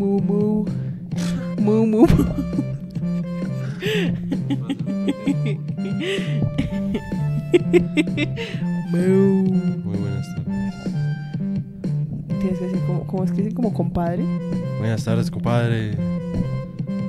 mu, 0.00 0.18
mu. 0.28 0.64
Mu, 1.64 1.86
mu, 1.90 2.06
mu. 2.06 2.06
Mu. 8.90 9.44
Muy 9.84 9.98
buenas 9.98 10.26
tardes. 10.34 10.74
Tienes 12.40 12.58
que 12.58 12.64
decir 12.66 12.80
como, 12.86 13.06
como 13.06 13.24
es 13.24 13.30
que 13.30 13.36
decir 13.38 13.54
como 13.54 13.72
compadre. 13.74 14.24
Buenas 14.78 15.04
tardes, 15.04 15.30
compadre. 15.30 15.90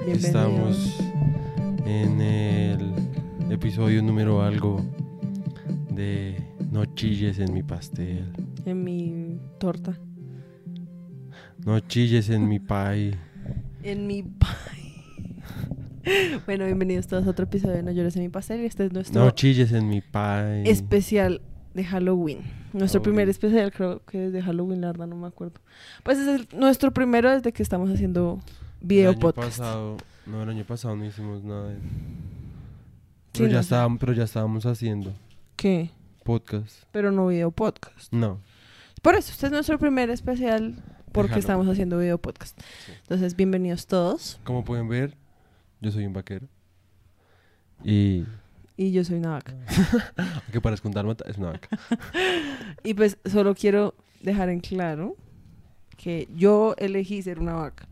Bienvenido. 0.06 0.14
Estamos 0.14 1.00
en 1.86 2.22
el 2.22 2.94
episodio 3.50 4.02
número 4.04 4.42
algo 4.42 4.82
de 5.94 6.36
No 6.72 6.86
chilles 6.86 7.40
en 7.40 7.54
mi 7.54 7.64
pastel. 7.64 8.32
en 8.66 8.84
mi 8.84 9.40
torta. 9.60 9.98
No 11.66 11.80
chilles 11.80 12.30
en 12.30 12.48
mi 12.48 12.60
pie. 12.60 13.18
En 13.84 14.08
mi 14.08 14.24
pie. 14.24 15.42
bueno, 16.46 16.66
bienvenidos 16.66 17.08
todos 17.08 17.28
a 17.28 17.30
otro 17.30 17.46
episodio 17.46 17.76
de 17.76 17.84
No 17.84 17.92
llores 17.92 18.16
en 18.16 18.24
mi 18.24 18.30
pastel. 18.30 18.62
y 18.62 18.66
Este 18.66 18.86
es 18.86 18.94
nuestro 18.94 19.24
No 19.24 19.32
chilles 19.32 19.72
en 19.72 19.88
mi 19.88 20.02
pie. 20.02 20.70
especial 20.70 21.42
de 21.74 21.84
Halloween. 21.84 22.40
Nuestro 22.74 23.02
primer 23.02 23.30
especial 23.30 23.72
creo 23.72 24.04
que 24.06 24.28
es 24.28 24.34
de 24.34 24.42
Halloween, 24.42 24.82
la 24.82 24.88
verdad 24.88 25.08
no 25.08 25.16
me 25.16 25.28
acuerdo. 25.28 25.60
Pues 26.04 26.18
es 26.20 26.28
el- 26.28 26.48
nuestro 26.58 26.92
primero 26.92 27.30
desde 27.30 27.52
que 27.52 27.62
estamos 27.64 27.90
haciendo 27.90 28.40
video 28.82 29.10
el 29.12 29.16
año 29.16 29.20
podcast. 29.20 29.48
pasado, 29.60 29.98
no, 30.26 30.44
el 30.44 30.50
año 30.50 30.64
pasado 30.66 30.96
no 30.96 31.06
hicimos 31.06 31.44
nada. 31.44 31.70
de- 31.70 31.76
Sí, 33.34 33.44
Pero, 33.44 33.46
no 33.48 33.52
ya 33.54 33.60
sé. 33.60 33.66
estábamos, 33.66 34.00
pero 34.00 34.14
ya 34.14 34.24
estábamos 34.24 34.66
haciendo 34.66 35.14
¿Qué? 35.56 35.90
podcast. 36.26 36.84
Pero 36.92 37.12
no 37.12 37.28
video 37.28 37.52
podcast. 37.52 38.12
No. 38.12 38.40
Por 39.02 39.16
eso, 39.16 39.32
este 39.32 39.46
es 39.48 39.52
nuestro 39.54 39.80
primer 39.80 40.10
especial 40.10 40.76
porque 41.12 41.40
estamos 41.40 41.68
haciendo 41.68 41.98
video 41.98 42.18
podcast. 42.18 42.60
Sí. 42.86 42.94
Entonces, 43.02 43.36
bienvenidos 43.36 43.88
todos. 43.88 44.40
Como 44.44 44.64
pueden 44.64 44.88
ver, 44.88 45.16
yo 45.82 45.92
soy 45.92 46.06
un 46.06 46.14
vaquero. 46.14 46.48
Y 47.84 48.26
Y 48.78 48.92
yo 48.92 49.04
soy 49.04 49.18
una 49.18 49.32
vaca. 49.32 49.54
aunque 50.18 50.62
parezca 50.62 50.88
un 50.88 50.94
dálmata, 50.94 51.26
es 51.28 51.38
una 51.38 51.52
vaca. 51.52 51.70
Y 52.84 52.94
pues 52.94 53.18
solo 53.26 53.54
quiero 53.54 53.94
dejar 54.22 54.50
en 54.50 54.60
claro 54.60 55.16
que 55.98 56.28
yo 56.36 56.74
elegí 56.78 57.22
ser 57.22 57.40
una 57.40 57.54
vaca. 57.54 57.88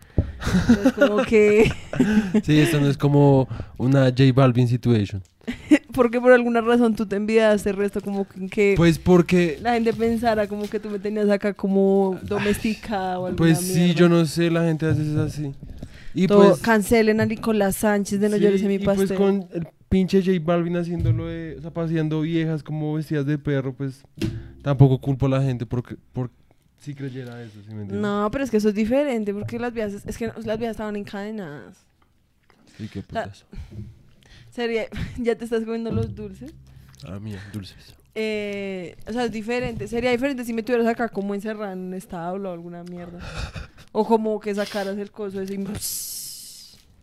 Entonces, 0.68 0.94
como 0.94 1.24
que, 1.24 1.72
Sí, 2.44 2.60
esto 2.60 2.80
no 2.80 2.88
es 2.88 2.98
como 2.98 3.48
una 3.78 4.06
J 4.06 4.24
Balvin 4.34 4.68
situation. 4.68 5.22
porque 5.94 6.20
por 6.20 6.32
alguna 6.32 6.62
razón 6.62 6.96
tú 6.96 7.06
te 7.06 7.16
enviaste 7.16 7.70
el 7.72 7.78
resto, 7.78 8.02
como 8.02 8.28
que, 8.52 8.74
Pues 8.78 9.00
porque, 9.00 9.58
la 9.62 9.74
gente 9.74 9.94
pensara 9.94 10.48
como 10.48 10.70
que 10.70 10.80
tú 10.80 10.90
me 10.90 11.00
tenías 11.00 11.30
acá 11.30 11.54
como 11.54 12.20
domesticada 12.24 13.20
o 13.20 13.26
algo 13.28 13.38
pues 13.38 13.60
sí, 13.60 13.94
yo 13.94 14.10
no 14.10 14.26
sé, 14.26 14.50
la 14.52 14.64
gente 14.64 14.86
a 14.86 14.90
veces 14.90 15.08
es 15.08 15.18
así. 15.18 15.54
Y 16.14 16.28
Todo, 16.28 16.50
pues, 16.50 16.62
cancelen 16.62 17.22
a 17.22 17.26
Nicolás 17.26 17.76
Sánchez 17.78 18.20
de 18.20 18.30
No 18.30 18.38
sí, 18.38 18.44
llores 18.44 18.62
en 18.62 18.68
mi 18.68 18.76
y 18.76 18.80
pues 18.80 19.12
con 19.14 19.48
el 19.54 19.68
pinche 19.90 20.22
J 20.24 20.40
Balvin 20.42 20.78
haciéndolo 20.78 21.28
de, 21.28 21.56
o 21.58 21.62
sea, 21.62 21.72
paseando 21.72 22.22
viejas 22.22 22.64
como 22.64 22.94
vestidas 22.96 23.26
de 23.26 23.38
perro, 23.38 23.74
pues 23.74 24.04
tampoco 24.62 25.00
culpo 25.00 25.28
a 25.28 25.30
la 25.30 25.42
gente 25.42 25.66
porque, 25.66 25.98
por 26.14 26.30
si 26.80 26.94
creyera 26.94 27.42
eso, 27.42 27.60
¿sí 27.62 27.74
me 27.74 27.82
entiendes? 27.82 28.00
No, 28.00 28.30
pero 28.32 28.44
es 28.44 28.52
que 28.52 28.58
eso 28.58 28.70
es 28.70 28.76
diferente, 28.76 29.34
porque 29.34 29.60
las 29.60 29.74
viejas, 29.74 30.04
es 30.06 30.18
que 30.18 30.28
las 30.28 30.58
viejas 30.58 30.72
estaban 30.76 30.96
encadenadas. 30.96 31.86
Y 32.78 32.88
qué 32.88 33.02
putas. 33.02 33.46
Sería, 34.52 34.88
ya 35.18 35.36
te 35.36 35.46
estás 35.46 35.64
comiendo 35.64 35.92
los 35.92 36.16
dulces. 36.16 36.54
Ah, 37.06 37.20
mía, 37.20 37.42
dulces. 37.54 37.96
Eh, 38.16 38.98
o 39.08 39.14
sea, 39.14 39.26
es 39.26 39.32
diferente. 39.32 39.88
Sería 39.88 40.12
diferente 40.12 40.44
si 40.44 40.54
me 40.54 40.64
tuvieras 40.64 40.88
acá 40.88 41.10
como 41.10 41.34
encerrada 41.36 41.74
en 41.74 41.80
un 41.80 41.94
establo 41.94 42.50
o 42.50 42.54
alguna 42.54 42.84
mierda. 42.84 43.20
O 43.92 44.06
como 44.06 44.40
que 44.40 44.54
sacaras 44.54 45.00
el 45.00 45.10
coso 45.10 45.42
ese 45.42 45.56
y 45.56 45.58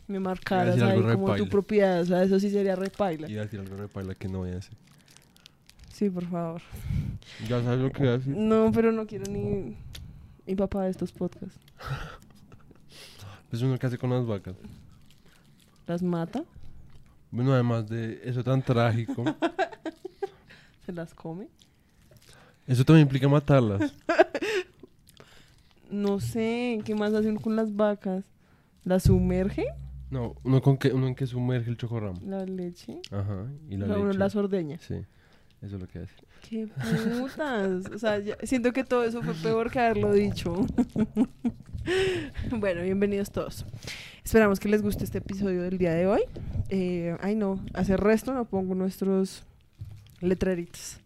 me 0.06 0.21
marcaras 0.21 0.77
Iba 0.77 0.87
ahí 0.91 1.01
como 1.01 1.09
tu 1.09 1.17
repaila. 1.33 1.51
propiedad. 1.51 2.01
O 2.01 2.05
sea, 2.05 2.23
eso 2.23 2.39
sí 2.39 2.49
sería 2.49 2.77
repaila. 2.77 3.29
Y 3.29 3.37
a 3.37 3.41
decir 3.41 3.59
algo 3.59 3.75
de 3.75 3.89
paila 3.89 4.15
que 4.15 4.29
no 4.29 4.39
voy 4.39 4.51
a 4.53 4.59
hacer. 4.59 4.77
Sí, 5.93 6.09
por 6.09 6.25
favor. 6.27 6.62
Ya 7.49 7.61
sabes 7.61 7.81
lo 7.81 7.91
que 7.91 7.99
voy 7.99 8.09
a 8.09 8.19
decir. 8.19 8.37
No, 8.37 8.71
pero 8.71 8.93
no 8.93 9.05
quiero 9.05 9.25
ni 9.33 9.77
mi 10.47 10.55
papá 10.55 10.85
de 10.85 10.91
estos 10.91 11.11
podcasts. 11.11 11.59
Es 13.51 13.62
uno 13.62 13.77
que 13.79 13.87
hace 13.89 13.99
con 13.99 14.11
las 14.11 14.25
vacas. 14.25 14.55
Las 15.89 16.05
mata, 16.05 16.45
Bueno, 17.37 17.53
además 17.53 17.87
de 17.87 18.19
eso 18.25 18.43
tan 18.43 18.63
trágico, 18.63 19.23
se 20.87 20.93
las 20.93 21.13
come. 21.13 21.49
eso 22.67 22.83
también 22.83 23.07
implica 23.07 23.29
matarlas. 23.29 23.93
No 25.91 26.19
sé, 26.19 26.81
¿qué 26.85 26.95
más 26.97 27.13
hacen 27.15 27.37
con 27.37 27.55
las 27.55 27.75
vacas? 27.77 28.25
¿Las 28.85 29.05
sumerge? 29.05 29.67
No, 30.11 30.35
uno 30.43 30.61
con 30.61 30.77
que 30.79 30.89
uno 30.93 31.07
en 31.07 31.15
que 31.15 31.27
sumerge 31.29 31.71
el 31.71 31.77
chocorramo. 31.77 32.21
¿La 32.27 32.45
leche? 32.45 33.01
Ajá, 33.13 33.47
y 33.71 33.77
la 33.77 33.85
o 33.85 33.89
sea, 33.89 33.97
uno 33.99 34.07
leche. 34.09 34.19
las 34.19 34.35
ordeña. 34.35 34.79
Sí, 34.79 34.95
eso 35.63 35.77
es 35.77 35.81
lo 35.81 35.87
que 35.87 36.01
hace. 36.01 36.13
¡Qué 36.49 36.67
putas! 37.21 37.87
O 37.95 37.99
sea, 37.99 38.19
ya- 38.19 38.37
siento 38.43 38.73
que 38.73 38.83
todo 38.83 39.05
eso 39.05 39.23
fue 39.23 39.35
peor 39.35 39.71
que 39.71 39.79
haberlo 39.79 40.13
dicho. 40.13 40.67
bueno, 42.51 42.83
bienvenidos 42.83 43.31
todos. 43.31 43.65
Esperamos 44.26 44.59
que 44.59 44.69
les 44.69 44.82
guste 44.82 45.04
este 45.04 45.19
episodio 45.19 45.62
del 45.62 45.78
día 45.78 45.94
de 45.94 46.09
hoy. 46.09 46.20
Eh, 46.69 47.16
ay, 47.20 47.37
no, 47.37 47.64
hace 47.75 47.97
resto 47.97 48.34
no 48.34 48.44
pongo 48.44 48.75
nuestros 48.75 49.44
letreritos. 50.20 50.98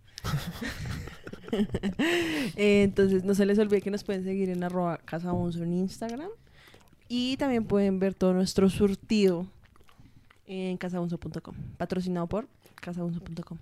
Eh, 2.56 2.82
entonces, 2.82 3.22
no 3.22 3.34
se 3.34 3.44
les 3.44 3.58
olvide 3.58 3.82
que 3.82 3.90
nos 3.90 4.04
pueden 4.04 4.24
seguir 4.24 4.48
en 4.48 4.64
arroba 4.64 4.96
casabonzo 5.04 5.62
en 5.62 5.74
Instagram. 5.74 6.30
Y 7.08 7.36
también 7.36 7.66
pueden 7.66 7.98
ver 7.98 8.14
todo 8.14 8.32
nuestro 8.32 8.70
surtido 8.70 9.46
en 10.46 10.78
casabonzo.com. 10.78 11.54
Patrocinado 11.76 12.26
por 12.26 12.48
casabonzo.com. 12.76 13.58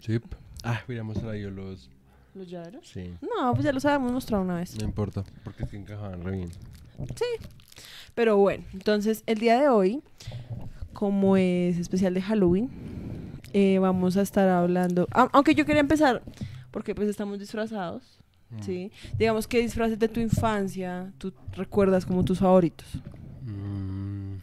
Sí. 0.00 0.20
Ah, 0.64 0.82
hubiéramos 0.86 1.18
traído 1.18 1.50
los. 1.50 1.88
¿Los 2.34 2.46
llaveros? 2.50 2.86
Sí. 2.86 3.14
No, 3.22 3.54
pues 3.54 3.64
ya 3.64 3.72
los 3.72 3.86
habíamos 3.86 4.12
mostrado 4.12 4.44
una 4.44 4.56
vez. 4.56 4.76
No 4.78 4.84
importa, 4.84 5.24
porque 5.44 5.62
es 5.62 5.70
que 5.70 5.78
encajaban 5.78 6.22
re 6.22 6.32
bien. 6.32 6.50
Pero 8.14 8.36
bueno, 8.36 8.64
entonces 8.72 9.22
el 9.26 9.38
día 9.38 9.60
de 9.60 9.68
hoy, 9.68 10.02
como 10.92 11.36
es 11.36 11.78
especial 11.78 12.14
de 12.14 12.22
Halloween, 12.22 12.70
eh, 13.52 13.78
vamos 13.78 14.16
a 14.16 14.22
estar 14.22 14.48
hablando. 14.48 15.06
au- 15.08 15.30
aunque 15.32 15.54
yo 15.54 15.64
quería 15.66 15.80
empezar, 15.80 16.22
porque 16.70 16.94
pues 16.94 17.08
estamos 17.08 17.38
disfrazados, 17.38 18.02
Mm. 18.50 18.62
¿sí? 18.62 18.92
Digamos 19.18 19.46
que 19.48 19.60
disfraces 19.60 19.98
de 19.98 20.08
tu 20.08 20.20
infancia, 20.20 21.12
tú 21.18 21.32
recuerdas 21.52 22.06
como 22.06 22.24
tus 22.24 22.38
favoritos. 22.38 22.86
Mm. 23.42 24.34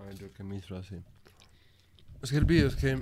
A 0.00 0.04
ver, 0.04 0.18
yo 0.18 0.32
que 0.32 0.42
me 0.44 0.56
disfracé. 0.56 1.00
Es 2.22 2.30
que 2.30 2.36
el 2.38 2.44
video 2.44 2.68
es 2.68 2.76
que 2.76 2.98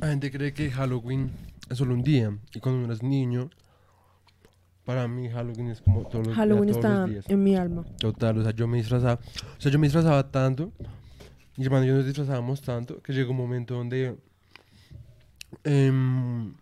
la 0.00 0.08
gente 0.08 0.30
cree 0.30 0.52
que 0.52 0.70
Halloween 0.70 1.30
es 1.70 1.78
solo 1.78 1.94
un 1.94 2.02
día. 2.02 2.36
Y 2.54 2.60
cuando 2.60 2.84
uno 2.84 2.92
es 2.92 3.02
niño, 3.02 3.50
para 4.88 5.06
mí 5.06 5.28
Halloween 5.28 5.68
es 5.68 5.82
como 5.82 6.08
todos 6.08 6.28
los, 6.28 6.34
Halloween 6.34 6.70
todos 6.70 6.82
está 6.82 7.00
los 7.00 7.10
días. 7.10 7.28
en 7.28 7.44
mi 7.44 7.54
alma. 7.54 7.84
Total, 7.98 8.38
o 8.38 8.42
sea, 8.42 8.52
yo 8.52 8.66
me 8.66 8.78
disfrazaba. 8.78 9.20
O 9.58 9.60
sea, 9.60 9.70
yo 9.70 9.78
me 9.78 9.86
disfrazaba 9.86 10.30
tanto. 10.30 10.72
Mi 11.58 11.66
hermano 11.66 11.84
y 11.84 11.88
yo 11.88 11.94
nos 11.96 12.06
disfrazábamos 12.06 12.62
tanto 12.62 13.02
que 13.02 13.12
llegó 13.12 13.32
un 13.32 13.36
momento 13.36 13.74
donde. 13.74 14.16
em, 15.62 16.54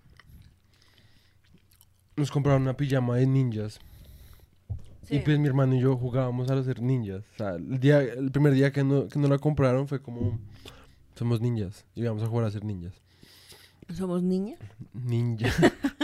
nos 2.16 2.32
compraron 2.32 2.62
una 2.62 2.76
pijama 2.76 3.14
de 3.14 3.28
ninjas. 3.28 3.78
Y 5.08 5.20
pues 5.20 5.38
mi 5.38 5.46
hermano 5.46 5.76
y 5.76 5.78
yo 5.78 5.96
jugábamos 5.96 6.50
a 6.50 6.64
ser 6.64 6.82
ninjas. 6.82 7.22
O 7.34 7.36
sea, 7.36 7.50
el, 7.54 7.78
día, 7.78 8.00
el 8.00 8.32
primer 8.32 8.54
día 8.54 8.72
que 8.72 8.82
no, 8.82 9.06
que 9.06 9.20
no 9.20 9.28
la 9.28 9.38
compraron 9.38 9.86
fue 9.86 10.02
como. 10.02 10.40
Somos 11.14 11.40
ninjas. 11.40 11.84
Y 11.94 12.00
íbamos 12.00 12.24
a 12.24 12.26
jugar 12.26 12.46
a 12.46 12.50
ser 12.50 12.64
ninjas. 12.64 13.00
Somos 13.94 14.20
niñas. 14.20 14.58
Ninja. 14.92 15.48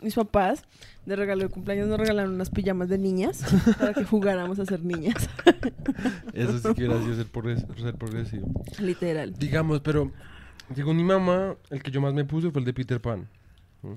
Mis 0.00 0.14
papás, 0.14 0.62
de 1.06 1.16
regalo 1.16 1.42
de 1.42 1.48
cumpleaños, 1.48 1.88
nos 1.88 1.98
regalaron 1.98 2.34
unas 2.34 2.50
pijamas 2.50 2.88
de 2.88 2.98
niñas 2.98 3.44
para 3.78 3.92
que 3.94 4.04
jugáramos 4.04 4.58
a 4.60 4.64
ser 4.64 4.84
niñas. 4.84 5.28
Eso 6.32 6.58
sí 6.58 6.62
que 6.74 6.84
hubiera 6.86 7.00
sido 7.02 7.16
ser, 7.16 7.26
progres- 7.32 7.66
ser 7.76 7.94
progresivo. 7.96 8.46
Literal. 8.78 9.32
Digamos, 9.34 9.80
pero 9.80 10.12
según 10.74 10.96
mi 10.96 11.02
mamá, 11.04 11.56
el 11.70 11.82
que 11.82 11.90
yo 11.90 12.00
más 12.00 12.14
me 12.14 12.24
puse 12.24 12.50
fue 12.52 12.60
el 12.60 12.64
de 12.64 12.74
Peter 12.74 13.00
Pan. 13.00 13.28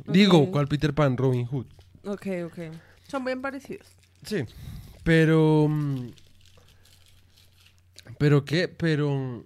Digo. 0.08 0.50
¿cuál 0.52 0.68
Peter 0.68 0.94
Pan? 0.94 1.16
Robin 1.18 1.46
Hood. 1.46 1.66
Ok, 2.06 2.28
ok. 2.46 2.58
Son 3.08 3.24
bien 3.24 3.42
parecidos. 3.42 3.88
Sí. 4.24 4.46
Pero. 5.04 5.68
mm, 5.70 6.08
¿Pero 8.18 8.44
qué? 8.44 8.68
Pero. 8.68 9.44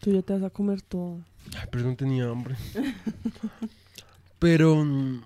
Tú 0.00 0.10
ya 0.12 0.22
te 0.22 0.32
vas 0.32 0.42
a 0.42 0.50
comer 0.50 0.82
todo. 0.82 1.20
Ay, 1.56 1.68
pero 1.70 1.84
no 1.84 1.94
tenía 1.96 2.28
hambre. 2.28 2.56
pero. 4.42 4.84
mm, 4.84 5.22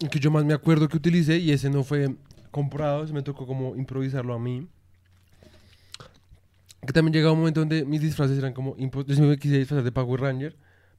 El 0.00 0.08
que 0.10 0.18
yo 0.20 0.30
más 0.30 0.44
me 0.44 0.54
acuerdo 0.54 0.88
que 0.88 0.96
utilicé, 0.96 1.38
y 1.38 1.50
ese 1.50 1.68
no 1.70 1.82
fue 1.82 2.14
comprado, 2.50 3.06
se 3.06 3.12
me 3.12 3.22
tocó 3.22 3.46
como 3.46 3.74
improvisarlo 3.76 4.32
a 4.34 4.38
mí. 4.38 4.66
Que 6.86 6.92
también 6.92 7.14
llegaba 7.14 7.32
un 7.32 7.38
momento 7.40 7.60
donde 7.60 7.84
mis 7.84 8.00
disfraces 8.00 8.36
eran 8.38 8.52
como. 8.52 8.76
Yo 8.76 8.90
siempre 9.14 9.26
me 9.28 9.38
quise 9.38 9.58
disfrazar 9.58 9.84
de 9.84 9.92
Power 9.92 10.20
Ranger, 10.20 10.56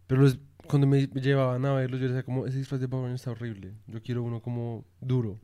Pero 0.07 0.21
los- 0.21 0.37
cuando 0.67 0.87
me 0.87 1.07
llevaban 1.07 1.65
a 1.65 1.73
verlos, 1.73 1.99
yo 2.01 2.07
decía 2.07 2.23
como, 2.23 2.45
ese 2.47 2.57
disfraz 2.57 2.79
de 2.81 2.87
Power 2.87 3.03
Rangers 3.05 3.21
está 3.21 3.31
horrible. 3.31 3.73
Yo 3.87 4.01
quiero 4.01 4.23
uno 4.23 4.39
como 4.41 4.83
duro. 5.01 5.37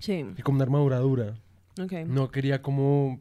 Sí, 0.00 0.24
Y 0.36 0.42
como 0.42 0.56
una 0.56 0.64
armadura 0.64 0.98
dura. 0.98 1.34
ok. 1.80 1.92
No 2.06 2.30
quería 2.30 2.60
como... 2.62 3.20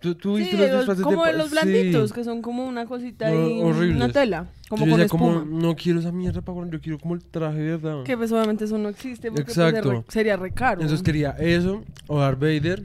¿Tú, 0.00 0.14
tú 0.14 0.36
Sí, 0.36 0.42
viste 0.44 0.56
los 0.58 0.68
los- 0.70 0.76
disfraces 0.80 1.02
como 1.04 1.24
de 1.24 1.32
de 1.32 1.38
los 1.38 1.46
sí. 1.48 1.52
blanditos, 1.52 2.12
que 2.12 2.22
son 2.22 2.40
como 2.40 2.64
una 2.66 2.86
cosita 2.86 3.30
No, 3.30 3.46
horribles. 3.66 3.96
una 3.96 4.08
tela, 4.12 4.48
como 4.68 4.84
yo 4.86 4.90
con 4.92 5.00
decía 5.00 5.04
espuma. 5.06 5.40
como, 5.40 5.60
no 5.60 5.74
quiero 5.74 5.98
esa 5.98 6.12
mierda 6.12 6.40
Rangers, 6.46 6.70
yo 6.72 6.80
quiero 6.80 6.98
como 7.00 7.14
el 7.14 7.24
traje, 7.24 7.58
¿verdad? 7.58 8.04
Que 8.04 8.16
pues 8.16 8.30
obviamente 8.30 8.64
eso 8.64 8.78
no 8.78 8.88
existe 8.90 9.28
porque 9.32 9.44
pues, 9.46 9.58
Exacto. 9.58 10.04
sería 10.08 10.36
re 10.36 10.52
caro. 10.52 10.80
Entonces 10.82 11.02
quería 11.04 11.30
eso, 11.32 11.82
o 12.06 12.20
Darth 12.20 12.38
Vader, 12.38 12.84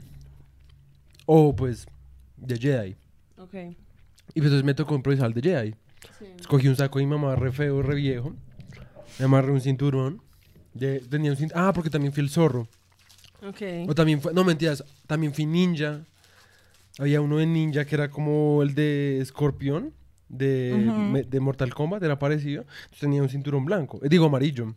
o 1.25 1.55
pues 1.55 1.85
de 2.37 2.57
Jedi. 2.57 2.95
Ok. 3.37 3.53
Y 3.53 4.39
pues 4.39 4.45
entonces 4.45 4.63
me 4.63 4.73
tocó 4.73 4.95
improvisar 4.95 5.27
el 5.27 5.33
de 5.33 5.41
Jedi. 5.41 5.75
Sí. 6.19 6.25
Escogí 6.39 6.67
un 6.67 6.75
saco 6.75 6.99
de 6.99 7.05
mi 7.05 7.11
mamá 7.11 7.35
re 7.35 7.51
feo, 7.51 7.81
re 7.81 7.95
viejo. 7.95 8.33
Me 9.19 9.25
amarré 9.25 9.51
un 9.51 9.61
cinturón. 9.61 10.21
de- 10.73 11.01
tenía 11.01 11.29
un 11.29 11.37
cint- 11.37 11.51
ah, 11.53 11.71
porque 11.71 11.91
también 11.91 12.11
fui 12.11 12.23
el 12.23 12.31
zorro. 12.31 12.67
Ok. 13.47 13.61
O 13.87 13.93
también 13.93 14.19
fue, 14.19 14.33
no 14.33 14.43
mentiras, 14.43 14.83
también 15.05 15.31
fui 15.31 15.45
ninja. 15.45 16.01
Había 16.99 17.21
uno 17.21 17.37
de 17.37 17.45
ninja 17.47 17.85
que 17.85 17.95
era 17.95 18.09
como 18.09 18.61
el 18.63 18.75
de 18.75 19.19
escorpión 19.19 19.93
de, 20.29 20.91
me- 21.11 21.23
de 21.23 21.39
Mortal 21.39 21.73
Kombat, 21.73 22.03
era 22.03 22.19
parecido. 22.19 22.61
Entonces 22.83 22.99
tenía 22.99 23.21
un 23.23 23.29
cinturón 23.29 23.65
blanco, 23.65 23.99
eh, 24.03 24.09
digo 24.09 24.25
amarillo. 24.25 24.75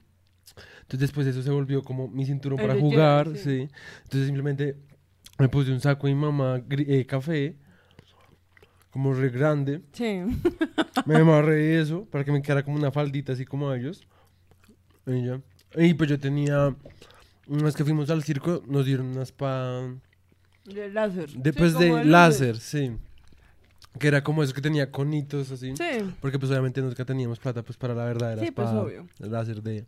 Entonces 0.82 1.00
después 1.00 1.26
eso 1.26 1.42
se 1.42 1.50
volvió 1.50 1.82
como 1.82 2.08
mi 2.08 2.24
cinturón 2.24 2.58
El 2.60 2.66
para 2.66 2.74
Jedi, 2.78 2.90
jugar, 2.90 3.28
sí. 3.34 3.38
sí. 3.38 3.68
Entonces 4.04 4.26
simplemente 4.26 4.76
me 5.38 5.48
puse 5.48 5.70
un 5.72 5.80
saco 5.80 6.06
de 6.06 6.14
mi 6.14 6.20
mamá 6.20 6.62
eh, 6.70 7.04
café, 7.06 7.56
como 8.90 9.12
re 9.12 9.28
grande. 9.28 9.82
Sí. 9.92 10.22
Me 11.04 11.16
amarré 11.16 11.80
eso 11.80 12.04
para 12.06 12.24
que 12.24 12.32
me 12.32 12.40
quedara 12.40 12.62
como 12.64 12.76
una 12.76 12.90
faldita 12.90 13.32
así 13.32 13.44
como 13.44 13.68
a 13.68 13.76
ellos. 13.76 14.06
Y 15.06 15.26
ya. 15.26 15.40
Y 15.76 15.92
pues 15.94 16.08
yo 16.08 16.18
tenía, 16.18 16.74
una 17.48 17.64
vez 17.64 17.74
que 17.76 17.84
fuimos 17.84 18.08
al 18.08 18.22
circo, 18.22 18.62
nos 18.66 18.86
dieron 18.86 19.06
una 19.08 19.22
espada 19.22 19.94
De 20.74 20.90
láser. 20.90 21.30
Después 21.30 21.72
Sí, 21.72 21.78
de 21.78 22.00
el 22.00 22.10
láser, 22.10 22.58
sí. 22.58 22.92
Que 23.98 24.08
era 24.08 24.22
como 24.22 24.42
eso 24.42 24.52
que 24.52 24.60
tenía 24.60 24.90
conitos 24.90 25.50
así. 25.50 25.74
Sí. 25.76 25.84
Porque 26.20 26.38
pues 26.38 26.50
obviamente 26.50 26.82
nunca 26.82 27.04
teníamos 27.04 27.38
plata 27.38 27.62
pues 27.62 27.78
para 27.78 27.94
la 27.94 28.04
verdadera 28.04 28.42
Sí, 28.42 28.50
pues, 28.50 28.68
obvio. 28.68 29.06
láser 29.18 29.62
de... 29.62 29.86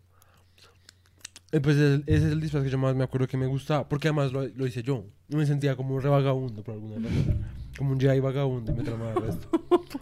Y 1.50 1.60
pues 1.60 1.76
ese, 1.76 2.02
es 2.06 2.22
el 2.24 2.40
disfraz 2.40 2.62
que 2.62 2.70
yo 2.70 2.76
más 2.78 2.94
me 2.94 3.04
acuerdo 3.04 3.26
que 3.26 3.36
me 3.38 3.46
gustaba. 3.46 3.88
Porque 3.88 4.08
además 4.08 4.32
lo, 4.32 4.46
lo 4.46 4.66
hice 4.66 4.82
yo. 4.82 5.04
Me 5.28 5.46
sentía 5.46 5.76
como 5.76 5.94
un 5.94 6.02
re 6.02 6.08
vagabundo 6.10 6.62
por 6.62 6.74
alguna 6.74 6.96
razón. 6.96 7.46
Como 7.76 7.92
un 7.92 8.00
Jedi 8.00 8.20
vagabundo 8.20 8.72
y 8.72 8.74
me 8.74 8.82
tramaba 8.84 9.12
el 9.12 9.22
resto. 9.22 9.48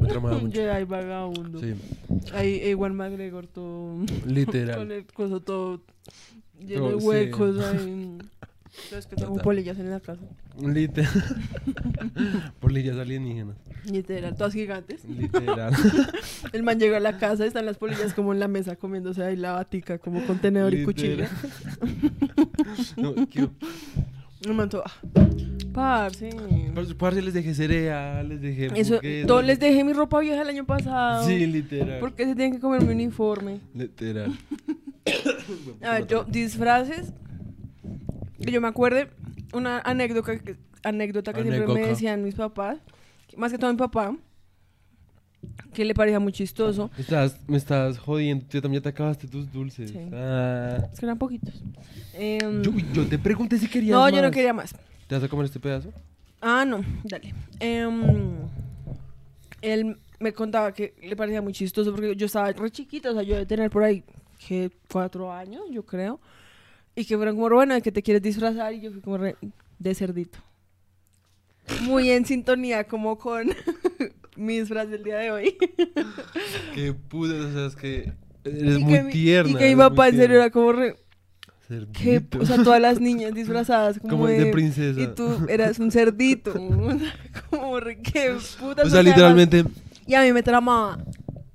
Me 0.00 0.08
tramaba 0.08 0.36
Un 0.36 0.44
mucho. 0.44 0.60
Jedi 0.60 0.84
vagabundo. 0.84 1.60
Sí, 1.60 1.74
Ahí 2.32 2.60
Ewan 2.64 2.96
McGregor 2.96 3.46
todo... 3.46 3.94
Con 4.24 4.34
literal. 4.34 4.90
el 4.90 5.04
coso 5.06 5.40
todo 5.40 5.82
lleno 6.58 6.90
de 6.92 7.00
sí. 7.00 7.06
huecos 7.06 7.58
ahí. 7.64 8.18
Entonces 8.84 9.06
que 9.06 9.16
tengo 9.16 9.32
Total. 9.32 9.44
polillas 9.44 9.78
en 9.78 9.90
la 9.90 10.00
casa. 10.00 10.22
Literal. 10.58 11.12
Polillas 12.60 12.96
alienígenas. 12.96 13.56
Literal, 13.84 14.34
todas 14.34 14.54
gigantes. 14.54 15.04
Literal. 15.04 15.74
El 16.52 16.62
man 16.62 16.78
llega 16.78 16.96
a 16.96 17.00
la 17.00 17.18
casa 17.18 17.44
y 17.44 17.48
están 17.48 17.66
las 17.66 17.76
polillas 17.76 18.14
como 18.14 18.32
en 18.32 18.40
la 18.40 18.48
mesa 18.48 18.76
comiéndose 18.76 19.22
ahí 19.22 19.36
la 19.36 19.52
batica 19.52 19.98
como 19.98 20.24
con 20.26 20.38
tenedor 20.38 20.72
y 20.72 20.84
cuchilla. 20.84 21.28
no, 22.96 23.14
qué- 23.28 23.48
El 24.44 24.54
man 24.54 24.68
todo, 24.70 24.84
ah, 24.86 24.92
parce. 25.72 26.30
Les 27.22 27.34
dejé 27.34 27.54
cereal, 27.54 28.28
les 28.28 28.40
dejé 28.40 28.70
Eso, 28.74 29.00
todo 29.26 29.42
les 29.42 29.60
dejé 29.60 29.84
mi 29.84 29.92
ropa 29.92 30.18
vieja 30.20 30.42
el 30.42 30.48
año 30.48 30.64
pasado. 30.64 31.26
Sí, 31.26 31.46
literal. 31.46 32.00
Porque 32.00 32.24
se 32.24 32.34
tienen 32.34 32.54
que 32.54 32.60
comer 32.60 32.82
mi 32.82 32.92
uniforme. 32.92 33.60
Literal. 33.74 34.32
A 35.82 35.92
ver, 35.92 36.06
yo, 36.06 36.24
disfraces. 36.24 37.12
Yo 38.50 38.60
me 38.60 38.68
acuerde, 38.68 39.08
una 39.52 39.78
anécdota, 39.80 40.38
que- 40.38 40.56
anécdota 40.82 41.32
que 41.32 41.42
siempre 41.42 41.66
me 41.66 41.86
decían 41.86 42.22
mis 42.24 42.34
papás, 42.34 42.78
más 43.36 43.52
que 43.52 43.58
todo 43.58 43.70
mi 43.70 43.78
papá, 43.78 44.16
que 45.72 45.84
le 45.84 45.94
parecía 45.94 46.20
muy 46.20 46.32
chistoso. 46.32 46.90
Me 46.96 47.02
estás, 47.02 47.38
me 47.48 47.56
estás 47.56 47.98
jodiendo, 47.98 48.44
tú 48.48 48.60
también 48.60 48.82
te 48.82 48.88
acabaste 48.88 49.26
tus 49.28 49.50
dulces. 49.52 49.90
Sí. 49.90 49.98
Ah. 50.12 50.78
Es 50.92 50.98
que 51.00 51.06
eran 51.06 51.18
poquitos. 51.18 51.62
Em, 52.14 52.62
Yo, 52.62 52.72
yo 52.92 53.06
te 53.06 53.18
pregunté 53.18 53.58
si 53.58 53.68
querías 53.68 53.92
no, 53.96 54.08
yo 54.08 54.16
no 54.16 54.22
más. 54.22 54.30
quería 54.32 54.52
más. 54.52 54.74
¿Te 55.06 55.14
vas 55.14 55.24
a 55.24 55.28
comer 55.28 55.46
este 55.46 55.60
pedazo? 55.60 55.92
Ah, 56.40 56.64
no, 56.64 56.84
dale. 57.04 57.32
Em, 57.60 58.36
él 59.60 59.96
me 60.20 60.32
contaba 60.32 60.72
que 60.72 60.94
le 61.02 61.16
parecía 61.16 61.40
muy 61.42 61.52
chistoso 61.52 61.90
porque 61.92 62.14
yo 62.16 62.26
estaba 62.26 62.50
re 62.52 62.70
chiquita, 62.70 63.10
o 63.10 63.14
sea, 63.14 63.22
yo 63.22 63.36
de 63.36 63.46
tener 63.46 63.70
por 63.70 63.82
ahí 63.84 64.04
que 64.46 64.70
cuatro 64.90 65.32
años, 65.32 65.62
yo 65.70 65.84
creo. 65.84 66.20
Y 66.94 67.04
que 67.04 67.16
fueron 67.16 67.36
como, 67.36 67.48
bueno, 67.54 67.74
¿de 67.74 67.82
qué 67.82 67.90
te 67.92 68.02
quieres 68.02 68.22
disfrazar? 68.22 68.72
Y 68.74 68.80
yo 68.80 68.90
fui 68.92 69.00
como 69.00 69.18
re- 69.18 69.36
de 69.78 69.94
cerdito. 69.94 70.38
Muy 71.82 72.10
en 72.10 72.26
sintonía 72.26 72.84
como 72.84 73.16
con 73.18 73.48
mi 74.36 74.58
disfraz 74.58 74.88
del 74.90 75.02
día 75.04 75.16
de 75.18 75.30
hoy. 75.30 75.56
Qué 76.74 76.92
puta, 76.92 77.34
o 77.34 77.52
sea, 77.52 77.66
es 77.66 77.76
que 77.76 78.12
eres 78.44 78.78
y 78.78 78.82
muy 78.84 78.92
que 78.92 79.02
mi- 79.04 79.12
tierna. 79.12 79.50
Y 79.52 79.54
que 79.54 79.68
mi 79.68 79.76
papá 79.76 80.08
en 80.08 80.16
serio 80.16 80.36
era 80.36 80.50
como 80.50 80.72
re... 80.72 80.96
que, 81.92 82.14
Cerdito. 82.20 82.38
o 82.40 82.46
sea, 82.46 82.62
todas 82.62 82.80
las 82.80 83.00
niñas 83.00 83.32
disfrazadas 83.32 83.98
como, 83.98 84.10
Como 84.10 84.26
de 84.26 84.44
de, 84.46 84.52
princesa. 84.52 85.00
Y 85.00 85.06
tú 85.14 85.46
eras 85.48 85.78
un 85.78 85.90
cerdito. 85.90 86.52
como 87.50 87.80
re, 87.80 87.98
qué 88.02 88.36
puta. 88.60 88.82
O 88.82 88.90
sea, 88.90 89.02
literalmente. 89.02 89.64
Y 90.06 90.14
a 90.14 90.22
mí 90.22 90.32
me 90.32 90.42
tramaba 90.42 90.98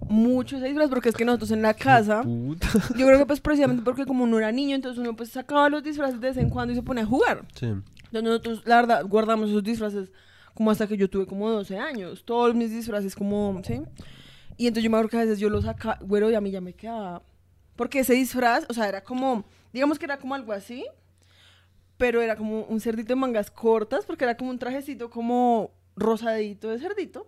mucho 0.09 0.57
ese 0.57 0.67
disfraz 0.67 0.89
porque 0.89 1.09
es 1.09 1.15
que 1.15 1.25
nosotros 1.25 1.51
en 1.51 1.61
la 1.61 1.73
casa, 1.73 2.23
yo 2.23 3.05
creo 3.05 3.17
que 3.19 3.25
pues 3.25 3.41
precisamente 3.41 3.83
porque 3.83 4.05
como 4.05 4.23
uno 4.23 4.37
era 4.37 4.51
niño, 4.51 4.75
entonces 4.75 4.99
uno 4.99 5.15
pues 5.15 5.29
sacaba 5.29 5.69
los 5.69 5.83
disfraces 5.83 6.19
de 6.19 6.27
vez 6.27 6.37
en 6.37 6.49
cuando 6.49 6.73
y 6.73 6.75
se 6.75 6.83
ponía 6.83 7.03
a 7.03 7.07
jugar. 7.07 7.45
Sí. 7.55 7.65
Entonces 7.65 8.23
nosotros, 8.23 8.61
la 8.65 8.77
verdad, 8.77 9.05
guardamos 9.05 9.49
esos 9.49 9.63
disfraces 9.63 10.11
como 10.53 10.71
hasta 10.71 10.87
que 10.87 10.97
yo 10.97 11.09
tuve 11.09 11.25
como 11.25 11.49
12 11.49 11.77
años. 11.77 12.23
Todos 12.25 12.55
mis 12.55 12.71
disfraces 12.71 13.15
como, 13.15 13.61
¿sí? 13.63 13.81
Y 14.57 14.65
entonces 14.65 14.85
yo 14.85 14.89
me 14.89 14.97
acuerdo 14.97 15.09
que 15.09 15.17
a 15.17 15.21
veces 15.21 15.39
yo 15.39 15.49
los 15.49 15.65
sacaba, 15.65 15.99
güero, 16.01 16.31
y 16.31 16.35
a 16.35 16.41
mí 16.41 16.51
ya 16.51 16.61
me 16.61 16.73
quedaba... 16.73 17.21
Porque 17.75 17.99
ese 17.99 18.13
disfraz, 18.13 18.65
o 18.69 18.73
sea, 18.73 18.89
era 18.89 19.03
como, 19.03 19.45
digamos 19.71 19.99
que 19.99 20.05
era 20.05 20.17
como 20.17 20.33
algo 20.33 20.51
así, 20.51 20.83
pero 21.97 22.21
era 22.21 22.35
como 22.35 22.63
un 22.63 22.79
cerdito 22.79 23.09
de 23.09 23.15
mangas 23.17 23.51
cortas, 23.51 24.03
porque 24.05 24.23
era 24.23 24.35
como 24.35 24.49
un 24.49 24.57
trajecito 24.57 25.11
como 25.11 25.76
rosadito 25.97 26.69
de 26.69 26.79
cerdito, 26.79 27.27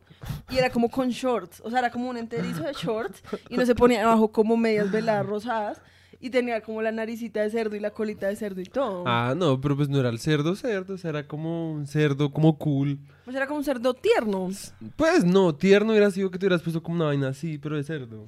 y 0.50 0.58
era 0.58 0.70
como 0.70 0.90
con 0.90 1.10
shorts, 1.10 1.62
o 1.66 1.70
sea, 1.70 1.80
era 1.80 1.92
como 1.92 2.10
un 2.10 2.18
enterizo 2.18 2.64
de 2.64 2.74
shorts, 2.74 3.22
y 3.50 3.58
no 3.58 3.66
se 3.66 3.76
ponía 3.76 4.04
abajo 4.04 4.32
como 4.32 4.56
medias 4.56 4.90
veladas 4.92 5.26
rosadas, 5.26 5.82
y 6.22 6.30
tenía 6.30 6.62
como 6.62 6.82
la 6.82 6.92
naricita 6.92 7.42
de 7.42 7.50
cerdo 7.50 7.76
y 7.76 7.80
la 7.80 7.92
colita 7.92 8.28
de 8.28 8.36
cerdo 8.36 8.62
y 8.62 8.66
todo. 8.66 9.04
Ah, 9.08 9.34
no, 9.36 9.60
pero 9.62 9.76
pues 9.76 9.88
no 9.90 10.00
era 10.00 10.10
el 10.10 10.20
cerdo 10.20 10.56
cerdo, 10.56 10.96
o 10.96 10.98
sea, 10.98 11.12
era 11.12 11.28
como 11.28 11.72
un 11.72 11.88
cerdo 11.88 12.32
como 12.32 12.58
cool. 12.58 13.00
Pues 13.24 13.36
era 13.36 13.48
como 13.48 13.60
un 13.60 13.64
cerdo 13.64 13.94
tierno. 13.94 14.50
Pues 14.96 15.24
no, 15.24 15.56
tierno 15.56 15.92
hubiera 15.92 16.12
sido 16.12 16.30
que 16.30 16.38
te 16.38 16.46
hubieras 16.46 16.62
puesto 16.62 16.84
como 16.84 16.98
una 16.98 17.06
vaina 17.06 17.30
así, 17.30 17.58
pero 17.58 17.78
de 17.78 17.84
cerdo. 17.84 18.28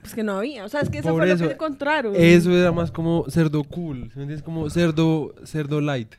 Pues 0.00 0.14
que 0.14 0.22
no 0.22 0.38
había. 0.38 0.64
O 0.64 0.68
sea, 0.68 0.80
es 0.80 0.88
que 0.88 0.98
eso 0.98 1.10
Por 1.10 1.22
fue 1.22 1.32
eso, 1.32 1.42
lo 1.42 1.48
que 1.50 1.54
encontraron. 1.54 2.14
Eso 2.16 2.50
era 2.56 2.72
más 2.72 2.90
como 2.90 3.26
cerdo 3.28 3.62
cool, 3.64 4.10
¿sí 4.10 4.16
¿me 4.16 4.22
entiendes? 4.22 4.42
Como 4.42 4.70
cerdo, 4.70 5.34
cerdo 5.44 5.80
light. 5.80 6.14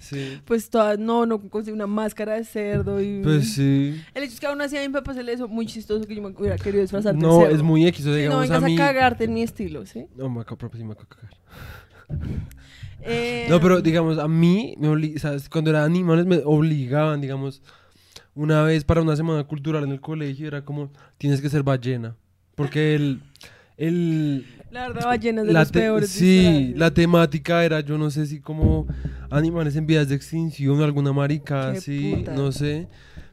Sí. 0.00 0.40
Pues 0.44 0.68
todas, 0.70 0.98
no, 0.98 1.26
no 1.26 1.38
conseguí 1.48 1.74
una 1.74 1.86
máscara 1.86 2.34
de 2.34 2.44
cerdo 2.44 3.00
y... 3.00 3.20
Pues 3.22 3.52
sí. 3.52 4.00
El 4.14 4.22
hecho 4.24 4.32
es 4.34 4.40
que 4.40 4.46
aún 4.46 4.60
así 4.62 4.76
a 4.76 4.80
mi 4.80 4.88
papá 4.88 5.14
se 5.14 5.22
le 5.22 5.34
hizo 5.34 5.46
muy 5.46 5.66
chistoso 5.66 6.06
que 6.06 6.14
yo 6.16 6.22
me 6.22 6.28
hubiera 6.28 6.56
querido 6.56 6.80
disfrazar 6.82 7.14
de 7.14 7.20
No, 7.20 7.40
cerdo. 7.42 7.54
es 7.54 7.62
muy 7.62 7.86
X, 7.86 8.06
o 8.06 8.14
sea, 8.14 8.22
Sí, 8.22 8.28
no 8.28 8.40
digamos 8.40 8.64
vengas 8.64 8.86
a 8.86 8.86
cagarte 8.92 9.24
en 9.24 9.34
mi 9.34 9.42
estilo, 9.42 9.84
¿sí? 9.86 10.06
No, 10.16 10.28
me 10.30 10.40
acabo, 10.40 10.58
sí 10.74 10.82
me 10.82 10.92
acabo 10.92 11.06
de 11.10 11.16
cagar. 11.16 11.30
Eh, 13.02 13.46
No, 13.48 13.60
pero 13.60 13.80
digamos, 13.80 14.18
a 14.18 14.28
mí, 14.28 14.74
me 14.78 14.88
obli- 14.88 15.16
¿sabes? 15.18 15.48
cuando 15.48 15.70
era 15.70 15.84
animales 15.84 16.26
me 16.26 16.42
obligaban, 16.44 17.20
digamos, 17.22 17.62
una 18.34 18.62
vez 18.62 18.84
para 18.84 19.00
una 19.00 19.16
semana 19.16 19.44
cultural 19.44 19.84
en 19.84 19.92
el 19.92 20.00
colegio, 20.02 20.46
era 20.46 20.64
como, 20.64 20.90
tienes 21.16 21.40
que 21.40 21.48
ser 21.48 21.62
ballena. 21.62 22.14
Porque 22.54 22.94
el... 22.94 23.20
el 23.78 24.44
La 24.70 24.88
verdad, 24.88 25.04
ballenas 25.06 25.46
de 25.46 25.52
la 25.52 25.60
los 25.60 25.72
peores 25.72 26.10
sí, 26.10 26.72
la 26.76 26.92
temática 26.92 27.64
era, 27.64 27.80
yo 27.80 27.98
no 27.98 28.10
sé 28.10 28.26
si 28.26 28.40
como 28.40 28.86
animales 29.30 29.74
en 29.76 29.86
vías 29.86 30.08
de 30.08 30.14
extinción 30.14 30.80
alguna 30.82 31.12
marica 31.12 31.72
Qué 31.84 32.16
puta. 32.18 32.34
no 32.34 32.52
sé. 32.52 32.86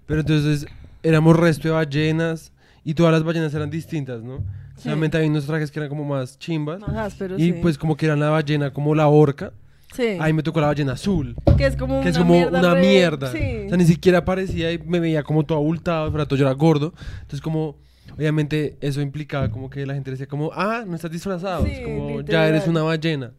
Pero 0.05 0.21
entonces 0.21 0.65
éramos 1.03 1.35
resto 1.37 1.67
de 1.67 1.73
ballenas 1.75 2.51
y 2.83 2.93
todas 2.93 3.11
las 3.11 3.23
ballenas 3.23 3.53
eran 3.53 3.69
distintas, 3.69 4.23
¿no? 4.23 4.37
Sí. 4.77 4.83
Solamente 4.83 5.17
había 5.17 5.29
unos 5.29 5.45
trajes 5.45 5.69
que 5.71 5.79
eran 5.79 5.89
como 5.89 6.05
más 6.05 6.37
chimbas. 6.39 6.79
Más 6.79 6.95
ásperos, 6.95 7.39
y 7.39 7.51
sí. 7.51 7.59
pues 7.61 7.77
como 7.77 7.95
que 7.97 8.05
eran 8.05 8.19
la 8.19 8.29
ballena 8.29 8.71
como 8.71 8.95
la 8.95 9.07
orca. 9.07 9.51
Sí. 9.93 10.17
Ahí 10.19 10.33
me 10.33 10.43
tocó 10.43 10.59
la 10.61 10.67
ballena 10.67 10.93
azul, 10.93 11.35
que 11.57 11.65
es 11.65 11.75
como 11.77 12.01
que 12.01 12.09
es 12.09 12.15
una 12.17 12.25
como 12.25 12.33
mierda 12.39 12.59
una 12.59 12.73
re- 12.73 12.81
mierda. 12.81 13.31
Sí. 13.31 13.61
O 13.65 13.69
sea, 13.69 13.77
ni 13.77 13.85
siquiera 13.85 14.23
parecía 14.25 14.71
y 14.71 14.77
me 14.79 14.99
veía 14.99 15.23
como 15.23 15.43
todo 15.45 15.57
abultado, 15.57 16.11
pero 16.11 16.27
todo 16.27 16.37
yo 16.37 16.45
era 16.45 16.53
gordo. 16.53 16.93
Entonces 17.21 17.41
como, 17.41 17.75
obviamente 18.13 18.77
eso 18.81 19.01
implicaba 19.01 19.49
como 19.51 19.69
que 19.69 19.85
la 19.85 19.93
gente 19.93 20.11
decía 20.11 20.27
como, 20.27 20.51
ah, 20.53 20.83
no 20.87 20.95
estás 20.95 21.11
disfrazado. 21.11 21.65
Sí, 21.65 21.71
es 21.71 21.79
como, 21.81 22.21
ya 22.21 22.47
eres 22.47 22.67
una 22.67 22.83
ballena. 22.83 23.31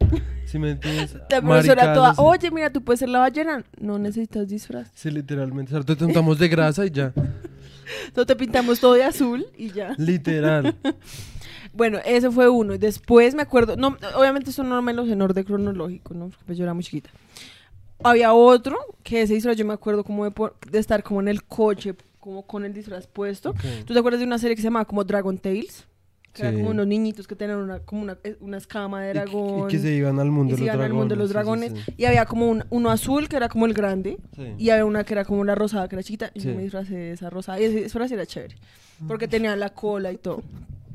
¿Sí 0.46 0.58
me 0.58 0.70
entiendes? 0.70 1.14
La 1.30 1.40
profesora 1.42 1.42
Maricadas 1.82 1.94
toda, 1.94 2.10
así. 2.10 2.20
oye, 2.22 2.50
mira, 2.50 2.70
tú 2.72 2.82
puedes 2.82 3.00
ser 3.00 3.08
la 3.10 3.18
ballena. 3.18 3.64
No 3.80 3.98
necesitas 3.98 4.48
disfraz. 4.48 4.90
Sí, 4.94 5.10
literalmente. 5.10 5.74
O 5.76 5.82
sea, 5.82 5.96
te 5.96 6.04
untamos 6.04 6.38
de 6.38 6.48
grasa 6.48 6.86
y 6.86 6.90
ya. 6.90 7.12
Entonces 8.06 8.26
te 8.26 8.36
pintamos 8.36 8.80
todo 8.80 8.94
de 8.94 9.04
azul 9.04 9.46
y 9.56 9.70
ya. 9.70 9.94
Literal. 9.98 10.74
Bueno, 11.72 11.98
ese 12.04 12.30
fue 12.30 12.48
uno. 12.48 12.76
Después 12.78 13.34
me 13.34 13.42
acuerdo, 13.42 13.76
no, 13.76 13.96
obviamente 14.16 14.50
eso 14.50 14.64
no 14.64 14.80
me 14.82 14.92
lo 14.94 15.04
sé 15.04 15.12
en 15.12 15.22
orden 15.22 15.44
cronológico, 15.44 16.14
¿no? 16.14 16.28
Porque 16.30 16.42
pues 16.46 16.58
yo 16.58 16.64
era 16.64 16.74
muy 16.74 16.82
chiquita. 16.82 17.10
Había 18.02 18.32
otro 18.32 18.76
que 19.02 19.22
ese 19.22 19.34
disfraz 19.34 19.56
yo 19.56 19.64
me 19.66 19.74
acuerdo 19.74 20.02
como 20.02 20.24
de, 20.24 20.30
por- 20.30 20.56
de 20.68 20.78
estar 20.78 21.02
como 21.02 21.20
en 21.20 21.28
el 21.28 21.44
coche, 21.44 21.94
como 22.28 22.42
con 22.46 22.64
el 22.66 22.74
disfraz 22.74 23.06
puesto. 23.06 23.54
¿Tú 23.86 23.94
te 23.94 23.98
acuerdas 23.98 24.20
de 24.20 24.26
una 24.26 24.38
serie 24.38 24.54
que 24.54 24.60
se 24.60 24.66
llamaba 24.66 24.84
como 24.84 25.02
Dragon 25.02 25.38
Tales? 25.38 25.86
Que 26.34 26.48
Sí. 26.50 26.56
como 26.56 26.70
unos 26.70 26.86
niñitos 26.86 27.26
que 27.26 27.34
tenían 27.34 27.58
una, 27.58 27.80
como 27.80 28.02
una, 28.02 28.18
eh, 28.22 28.36
una 28.40 28.58
escama 28.58 29.00
de 29.02 29.10
Y 29.10 29.12
que- 29.14 29.18
dragón. 29.20 29.68
Y, 29.70 29.72
que 29.72 29.78
se 29.78 29.94
iban 29.94 30.20
al 30.20 30.30
mundo 30.30 30.50
y 30.50 30.52
de 30.52 30.56
se 30.58 30.66
los 30.66 30.74
iban 30.74 30.84
al 30.86 30.92
mundo 30.92 31.14
de 31.14 31.18
los 31.18 31.30
dragones. 31.30 31.70
dragones. 31.70 31.86
sí, 31.86 31.92
sí, 31.96 32.02
Y 32.02 32.04
había 32.04 32.26
como 32.26 32.48
un- 32.50 32.64
uno 32.68 32.90
azul 32.90 33.28
que 33.30 33.36
era 33.36 33.48
como 33.48 33.64
el 33.64 33.72
grande. 33.72 34.18
Y 34.58 34.68
había 34.68 34.84
una 34.84 35.04
que 35.04 35.14
era 35.14 35.24
como 35.24 35.42
la 35.44 35.54
rosada, 35.54 35.88
que 35.88 35.96
era 35.96 36.02
chiquita. 36.02 36.30
Y 36.34 36.40
yo 36.40 36.54
me 36.54 36.62
disfracé 36.62 36.94
de 36.94 37.12
esa 37.12 37.30
rosada. 37.30 37.58
Y 37.60 37.68
disfraz 37.68 38.12
era 38.12 38.26
chévere. 38.26 38.56
Porque 39.08 39.26
tenía 39.26 39.56
la 39.56 39.70
cola 39.70 40.12
y 40.12 40.18
todo. 40.18 40.42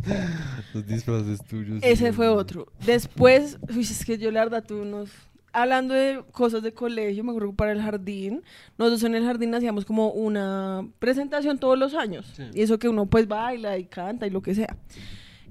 Los 0.74 0.86
disfraces 0.86 1.44
tuyos. 1.44 1.80
Ese 1.82 2.14
fue 2.14 2.28
otro. 2.28 2.68
Después, 2.86 3.58
uy, 3.76 3.82
es 3.82 4.06
que 4.06 4.18
yo 4.20 4.30
la 4.32 4.44
verdad 4.44 4.64
tuve 4.64 4.82
unos... 4.82 5.10
Hablando 5.54 5.94
de 5.94 6.24
cosas 6.32 6.64
de 6.64 6.74
colegio, 6.74 7.24
me 7.24 7.30
acuerdo 7.32 7.52
que 7.52 7.56
para 7.56 7.72
el 7.72 7.82
jardín, 7.82 8.42
nosotros 8.78 9.04
en 9.04 9.16
el 9.16 9.24
jardín 9.24 9.54
hacíamos 9.54 9.86
como 9.86 10.10
una 10.10 10.88
presentación 11.00 11.60
todos 11.60 11.78
los 11.78 11.94
años. 11.94 12.32
Sí. 12.36 12.44
Y 12.54 12.62
eso 12.64 12.80
que 12.80 12.90
uno 12.90 13.06
pues 13.06 13.28
baila 13.28 13.78
y 13.78 13.86
canta 13.86 14.26
y 14.28 14.32
lo 14.32 14.42
que 14.42 14.56
sea. 14.56 14.76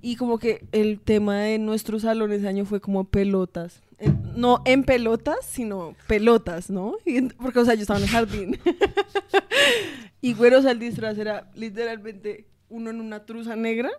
Y 0.00 0.16
como 0.16 0.38
que 0.38 0.66
el 0.72 0.98
tema 1.00 1.38
de 1.38 1.58
nuestro 1.58 2.00
salón 2.00 2.32
ese 2.32 2.48
año 2.48 2.64
fue 2.64 2.80
como 2.80 3.04
pelotas. 3.04 3.80
En- 3.98 4.20
no 4.34 4.60
en 4.64 4.82
pelotas, 4.82 5.36
sino 5.46 5.94
pelotas, 6.08 6.68
¿no? 6.70 6.96
Y 7.06 7.22
porque, 7.22 7.60
o 7.60 7.64
sea, 7.64 7.74
yo 7.74 7.82
estaba 7.82 8.00
en 8.00 8.04
el 8.06 8.10
jardín. 8.10 8.58
y 10.20 10.34
bueno, 10.34 10.58
o 10.58 10.62
sea, 10.62 10.72
el 10.72 10.78
disfraz 10.78 11.18
era 11.18 11.50
literalmente 11.54 12.46
uno 12.68 12.90
en 12.90 13.00
una 13.00 13.24
truza 13.24 13.54
negra 13.56 13.90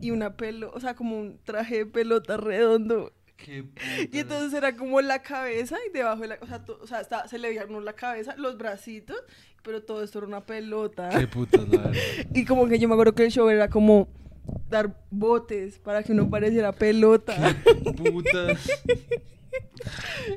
y 0.00 0.10
una 0.10 0.36
pelo, 0.36 0.70
o 0.74 0.80
sea, 0.80 0.94
como 0.94 1.18
un 1.18 1.38
traje 1.44 1.78
de 1.78 1.86
pelota 1.86 2.36
redondo. 2.36 3.12
Qué 3.36 3.64
Y 4.12 4.18
entonces 4.18 4.52
era 4.54 4.76
como 4.76 5.00
la 5.00 5.22
cabeza 5.22 5.76
y 5.88 5.92
debajo 5.92 6.22
de 6.22 6.28
la, 6.28 6.38
o 6.40 6.46
sea, 6.46 6.64
to- 6.64 6.78
o 6.82 6.86
sea, 6.86 7.04
se 7.28 7.38
le 7.38 7.48
veía 7.48 7.66
uno 7.68 7.80
la 7.80 7.92
cabeza, 7.94 8.34
los 8.36 8.56
bracitos, 8.58 9.16
pero 9.62 9.82
todo 9.82 10.02
esto 10.02 10.18
era 10.18 10.26
una 10.26 10.44
pelota. 10.46 11.10
Qué 11.10 11.26
putas, 11.26 11.68
la 11.68 11.78
verdad. 11.78 11.92
Y 12.34 12.44
como 12.44 12.66
que 12.68 12.78
yo 12.78 12.88
me 12.88 12.94
acuerdo 12.94 13.14
que 13.14 13.24
el 13.24 13.30
show 13.30 13.48
era 13.48 13.68
como 13.68 14.08
dar 14.70 14.96
botes 15.10 15.78
para 15.78 16.02
que 16.02 16.12
uno 16.12 16.30
pareciera 16.30 16.72
pelota. 16.72 17.34
Qué 17.64 17.92
putas. 18.02 18.70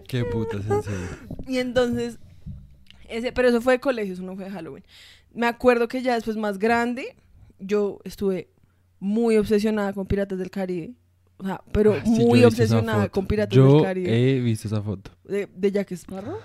Qué 0.08 0.25
putas, 0.25 0.65
en 0.70 0.84
serio. 0.84 1.08
Y 1.48 1.58
entonces, 1.60 2.20
ese, 3.08 3.32
pero 3.32 3.48
eso 3.50 3.62
fue 3.62 3.74
de 3.74 3.79
colegio, 3.79 4.13
eso 4.13 4.24
no 4.24 4.36
fue 4.36 4.46
de 4.46 4.51
Halloween. 4.51 4.84
Me 5.34 5.48
acuerdo 5.48 5.88
que 5.88 6.01
ya 6.01 6.15
después 6.15 6.38
más 6.38 6.58
grande, 6.60 7.15
yo 7.60 8.00
estuve 8.03 8.50
muy 9.00 9.38
obsesionada 9.38 9.94
con 9.94 10.06
Piratas 10.08 10.38
del 10.39 10.50
Caribe. 10.51 10.94
O 11.41 11.46
sea, 11.46 11.62
pero 11.72 11.93
Ah, 11.93 12.01
sí, 12.03 12.10
muy 12.12 12.43
obsesionada 12.43 13.03
foto. 13.03 13.12
con 13.12 13.25
Piratas 13.27 13.55
yo 13.55 13.75
del 13.75 13.84
Caribe. 13.84 14.31
he 14.38 14.39
visto 14.41 14.67
esa 14.67 14.81
foto. 14.81 15.12
De, 15.24 15.48
de 15.55 15.72
Jack 15.72 15.91
Sparrow. 15.93 16.38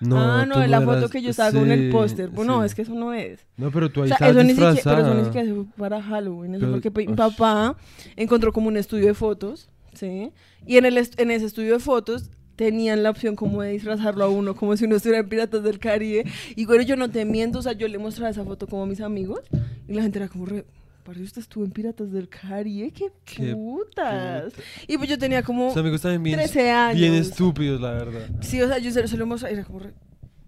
No, 0.00 0.18
ah, 0.18 0.46
no, 0.46 0.60
de 0.60 0.68
la 0.68 0.80
foto 0.80 0.98
eras- 0.98 1.10
que 1.10 1.20
yo 1.20 1.28
estaba 1.30 1.52
con 1.52 1.70
el 1.70 1.86
sí, 1.88 1.92
póster. 1.92 2.28
Bueno, 2.30 2.60
sí. 2.60 2.66
es 2.66 2.74
que 2.74 2.82
eso 2.82 2.94
no 2.94 3.12
es. 3.12 3.40
No, 3.58 3.70
pero 3.70 3.90
tú 3.90 4.00
O 4.00 4.02
ahí 4.04 4.08
sea, 4.08 4.14
estabas 4.16 4.36
eso 4.36 4.44
ni 4.44 4.50
siquiera, 4.50 4.72
disfrazada. 4.72 4.96
pero 4.96 5.08
eso 5.08 5.18
ni 5.18 5.24
siquiera 5.26 5.54
fue 5.54 5.64
para 5.76 6.02
Halloween. 6.02 6.54
Eso 6.54 6.60
Pero- 6.60 6.72
porque 6.80 6.90
mi 7.06 7.14
papá 7.14 7.76
encontró 8.16 8.52
como 8.52 8.68
un 8.68 8.76
estudio 8.78 9.06
de 9.08 9.14
fotos, 9.14 9.68
¿sí? 9.92 10.30
Y 10.66 10.76
en, 10.78 10.86
el 10.86 10.96
en 10.96 11.30
ese 11.30 11.44
estudio 11.44 11.74
de 11.74 11.80
fotos 11.80 12.30
tenían 12.56 13.02
la 13.02 13.10
opción 13.10 13.36
como 13.36 13.60
de 13.62 13.72
disfrazarlo 13.72 14.24
a 14.24 14.28
uno, 14.28 14.54
como 14.54 14.74
si 14.76 14.84
uno 14.86 14.96
estuviera 14.96 15.20
en 15.22 15.28
Piratas 15.28 15.62
del 15.62 15.78
Caribe. 15.78 16.24
Y 16.56 16.64
bueno, 16.66 16.82
yo 16.82 16.96
no 16.96 17.10
te 17.10 17.24
miento, 17.26 17.58
o 17.58 17.62
sea, 17.62 17.72
yo 17.72 17.86
le 17.88 17.98
mostraba 17.98 18.30
esa 18.30 18.44
foto 18.44 18.66
como 18.68 18.84
a 18.84 18.86
mis 18.86 19.00
amigos 19.02 19.40
y 19.88 19.92
la 19.94 20.02
gente 20.02 20.18
era 20.18 20.28
como, 20.28 20.46
re, 20.46 20.64
usted 21.08 21.42
estuvo 21.42 21.64
en 21.64 21.70
Piratas 21.72 22.12
del 22.12 22.28
Caribe, 22.28 22.90
qué 22.92 23.06
Qué 23.24 23.54
putas. 23.54 24.44
puta. 24.52 24.62
Y 24.86 24.96
pues 24.96 25.08
yo 25.10 25.18
tenía 25.18 25.42
como 25.42 25.68
Tus 25.68 25.76
amigos 25.78 26.00
también 26.02 26.22
bien, 26.22 26.36
13 26.38 26.70
años. 26.70 27.00
bien 27.00 27.14
estúpidos, 27.14 27.80
la 27.80 27.92
verdad. 27.92 28.28
Sí, 28.40 28.60
o 28.62 28.68
sea, 28.68 28.78
yo 28.78 28.90
se, 28.90 29.06
se 29.08 29.16
lo 29.16 29.26
mostraba 29.26 29.52
era 29.52 29.64
como, 29.64 29.80
re, 29.80 29.92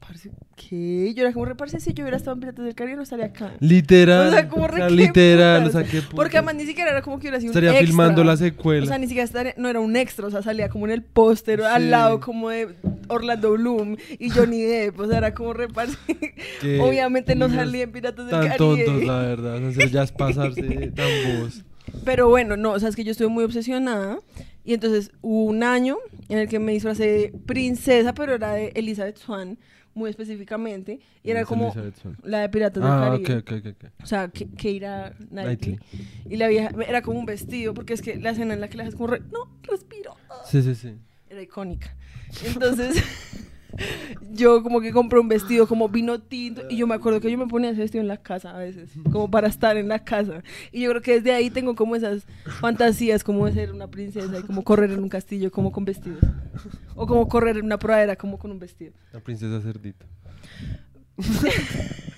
parce, 0.01 0.31
¿qué? 0.57 1.13
Yo 1.15 1.23
era 1.23 1.33
como, 1.33 1.45
re, 1.47 1.55
parce, 1.55 1.81
si 1.81 1.93
yo 1.95 2.05
hubiera 2.05 2.17
estado 2.17 2.35
en 2.35 2.41
Piratas 2.41 2.65
del 2.65 2.75
Caribe 2.75 2.97
no 2.97 3.03
estaría 3.03 3.27
acá. 3.27 3.53
Literal. 3.61 4.29
O 4.29 4.31
sea, 4.33 4.49
como 4.49 4.67
re, 4.69 4.83
qué 4.87 4.91
literal, 4.91 5.63
putas. 5.65 5.75
o 5.75 5.79
sea, 5.81 5.91
qué 5.91 5.99
putas. 6.03 6.15
Porque 6.15 6.37
además 6.39 6.55
ni 6.57 6.67
siquiera 6.67 6.91
era 6.91 7.03
como 7.03 7.19
que 7.19 7.23
hubiera 7.25 7.41
sido 7.41 7.51
un 7.53 7.57
Estaría 7.57 7.71
extra. 7.71 7.87
filmando 7.87 8.25
la 8.25 8.37
secuela. 8.37 8.85
O 8.85 8.87
sea, 8.89 8.99
ni 8.99 9.07
siquiera 9.07 9.25
estaría- 9.25 9.55
no 9.57 9.69
era 9.69 9.81
un 9.81 9.97
extra, 9.97 10.27
o 10.27 10.31
sea, 10.31 10.43
salía 10.43 10.69
como 10.69 10.87
en 10.87 10.93
el 10.93 11.03
póster 11.03 11.61
Sí. 11.61 11.67
al 11.67 11.91
lado 11.91 12.21
como 12.21 12.51
de 12.51 12.69
Orlando 13.09 13.53
Bloom 13.53 13.97
y 14.19 14.31
Johnny 14.31 14.63
Depp, 14.63 14.99
o 15.01 15.07
sea, 15.09 15.19
era 15.19 15.35
como 15.35 15.53
repartir. 15.53 15.97
Obviamente 16.81 17.35
no 17.35 17.49
salía 17.49 17.83
en 17.85 17.93
Piratas 17.93 18.27
del 18.27 18.31
Tan 18.31 18.49
Caribe. 18.49 18.85
tontos, 18.85 19.05
la 19.05 19.19
verdad. 19.21 19.65
O 19.65 19.73
sea, 19.73 19.87
ya 19.87 20.03
es 20.03 20.13
pasarse 20.13 20.63
tan 20.95 21.09
vos. 21.41 21.65
Pero 22.05 22.29
bueno, 22.29 22.57
no, 22.57 22.73
o 22.73 22.79
sea, 22.81 22.89
es 22.89 22.97
que 22.97 23.05
yo 23.05 23.11
estuve 23.13 23.29
muy 23.29 23.45
obsesionada 23.45 24.19
y 24.65 24.75
entonces 24.75 25.11
hubo 25.21 25.45
un 25.45 25.63
año 25.63 25.97
en 26.29 26.39
el 26.39 26.49
que 26.49 26.59
me 26.59 26.73
disfracé 26.73 27.07
de 27.07 27.35
princesa, 27.47 28.15
pero 28.15 28.35
era 28.35 28.53
de 28.55 28.73
Elizabeth 28.75 29.19
Swan, 29.19 29.59
muy 29.95 30.09
específicamente, 30.09 31.01
y 31.23 31.31
era 31.33 31.45
como 31.45 31.75
la 32.23 32.41
de 32.41 32.49
Piratas 32.49 32.83
Ah, 32.87 33.11
del 33.11 33.23
Caribe. 33.23 33.59
ok, 33.61 33.67
ok. 33.67 33.77
ok. 33.85 33.93
O 34.03 34.07
sea, 34.07 34.29
que, 34.29 34.49
Keira 34.49 35.15
Knightley. 35.29 35.77
Knightley. 35.77 36.09
Y 36.31 36.37
la 36.37 36.49
vieja, 36.49 36.71
era 36.89 37.03
como 37.03 37.19
un 37.19 37.27
vestido, 37.27 37.75
porque 37.75 37.93
es 37.93 38.01
que 38.01 38.17
la 38.17 38.31
escena 38.31 38.55
en 38.55 38.61
la 38.61 38.69
que 38.69 38.79
la 38.79 38.85
es 38.85 38.95
como, 38.95 39.09
re- 39.09 39.21
no, 39.31 39.59
respiro. 39.65 40.15
Sí, 40.47 40.63
sí, 40.63 40.75
sí. 40.75 40.95
Era 41.29 41.43
icónica. 41.43 41.95
Entonces, 42.45 43.03
yo 44.33 44.63
como 44.63 44.81
que 44.81 44.93
compré 44.93 45.19
un 45.19 45.29
vestido 45.29 45.67
como 45.67 45.89
vino 45.89 46.21
tinto, 46.21 46.63
y 46.69 46.77
yo 46.77 46.87
me 46.87 46.95
acuerdo 46.95 47.21
que 47.21 47.31
yo 47.31 47.39
me 47.39 47.47
ponía 47.47 47.71
ese 47.71 47.81
vestido 47.81 48.03
en 48.03 48.09
la 48.09 48.17
casa 48.17 48.51
a 48.51 48.59
veces, 48.59 48.91
como 49.11 49.31
para 49.31 49.49
estar 49.49 49.77
en 49.77 49.89
la 49.89 50.05
casa. 50.05 50.43
Y 50.71 50.83
yo 50.83 50.91
creo 50.91 51.03
que 51.03 51.15
desde 51.15 51.33
ahí 51.33 51.51
tengo 51.51 51.75
como 51.75 51.97
esas 51.97 52.27
fantasías, 52.61 53.25
como 53.25 53.47
de 53.47 53.53
ser 53.53 53.73
una 53.73 53.89
princesa 53.89 54.39
y 54.39 54.43
como 54.43 54.65
correr 54.65 54.91
en 54.91 55.03
un 55.03 55.09
castillo, 55.09 55.51
como 55.51 55.73
con 55.73 55.85
vestidos. 55.85 56.25
O 56.95 57.07
como 57.07 57.29
correr 57.29 57.57
en 57.59 57.65
una 57.65 57.79
pradera, 57.79 58.17
como 58.17 58.39
con 58.39 58.51
un 58.51 58.59
vestido. 58.59 58.93
La 59.13 59.21
princesa 59.21 59.61
cerdita. 59.61 60.07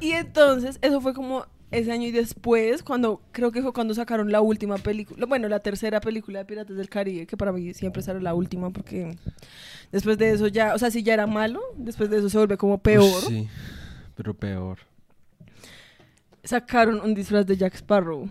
Y 0.00 0.12
entonces, 0.12 0.78
eso 0.82 1.00
fue 1.00 1.14
como 1.14 1.46
ese 1.70 1.90
año 1.90 2.06
y 2.06 2.12
después, 2.12 2.82
cuando 2.82 3.20
creo 3.32 3.50
que 3.50 3.62
fue 3.62 3.72
cuando 3.72 3.94
sacaron 3.94 4.30
la 4.30 4.40
última 4.40 4.76
película, 4.78 5.26
bueno, 5.26 5.48
la 5.48 5.60
tercera 5.60 6.00
película 6.00 6.38
de 6.38 6.44
Piratas 6.44 6.76
del 6.76 6.88
Caribe, 6.88 7.26
que 7.26 7.36
para 7.36 7.52
mí 7.52 7.74
siempre 7.74 8.02
será 8.02 8.20
la 8.20 8.34
última, 8.34 8.70
porque 8.70 9.16
después 9.90 10.16
de 10.18 10.30
eso 10.30 10.46
ya, 10.46 10.74
o 10.74 10.78
sea, 10.78 10.90
si 10.90 11.02
ya 11.02 11.14
era 11.14 11.26
malo, 11.26 11.60
después 11.76 12.08
de 12.08 12.18
eso 12.18 12.28
se 12.28 12.38
vuelve 12.38 12.56
como 12.56 12.78
peor. 12.78 13.22
Sí, 13.26 13.48
pero 14.14 14.34
peor. 14.34 14.78
Sacaron 16.44 17.00
un 17.00 17.14
disfraz 17.14 17.44
de 17.44 17.56
Jack 17.56 17.74
Sparrow. 17.74 18.28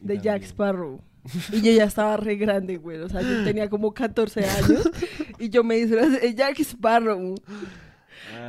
De 0.00 0.18
Jack. 0.18 0.42
Sparrow. 0.44 1.00
Y 1.52 1.60
yo 1.60 1.70
ya 1.70 1.84
estaba 1.84 2.16
re 2.16 2.36
grande, 2.36 2.78
güey. 2.78 2.98
O 2.98 3.08
sea, 3.08 3.20
yo 3.20 3.44
tenía 3.44 3.68
como 3.68 3.92
14 3.92 4.44
años 4.44 4.90
y 5.38 5.50
yo 5.50 5.62
me 5.62 5.76
disfrazé 5.76 6.18
de 6.18 6.34
Jack 6.34 6.58
Sparrow. 6.60 7.36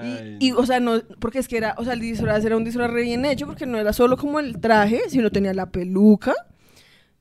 Ay, 0.02 0.38
Y, 0.40 0.48
y, 0.50 0.52
o 0.52 0.66
sea, 0.66 0.80
no, 0.80 1.02
porque 1.20 1.40
es 1.40 1.48
que 1.48 1.58
era, 1.58 1.76
o 1.78 1.84
sea, 1.84 1.94
el 1.94 2.00
disfraz 2.00 2.44
era 2.46 2.58
un 2.58 2.64
disfraz 2.64 2.90
re 2.92 3.02
bien 3.04 3.26
hecho, 3.26 3.46
porque 3.46 3.66
no 3.66 3.78
era 3.78 3.94
solo 3.94 4.18
como 4.18 4.40
el 4.40 4.60
traje, 4.60 5.02
sino 5.10 5.32
tenía 5.32 5.54
la 5.54 5.70
peluca 5.72 6.34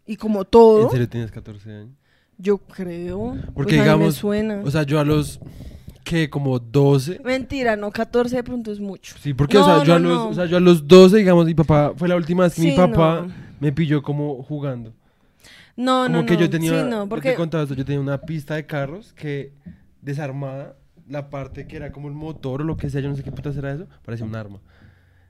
y 0.06 0.16
como 0.16 0.44
todo. 0.44 0.84
¿En 0.84 0.90
serio 0.90 1.08
tienes 1.08 1.30
14 1.30 1.70
años? 1.70 1.90
Yo 2.38 2.58
creo. 2.58 3.36
Porque 3.54 3.54
pues 3.54 3.66
a 3.66 3.70
mí 3.70 3.76
me 3.76 3.82
digamos, 3.82 4.14
suena. 4.16 4.62
O 4.64 4.70
sea, 4.70 4.82
yo 4.82 4.98
a 4.98 5.04
los, 5.04 5.38
¿qué? 6.04 6.28
Como 6.28 6.58
12. 6.58 7.20
Mentira, 7.24 7.76
no, 7.76 7.90
14 7.92 8.36
de 8.36 8.42
pronto 8.42 8.72
es 8.72 8.80
mucho. 8.80 9.14
Sí, 9.20 9.32
porque, 9.34 9.56
No, 9.58 9.62
o, 9.62 9.66
sea, 9.66 9.84
yo 9.84 9.94
a 9.94 9.98
no, 9.98 10.08
los, 10.08 10.18
no. 10.18 10.28
o 10.28 10.34
sea, 10.34 10.46
yo 10.46 10.56
a 10.56 10.60
los 10.60 10.88
12, 10.88 11.18
digamos, 11.18 11.46
mi 11.46 11.54
papá, 11.54 11.92
fue 11.96 12.08
la 12.08 12.16
última 12.16 12.44
vez 12.44 12.54
que 12.54 12.62
mi 12.62 12.70
Sí, 12.70 12.76
papá 12.76 13.26
no. 13.26 13.32
me 13.60 13.70
pilló 13.72 14.02
como 14.02 14.42
jugando. 14.42 14.92
No, 15.76 16.04
como 16.06 16.18
no, 16.20 16.26
que 16.26 16.34
no. 16.34 16.40
yo 16.40 16.50
tenía, 16.50 16.70
Sí, 16.70 16.76
yo 16.76 16.84
no, 16.84 17.02
te 17.04 17.08
porque 17.08 17.34
contaba 17.34 17.62
esto, 17.62 17.74
yo 17.74 17.84
tenía 17.84 18.00
una 18.00 18.20
pista 18.20 18.56
de 18.56 18.66
carros 18.66 19.12
que 19.14 19.52
desarmada, 20.00 20.74
la 21.12 21.28
parte 21.30 21.66
que 21.66 21.76
era 21.76 21.92
como 21.92 22.08
el 22.08 22.14
motor 22.14 22.62
o 22.62 22.64
lo 22.64 22.76
que 22.76 22.88
sea, 22.90 23.00
yo 23.00 23.08
no 23.08 23.14
sé 23.16 23.22
qué 23.22 23.30
putas 23.30 23.56
era 23.56 23.72
eso, 23.72 23.86
parecía 24.04 24.26
un 24.26 24.34
arma. 24.34 24.60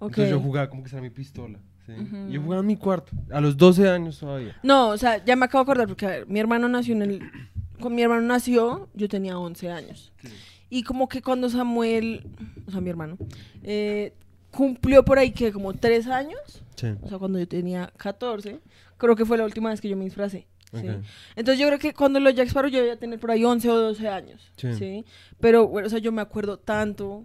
Entonces 0.00 0.30
yo 0.30 0.40
jugaba 0.40 0.68
como 0.70 0.82
que 0.82 0.90
era 0.90 1.00
mi 1.02 1.10
pistola. 1.10 1.58
¿sí? 1.86 1.92
Yo 2.30 2.40
jugaba 2.40 2.60
en 2.60 2.66
mi 2.66 2.76
cuarto, 2.76 3.12
a 3.30 3.40
los 3.40 3.56
12 3.56 3.88
años 3.88 4.18
todavía. 4.18 4.56
No, 4.62 4.88
o 4.90 4.96
sea, 4.96 5.22
ya 5.24 5.36
me 5.36 5.44
acabo 5.46 5.64
de 5.64 5.70
acordar 5.70 5.88
porque 5.88 6.06
a 6.06 6.10
ver, 6.10 6.26
mi 6.28 6.38
hermano 6.40 6.68
nació 6.68 6.94
en 6.94 7.02
el 7.02 7.20
cuando 7.80 7.96
mi 7.96 8.02
hermano 8.02 8.22
nació, 8.22 8.88
yo 8.94 9.08
tenía 9.08 9.36
11 9.38 9.70
años. 9.70 10.12
Y 10.70 10.84
como 10.84 11.08
que 11.08 11.20
cuando 11.20 11.50
Samuel, 11.50 12.24
o 12.66 12.70
sea, 12.70 12.80
mi 12.80 12.90
hermano, 12.90 13.18
eh, 13.64 14.14
cumplió 14.52 15.04
por 15.04 15.18
ahí 15.18 15.32
que 15.32 15.52
como 15.52 15.74
3 15.74 16.06
años, 16.06 16.38
Sí. 16.76 16.94
o 17.02 17.08
sea, 17.08 17.18
cuando 17.18 17.38
yo 17.40 17.46
tenía 17.48 17.92
14, 17.96 18.60
creo 18.98 19.16
que 19.16 19.24
fue 19.24 19.36
la 19.36 19.44
última 19.44 19.70
vez 19.70 19.80
que 19.80 19.88
yo 19.88 19.96
me 19.96 20.04
disfracé. 20.04 20.46
Entonces 21.36 21.58
yo 21.60 21.66
creo 21.66 21.78
que 21.78 21.92
cuando 21.94 22.18
lo 22.20 22.30
Jack 22.30 22.48
Sparrow 22.48 22.70
yo 22.70 22.78
debía 22.78 22.96
tener 22.98 23.18
por 23.18 23.30
ahí 23.30 23.44
11 23.44 23.68
o 23.70 23.76
12 23.76 24.08
años. 24.08 24.50
Sí. 24.56 24.74
Sí. 24.74 25.04
Pero, 25.40 25.68
bueno, 25.68 25.86
o 25.86 25.90
sea, 25.90 25.98
yo 25.98 26.12
me 26.12 26.22
acuerdo 26.22 26.58
tanto 26.58 27.24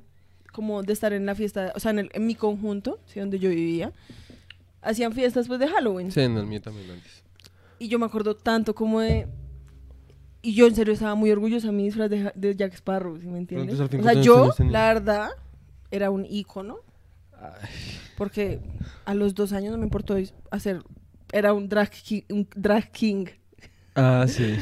como 0.52 0.82
de 0.84 0.92
estar 0.94 1.14
en 1.14 1.26
la 1.26 1.36
fiesta, 1.36 1.72
o 1.76 1.80
sea, 1.80 1.92
en, 1.92 2.00
el- 2.00 2.10
en 2.14 2.26
mi 2.26 2.36
conjunto, 2.36 3.00
¿sí? 3.06 3.20
donde 3.20 3.40
yo 3.40 3.50
vivía. 3.50 3.92
Hacían 4.82 5.12
fiestas 5.14 5.48
pues 5.48 5.60
de 5.60 5.68
Halloween. 5.68 6.12
Sí, 6.12 6.20
en 6.22 6.38
el 6.38 6.46
mío 6.46 6.62
también 6.62 6.90
antes. 6.92 7.24
Y 7.80 7.88
yo 7.90 8.00
me 8.00 8.06
acuerdo 8.06 8.36
tanto 8.36 8.74
como 8.74 9.00
de... 9.02 9.28
Y 10.42 10.54
yo 10.54 10.66
en 10.68 10.76
serio 10.76 10.94
estaba 10.94 11.16
muy 11.16 11.30
orgullosa 11.32 11.68
de 11.68 11.74
mi 11.74 11.84
disfraz 11.84 12.10
de, 12.10 12.32
de 12.34 12.56
Jack 12.56 12.74
Sparrow, 12.76 13.20
¿sí 13.20 13.28
me 13.28 13.38
entiendes? 13.40 13.80
entonces, 13.80 14.00
O 14.00 14.04
sea, 14.04 14.14
¿cuántos 14.14 14.26
yo, 14.26 14.64
la 14.72 14.94
verdad, 14.94 15.30
era 15.92 16.10
un 16.10 16.26
ícono. 16.26 16.78
Porque 18.18 18.60
a 19.06 19.14
los 19.14 19.36
dos 19.36 19.54
años 19.54 19.72
no 19.72 19.78
me 19.78 19.84
importó 19.84 20.16
hacer. 20.52 20.82
Era 21.32 21.54
un 21.54 21.68
drag 21.70 21.90
king. 21.90 22.22
Un 22.30 22.48
drag 22.56 22.92
king. 22.92 23.26
Ah, 23.96 24.26
sí. 24.28 24.56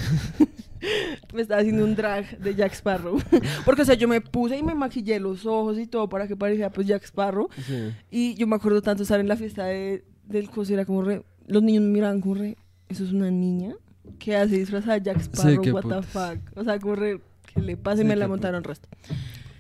me 1.34 1.42
estaba 1.42 1.62
haciendo 1.62 1.84
un 1.84 1.96
drag 1.96 2.38
de 2.40 2.56
Jack 2.56 2.74
Sparrow. 2.74 3.20
Porque, 3.66 3.82
o 3.82 3.86
sea, 3.86 3.96
yo 3.96 4.08
me 4.08 4.22
puse 4.22 4.58
y 4.58 4.64
me 4.64 4.76
maquillé 4.76 5.20
los 5.20 5.46
ojos 5.46 5.78
y 5.80 5.88
todo 5.88 6.08
para 6.10 6.28
que 6.28 6.36
pareciera 6.36 6.70
pues 6.72 6.88
Jack 6.88 7.04
Sparrow. 7.04 7.50
sí. 7.66 7.92
Y 8.12 8.36
yo 8.36 8.48
me 8.48 8.56
acuerdo 8.56 8.82
tanto 8.82 9.04
estar 9.04 9.20
en 9.20 9.28
la 9.28 9.36
fiesta 9.36 9.66
de, 9.66 10.04
del 10.26 10.50
coso, 10.50 10.74
era 10.74 10.86
como 10.86 11.02
re... 11.02 11.24
Los 11.48 11.62
niños 11.64 11.84
me 11.84 11.90
miraban 11.90 12.22
como 12.22 12.36
re... 12.36 12.56
¿Eso 12.90 13.04
es 13.04 13.12
una 13.12 13.30
niña? 13.32 13.76
que 14.20 14.36
hace 14.36 14.58
disfrazada 14.60 15.00
de 15.00 15.06
Jack 15.06 15.20
Sparrow? 15.22 15.56
what 15.74 15.82
the 15.82 15.82
putas. 15.82 16.06
fuck? 16.06 16.58
O 16.58 16.64
sea, 16.64 16.80
como 16.80 16.96
re... 16.96 17.20
Que 17.54 17.60
le 17.62 17.76
pase 17.78 18.04
y 18.04 18.06
me 18.06 18.16
la 18.16 18.26
putas. 18.26 18.30
montaron 18.30 18.64
resto. 18.64 18.88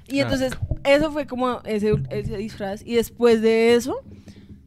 Y 0.07 0.19
Claro. 0.19 0.33
entonces, 0.35 0.59
eso 0.83 1.11
fue 1.11 1.25
como 1.25 1.61
ese, 1.65 1.93
ese 2.11 2.37
disfraz. 2.37 2.83
Y 2.85 2.95
después 2.95 3.41
de 3.41 3.73
eso, 3.73 4.01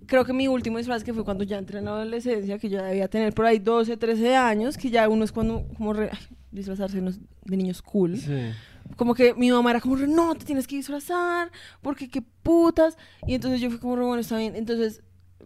creo 0.09 0.25
que 0.25 0.33
mi 0.33 0.49
último 0.49 0.79
disfraz, 0.79 1.05
que 1.05 1.15
fue 1.15 1.25
cuando 1.25 1.45
ya 1.45 1.59
entré 1.59 1.79
en 1.79 1.85
la 1.85 1.93
adolescencia, 1.93 2.59
que 2.59 2.69
yo 2.69 2.83
debía 2.83 3.07
tener 3.07 3.33
por 3.35 3.45
ahí 3.45 3.61
12, 3.61 3.97
13 3.97 4.35
años, 4.35 4.77
que 4.77 4.91
ya 4.91 5.09
uno 5.09 5.23
es 5.23 5.31
cuando, 5.31 5.65
como 5.77 5.93
re, 5.93 6.09
ay, 6.11 6.19
disfrazarse 6.51 7.01
de 7.01 7.57
niños 7.57 7.83
cool. 7.83 8.17
Sí. 8.17 8.51
Como 8.97 9.15
que 9.15 9.35
mi 9.35 9.51
mamá 9.51 9.71
era 9.71 9.81
como, 9.81 9.97
re, 9.97 10.09
no, 10.09 10.35
te 10.35 10.45
tienes 10.45 10.67
que 10.67 10.77
disfrazar, 10.77 11.53
porque 11.83 12.09
qué 12.09 12.23
putas. 12.43 12.97
Y 13.27 13.35
entonces 13.35 13.61
yo 13.61 13.71
fui 13.71 13.79
como, 13.79 13.97
re, 13.97 14.05
bueno, 14.05 14.21
está 14.21 14.39
bien. 14.39 14.57
Entonces 14.57 15.03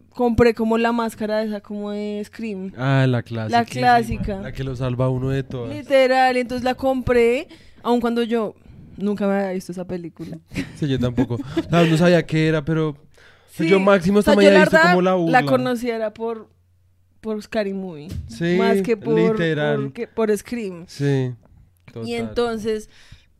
compré 0.09 0.53
como 0.53 0.77
la 0.77 0.93
máscara 0.93 1.43
esa, 1.43 1.59
como 1.59 1.91
de 1.91 2.23
Scream. 2.25 2.71
Ah, 2.77 3.05
la 3.07 3.21
clásica. 3.21 3.59
La 3.59 3.65
clásica. 3.65 4.41
La 4.41 4.53
que 4.53 4.63
lo 4.63 4.75
salva 4.75 5.05
a 5.05 5.09
uno 5.09 5.29
de 5.29 5.43
todas. 5.43 5.75
Literal, 5.75 6.37
y 6.37 6.39
entonces 6.39 6.63
la 6.63 6.75
compré, 6.75 7.49
aun 7.81 7.99
cuando 7.99 8.23
yo 8.23 8.55
nunca 8.95 9.27
me 9.27 9.33
había 9.33 9.51
visto 9.51 9.73
esa 9.73 9.85
película. 9.85 10.37
Sí, 10.75 10.87
yo 10.87 10.99
tampoco. 10.99 11.37
No 11.69 11.97
sabía 11.97 12.25
qué 12.25 12.47
era, 12.47 12.63
pero 12.63 12.95
Sí, 13.55 13.67
yo 13.69 13.79
máximo 13.79 14.19
o 14.19 14.21
sea, 14.23 14.33
yo 14.33 14.39
había 14.39 14.65
la 14.65 14.81
como 14.89 15.01
la 15.03 15.13
burla. 15.13 15.41
la 15.41 15.47
conociera 15.47 16.13
por, 16.13 16.49
por 17.21 17.41
Scary 17.41 17.73
Movie. 17.73 18.07
Sí, 18.27 18.55
más 18.57 18.81
que 18.81 18.97
por, 18.97 19.13
literal. 19.15 19.75
por, 19.83 19.93
que- 19.93 20.07
por 20.07 20.35
Scream. 20.35 20.85
Sí. 20.87 21.35
Total. 21.85 22.07
Y 22.09 22.15
entonces 22.15 22.89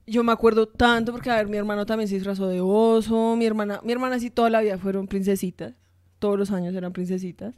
yo 0.05 0.23
me 0.23 0.31
acuerdo 0.31 0.67
tanto 0.67 1.11
porque 1.11 1.31
a 1.31 1.37
ver, 1.37 1.47
mi 1.47 1.57
hermano 1.57 1.85
también 1.87 2.07
se 2.07 2.13
disfrazó 2.15 2.47
de 2.47 2.61
oso, 2.61 3.35
mi 3.35 3.45
hermana, 3.45 3.79
mi 3.83 3.91
hermana 3.91 4.19
sí 4.19 4.29
toda 4.29 4.51
la 4.51 4.61
vida 4.61 4.77
fueron 4.77 5.07
princesitas, 5.07 5.73
todos 6.19 6.37
los 6.37 6.51
años 6.51 6.75
eran 6.75 6.93
princesitas. 6.93 7.55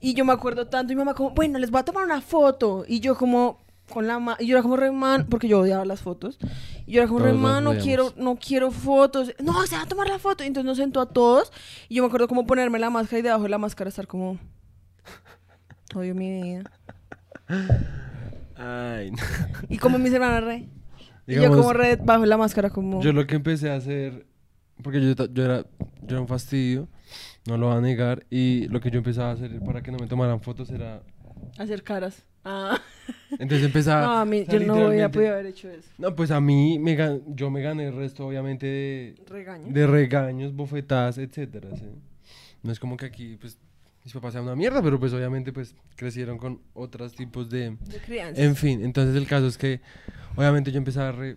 Y 0.00 0.12
yo 0.12 0.26
me 0.26 0.34
acuerdo 0.34 0.66
tanto 0.66 0.92
y 0.92 0.96
mi 0.96 1.00
mamá 1.00 1.14
como, 1.14 1.30
bueno, 1.30 1.58
les 1.58 1.70
voy 1.70 1.80
a 1.80 1.84
tomar 1.84 2.04
una 2.04 2.20
foto 2.20 2.84
y 2.86 3.00
yo 3.00 3.14
como 3.16 3.63
con 3.88 4.06
la 4.06 4.18
mano, 4.18 4.38
y 4.40 4.46
yo 4.46 4.56
era 4.56 4.62
como 4.62 4.76
re 4.76 4.90
man, 4.90 5.26
porque 5.28 5.48
yo 5.48 5.60
odiaba 5.60 5.84
las 5.84 6.00
fotos. 6.00 6.38
Y 6.86 6.92
yo 6.92 7.00
era 7.00 7.08
como 7.08 7.20
re 7.20 7.30
Todos 7.30 7.42
las 7.42 7.52
man, 7.52 7.64
no 7.64 7.74
quiero, 7.76 8.12
no 8.16 8.36
quiero 8.36 8.70
fotos. 8.70 9.34
No, 9.42 9.66
se 9.66 9.76
va 9.76 9.82
a 9.82 9.86
tomar 9.86 10.08
la 10.08 10.18
foto. 10.18 10.44
Y 10.44 10.46
entonces 10.46 10.66
nos 10.66 10.78
sentó 10.78 11.00
a 11.00 11.06
todos 11.06 11.52
y 11.88 11.96
yo 11.96 12.02
me 12.02 12.06
acuerdo 12.06 12.28
como 12.28 12.46
ponerme 12.46 12.78
la 12.78 12.90
máscara 12.90 13.18
y 13.18 13.22
debajo 13.22 13.42
de 13.44 13.48
la 13.50 13.58
máscara 13.58 13.88
estar 13.88 14.06
como 14.06 14.38
odio 15.94 16.14
mi 16.14 16.42
vida. 16.42 16.70
Ay, 18.56 19.10
no. 19.10 19.18
Y 19.68 19.78
como 19.78 19.98
mis 19.98 20.12
hermanas 20.12 20.44
re. 20.44 20.56
y 21.26 21.34
yo 21.34 21.40
Digamos, 21.40 21.58
como 21.58 21.72
re 21.72 21.96
bajo 21.96 22.24
la 22.26 22.36
máscara 22.36 22.70
como 22.70 23.02
Yo 23.02 23.12
lo 23.12 23.26
que 23.26 23.36
empecé 23.36 23.70
a 23.70 23.76
hacer, 23.76 24.26
porque 24.82 25.00
yo, 25.00 25.26
yo, 25.26 25.44
era, 25.44 25.62
yo 26.02 26.08
era 26.08 26.20
un 26.20 26.28
fastidio, 26.28 26.88
no 27.46 27.58
lo 27.58 27.68
voy 27.68 27.76
a 27.76 27.80
negar, 27.80 28.26
y 28.30 28.68
lo 28.68 28.80
que 28.80 28.90
yo 28.90 28.98
empezaba 28.98 29.30
a 29.30 29.32
hacer 29.32 29.60
para 29.60 29.82
que 29.82 29.90
no 29.90 29.98
me 29.98 30.06
tomaran 30.06 30.40
fotos 30.40 30.70
era... 30.70 31.02
hacer 31.58 31.82
caras. 31.82 32.24
Ah. 32.44 32.78
Entonces 33.38 33.64
empezaba... 33.66 34.02
No, 34.06 34.12
a 34.18 34.24
mí, 34.24 34.40
o 34.42 34.44
sea, 34.44 34.58
yo 34.58 34.66
no 34.66 34.88
hubiera 34.88 35.10
podido 35.10 35.32
haber 35.32 35.46
hecho 35.46 35.68
eso. 35.70 35.88
No, 35.98 36.14
pues 36.14 36.30
a 36.30 36.40
mí, 36.40 36.78
me 36.78 36.96
gan- 36.96 37.22
yo 37.28 37.50
me 37.50 37.62
gané 37.62 37.86
el 37.88 37.96
resto, 37.96 38.26
obviamente, 38.26 38.66
de, 38.66 39.14
Regaño. 39.26 39.72
de 39.72 39.86
regaños, 39.86 40.54
bofetadas, 40.54 41.18
etcétera, 41.18 41.70
¿sí? 41.76 41.86
No 42.62 42.70
es 42.72 42.78
como 42.78 42.96
que 42.96 43.06
aquí, 43.06 43.36
pues, 43.40 43.58
mis 44.04 44.12
papás 44.12 44.34
sean 44.34 44.44
una 44.44 44.54
mierda, 44.56 44.82
pero 44.82 45.00
pues 45.00 45.12
obviamente, 45.14 45.52
pues, 45.52 45.74
crecieron 45.96 46.36
con 46.38 46.60
otros 46.74 47.14
tipos 47.14 47.48
de... 47.50 47.70
De 47.86 47.98
crianza. 48.04 48.40
En 48.42 48.54
fin, 48.56 48.84
entonces 48.84 49.16
el 49.16 49.26
caso 49.26 49.46
es 49.46 49.56
que, 49.58 49.80
obviamente 50.36 50.70
yo 50.70 50.78
empezaba 50.78 51.08
a 51.08 51.12
re... 51.12 51.36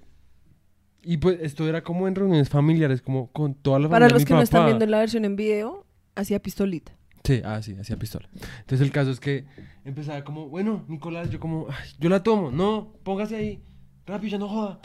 Y 1.04 1.18
pues 1.18 1.40
esto 1.42 1.68
era 1.70 1.84
como 1.84 2.08
en 2.10 2.16
reuniones 2.16 2.50
familiares, 2.50 3.02
como 3.02 3.32
con 3.32 3.54
toda 3.56 3.80
la 3.80 3.88
Para 3.88 4.08
familia 4.08 4.08
de 4.08 4.14
los 4.14 4.22
mi 4.24 4.26
que 4.28 4.34
no 4.34 4.42
están 4.42 4.60
papá. 4.60 4.68
viendo 4.68 4.86
la 4.88 5.00
versión 5.00 5.24
en 5.24 5.38
video, 5.38 5.86
hacía 6.16 6.40
pistolita. 6.42 6.92
Sí, 7.28 7.42
ah, 7.44 7.62
sí, 7.62 7.76
hacía 7.78 7.98
pistola. 7.98 8.30
Entonces 8.60 8.80
el 8.80 8.90
caso 8.94 9.12
es 9.12 9.20
que 9.20 9.44
empezaba 9.84 10.24
como, 10.24 10.48
bueno, 10.48 10.86
Nicolás, 10.88 11.30
yo 11.30 11.42
como, 11.42 11.68
"Ay, 11.70 11.90
yo 12.00 12.08
la 12.08 12.24
tomo, 12.24 12.52
no, 12.52 12.94
póngase 13.04 13.36
ahí, 13.36 13.62
rápido, 14.06 14.32
ya 14.32 14.38
no 14.38 14.48
joda. 14.48 14.80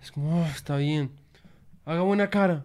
Es 0.00 0.12
como, 0.12 0.42
"Oh, 0.42 0.46
está 0.46 0.76
bien, 0.76 1.10
haga 1.84 2.02
buena 2.02 2.30
cara. 2.30 2.64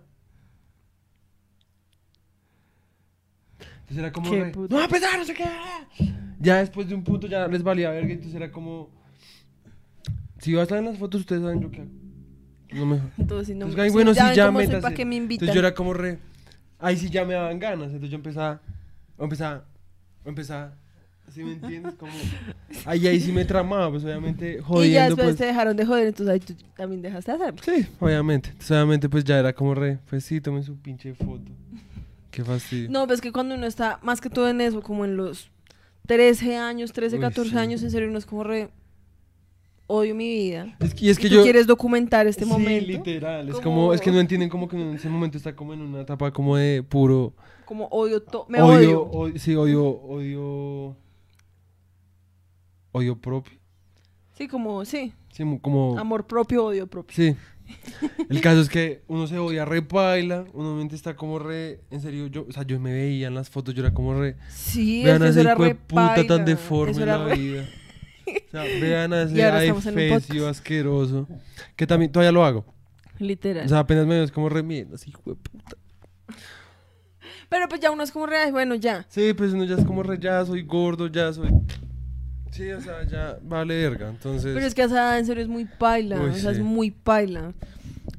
Entonces 3.80 3.98
era 3.98 4.12
como, 4.12 4.30
Qué 4.30 4.44
re, 4.44 4.52
no 4.70 4.78
va 4.78 4.84
a 4.86 4.88
pesar, 4.88 5.18
no 5.18 5.26
sé 5.26 5.34
qué. 5.34 5.46
Ya 6.40 6.58
después 6.58 6.88
de 6.88 6.94
un 6.94 7.04
punto 7.04 7.26
ya 7.26 7.48
les 7.48 7.64
valía 7.64 7.90
verga, 7.90 8.12
entonces 8.14 8.36
era 8.36 8.52
como, 8.52 8.92
si 10.38 10.54
va 10.54 10.60
a 10.60 10.64
estar 10.64 10.78
en 10.78 10.86
las 10.86 11.00
fotos, 11.00 11.22
ustedes 11.22 11.42
saben 11.42 11.62
lo 11.64 11.72
que 11.72 11.82
hago. 11.82 11.90
No 12.72 12.86
me 12.86 13.02
Entonces, 13.18 13.48
si 13.48 13.56
no, 13.56 13.66
entonces, 13.66 13.80
ay, 13.80 13.90
bueno, 13.90 14.14
sí, 14.14 14.20
ya 14.36 14.46
cómo 14.46 14.60
soy, 14.60 14.68
métase. 14.68 14.82
¿Para 14.84 14.94
qué 14.96 15.06
me 15.06 15.16
invitan? 15.16 15.46
Entonces 15.48 15.56
yo 15.56 15.68
era 15.68 15.74
como 15.74 15.94
re. 15.96 16.20
Ahí 16.78 16.98
sí 16.98 17.10
ya 17.10 17.26
me 17.26 17.34
daban 17.34 17.58
ganas. 17.58 17.88
Entonces 17.88 18.12
yo 18.12 18.18
empezaba. 18.18 18.62
O 19.18 19.24
empezaba. 19.24 19.66
O 20.26 20.30
empezaba. 20.30 20.76
¿Sí 21.34 21.44
me 21.44 21.54
entiendes? 21.54 21.96
Como. 21.96 22.12
Ahí, 22.86 23.06
ahí 23.06 23.20
sí 23.20 23.34
me 23.34 23.44
tramaba, 23.44 23.90
pues 23.92 24.04
obviamente 24.06 24.54
y 24.54 24.58
ya 24.58 24.64
jodiendo. 24.64 25.06
después 25.16 25.26
Pues, 25.28 25.36
te 25.38 25.46
dejaron 25.46 25.76
de 25.76 25.86
joder, 25.86 26.08
entonces 26.08 26.34
ahí 26.34 26.40
tú 26.40 26.54
también 26.76 27.02
dejaste 27.02 27.32
de 27.32 27.38
hacerlo. 27.38 27.62
Sí, 27.64 27.86
obviamente. 28.00 28.50
Entonces 28.50 28.72
obviamente 28.72 29.10
pues 29.10 29.26
ya 29.26 29.38
era 29.40 29.52
como 29.52 29.76
re. 29.76 30.00
Pues 30.10 30.24
sí, 30.24 30.40
tomen 30.40 30.64
su 30.64 30.78
pinche 30.78 31.14
foto. 31.14 31.52
Qué 32.32 32.44
fastidio. 32.46 32.90
No, 32.90 33.06
ves 33.08 33.20
que 33.20 33.34
cuando 33.34 33.56
uno 33.56 33.66
está 33.66 34.00
más 34.04 34.22
que 34.22 34.30
todo 34.30 34.48
en 34.48 34.62
eso, 34.62 34.82
como 34.82 35.04
en 35.04 35.18
los 35.18 35.50
13 36.06 36.56
años, 36.58 36.94
13, 36.94 37.16
Uy, 37.18 37.22
14 37.22 37.50
sí. 37.52 37.58
años, 37.58 37.84
en 37.84 37.92
serio 37.92 38.08
uno 38.08 38.20
es 38.20 38.26
como 38.26 38.44
re. 38.46 38.70
Odio 39.88 40.16
mi 40.16 40.30
vida. 40.30 40.78
Es 40.80 40.94
que, 40.94 41.06
y 41.06 41.10
es 41.10 41.18
que 41.20 41.28
y 41.28 41.30
tú 41.30 41.36
yo. 41.38 41.44
quieres 41.44 41.66
documentar 41.68 42.28
este 42.28 42.44
sí, 42.46 42.50
momento. 42.50 42.88
literal. 42.88 43.50
Es 43.50 43.56
Como-. 43.60 43.94
Es 43.94 44.00
que 44.02 44.12
no 44.12 44.20
entienden 44.20 44.50
como 44.50 44.68
que 44.68 44.76
en 44.80 44.94
ese 44.96 45.10
momento 45.10 45.38
está 45.38 45.56
como 45.56 45.74
en 45.74 45.82
una 45.82 46.02
etapa 46.02 46.32
como 46.32 46.56
de 46.58 46.84
puro. 46.84 47.34
Como 47.68 47.86
odio 47.88 48.22
todo. 48.24 48.46
Me 48.48 48.62
odio, 48.62 49.04
odio. 49.04 49.38
sí, 49.38 49.54
odio. 49.56 49.86
Odio. 49.86 50.96
Odio 52.94 53.20
propio. 53.20 53.60
Sí, 54.38 54.48
como, 54.48 54.86
sí. 54.86 55.14
Sí, 55.34 55.44
como. 55.62 56.00
Amor 56.00 56.26
propio, 56.26 56.66
odio 56.68 56.88
propio. 56.88 57.14
Sí. 57.16 57.36
El 58.30 58.40
caso 58.40 58.62
es 58.62 58.70
que 58.70 59.04
uno 59.08 59.28
se 59.28 59.38
odia 59.38 59.66
re 59.66 59.82
paila, 59.82 60.46
uno 60.54 60.76
mente 60.76 60.96
está 60.96 61.18
como 61.18 61.40
re, 61.40 61.82
en 61.92 62.00
serio, 62.02 62.28
yo, 62.28 62.46
o 62.48 62.52
sea, 62.54 62.64
yo 62.64 62.80
me 62.80 62.94
veía 62.94 63.28
en 63.28 63.36
las 63.36 63.50
fotos, 63.50 63.74
yo 63.76 63.84
era 63.84 63.94
como 63.94 64.14
re, 64.18 64.38
Sí, 64.50 65.04
vean 65.04 65.22
a 65.22 65.28
ese 65.28 65.42
hijo 65.42 65.50
de 65.50 65.56
re 65.56 65.76
puta 65.76 66.16
paila. 66.16 66.28
tan 66.28 66.46
deforme 66.46 67.02
en 67.02 67.06
la 67.08 67.26
re- 67.26 67.36
vida. 67.36 67.66
O 68.28 68.52
sea, 68.52 68.64
vean 68.64 69.14
a 69.14 69.22
ese 69.24 69.72
podcast. 69.94 70.32
asqueroso, 70.50 71.28
que 71.78 71.88
también 71.88 72.12
todavía 72.12 72.32
lo 72.34 72.44
hago. 72.44 72.66
Literal. 73.20 73.66
O 73.66 73.70
sea, 73.70 73.80
apenas 73.80 74.06
me 74.06 74.16
veo 74.16 74.24
es 74.26 74.32
como 74.32 74.50
re 74.50 74.64
mierda, 74.64 74.96
así, 74.96 75.10
hijo 75.12 75.22
de 75.26 75.36
puta. 75.36 75.77
Pero 77.50 77.70
pues 77.70 77.80
ya 77.82 77.92
uno 77.92 78.04
es 78.04 78.12
como 78.12 78.26
re, 78.26 78.38
ay, 78.38 78.52
bueno, 78.52 78.76
ya. 78.76 79.06
Sí, 79.10 79.34
pues 79.34 79.54
uno 79.54 79.64
ya 79.64 79.76
es 79.76 79.86
como 79.86 80.04
re, 80.04 80.18
ya 80.20 80.46
soy 80.46 80.64
gordo, 80.64 81.08
ya 81.08 81.32
soy... 81.32 81.50
Sí, 82.52 82.70
o 82.72 82.82
sea, 82.82 83.04
ya 83.04 83.38
vale 83.44 83.76
verga, 83.76 84.10
entonces... 84.10 84.52
Pero 84.54 84.66
es 84.66 84.74
que 84.74 84.84
esa 84.84 85.18
en 85.20 85.26
serio 85.26 85.44
es 85.44 85.50
muy 85.50 85.66
paila. 85.66 86.20
Uy, 86.22 86.30
o 86.32 86.34
sea, 86.34 86.52
es 86.52 86.60
muy 86.60 86.92
paila. 86.92 87.54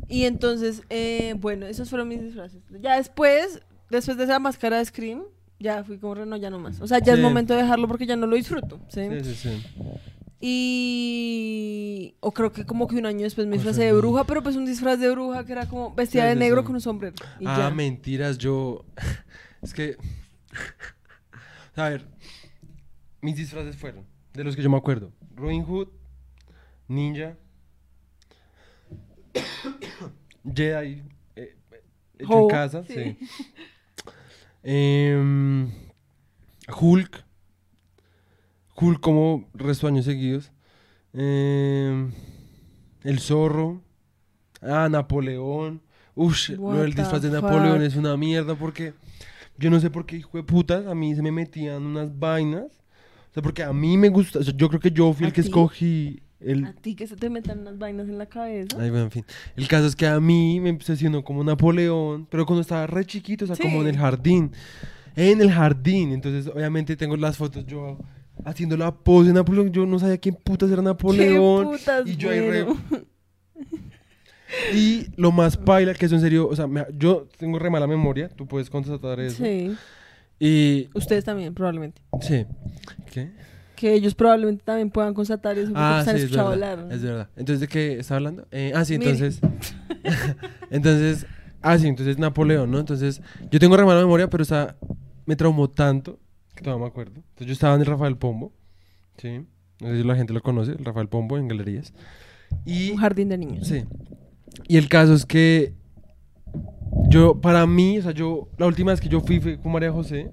Y 0.09 0.25
entonces, 0.25 0.83
eh, 0.91 1.35
bueno, 1.39 1.67
esos 1.67 1.91
fueron 1.91 2.09
mis 2.09 2.23
disfraces. 2.23 2.63
Ya 2.81 2.97
después, 2.97 3.61
después 3.91 4.17
de 4.17 4.25
esa 4.25 4.39
máscara 4.39 4.79
de 4.79 4.85
Scream, 4.85 5.25
ya 5.59 5.83
fui 5.85 5.99
como 5.99 6.15
re, 6.15 6.25
no, 6.27 6.37
ya 6.37 6.51
no 6.51 6.59
más. 6.59 6.81
O 6.81 6.87
sea, 6.87 6.99
ya 7.01 7.13
es 7.13 7.19
Sí. 7.19 7.23
momento 7.25 7.55
de 7.55 7.63
dejarlo 7.63 7.89
porque 7.89 8.07
ya 8.07 8.17
no 8.17 8.27
lo 8.27 8.37
disfruto. 8.37 8.79
¿sí? 8.89 9.01
Sí, 9.23 9.25
sí, 9.25 9.35
sí. 9.35 9.63
Y. 10.41 12.15
O 12.21 12.33
creo 12.33 12.53
que 12.53 12.65
como 12.65 12.87
que 12.87 12.97
un 12.97 13.07
año 13.07 13.23
después 13.25 13.47
me 13.47 13.57
Cosas 13.57 13.67
disfracé 13.77 13.93
de 13.93 13.99
bruja, 13.99 14.25
pero 14.25 14.43
pues 14.43 14.57
un 14.57 14.65
disfraz 14.65 15.01
de 15.01 15.11
bruja 15.11 15.45
que 15.45 15.53
era 15.53 15.67
como 15.67 15.95
vestida 15.95 16.23
Sí, 16.25 16.29
de 16.29 16.37
negro 16.37 16.61
sí. 16.61 16.67
con 16.67 16.75
un 16.77 16.81
sombrero. 16.81 17.15
Y 17.41 17.47
ah, 17.47 17.57
ya. 17.59 17.71
mentiras, 17.71 18.39
yo. 18.39 18.85
es 19.63 19.75
que. 19.75 19.97
A 21.77 21.89
ver, 21.89 22.07
mis 23.21 23.37
disfraces 23.37 23.77
fueron, 23.77 24.05
de 24.33 24.45
los 24.45 24.55
que 24.57 24.63
yo 24.63 24.71
me 24.71 24.77
acuerdo: 24.77 25.13
Robin 25.35 25.65
Hood, 25.65 25.89
Ninja, 26.89 27.37
Jedi, 30.55 31.03
eh, 31.37 31.57
hecho 32.19 32.41
en 32.43 32.49
casa, 32.49 32.85
sí. 32.85 32.95
sí. 32.95 33.19
Em, 34.63 35.71
Hulk, 36.81 37.25
Hulk 38.79 39.01
como 39.01 39.49
resto 39.55 39.87
de 39.87 39.93
años 39.93 40.05
seguidos. 40.05 40.53
Em, 41.13 42.13
el 43.03 43.19
zorro. 43.19 43.83
Ah, 44.61 44.89
Napoleón. 44.91 45.83
Uf, 46.15 46.49
lo 46.51 46.73
del 46.73 46.95
disfraz 46.95 47.23
de 47.23 47.31
Napoleón 47.31 47.83
es 47.83 47.95
una 47.95 48.17
mierda 48.17 48.57
porque 48.57 48.93
yo 49.57 49.71
no 49.71 49.79
sé 49.79 49.89
por 49.89 50.05
qué, 50.05 50.17
hijo 50.17 50.37
de 50.37 50.43
putas, 50.43 50.87
a 50.87 50.95
mí 50.95 51.15
se 51.15 51.23
me 51.23 51.31
metían 51.31 51.85
unas 51.85 52.19
vainas. 52.19 52.65
O 53.31 53.35
sea, 53.35 53.43
porque 53.43 53.63
a 53.63 53.73
mí 53.73 53.97
me 53.97 54.09
gusta, 54.09 54.41
o 54.41 54.43
sea, 54.43 54.55
yo 54.57 54.69
creo 54.69 54.81
que 54.81 54.91
yo 54.91 55.13
fui 55.13 55.25
¿A 55.25 55.29
el 55.29 55.33
que 55.33 55.43
escogí 55.43 56.23
el, 56.41 56.65
A 56.65 56.73
ti 56.73 56.95
que 56.95 57.07
se 57.07 57.17
te 57.17 57.29
metan 57.31 57.61
unas 57.61 57.79
vainas 57.79 58.09
en 58.09 58.19
la 58.19 58.27
cabeza. 58.27 58.77
Ay, 58.81 58.91
bueno, 58.91 59.05
en 59.05 59.11
fin. 59.11 59.25
El 59.57 59.69
caso 59.69 59.87
es 59.87 59.95
que 59.95 60.07
a 60.07 60.19
mí 60.19 60.61
me 60.61 60.77
haciendo 60.77 61.23
como 61.23 61.45
Napoleón, 61.45 62.27
pero 62.31 62.47
cuando 62.47 62.63
estaba 62.63 62.87
re 62.87 63.05
chiquito, 63.05 63.45
o 63.45 63.49
sea, 63.49 63.57
como 63.57 63.83
en 63.83 63.89
el 63.89 63.97
jardín. 63.97 64.53
En 65.15 65.41
el 65.41 65.51
jardín. 65.51 66.13
Entonces, 66.13 66.53
obviamente, 66.53 66.97
tengo 66.97 67.17
las 67.17 67.37
fotos 67.37 67.67
yo 67.67 67.99
haciendo 68.45 68.77
la 68.77 68.93
pose 68.95 69.29
de 69.29 69.35
Napoleón. 69.35 69.71
Yo 69.73 69.87
no 69.87 69.99
sabía 69.99 70.19
quién 70.19 70.35
putas 70.37 70.71
era 70.71 70.83
Napoleón. 70.83 71.73
¿Qué 71.73 71.79
putas, 71.79 72.07
y 72.07 72.17
yo 72.17 72.31
ahí 72.31 72.41
re-? 72.41 72.67
Y 74.73 75.07
lo 75.17 75.31
más 75.31 75.57
paila, 75.59 75.93
que 75.95 76.07
eso 76.07 76.15
en 76.15 76.23
serio, 76.23 76.49
o 76.49 76.57
sea, 76.57 76.67
me- 76.67 76.87
yo 76.97 77.29
tengo 77.37 77.59
re 77.59 77.69
mala 77.69 77.87
memoria, 77.87 78.29
tú 78.31 78.47
puedes 78.47 78.71
constatar 78.71 79.21
eso. 79.21 79.45
Sí. 79.45 79.77
Y, 80.41 80.89
Ustedes 80.95 81.25
también, 81.25 81.53
probablemente. 81.55 82.01
sí. 82.23 82.47
¿Qué? 83.13 83.31
Que 83.77 83.93
ellos 83.95 84.15
probablemente 84.15 84.65
también 84.65 84.91
puedan 84.91 85.13
constatar 85.15 85.57
eso 85.59 85.69
porque 85.69 85.81
Ah, 85.81 86.01
se 86.03 86.11
han 86.11 86.17
sí, 86.19 86.23
es 86.25 86.31
verdad. 86.31 86.53
hablar. 86.53 86.87
Es 86.91 87.03
verdad. 87.03 87.29
Entonces, 87.37 87.61
¿de 87.61 87.69
qué 87.69 87.99
estaba 87.99 88.17
hablando? 88.17 88.47
Eh, 88.51 88.73
ah, 88.75 88.85
sí, 88.85 88.95
entonces. 88.95 89.39
entonces. 90.71 91.27
Ah, 91.61 91.77
sí, 91.79 91.87
entonces 91.87 92.19
Napoleón, 92.19 92.71
¿no? 92.71 92.79
Entonces, 92.81 93.21
yo 93.51 93.59
tengo 93.61 93.77
re 93.77 93.85
mala 93.85 94.01
memoria, 94.01 94.31
pero 94.31 94.43
esa 94.43 94.77
me 95.27 95.37
traumó 95.37 95.69
tanto 95.69 96.19
que 96.59 96.65
todavía 96.65 96.85
me 96.85 96.89
acuerdo. 96.89 97.15
Entonces, 97.17 97.47
yo 97.47 97.53
estaba 97.53 97.75
en 97.75 97.81
el 97.81 97.87
Rafael 97.87 98.17
Pombo. 98.17 98.53
Sí. 99.17 99.47
No 99.81 99.89
sé 99.89 99.99
si 99.99 100.05
la 100.05 100.17
gente 100.17 100.33
lo 100.33 100.43
conoce, 100.43 100.73
el 100.73 100.85
Rafael 100.85 101.09
Pombo 101.09 101.39
en 101.39 101.49
galerías. 101.49 101.95
Y. 102.65 102.91
Un 102.91 102.99
jardín 102.99 103.29
de 103.29 103.39
niños. 103.39 103.69
Sí. 103.69 103.85
Y 104.67 104.77
el 104.77 104.89
caso 104.89 105.15
es 105.15 105.25
que. 105.25 105.73
Yo, 107.09 107.41
para 107.41 107.67
mí, 107.67 107.99
o 107.99 108.03
sea, 108.03 108.13
yo. 108.13 108.49
La 108.59 108.67
última 108.67 108.91
vez 108.91 109.01
que 109.01 109.09
yo 109.09 109.21
fui 109.21 109.41
fue 109.41 109.59
con 109.59 109.73
María 109.73 109.93
José. 109.93 110.31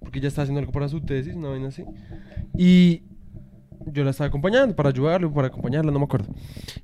Porque 0.00 0.18
ella 0.18 0.28
estaba 0.28 0.44
haciendo 0.44 0.60
algo 0.60 0.72
para 0.72 0.88
su 0.88 1.00
tesis, 1.00 1.34
una 1.34 1.48
vaina 1.48 1.68
así. 1.68 1.84
Y 2.56 3.02
yo 3.86 4.04
la 4.04 4.10
estaba 4.10 4.28
acompañando 4.28 4.76
para 4.76 4.90
ayudarle, 4.90 5.28
para 5.28 5.48
acompañarla, 5.48 5.90
no 5.90 5.98
me 5.98 6.04
acuerdo. 6.04 6.32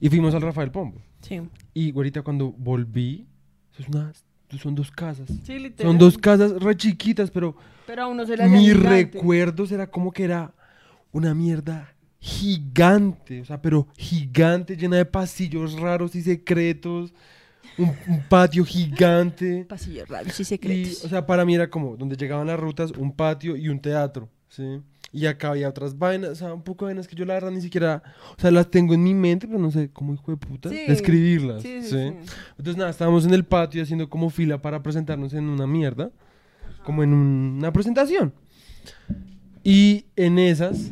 Y 0.00 0.08
fuimos 0.08 0.34
al 0.34 0.42
Rafael 0.42 0.70
Pombo. 0.72 1.00
Sí. 1.20 1.40
Y 1.72 1.94
ahorita 1.94 2.22
cuando 2.22 2.52
volví, 2.52 3.28
eso 3.72 3.82
es 3.82 3.88
una, 3.88 4.12
son 4.58 4.74
dos 4.74 4.90
casas. 4.90 5.28
Sí, 5.44 5.58
literal. 5.58 5.92
Son 5.92 5.98
dos 5.98 6.18
casas 6.18 6.52
re 6.60 6.76
chiquitas, 6.76 7.30
pero 7.30 7.56
Pero 7.92 8.04
a 8.04 8.06
uno 8.08 8.24
se 8.24 8.38
le 8.38 8.48
mi 8.48 8.60
gigante. 8.60 8.88
recuerdo 8.88 9.66
era 9.70 9.86
como 9.86 10.12
que 10.12 10.24
era 10.24 10.54
una 11.12 11.34
mierda 11.34 11.92
gigante, 12.18 13.42
o 13.42 13.44
sea, 13.44 13.60
pero 13.60 13.86
gigante, 13.98 14.78
llena 14.78 14.96
de 14.96 15.04
pasillos 15.04 15.78
raros 15.78 16.14
y 16.14 16.22
secretos, 16.22 17.12
un, 17.76 17.92
un 18.08 18.22
patio 18.30 18.64
gigante. 18.64 19.66
Pasillos 19.68 20.08
raros 20.08 20.38
y 20.40 20.42
Y, 20.42 20.44
secretos. 20.46 21.04
o 21.04 21.08
sea, 21.10 21.26
para 21.26 21.44
mí 21.44 21.54
era 21.54 21.68
como 21.68 21.94
donde 21.98 22.16
llegaban 22.16 22.46
las 22.46 22.58
rutas, 22.58 22.92
un 22.92 23.12
patio 23.14 23.58
y 23.58 23.68
un 23.68 23.78
teatro, 23.78 24.30
¿sí? 24.48 24.80
Y 25.12 25.26
acá 25.26 25.50
había 25.50 25.68
otras 25.68 25.98
vainas, 25.98 26.30
o 26.30 26.34
sea, 26.36 26.54
un 26.54 26.62
poco 26.62 26.86
de 26.86 26.92
vainas 26.94 27.06
que 27.06 27.14
yo 27.14 27.26
la 27.26 27.34
verdad 27.34 27.50
ni 27.50 27.60
siquiera, 27.60 28.02
o 28.38 28.40
sea, 28.40 28.50
las 28.50 28.70
tengo 28.70 28.94
en 28.94 29.02
mi 29.02 29.12
mente, 29.12 29.46
pero 29.46 29.58
no 29.58 29.70
sé 29.70 29.90
cómo 29.92 30.14
hijo 30.14 30.30
de 30.30 30.38
puta 30.38 30.70
Sí. 30.70 30.78
describirlas. 30.88 31.62
Entonces 31.62 32.76
nada, 32.78 32.88
estábamos 32.88 33.26
en 33.26 33.34
el 33.34 33.44
patio 33.44 33.82
haciendo 33.82 34.08
como 34.08 34.30
fila 34.30 34.62
para 34.62 34.82
presentarnos 34.82 35.34
en 35.34 35.44
una 35.50 35.66
mierda, 35.66 36.10
como 36.84 37.02
en 37.02 37.12
un- 37.12 37.54
una 37.58 37.72
presentación. 37.72 38.32
Y 39.64 40.06
en 40.16 40.38
esas, 40.38 40.90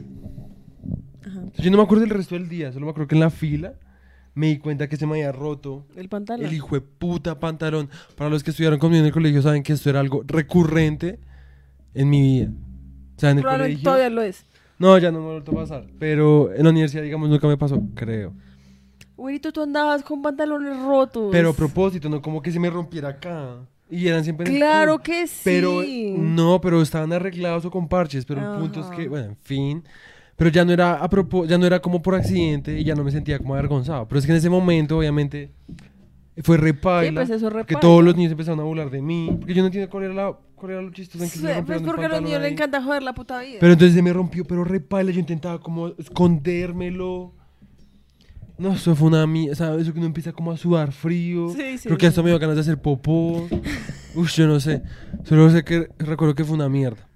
Ajá. 1.27 1.43
yo 1.59 1.71
no 1.71 1.77
me 1.79 1.83
acuerdo 1.83 2.03
del 2.03 2.11
resto 2.11 2.35
del 2.35 2.49
día, 2.49 2.73
solo 2.73 2.87
me 2.87 2.91
acuerdo 2.91 3.09
que 3.09 3.15
en 3.17 3.21
la 3.21 3.31
fila 3.31 3.75
me 4.35 4.47
di 4.49 4.59
cuenta 4.59 4.89
que 4.89 4.97
se 4.97 5.07
me 5.07 5.13
había 5.15 5.33
roto 5.33 5.87
El 5.97 6.09
pantalón. 6.09 6.47
el 6.47 6.53
hijo 6.53 6.75
de 6.77 6.81
puta 6.81 7.41
pantalón. 7.41 7.89
Para 8.17 8.31
los 8.31 8.45
que 8.45 8.51
estudiaron 8.51 8.79
conmigo 8.79 9.01
en 9.01 9.07
el 9.07 9.13
colegio 9.13 9.43
saben 9.43 9.63
que 9.63 9.73
esto 9.73 9.91
era 9.91 10.01
algo 10.01 10.23
recurrente 10.27 11.19
en 11.95 12.09
mi 12.09 12.21
vida. 12.23 12.51
O 13.17 13.21
sea, 13.21 13.31
en 13.31 13.39
el 13.39 13.43
Probablemente 13.43 13.75
colegio... 13.83 13.85
todavía 13.91 14.11
lo 14.11 14.23
es. 14.23 14.45
No, 14.79 14.97
ya 14.97 15.11
no 15.11 15.21
me 15.21 15.27
ha 15.27 15.33
vuelto 15.33 15.51
a 15.51 15.55
pasar. 15.57 15.87
Pero 15.99 16.55
en 16.55 16.63
la 16.65 16.71
universidad, 16.71 17.03
digamos, 17.03 17.29
nunca 17.29 17.47
me 17.47 17.59
pasó, 17.59 17.83
creo. 17.95 18.33
Güerito, 19.17 19.53
tú 19.53 19.63
andabas 19.63 20.03
con 20.03 20.23
pantalones 20.23 20.79
rotos. 20.83 21.29
Pero 21.31 21.51
a 21.51 21.53
propósito, 21.53 22.09
no 22.09 22.23
como 22.23 22.41
que 22.41 22.51
se 22.51 22.59
me 22.59 22.71
rompiera 22.71 23.09
acá. 23.11 23.59
Y 23.91 24.07
eran 24.09 24.23
siempre 24.25 24.47
en 24.47 24.53
el 24.55 24.59
Claro 24.59 24.99
que 25.01 25.27
sí. 25.27 25.41
Pero 25.45 25.83
no, 26.17 26.61
pero 26.61 26.81
estaban 26.81 27.13
arreglados 27.13 27.65
o 27.65 27.71
con 27.71 27.89
parches. 27.89 28.25
Pero 28.25 28.41
el 28.55 28.61
punto 28.61 28.81
es 28.81 28.87
Ajá. 28.87 28.97
que, 28.97 29.09
bueno, 29.09 29.27
en 29.27 29.37
fin. 29.37 29.85
Pero 30.37 30.49
ya 30.51 30.65
no 30.65 30.73
era 30.73 30.95
a 30.95 31.11
propó- 31.11 31.45
ya 31.47 31.59
no 31.59 31.67
era 31.67 31.81
como 31.81 32.01
por 32.01 32.15
accidente 32.15 32.79
y 32.79 32.85
ya 32.85 32.95
no 32.95 33.05
me 33.05 33.11
sentía 33.11 33.39
como 33.39 33.55
avergonzado. 33.55 34.07
Pero 34.09 34.19
es 34.21 34.25
que 34.27 34.33
en 34.33 34.39
ese 34.39 34.49
momento, 34.49 34.97
obviamente, 34.97 35.51
fue 36.43 36.57
repaila. 36.57 37.27
Sí, 37.27 37.33
pues 37.39 37.67
que 37.67 37.77
todos 37.77 38.03
los 38.03 38.17
niños 38.17 38.33
empezaron 38.33 38.61
a 38.61 38.63
burlar 38.63 38.91
de 38.91 39.03
mí. 39.03 39.37
Porque 39.39 39.53
yo 39.53 39.61
no 39.63 39.67
entiendo 39.67 39.91
cuál 39.91 40.05
era, 40.05 40.15
la, 40.15 40.39
cuál 40.55 40.73
era 40.73 40.83
lo 40.83 40.91
chistoso 40.93 41.23
en 41.25 41.31
que 41.31 41.37
Sí, 41.37 41.43
se 41.47 41.63
pues 41.63 41.83
porque 41.83 42.07
a 42.07 42.09
los 42.09 42.23
niños 42.23 42.41
les 42.41 42.53
encanta 42.53 42.83
joder 42.83 43.03
la 43.03 43.13
puta 43.13 43.41
vida. 43.41 43.59
Pero 43.61 43.73
entonces 43.73 43.95
se 43.95 44.03
me 44.03 44.13
rompió, 44.13 44.45
pero 44.47 44.65
repaila. 44.65 45.11
Yo 45.11 45.21
intentaba 45.21 45.61
como 45.61 45.89
escondérmelo. 45.99 47.35
No, 48.61 48.75
eso 48.75 48.95
fue 48.95 49.09
una 49.09 49.27
mierda. 49.27 49.53
O 49.53 49.57
sea, 49.57 49.75
eso 49.81 49.91
que 49.91 49.99
uno 49.99 50.07
empieza 50.07 50.33
como 50.33 50.53
a 50.53 50.57
sudar 50.59 50.93
frío. 50.93 51.49
Sí, 51.49 51.79
sí, 51.79 51.89
Creo 51.89 51.97
que 51.97 52.07
hasta 52.07 52.23
me 52.23 52.29
dio 52.29 52.39
ganas 52.39 52.57
de 52.57 52.61
hacer 52.61 52.77
popó. 52.77 53.49
Uf, 54.15 54.31
yo 54.35 54.47
no 54.47 54.61
sé. 54.61 54.83
Solo 55.25 55.51
sé 55.51 55.65
que 55.65 55.89
recuerdo 55.99 56.35
que 56.35 56.45
fue 56.45 56.57
una 56.57 56.69
mierda. 56.69 57.09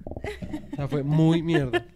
O 0.73 0.77
sea, 0.77 0.89
fue 0.89 1.03
muy 1.03 1.43
mierda. 1.43 1.87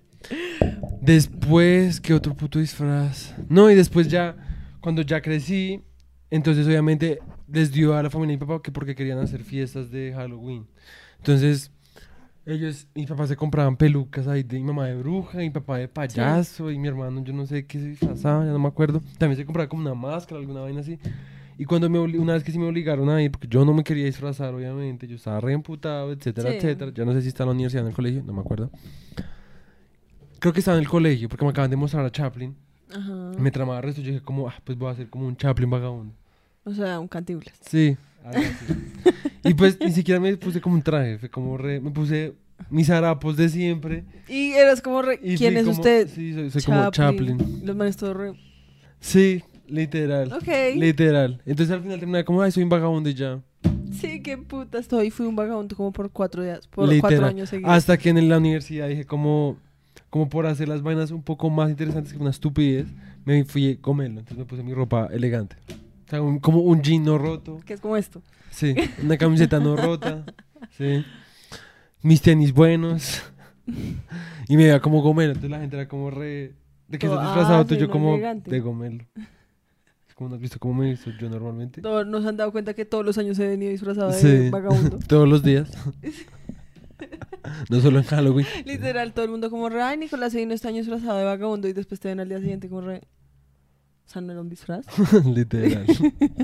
Después, 1.01 1.99
¿qué 1.99 2.13
otro 2.13 2.37
puto 2.37 2.59
disfraz? 2.59 3.35
No, 3.49 3.71
y 3.71 3.75
después 3.75 4.09
ya, 4.09 4.37
cuando 4.83 5.01
ya 5.01 5.23
crecí, 5.23 5.83
entonces 6.31 6.67
obviamente 6.67 7.19
les 7.51 7.73
dio 7.73 7.97
a 7.97 8.03
la 8.03 8.11
familia 8.11 8.37
mi 8.37 8.45
papá 8.45 8.61
que 8.63 8.71
porque 8.71 8.95
querían 8.95 9.19
hacer 9.19 9.45
fiestas 9.45 9.91
de 9.91 10.13
Halloween. 10.15 10.67
Entonces, 11.17 11.73
ellos, 12.53 12.87
mis 12.95 13.07
papás 13.07 13.29
se 13.29 13.37
compraban 13.37 13.77
pelucas 13.77 14.27
ahí 14.27 14.43
de 14.43 14.59
mi 14.59 14.65
mamá 14.65 14.87
de 14.87 14.97
bruja, 14.97 15.39
mi 15.39 15.51
papá 15.51 15.79
de 15.79 15.89
payaso 15.89 16.71
y 16.71 16.79
mi 16.79 16.89
hermano, 16.89 17.23
yo 17.23 17.33
no 17.33 17.47
sé 17.47 17.67
qué 17.67 17.79
se 17.79 17.89
disfrazaba, 17.89 18.45
ya 18.45 18.53
no 18.53 18.59
me 18.59 18.69
acuerdo. 18.69 19.03
También 19.19 19.37
se 19.37 19.45
compraba 19.45 19.69
como 19.69 19.83
una 19.83 19.95
máscara, 19.95 20.41
alguna 20.41 20.61
vaina 20.61 20.81
así. 20.81 20.99
Y 21.59 21.65
cuando 21.65 21.91
me 21.91 21.99
una 21.99 22.35
vez 22.35 22.45
que 22.45 22.53
sí 22.53 22.59
me 22.59 22.67
obligaron 22.67 23.11
a 23.11 23.21
ir, 23.23 23.31
porque 23.33 23.49
yo 23.49 23.65
no 23.65 23.75
me 23.75 23.83
quería 23.85 24.05
disfrazar, 24.05 24.55
obviamente, 24.55 25.07
yo 25.09 25.17
estaba 25.17 25.41
re 25.41 25.53
emputado, 25.53 26.13
etcétera, 26.13 26.51
Sí. 26.53 26.57
etcétera. 26.57 26.93
Ya 26.95 27.05
no 27.05 27.13
sé 27.13 27.23
si 27.23 27.29
está 27.29 27.43
en 27.43 27.49
la 27.49 27.55
universidad 27.55 27.83
o 27.83 27.87
en 27.87 27.91
el 27.91 27.97
colegio, 27.97 28.23
no 28.25 28.33
me 28.33 28.41
acuerdo. 28.41 28.71
Creo 30.39 30.53
que 30.53 30.61
estaba 30.61 30.77
en 30.79 30.83
el 30.85 30.89
colegio, 30.89 31.29
porque 31.29 31.45
me 31.45 31.51
acaban 31.51 31.71
de 31.71 31.77
mostrar 31.77 32.05
a 32.05 32.11
Chaplin. 32.11 32.55
Ajá. 32.95 33.33
Me 33.39 33.51
tramaba 33.51 33.79
el 33.79 33.85
resto, 33.85 34.01
yo 34.01 34.13
dije 34.13 34.23
como, 34.25 34.49
ah, 34.49 34.55
pues 34.65 34.79
voy 34.79 34.89
a 34.89 34.93
hacer 34.93 35.11
como 35.11 35.27
un 35.27 35.37
Chaplin 35.37 35.69
vagabundo. 35.69 36.15
O 36.65 36.73
sea, 36.73 37.01
un 37.01 37.09
cantiblas. 37.09 37.55
Sí, 37.61 37.97
algo 38.29 38.41
así. 38.43 38.75
y 39.45 39.55
pues 39.55 39.79
ni 39.81 39.93
siquiera 39.93 40.21
me 40.21 40.37
puse 40.37 40.61
como 40.61 40.75
un 40.75 40.83
traje, 40.83 41.19
fue 41.19 41.29
como 41.29 41.57
re, 41.57 41.81
me 41.81 41.91
puse 41.91 42.35
mis 42.71 42.91
harapos 42.91 43.37
de 43.37 43.49
siempre. 43.49 44.05
Y 44.29 44.51
eras 44.53 44.81
como 44.83 45.01
re... 45.03 45.19
Y 45.23 45.37
¿Quién 45.37 45.57
es 45.57 45.65
como- 45.65 45.77
usted? 45.77 46.09
Sí, 46.09 46.35
soy, 46.35 46.51
soy 46.51 46.63
como 46.63 46.91
Chaplin. 46.91 47.61
Los 47.65 47.77
manes 47.77 47.97
todos 47.97 48.17
re... 48.17 48.33
Sí, 49.01 49.43
literal. 49.69 50.33
Ok. 50.33 50.49
Literal. 50.77 51.41
Entonces 51.47 51.75
al 51.75 51.83
final 51.83 51.99
terminé 51.99 52.25
como, 52.25 52.43
ay, 52.43 52.51
soy 52.51 52.65
un 52.65 52.69
vagabundo 52.69 53.09
y 53.09 53.15
ya. 53.15 53.41
Sí, 53.93 54.21
qué 54.23 54.37
puta 54.39 54.79
estoy. 54.79 55.11
Fui 55.11 55.27
un 55.27 55.37
vagabundo 55.37 55.77
como 55.77 55.93
por 55.93 56.11
cuatro 56.11 56.43
días. 56.43 56.67
Por 56.67 56.89
cuatro 57.01 57.25
años 57.27 57.49
seguidos. 57.49 57.73
Hasta 57.73 57.97
que 57.97 58.11
en 58.11 58.29
la 58.29 58.39
universidad 58.39 58.89
dije 58.89 59.05
como, 59.05 59.57
como 60.11 60.29
por 60.29 60.47
hacer 60.47 60.69
las 60.69 60.83
vainas 60.83 61.11
un 61.11 61.23
poco 61.23 61.49
más 61.49 61.71
interesantes 61.71 62.13
que 62.13 62.19
una 62.19 62.31
estupidez, 62.31 62.87
me 63.25 63.45
fui 63.45 63.73
a 63.73 63.81
comerlo. 63.81 64.19
Entonces 64.21 64.39
me 64.39 64.45
puse 64.45 64.63
mi 64.63 64.75
ropa 64.75 65.09
elegante. 65.13 65.57
O 66.09 66.11
sea, 66.11 66.23
un- 66.23 66.39
como 66.39 66.61
un 66.63 66.83
jean 66.83 67.05
no 67.05 67.19
roto. 67.19 67.61
Que 67.67 67.75
es 67.75 67.81
como 67.81 67.97
esto. 67.97 68.23
Sí, 68.51 68.75
una 69.03 69.19
camiseta 69.19 69.61
no 69.61 69.77
rota. 69.77 70.25
Sí. 70.71 71.05
Mis 72.03 72.23
tenis 72.23 72.53
buenos. 72.55 73.23
Y 74.49 74.57
me 74.57 74.65
iba 74.65 74.81
como 74.81 75.03
gomelo. 75.03 75.33
Entonces 75.33 75.51
la 75.51 75.61
gente 75.61 75.77
era 75.77 75.87
como 75.87 76.11
re. 76.11 76.55
¿De 76.89 76.99
qué 76.99 77.07
estás 77.07 77.23
disfrazado 77.23 77.61
ah, 77.61 77.67
tú? 77.67 77.75
Yo 77.75 77.87
no, 77.87 77.93
como 77.93 78.15
elegante. 78.15 78.51
de 78.51 78.61
gomelo. 78.61 79.05
Es 80.09 80.15
como 80.15 80.31
no 80.31 80.37
has 80.37 80.41
visto 80.41 80.59
cómo 80.59 80.75
me 80.75 80.91
visto 80.91 81.11
yo 81.21 81.29
normalmente. 81.29 81.83
Todos 81.83 82.07
nos 82.07 82.25
han 82.25 82.39
dado 82.39 82.53
cuenta 82.53 82.73
que 82.73 82.87
todos 82.87 83.05
los 83.05 83.19
años 83.19 83.39
he 83.39 83.47
venido 83.47 83.71
disfrazado 83.71 84.11
de 84.11 84.51
vagabundo. 84.51 84.99
Todos 85.07 85.29
los 85.29 85.43
días. 85.43 85.71
no 87.69 87.81
solo 87.81 87.99
en 87.99 88.05
Halloween. 88.05 88.47
Literal, 88.65 89.13
todo 89.13 89.27
el 89.27 89.31
mundo 89.31 89.51
como 89.51 89.69
re, 89.69 89.83
ay, 89.83 89.99
Nicolás 89.99 90.33
se 90.33 90.39
vino 90.39 90.55
este 90.55 90.69
año 90.69 90.79
disfrazado 90.79 91.19
de 91.19 91.25
vagabundo 91.25 91.69
y 91.69 91.75
después 91.75 92.01
te 92.01 92.09
ven 92.09 92.21
al 92.21 92.29
día 92.29 92.39
siguiente 92.41 92.69
como 92.69 92.81
re... 92.81 93.03
O 94.09 94.11
sea, 94.11 94.23
no 94.23 94.33
era 94.33 94.41
un 94.41 94.49
disfraz. 94.49 94.87
Literal. 95.27 95.85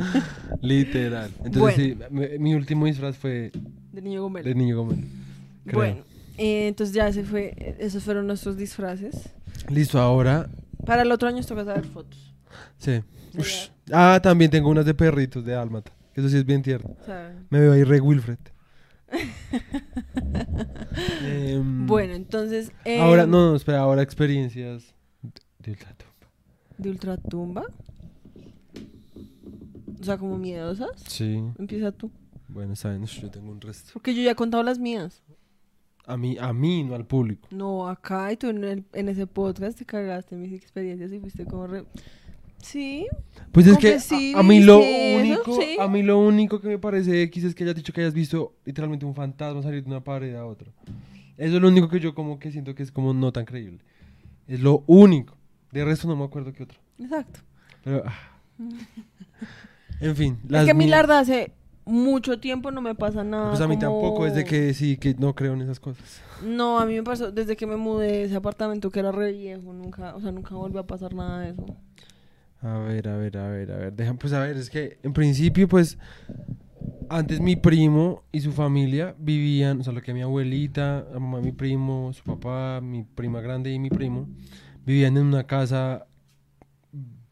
Literal. 0.61 1.31
Entonces 1.45 1.97
Bueno. 1.99 2.29
sí, 2.29 2.39
mi 2.39 2.55
último 2.55 2.85
disfraz 2.85 3.17
fue 3.17 3.53
De 3.91 4.03
niño 4.03 4.21
gomelo. 4.21 4.47
de 4.47 4.55
niño 4.55 4.77
gomelo. 4.77 5.03
creo. 5.65 5.79
Bueno, 5.79 5.97
eh, 6.37 6.69
entonces 6.69 6.95
ya 6.95 7.09
ese 7.09 7.25
fue, 7.25 7.55
eh, 7.57 7.77
esos 7.81 8.05
fueron 8.05 8.27
nuestros 8.27 8.59
disfraces. 8.59 9.31
Listo, 9.71 9.99
ahora. 9.99 10.51
Para 10.85 11.03
el 11.03 11.11
otro 11.13 11.27
año 11.27 11.39
os 11.39 11.47
toca 11.47 11.65
saber 11.65 11.87
fotos. 11.87 12.35
Sí. 12.77 13.01
Ah, 13.91 14.21
también 14.23 14.51
tengo 14.51 14.69
unas 14.69 14.85
de 14.85 14.93
perritos 14.93 15.43
de 15.45 15.55
Álmata. 15.55 15.91
que 16.13 16.21
Eso 16.21 16.29
sí 16.29 16.37
es 16.37 16.45
bien 16.45 16.61
tierno. 16.63 16.95
Me 17.49 17.61
veo 17.61 17.73
ahí 17.73 17.83
re 17.85 17.99
Wilfred. 18.01 18.39
Em, 21.25 21.87
bueno, 21.87 22.15
entonces... 22.15 22.73
eh, 22.85 23.01
Ahora, 23.01 23.27
no, 23.27 23.51
no, 23.51 23.57
espera, 23.57 23.81
ahora 23.81 24.03
experiencias 24.03 24.95
de 25.61 25.71
ultratumba. 25.73 26.04
¿De 26.79 26.91
ultratumba? 26.91 27.65
O 30.01 30.05
sea, 30.05 30.19
como 30.19 30.37
miedosas. 30.39 30.91
Sí, 31.07 31.43
Empieza 31.59 31.93
tú. 31.93 32.11
bueno, 32.49 32.77
saben, 32.77 33.05
yo 33.07 33.31
tengo 33.31 33.51
un 33.51 33.61
resto. 33.61 33.91
Porque 33.95 34.15
yo 34.15 34.23
ya 34.23 34.33
he 34.33 34.35
contado 34.35 34.63
las 34.63 34.79
mías. 34.79 35.23
A 36.07 36.17
mí, 36.19 36.37
a 36.39 36.53
mí, 36.53 36.85
no 36.85 36.95
al 36.95 37.07
público. 37.07 37.49
No, 37.51 37.89
acá 37.89 38.31
y 38.33 38.37
tú 38.37 38.49
en, 38.49 38.63
el- 38.65 38.85
en 38.93 39.09
ese 39.09 39.27
podcast 39.27 39.79
te 39.79 39.87
cagaste 39.87 40.37
mis 40.37 40.53
experiencias 40.53 41.11
y 41.13 41.19
fuiste 41.21 41.47
como 41.47 41.67
re... 41.67 41.85
Sí, 42.59 43.07
Pues 43.53 43.67
es 43.67 43.77
que 43.79 44.01
sí 44.01 44.33
a, 44.35 44.39
a 44.41 44.43
mí 44.43 44.61
lo 44.61 44.81
eso, 44.81 45.19
único, 45.21 45.61
sí. 45.61 45.77
a 45.79 45.87
mí 45.87 46.03
lo 46.03 46.19
único 46.19 46.61
que 46.61 46.69
me 46.69 46.79
parece 46.79 47.23
X 47.25 47.45
es 47.45 47.55
que 47.55 47.63
hayas 47.65 47.77
dicho 47.77 47.93
que 47.93 48.01
hayas 48.01 48.15
visto 48.15 48.55
literalmente 48.65 49.05
un 49.05 49.15
fantasma 49.15 49.63
salir 49.63 49.83
de 49.85 49.91
una 49.91 50.03
pared 50.03 50.35
a 50.35 50.47
otra. 50.47 50.73
Eso 51.37 51.57
es 51.57 51.63
lo 51.63 51.69
único 51.69 51.89
que 51.91 52.01
yo 52.01 52.15
como 52.15 52.39
que 52.39 52.51
siento 52.53 52.75
que 52.75 52.83
es 52.83 52.91
como 52.91 53.13
no 53.13 53.33
tan 53.33 53.45
creíble. 53.45 53.81
Es 54.47 54.61
lo 54.61 54.83
único. 54.87 55.37
De 55.75 55.85
resto 55.85 56.09
no 56.09 56.17
me 56.17 56.25
acuerdo 56.25 56.53
qué 56.53 56.63
otro. 56.63 56.79
exacto. 56.99 57.41
Pero, 57.83 58.03
ah. 58.07 58.13
En 60.01 60.17
fin. 60.17 60.39
es 60.51 60.65
que 60.65 60.71
a 60.71 60.75
mí 60.75 60.85
mías- 60.87 60.91
la 60.91 60.97
verdad 60.99 61.19
hace 61.19 61.53
mucho 61.85 62.41
tiempo 62.41 62.71
no 62.71 62.81
me 62.81 62.95
pasa 62.95 63.23
nada 63.25 63.51
Pues 63.51 63.61
a 63.61 63.69
mí 63.69 63.77
como- 63.77 63.81
tampoco, 64.01 64.27
es 64.27 64.35
de 64.35 64.45
que 64.45 64.73
sí, 64.73 64.97
que 64.97 65.15
no 65.15 65.35
creo 65.35 65.53
en 65.55 65.63
esas 65.63 65.81
cosas. 65.81 66.23
No, 66.45 66.79
a 66.79 66.87
mí 66.87 66.95
me 66.95 67.03
pasó 67.03 67.31
desde 67.31 67.57
que 67.57 67.67
me 67.67 67.77
mudé 67.77 68.07
de 68.07 68.25
ese 68.25 68.37
apartamento 68.37 68.91
que 68.91 69.01
era 69.01 69.13
re 69.13 69.33
viejo, 69.33 69.73
nunca, 69.73 70.15
o 70.17 70.21
sea, 70.21 70.33
nunca 70.33 70.55
volvió 70.55 70.81
a 70.81 70.87
pasar 70.87 71.15
nada 71.15 71.41
de 71.41 71.51
eso. 71.51 71.67
A 72.63 72.79
ver, 72.79 73.09
a 73.09 73.17
ver, 73.17 73.37
a 73.37 73.49
ver, 73.49 73.71
a 73.73 73.77
ver. 73.77 73.93
Deja, 73.93 74.15
pues 74.15 74.33
a 74.33 74.41
ver, 74.41 74.57
es 74.57 74.71
que 74.71 74.99
en 75.03 75.13
principio, 75.13 75.69
pues, 75.69 75.99
antes 77.11 77.41
mi 77.41 77.57
primo 77.57 78.23
y 78.33 78.41
su 78.41 78.53
familia 78.53 79.15
vivían, 79.19 79.81
o 79.81 79.85
sea, 79.85 79.93
lo 79.93 80.01
que 80.01 80.15
mi 80.15 80.23
abuelita, 80.23 81.05
la 81.13 81.19
mamá 81.21 81.39
de 81.39 81.45
mi 81.45 81.53
primo, 81.53 82.13
su 82.15 82.25
papá, 82.25 82.81
mi 82.83 83.03
prima 83.05 83.41
grande 83.43 83.71
y 83.73 83.79
mi 83.79 83.91
primo, 83.91 84.29
vivían 84.85 85.17
en 85.17 85.25
una 85.27 85.47
casa 85.47 86.07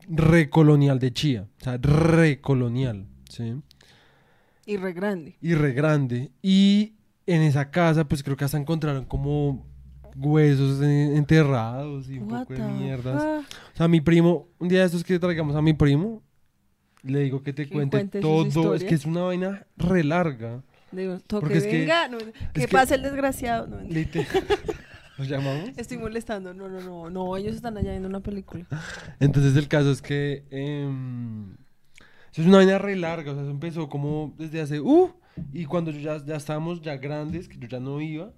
recolonial 0.08 0.98
de 0.98 1.12
Chía. 1.12 1.46
O 1.60 1.64
sea, 1.64 1.78
recolonial, 1.78 3.06
¿sí? 3.28 3.54
Y 4.66 4.76
re 4.76 4.92
grande. 4.92 5.36
Y 5.40 5.54
re 5.54 5.72
grande. 5.72 6.30
Y 6.42 6.94
en 7.26 7.42
esa 7.42 7.70
casa, 7.70 8.04
pues 8.06 8.22
creo 8.22 8.36
que 8.36 8.44
hasta 8.44 8.58
encontraron 8.58 9.04
como 9.04 9.66
huesos 10.14 10.82
enterrados 10.82 12.08
y 12.10 12.18
un 12.18 12.30
What 12.32 12.46
poco 12.46 12.54
de 12.54 12.68
mierdas. 12.68 13.22
fuck? 13.22 13.58
O 13.74 13.76
sea, 13.76 13.88
mi 13.88 14.00
primo, 14.00 14.48
un 14.58 14.68
día 14.68 14.80
de 14.80 14.86
estos 14.86 15.04
que 15.04 15.18
traigamos 15.18 15.56
a 15.56 15.62
mi 15.62 15.72
primo, 15.72 16.22
le 17.02 17.20
digo 17.20 17.42
que 17.42 17.52
te 17.52 17.66
Que 17.66 17.72
cuente 17.74 18.04
todo. 18.20 18.74
Es 18.74 18.84
que 18.84 18.94
es 18.94 19.04
una 19.06 19.22
vaina 19.22 19.66
re 19.76 20.04
larga. 20.04 20.62
Digo, 20.92 21.18
toque 21.20 21.40
Porque 21.40 21.58
es 21.58 21.64
que- 21.66 21.80
venga, 21.80 22.08
no, 22.08 22.18
que 22.18 22.32
que- 22.52 22.68
pase 22.68 22.96
el 22.96 23.02
desgraciado. 23.02 23.66
No, 23.66 23.78
¿Los 25.18 25.28
llamamos? 25.28 25.70
estoy 25.76 25.98
molestando. 25.98 26.54
No, 26.54 26.68
no, 26.68 26.80
no, 26.80 27.10
no, 27.10 27.36
ellos 27.36 27.54
están 27.54 27.76
allá 27.76 27.90
viendo 27.90 28.08
una 28.08 28.20
película. 28.20 28.66
Entonces 29.20 29.56
el 29.56 29.68
caso 29.68 29.90
es 29.90 30.00
que 30.02 30.44
eso 32.32 32.40
es 32.40 32.46
una 32.46 32.58
vaina 32.58 32.78
re 32.78 32.96
larga. 32.96 33.32
O 33.32 33.34
sea, 33.34 33.42
eso 33.42 33.50
empezó 33.50 33.88
como 33.88 34.34
desde 34.38 34.60
hace... 34.60 34.80
Uh, 34.80 35.12
y 35.52 35.64
cuando 35.64 35.90
yo 35.90 36.00
ya, 36.00 36.24
ya 36.24 36.36
estábamos 36.36 36.80
ya 36.80 36.96
grandes, 36.96 37.48
que 37.48 37.58
yo 37.58 37.68
ya 37.68 37.80
no 37.80 38.00
iba, 38.00 38.32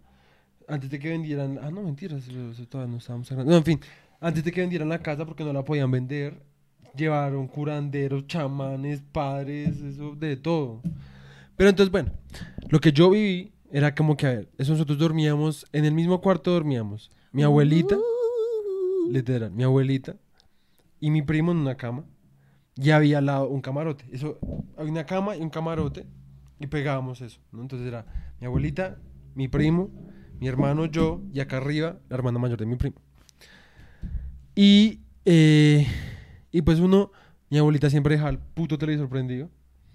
antes 0.69 0.91
de 0.91 0.99
que 0.99 1.09
vendieran... 1.09 1.59
Ah, 1.63 1.71
no, 1.71 1.83
mentiras, 1.83 2.25
todavía 2.69 2.91
no 2.91 2.99
estábamos 2.99 3.29
grandes. 3.31 3.47
No, 3.47 3.57
en 3.57 3.65
fin, 3.65 3.81
antes 4.21 4.45
de 4.45 4.53
que 4.53 4.61
vendieran 4.61 4.89
la 4.89 4.99
casa 4.99 5.25
porque 5.25 5.45
no 5.45 5.53
la 5.53 5.65
podían 5.65 5.91
vender, 5.91 6.43
llevaron 6.97 7.47
curanderos, 7.49 8.27
chamanes, 8.27 9.03
padres, 9.13 9.81
eso, 9.81 10.15
de 10.15 10.37
todo. 10.37 10.83
Pero 11.57 11.71
entonces, 11.71 11.91
bueno, 11.91 12.11
lo 12.69 12.81
que 12.81 12.93
yo 12.93 13.11
viví 13.11 13.54
era 13.75 13.93
como 13.93 14.17
que, 14.17 14.27
a 14.29 14.31
ver, 14.31 14.49
eso 14.57 14.71
nosotros 14.71 14.99
dormíamos, 14.99 15.67
en 15.73 15.85
el 15.85 15.95
mismo 15.95 16.21
cuarto 16.21 16.53
dormíamos. 16.53 17.11
Mi 17.33 17.43
abuelita, 17.43 17.97
Uh. 17.97 19.11
literal, 19.11 19.51
mi 19.51 19.65
abuelita 19.65 20.15
y 21.01 21.11
mi 21.11 21.23
primo 21.23 21.51
en 21.51 21.59
una 21.59 21.77
cama. 21.77 22.05
Y 22.77 22.91
había 22.91 23.19
al 23.19 23.27
lado 23.27 23.49
un 23.49 23.61
camarote. 23.61 24.05
Eso, 24.13 24.39
había 24.77 24.93
una 24.93 25.07
cama 25.07 25.37
y 25.37 25.41
un 25.41 25.51
camarote 25.51 26.07
y 26.61 26.69
pegábamos 26.69 27.21
eso, 27.21 27.41
¿no? 27.51 27.63
Entonces 27.63 27.89
era 27.89 28.07
mi 28.41 28.47
abuelita, 28.47 28.97
mi 29.35 29.49
primo, 29.49 29.91
mi 30.39 30.47
hermano, 30.47 30.87
yo 30.87 31.21
y 31.33 31.41
acá 31.41 31.57
arriba 31.57 31.99
la 32.09 32.15
hermana 32.15 32.39
mayor 32.39 32.61
de 32.61 32.67
mi 32.67 32.77
primo. 32.77 33.03
Y, 34.55 35.01
eh, 35.25 35.85
y 36.53 36.63
pues 36.63 36.79
uno, 36.79 37.11
mi 37.51 37.59
abuelita 37.59 37.91
siempre 37.91 38.15
dejaba 38.15 38.31
el 38.31 38.39
puto 38.39 38.79
televisor 38.79 39.09
prendido. 39.09 39.51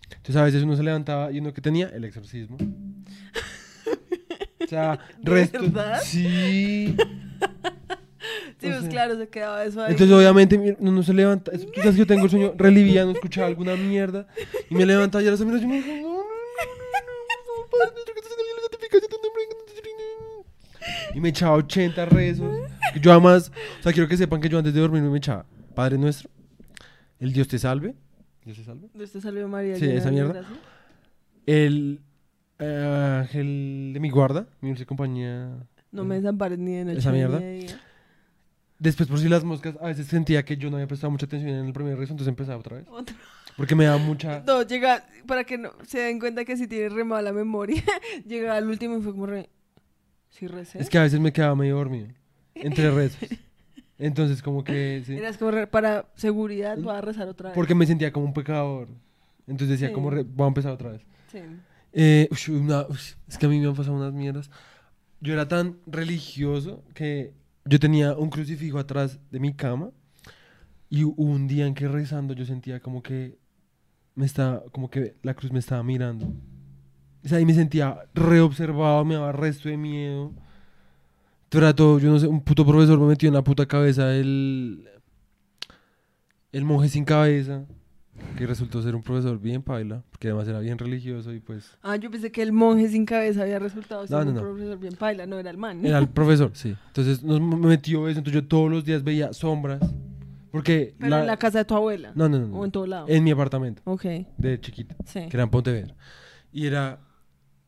Entonces 0.09 0.35
a 0.35 0.43
veces 0.43 0.63
uno 0.63 0.75
se 0.75 0.83
levantaba 0.83 1.31
y 1.31 1.39
uno 1.39 1.53
que 1.53 1.61
tenía 1.61 1.87
el 1.87 2.03
exorcismo. 2.03 2.57
O 4.69 4.71
sea, 4.71 4.99
¿De 5.19 5.32
resto. 5.32 5.62
verdad? 5.62 5.99
Sí. 6.03 6.95
Sí, 8.60 8.67
O 8.67 8.69
pues 8.69 8.82
sea, 8.82 8.89
claro, 8.89 9.17
se 9.17 9.27
quedaba 9.29 9.63
eso 9.63 9.82
ahí. 9.82 9.93
Entonces, 9.93 10.15
obviamente, 10.15 10.75
uno 10.77 10.91
no 10.91 11.01
se 11.01 11.12
levanta. 11.13 11.51
Es, 11.51 11.65
quizás 11.73 11.95
yo 11.95 12.05
tengo 12.05 12.25
el 12.25 12.29
sueño 12.29 12.53
re 12.55 12.69
liviano, 12.69 13.10
escuchaba 13.12 13.47
alguna 13.47 13.75
mierda. 13.75 14.27
Y 14.69 14.75
me 14.75 14.86
levantaba 14.86 15.23
y 15.23 15.27
a 15.27 15.32
las 15.32 15.41
amigas 15.41 15.62
yo 15.62 15.67
me 15.67 15.82
digo, 15.82 15.88
no, 15.88 16.01
no, 16.03 16.10
no, 16.10 16.13
no, 16.13 16.19
no, 16.19 17.63
no, 17.63 17.69
Padre 17.71 17.93
nuestro 17.95 18.13
que 18.13 18.19
estás 18.19 18.34
en 18.34 18.39
el 18.39 18.45
cielo, 18.45 18.62
santificado 18.62 18.99
sea 18.99 19.10
tu 19.10 19.15
nombre, 19.15 19.41
venga 19.49 19.65
tu 19.65 19.73
reino". 19.82 21.15
Y 21.15 21.19
me 21.19 21.29
echaba 21.29 21.55
80 21.55 22.05
rezos. 22.05 22.55
Yo 23.01 23.12
además, 23.12 23.51
o 23.79 23.84
sea, 23.84 23.91
quiero 23.91 24.08
que 24.08 24.17
sepan 24.17 24.39
que 24.39 24.49
yo 24.49 24.60
antes 24.60 24.73
de 24.75 24.79
dormir 24.82 25.01
me 25.01 25.17
echaba 25.17 25.45
Padre 25.73 25.97
nuestro, 25.97 26.29
el 27.19 27.34
Dios 27.34 27.47
te 27.47 27.58
salve. 27.58 27.95
Dios 28.45 28.58
te 28.58 28.63
salve. 28.65 28.89
De 28.93 29.03
este 29.03 29.19
salió 29.21 29.47
María. 29.47 29.77
Sí, 29.77 29.89
esa 29.89 30.12
mierda. 30.12 30.43
El 31.47 32.01
eh, 32.60 33.19
ángel 33.22 33.91
de 33.93 34.00
mi 34.00 34.10
guarda, 34.10 34.48
mi 34.62 34.69
dulce 34.69 34.86
compañía. 34.86 35.50
No 35.91 36.04
me 36.04 36.15
desampares 36.15 36.60
ni 36.60 36.74
de 36.76 36.86
noche. 36.86 37.00
¿Esa 37.00 37.12
ni 37.12 37.17
mierda? 37.17 37.39
de 37.39 37.54
día. 37.54 37.80
Después, 38.78 39.10
por 39.10 39.19
si 39.19 39.28
las 39.28 39.43
moscas, 39.43 39.76
a 39.82 39.88
veces 39.88 40.08
sentía 40.08 40.45
que 40.45 40.56
yo 40.56 40.69
no 40.69 40.78
había 40.78 40.88
prestado 40.88 41.12
mucha 41.12 41.26
atención 41.26 41.52
en 41.52 41.65
el 41.65 41.74
primer 41.74 41.98
rezo, 41.98 42.13
entonces 42.13 42.30
empezaba 42.30 42.58
otra 42.60 42.78
vez. 42.78 42.86
Otro. 42.89 43.15
Porque 43.58 43.76
me 43.76 43.86
da 43.86 43.98
mucha. 43.98 44.41
No, 44.48 44.62
llega, 44.62 45.04
para 45.28 45.43
que 45.43 45.58
no 45.58 45.72
se 45.86 46.00
den 46.00 46.19
cuenta 46.19 46.45
que 46.45 46.56
si 46.56 46.67
tiene 46.67 46.88
re 46.89 47.04
mala 47.04 47.34
memoria, 47.34 47.84
llega 48.26 48.56
al 48.56 48.67
último 48.69 48.98
y 48.98 49.02
fue 49.02 49.12
como 49.12 49.26
re. 49.26 49.50
¿Sí 50.30 50.48
recé? 50.48 50.80
Es 50.80 50.89
que 50.89 50.98
a 50.98 51.02
veces 51.02 51.19
me 51.19 51.34
quedaba 51.34 51.56
medio 51.56 51.76
dormido. 51.76 52.08
Entre 52.56 52.89
rezos. 52.95 53.28
Entonces, 53.98 54.41
como 54.41 54.63
que. 54.63 55.04
sí. 55.06 55.15
Eras 55.17 55.38
como 55.38 55.52
re- 55.52 55.67
para 55.67 56.06
seguridad, 56.15 56.78
voy 56.78 56.95
a 56.95 57.02
rezar 57.02 57.28
otra 57.28 57.50
vez. 57.50 57.56
Porque 57.56 57.76
me 57.76 57.86
sentía 57.86 58.13
como 58.13 58.28
un 58.28 58.34
pecador. 58.34 58.88
Entonces 59.45 59.69
decía, 59.72 59.89
Sí. 59.89 59.93
como. 59.93 60.10
re- 60.10 60.24
Voy 60.24 60.45
a 60.45 60.48
empezar 60.48 60.72
otra 60.72 60.91
vez. 60.91 61.02
Sí. 61.32 61.39
Eh, 61.93 62.30
una- 62.49 62.86
es 63.28 63.38
que 63.38 63.45
a 63.45 63.49
mí 63.49 63.60
me 63.60 63.67
han 63.67 63.75
pasado 63.75 63.95
unas 63.97 64.13
mierdas. 64.13 64.49
Yo 65.21 65.34
era 65.34 65.47
tan 65.47 65.78
religioso 65.88 66.84
que 66.93 67.34
yo 67.65 67.80
tenía 67.80 68.15
un 68.15 68.30
crucifijo 68.30 68.80
atrás 68.80 69.19
de 69.32 69.39
mi 69.39 69.54
cama. 69.54 69.91
Y 70.89 71.04
un 71.04 71.47
día 71.47 71.67
en 71.67 71.75
que 71.75 71.88
rezando 71.88 72.34
yo 72.34 72.45
sentía 72.45 72.80
como 72.80 73.04
que. 73.04 73.38
Me 74.15 74.25
estaba. 74.25 74.63
Como 74.71 74.89
que 74.89 75.15
la 75.23 75.34
cruz 75.34 75.52
me 75.52 75.60
estaba 75.60 75.84
mirando. 75.84 76.28
O 77.23 77.28
sea, 77.28 77.39
y 77.39 77.45
me 77.45 77.54
sentía 77.54 77.97
reobservado, 78.13 79.04
me 79.06 79.15
daba 79.15 79.32
resto 79.32 79.69
de 79.69 79.78
miedo. 79.78 80.34
Trato, 81.49 81.97
yo 81.99 82.12
no 82.12 82.19
sé, 82.19 82.28
un 82.28 82.41
puto 82.41 82.65
profesor 82.65 82.99
me 82.99 83.08
metió 83.08 83.28
en 83.28 83.34
la 83.36 83.43
puta 83.43 83.65
cabeza 83.67 84.13
el. 84.15 84.88
El 86.52 86.65
monje 86.65 86.89
sin 86.89 87.06
cabeza. 87.06 87.65
Que 88.38 88.45
resultó 88.47 88.82
ser 88.82 88.95
un 88.95 89.01
profesor 89.03 89.39
bien 89.39 89.62
paila. 89.62 90.03
Porque 90.12 90.27
además 90.29 90.47
era 90.47 90.60
bien 90.60 90.77
religioso 90.77 91.34
y 91.34 91.39
pues. 91.39 91.77
Ah, 91.84 91.95
yo 91.97 92.10
pensé 92.10 92.32
que 92.32 92.41
el 92.41 92.51
monje 92.51 92.88
sin 92.89 93.05
cabeza 93.05 93.41
había 93.41 93.60
resultado 93.60 94.05
ser 94.08 94.17
No, 94.17 94.23
no, 94.23 94.29
un 94.29 94.36
no. 94.36 94.41
profesor 94.41 94.79
bien 94.79 94.95
paila, 94.95 95.25
no 95.25 95.38
era 95.39 95.49
el 95.49 95.58
man. 95.58 95.86
Era 95.86 95.97
el 95.97 96.08
profesor, 96.10 96.51
sí. 96.53 96.75
Entonces 96.88 97.23
nos 97.23 97.41
me 97.41 97.55
metió 97.58 98.08
eso. 98.08 98.19
Entonces 98.19 98.41
yo 98.41 98.47
todos 98.47 98.69
los 98.71 98.86
días 98.86 99.03
veía 99.03 99.34
sombras. 99.34 99.82
Porque. 100.51 100.95
Pero 100.97 101.10
la- 101.10 101.21
en 101.21 101.27
la 101.27 101.38
casa 101.38 101.60
de 101.60 101.65
tu 101.65 101.75
abuela. 101.75 102.12
No, 102.15 102.27
no, 102.29 102.39
no. 102.39 102.58
O 102.58 102.65
en 102.65 102.71
todo 102.71 102.88
lado. 102.88 103.05
En 103.10 103.23
mi 103.23 103.32
apartamento. 103.32 103.82
Ok, 103.86 104.05
De 104.38 104.60
chiquito. 104.62 104.95
sí. 105.05 105.21
Que 105.29 105.38
era 105.38 105.43
en 105.43 105.49
Pontevedra. 105.49 105.95
Y 106.51 106.65
era. 106.65 106.99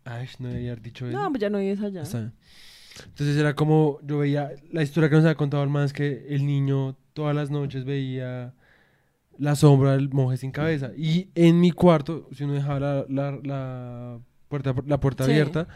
Ay, 0.06 0.28
no 0.40 0.48
debía 0.48 0.72
haber 0.72 0.82
dicho 0.82 1.06
eso. 1.08 1.16
No, 1.18 1.30
pues 1.30 1.42
ya 1.42 1.50
no 1.50 1.60
vives 1.60 1.80
allá. 1.82 2.02
Está. 2.02 2.32
Entonces 3.06 3.38
era 3.38 3.56
como, 3.56 4.00
yo 4.04 4.18
veía, 4.18 4.52
la 4.72 4.84
historia 4.84 5.10
que 5.10 5.16
nos 5.16 5.24
había 5.26 5.36
contado 5.36 5.64
el 5.64 5.70
man 5.70 5.86
es 5.86 5.94
que 5.94 6.26
el 6.30 6.46
niño 6.46 6.98
todas 7.14 7.36
las 7.36 7.50
noches 7.50 7.86
veía 7.86 8.54
la 9.38 9.56
sombra 9.56 9.92
del 9.94 10.10
monje 10.10 10.38
sin 10.38 10.52
cabeza. 10.52 10.92
Y 10.96 11.30
en 11.36 11.60
mi 11.60 11.72
cuarto, 11.72 12.28
si 12.34 12.44
uno 12.44 12.54
dejaba 12.54 12.80
la, 12.80 13.06
la- 13.10 13.40
la 13.44 14.20
puerta, 14.48 14.76
la 14.86 15.00
puerta 15.00 15.26
Sí. 15.26 15.32
abierta, 15.32 15.68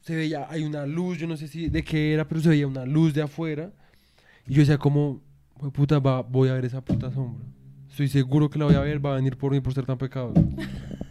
se 0.00 0.16
veía, 0.16 0.46
hay 0.50 0.64
una 0.64 0.84
luz, 0.86 1.18
yo 1.18 1.26
no 1.26 1.36
sé 1.36 1.46
si 1.48 1.68
de 1.68 1.84
qué 1.84 2.12
era, 2.12 2.26
pero 2.26 2.40
se 2.40 2.48
veía 2.48 2.66
una 2.66 2.84
luz 2.84 3.14
de 3.14 3.22
afuera. 3.22 3.72
Y 4.46 4.54
yo 4.54 4.60
decía 4.60 4.76
como, 4.78 5.20
"Jue 5.54 5.70
puta, 5.70 5.98
va, 6.00 6.22
voy 6.22 6.48
a 6.48 6.54
ver 6.54 6.64
esa 6.64 6.80
puta 6.84 7.10
sombra. 7.12 7.44
Estoy 7.92 8.08
seguro 8.08 8.48
que 8.48 8.58
la 8.58 8.64
voy 8.64 8.74
a 8.74 8.80
ver, 8.80 9.04
va 9.04 9.12
a 9.12 9.16
venir 9.16 9.36
por 9.36 9.52
mí 9.52 9.60
por 9.60 9.74
ser 9.74 9.84
tan 9.84 9.98
pecado. 9.98 10.32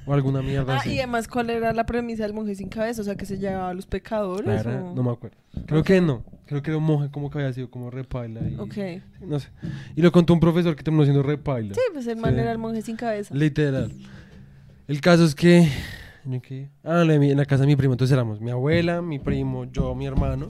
o 0.05 0.13
alguna 0.13 0.41
mierda 0.65 0.73
Ah, 0.73 0.77
así. 0.79 0.93
y 0.93 0.97
además, 0.97 1.27
¿cuál 1.27 1.51
era 1.51 1.71
la 1.73 1.85
premisa 1.85 2.23
del 2.23 2.33
monje 2.33 2.55
sin 2.55 2.69
cabeza? 2.69 3.01
O 3.01 3.05
sea, 3.05 3.15
que 3.15 3.25
se 3.27 3.37
llevaba 3.37 3.69
a 3.69 3.73
los 3.75 3.85
pecadores. 3.85 4.45
Verdad, 4.47 4.83
o- 4.91 4.95
no 4.95 5.03
me 5.03 5.11
acuerdo. 5.11 5.37
Creo 5.67 5.83
que 5.83 6.01
no. 6.01 6.23
Creo 6.47 6.61
que 6.63 6.71
era 6.71 6.77
un 6.79 6.83
monje 6.83 7.09
como 7.11 7.29
que 7.29 7.37
había 7.37 7.53
sido 7.53 7.69
como 7.69 7.89
repaila. 7.91 8.41
Y, 8.49 8.55
Ok. 8.55 8.77
No 9.21 9.39
sé. 9.39 9.49
Y 9.95 10.01
lo 10.01 10.11
contó 10.11 10.33
un 10.33 10.39
profesor 10.39 10.75
que 10.75 10.83
terminó 10.83 11.03
siendo 11.03 11.23
repaila. 11.23 11.73
Sí, 11.75 11.81
pues 11.93 12.07
el 12.07 12.17
man 12.17 12.33
Sí. 12.33 12.39
era 12.41 12.51
el 12.51 12.57
monje 12.57 12.81
sin 12.81 12.95
cabeza. 12.97 13.33
Literal. 13.33 13.91
El 14.87 14.99
caso 15.01 15.23
es 15.23 15.35
que. 15.35 15.67
Ah, 16.83 17.03
en 17.03 17.37
la 17.37 17.45
casa 17.45 17.61
de 17.61 17.67
mi 17.67 17.75
primo. 17.75 17.93
Entonces 17.93 18.13
éramos 18.13 18.41
mi 18.41 18.51
abuela, 18.51 19.01
mi 19.01 19.19
primo, 19.19 19.65
yo, 19.65 19.95
mi 19.95 20.05
hermano 20.07 20.49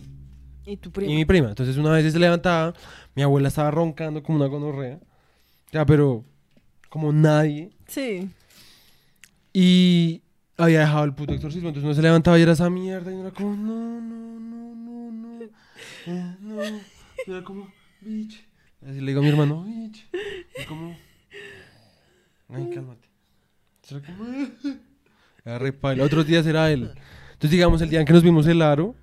Y 0.66 0.78
tu 0.78 0.90
y 0.90 0.92
primo. 0.92 1.14
mi 1.14 1.26
prima. 1.26 1.50
Entonces 1.50 1.78
una 1.78 1.92
vez 1.92 2.12
se 2.12 2.20
levantaba, 2.20 2.74
mi 3.16 3.22
abuela 3.22 3.50
estaba 3.50 3.70
roncando 3.70 4.24
como 4.24 4.38
una 4.38 4.48
gonorrea. 4.48 5.00
Ya, 5.72 5.86
pero 5.86 6.26
como 6.90 7.14
nadie. 7.14 7.72
Sí. 7.88 8.30
Y 9.54 10.22
había 10.58 10.82
dejado 10.82 11.06
el 11.06 11.14
puto 11.14 11.34
exorcismo, 11.34 11.70
entonces 11.70 11.86
uno 11.86 11.94
se 11.94 12.02
levantaba 12.02 12.38
y 12.38 12.42
era 12.42 12.52
esa 12.54 12.70
mierda 12.70 13.12
y 13.12 13.20
era 13.20 13.32
como, 13.32 13.56
no, 13.56 14.02
no, 14.02 14.40
no, 14.40 14.76
no, 14.76 15.12
no, 15.12 15.44
eh, 16.08 16.36
no. 16.40 16.64
Y 17.26 17.32
era 17.32 17.44
como, 17.44 17.72
bitch. 18.02 18.46
Así 18.86 19.00
le 19.00 19.08
digo 19.08 19.20
a 19.20 19.24
mi 19.24 19.30
hermano, 19.30 19.64
bitch. 19.64 20.08
Y 20.62 20.66
como, 20.66 20.96
ay, 22.50 22.70
cálmate. 22.74 23.08
Era 23.90 24.02
como, 24.02 24.26
era 25.46 25.60
re 25.60 25.74
paila. 25.74 26.04
Otros 26.04 26.26
días 26.26 26.46
era 26.46 26.72
él. 26.72 26.92
Entonces, 27.34 27.52
digamos, 27.52 27.82
el 27.82 27.90
día 27.90 28.00
en 28.00 28.06
que 28.06 28.14
nos 28.14 28.24
vimos 28.24 28.46
el 28.48 28.62
aro, 28.62 28.96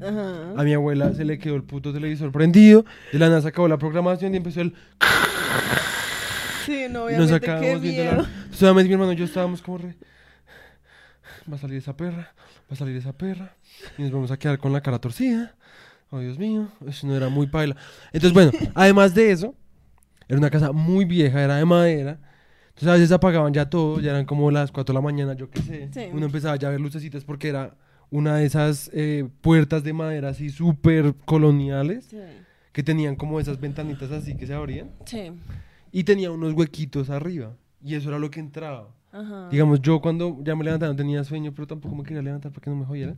Ajá. 0.00 0.54
a 0.56 0.64
mi 0.64 0.72
abuela 0.72 1.12
se 1.12 1.24
le 1.24 1.38
quedó 1.38 1.56
el 1.56 1.64
puto 1.64 1.92
televisor 1.92 2.32
prendido, 2.32 2.84
de 3.12 3.18
la 3.18 3.28
nada 3.28 3.42
se 3.42 3.48
acabó 3.48 3.68
la 3.68 3.78
programación 3.78 4.32
y 4.34 4.36
empezó 4.38 4.60
el... 4.60 4.74
Sí, 6.64 6.86
no, 6.90 7.00
nos 7.00 7.06
obviamente, 7.06 7.40
qué 7.40 7.50
acabamos 7.50 7.80
viendo 7.80 8.04
la... 8.04 8.12
miedo. 8.12 8.26
Obviamente, 8.60 8.88
mi 8.88 8.92
hermano 8.94 9.12
y 9.12 9.16
yo 9.16 9.24
estábamos 9.24 9.62
como 9.62 9.78
re... 9.78 9.96
Va 11.50 11.56
a 11.56 11.58
salir 11.58 11.76
esa 11.78 11.96
perra, 11.96 12.32
va 12.70 12.72
a 12.72 12.76
salir 12.76 12.96
esa 12.96 13.12
perra. 13.12 13.54
Y 13.98 14.02
nos 14.02 14.12
vamos 14.12 14.30
a 14.30 14.38
quedar 14.38 14.58
con 14.58 14.72
la 14.72 14.80
cara 14.80 14.98
torcida. 14.98 15.54
Oh, 16.10 16.20
Dios 16.20 16.38
mío, 16.38 16.68
eso 16.86 17.06
no 17.06 17.14
era 17.16 17.28
muy 17.28 17.46
paila. 17.46 17.76
Entonces, 18.12 18.32
bueno, 18.32 18.52
además 18.74 19.14
de 19.14 19.30
eso, 19.32 19.54
era 20.28 20.38
una 20.38 20.50
casa 20.50 20.72
muy 20.72 21.04
vieja, 21.04 21.42
era 21.42 21.56
de 21.56 21.64
madera. 21.64 22.18
Entonces, 22.68 22.88
a 22.88 22.92
veces 22.94 23.12
apagaban 23.12 23.52
ya 23.52 23.68
todo, 23.68 24.00
ya 24.00 24.10
eran 24.10 24.24
como 24.24 24.50
las 24.50 24.72
4 24.72 24.92
de 24.92 24.96
la 24.96 25.02
mañana, 25.02 25.34
yo 25.34 25.50
qué 25.50 25.60
sé. 25.60 25.88
Sí. 25.92 26.08
Uno 26.12 26.26
empezaba 26.26 26.56
ya 26.56 26.68
a 26.68 26.70
ver 26.70 26.80
lucecitas 26.80 27.24
porque 27.24 27.48
era 27.48 27.76
una 28.10 28.36
de 28.36 28.46
esas 28.46 28.90
eh, 28.94 29.28
puertas 29.40 29.82
de 29.84 29.92
madera 29.92 30.28
así 30.30 30.50
súper 30.50 31.14
coloniales 31.24 32.04
Sí. 32.06 32.18
que 32.72 32.82
tenían 32.82 33.16
como 33.16 33.40
esas 33.40 33.60
ventanitas 33.60 34.10
así 34.12 34.36
que 34.36 34.46
se 34.46 34.54
abrían. 34.54 34.90
Sí. 35.04 35.32
Y 35.94 36.02
tenía 36.02 36.32
unos 36.32 36.54
huequitos 36.54 37.08
arriba. 37.08 37.56
Y 37.80 37.94
eso 37.94 38.08
era 38.08 38.18
lo 38.18 38.28
que 38.28 38.40
entraba. 38.40 38.88
Ajá. 39.12 39.48
Digamos, 39.48 39.80
yo 39.80 40.00
cuando 40.00 40.38
ya 40.42 40.56
me 40.56 40.64
levantaba 40.64 40.90
no 40.92 40.96
tenía 40.96 41.22
sueño, 41.22 41.52
pero 41.54 41.68
tampoco 41.68 41.94
me 41.94 42.02
quería 42.02 42.20
levantar 42.20 42.50
para 42.50 42.62
que 42.64 42.70
no 42.70 42.74
me 42.76 42.84
jodiera. 42.84 43.14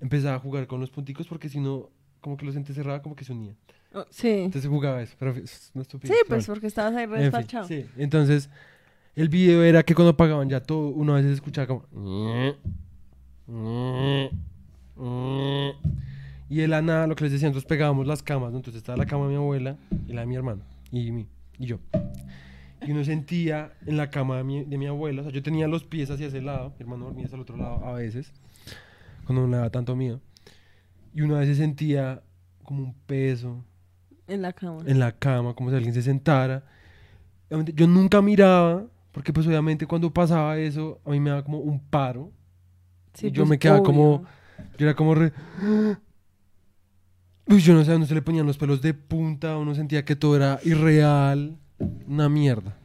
Empezaba 0.00 0.36
a 0.36 0.38
jugar 0.38 0.68
con 0.68 0.80
los 0.80 0.90
punticos 0.90 1.26
porque 1.26 1.48
si 1.48 1.58
no, 1.58 1.90
como 2.20 2.36
que 2.36 2.46
los 2.46 2.54
enterraba, 2.54 3.02
como 3.02 3.16
que 3.16 3.24
se 3.24 3.32
unían. 3.32 3.56
Oh, 3.92 4.04
sí. 4.08 4.28
Entonces 4.28 4.70
jugaba 4.70 5.02
eso, 5.02 5.16
pero 5.18 5.32
es 5.32 5.72
una 5.74 5.82
Sí, 5.82 5.88
estupidez. 5.88 6.16
pues 6.28 6.46
Bueno, 6.46 6.54
porque 6.54 6.66
estabas 6.68 6.94
ahí 6.94 7.04
en 7.04 7.10
fin, 7.10 7.18
despachado. 7.22 7.66
sí. 7.66 7.86
Entonces, 7.96 8.48
el 9.16 9.28
video 9.28 9.64
era 9.64 9.82
que 9.82 9.96
cuando 9.96 10.10
apagaban 10.10 10.48
ya 10.48 10.60
todo, 10.60 10.88
uno 10.90 11.14
a 11.14 11.16
veces 11.16 11.32
escuchaba 11.32 11.66
como... 11.66 11.84
Y 16.48 16.56
de 16.56 16.68
la 16.68 16.82
nada, 16.82 17.06
lo 17.08 17.16
que 17.16 17.24
les 17.24 17.32
decía, 17.32 17.48
entonces 17.48 17.66
pegábamos 17.68 18.06
las 18.06 18.22
camas, 18.22 18.52
¿no? 18.52 18.58
Entonces 18.58 18.78
estaba 18.78 18.96
la 18.96 19.06
cama 19.06 19.24
de 19.24 19.30
mi 19.30 19.36
abuela 19.36 19.76
y 20.06 20.12
la 20.12 20.20
de 20.20 20.26
mi 20.28 20.36
hermano, 20.36 20.62
y 20.92 21.10
mí, 21.10 21.26
y 21.58 21.66
yo. 21.66 21.78
Y 22.86 22.92
uno 22.92 23.02
sentía 23.04 23.72
en 23.86 23.96
la 23.96 24.10
cama 24.10 24.36
de 24.36 24.44
mi, 24.44 24.64
de 24.64 24.76
mi 24.78 24.86
abuela, 24.86 25.22
o 25.22 25.24
sea, 25.24 25.32
yo 25.32 25.42
tenía 25.42 25.66
los 25.68 25.84
pies 25.84 26.10
hacia 26.10 26.26
ese 26.26 26.42
lado, 26.42 26.70
mi 26.78 26.82
hermano 26.82 27.06
dormía 27.06 27.24
hacia 27.26 27.36
el 27.36 27.42
otro 27.42 27.56
lado 27.56 27.84
a 27.84 27.92
veces, 27.94 28.32
cuando 29.24 29.42
no 29.42 29.48
le 29.48 29.56
daba 29.56 29.70
tanto 29.70 29.96
miedo. 29.96 30.20
Y 31.14 31.22
uno 31.22 31.36
a 31.36 31.40
veces 31.40 31.56
sentía 31.58 32.22
como 32.62 32.82
un 32.82 32.94
peso 33.06 33.64
En 34.26 34.42
la 34.42 34.52
cama. 34.52 34.82
en 34.86 34.98
la 34.98 35.12
cama, 35.12 35.54
como 35.54 35.70
si 35.70 35.76
alguien 35.76 35.94
se 35.94 36.02
sentara. 36.02 36.64
Yo 37.74 37.86
nunca 37.86 38.20
miraba, 38.20 38.84
porque 39.12 39.32
pues 39.32 39.46
obviamente 39.46 39.86
cuando 39.86 40.12
pasaba 40.12 40.58
eso, 40.58 41.00
a 41.06 41.10
mí 41.10 41.20
me 41.20 41.30
daba 41.30 41.44
como 41.44 41.58
un 41.58 41.78
paro. 41.80 42.32
Sí, 43.14 43.28
y 43.28 43.30
yo 43.30 43.42
pues, 43.42 43.50
me 43.50 43.58
quedaba 43.58 43.78
obvio. 43.80 43.86
como- 43.86 44.24
Yo 44.76 44.86
era 44.86 44.94
como 44.94 45.14
re... 45.14 45.32
Uy, 47.46 47.60
yo 47.60 47.74
no 47.74 47.84
sé, 47.84 47.92
a 47.92 47.96
uno 47.96 48.06
se 48.06 48.14
le 48.14 48.22
ponían 48.22 48.46
los 48.46 48.56
pelos 48.56 48.80
de 48.80 48.94
punta, 48.94 49.56
uno 49.58 49.74
sentía 49.74 50.04
que 50.04 50.16
todo 50.16 50.36
era 50.36 50.58
irreal, 50.64 51.56
una 52.06 52.28
mierda. 52.28 52.76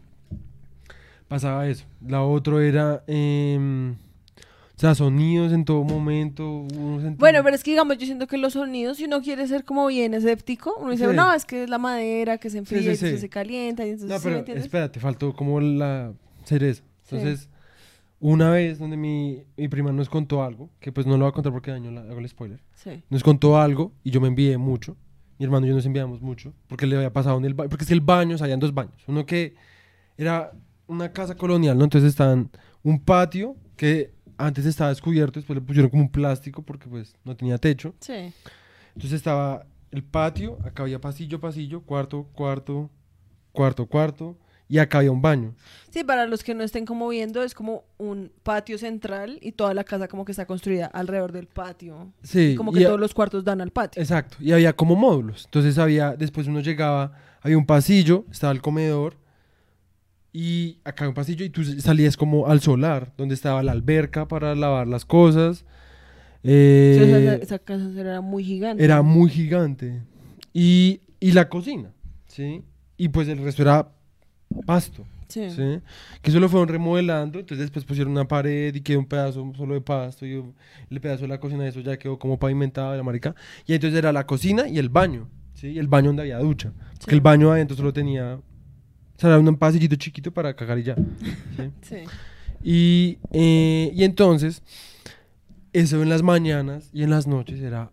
Pasaba 1.27 1.67
eso. 1.67 1.85
La 2.05 2.23
otra 2.23 2.63
era... 2.65 3.03
em, 3.07 3.93
o 3.93 4.81
sea, 4.81 4.95
sonidos 4.95 5.51
en 5.51 5.65
todo 5.65 5.83
momento. 5.83 6.65
uno 6.73 7.01
sentía- 7.01 7.17
Bueno, 7.19 7.43
pero 7.43 7.53
es 7.55 7.63
que 7.63 7.71
digamos, 7.71 7.97
yo 7.97 8.05
siento 8.05 8.27
que 8.27 8.37
los 8.37 8.53
sonidos, 8.53 8.97
si 8.97 9.05
uno 9.05 9.21
quiere 9.21 9.45
ser 9.47 9.65
como 9.65 9.85
bien 9.87 10.13
escéptico, 10.13 10.75
uno 10.79 10.91
dice, 10.91 11.09
Sí. 11.09 11.15
no, 11.15 11.33
es 11.33 11.43
que 11.45 11.63
es 11.63 11.69
la 11.69 11.77
madera 11.77 12.37
que 12.37 12.49
se 12.49 12.57
enfría 12.59 12.79
sí, 12.81 12.87
y 12.87 12.91
entonces 12.91 13.19
se 13.21 13.29
calienta 13.29 13.85
y 13.85 13.89
entonces, 13.89 14.09
No, 14.09 14.17
¿sí 14.19 14.23
me 14.25 14.29
pero 14.29 14.39
entiendes? 14.39 14.65
espérate, 14.65 14.99
faltó 15.01 15.33
como 15.33 15.59
la 15.59 16.13
cereza. 16.45 16.81
Entonces, 17.11 17.49
una 18.19 18.49
vez 18.49 18.79
donde 18.79 18.97
mi, 18.97 19.43
mi 19.55 19.67
prima 19.67 19.91
nos 19.91 20.09
contó 20.09 20.43
algo, 20.43 20.69
que 20.79 20.91
pues 20.91 21.07
no 21.07 21.13
lo 21.13 21.25
voy 21.25 21.29
a 21.29 21.33
contar 21.33 21.53
porque 21.53 21.71
daño 21.71 21.91
la, 21.91 22.01
hago 22.01 22.19
el 22.19 22.27
spoiler. 22.27 22.61
Sí. 22.73 23.03
Nos 23.09 23.23
contó 23.23 23.59
algo 23.59 23.93
y 24.03 24.11
yo 24.11 24.19
me 24.21 24.27
envié 24.27 24.57
mucho. 24.57 24.97
Mi 25.37 25.45
hermano 25.45 25.65
y 25.65 25.69
yo 25.69 25.75
nos 25.75 25.85
enviamos 25.85 26.21
mucho 26.21 26.53
porque 26.67 26.85
le 26.85 26.97
había 26.97 27.13
pasado 27.13 27.37
en 27.37 27.45
el 27.45 27.53
baño. 27.53 27.69
Porque 27.69 27.83
es 27.83 27.87
que 27.87 27.93
el 27.93 28.01
baño, 28.01 28.35
o 28.35 28.37
sea, 28.37 28.45
habían 28.45 28.59
dos 28.59 28.73
baños. 28.73 29.01
Uno 29.07 29.25
que 29.25 29.55
era 30.17 30.51
una 30.87 31.13
casa 31.13 31.35
colonial, 31.35 31.77
¿no? 31.77 31.85
Entonces 31.85 32.09
estaban 32.09 32.49
un 32.83 32.99
patio 32.99 33.55
que 33.77 34.11
antes 34.37 34.65
estaba 34.65 34.89
descubierto, 34.89 35.39
después 35.39 35.55
le 35.55 35.61
pusieron 35.61 35.89
como 35.89 36.03
un 36.03 36.11
plástico 36.11 36.61
porque 36.61 36.89
pues 36.89 37.15
no 37.23 37.37
tenía 37.37 37.57
techo. 37.57 37.93
Sí. 37.99 38.33
Entonces 38.95 39.13
estaba 39.13 39.65
el 39.91 40.03
patio, 40.03 40.57
acá 40.65 40.83
había 40.83 40.99
pasillo, 40.99 41.39
pasillo, 41.39 41.81
cuarto, 41.81 42.27
cuarto, 42.33 42.89
cuarto, 43.51 43.85
cuarto, 43.85 44.37
y 44.69 44.77
acá 44.77 44.99
había 44.99 45.11
un 45.11 45.21
baño. 45.21 45.55
Sí, 45.89 46.03
para 46.03 46.27
los 46.27 46.43
que 46.43 46.53
no 46.53 46.63
estén 46.63 46.85
como 46.85 47.09
viendo, 47.09 47.41
es 47.43 47.53
como 47.55 47.83
un 47.97 48.31
patio 48.43 48.77
central 48.77 49.39
y 49.41 49.51
toda 49.53 49.73
la 49.73 49.83
casa 49.83 50.07
como 50.07 50.23
que 50.23 50.31
está 50.31 50.45
construida 50.45 50.85
alrededor 50.85 51.31
del 51.31 51.47
patio. 51.47 52.13
Sí, 52.23 52.53
Como 52.55 52.71
que 52.71 52.85
a- 52.85 52.87
todos 52.87 52.99
los 52.99 53.13
cuartos 53.15 53.43
dan 53.43 53.59
al 53.59 53.71
patio. 53.71 53.99
Exacto, 54.01 54.37
y 54.39 54.51
había 54.51 54.73
como 54.73 54.95
módulos. 54.95 55.45
Entonces 55.45 55.77
había, 55.79 56.15
después 56.15 56.45
uno 56.47 56.59
llegaba, 56.61 57.11
había 57.41 57.57
un 57.57 57.65
pasillo, 57.65 58.25
estaba 58.31 58.53
el 58.53 58.61
comedor, 58.61 59.17
y 60.31 60.77
acá 60.83 61.03
había 61.05 61.09
un 61.09 61.15
pasillo, 61.15 61.43
y 61.43 61.49
tú 61.49 61.63
salías 61.63 62.15
como 62.15 62.47
al 62.47 62.61
solar, 62.61 63.11
donde 63.17 63.33
estaba 63.33 63.63
la 63.63 63.71
alberca 63.71 64.27
para 64.27 64.53
lavar 64.53 64.87
las 64.87 65.03
cosas. 65.05 65.65
Eh, 66.43 66.95
Sí, 66.97 67.11
esa, 67.11 67.33
esa 67.35 67.59
casa 67.59 67.89
era 67.99 68.21
muy 68.21 68.43
gigante. 68.43 68.83
era 68.83 69.01
muy 69.01 69.29
gigante. 69.31 70.03
Y, 70.53 71.01
y 71.19 71.31
la 71.31 71.49
cocina, 71.49 71.91
¿sí? 72.27 72.63
Y 72.95 73.09
pues 73.09 73.27
el 73.27 73.39
resto 73.43 73.63
era 73.63 73.89
pasto. 74.65 75.05
Sí. 75.27 75.51
¿sí? 75.51 75.79
Que 76.21 76.31
eso 76.31 76.39
lo 76.39 76.49
fueron 76.49 76.67
remodelando, 76.67 77.39
entonces 77.39 77.65
después 77.65 77.85
pusieron 77.85 78.11
una 78.11 78.27
pared 78.27 78.73
y 78.73 78.81
quedó 78.81 78.99
un 78.99 79.05
pedazo 79.05 79.53
solo 79.55 79.75
de 79.75 79.81
pasto 79.81 80.25
y 80.25 80.43
el 80.89 81.01
pedazo 81.01 81.21
de 81.21 81.27
la 81.27 81.39
cocina 81.39 81.67
eso 81.67 81.81
ya 81.81 81.97
quedó 81.97 82.17
como 82.17 82.39
pavimentado 82.39 82.91
de 82.91 82.97
la 82.97 83.03
marica. 83.03 83.35
Y 83.67 83.73
entonces 83.73 83.97
era 83.97 84.11
la 84.11 84.25
cocina 84.25 84.67
y 84.67 84.79
el 84.79 84.89
baño, 84.89 85.29
¿sí? 85.53 85.67
Y 85.69 85.79
el 85.79 85.87
baño 85.87 86.07
donde 86.07 86.23
había 86.23 86.39
ducha. 86.39 86.73
Sí. 86.99 87.11
el 87.11 87.21
baño 87.21 87.51
adentro 87.51 87.77
solo 87.77 87.93
tenía, 87.93 88.35
o 88.35 88.41
sea, 89.17 89.29
era 89.29 89.39
un 89.39 89.55
pasillito 89.55 89.95
chiquito 89.95 90.31
para 90.31 90.55
cagar 90.55 90.79
y 90.79 90.83
ya. 90.83 90.95
¿sí? 90.95 91.71
Sí. 91.81 91.97
Y, 92.61 93.19
eh, 93.31 93.91
y 93.93 94.03
entonces, 94.03 94.63
eso 95.71 96.01
en 96.01 96.09
las 96.09 96.23
mañanas 96.23 96.89
y 96.91 97.03
en 97.03 97.09
las 97.09 97.27
noches 97.27 97.61
era 97.61 97.91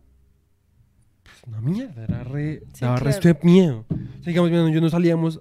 pues, 1.22 1.36
una 1.46 1.60
mierda, 1.60 2.02
era 2.02 2.24
re, 2.24 2.62
daba 2.80 2.96
claro. 2.96 3.04
resto 3.04 3.28
de 3.28 3.38
miedo. 3.42 3.84
O 3.90 4.22
sea, 4.22 4.32
digamos, 4.32 4.50
yo 4.50 4.80
no 4.80 4.90
salíamos 4.90 5.40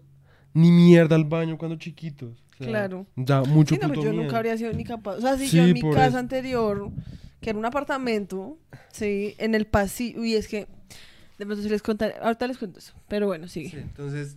ni 0.56 0.72
mierda 0.72 1.16
al 1.16 1.26
baño 1.26 1.58
cuando 1.60 1.78
chiquitos. 1.78 2.32
O 2.54 2.58
sea, 2.58 2.68
Claro. 2.68 3.06
Da 3.16 3.44
mucho 3.44 3.76
Sí, 3.76 3.82
no, 3.82 3.90
puto 3.90 4.02
yo 4.02 4.10
miedo. 4.10 4.24
nunca 4.24 4.38
habría 4.38 4.58
sido 4.58 4.74
ni 4.74 4.84
capaz. 4.84 5.18
O 5.18 5.22
sea, 5.22 5.38
si 5.38 5.48
Sí, 5.48 5.58
yo 5.58 5.64
en 5.66 5.74
mi 5.74 5.82
casa 5.82 6.08
eso. 6.08 6.18
anterior, 6.18 6.90
que 7.42 7.52
era 7.52 7.60
un 7.60 7.66
apartamento, 7.66 8.58
sí, 8.92 9.36
en 9.38 9.54
el 9.54 9.68
pasillo, 9.68 10.24
y 10.24 10.34
es 10.36 10.48
que, 10.48 10.66
de 11.38 11.46
pronto 11.46 11.62
si 11.62 11.70
les 11.70 11.82
contaré, 11.84 12.16
ahorita 12.22 12.48
les 12.48 12.58
cuento 12.58 12.80
eso, 12.80 12.94
pero 13.08 13.28
bueno, 13.28 13.48
sigue. 13.48 13.70
Sí, 13.70 13.78
entonces, 13.78 14.36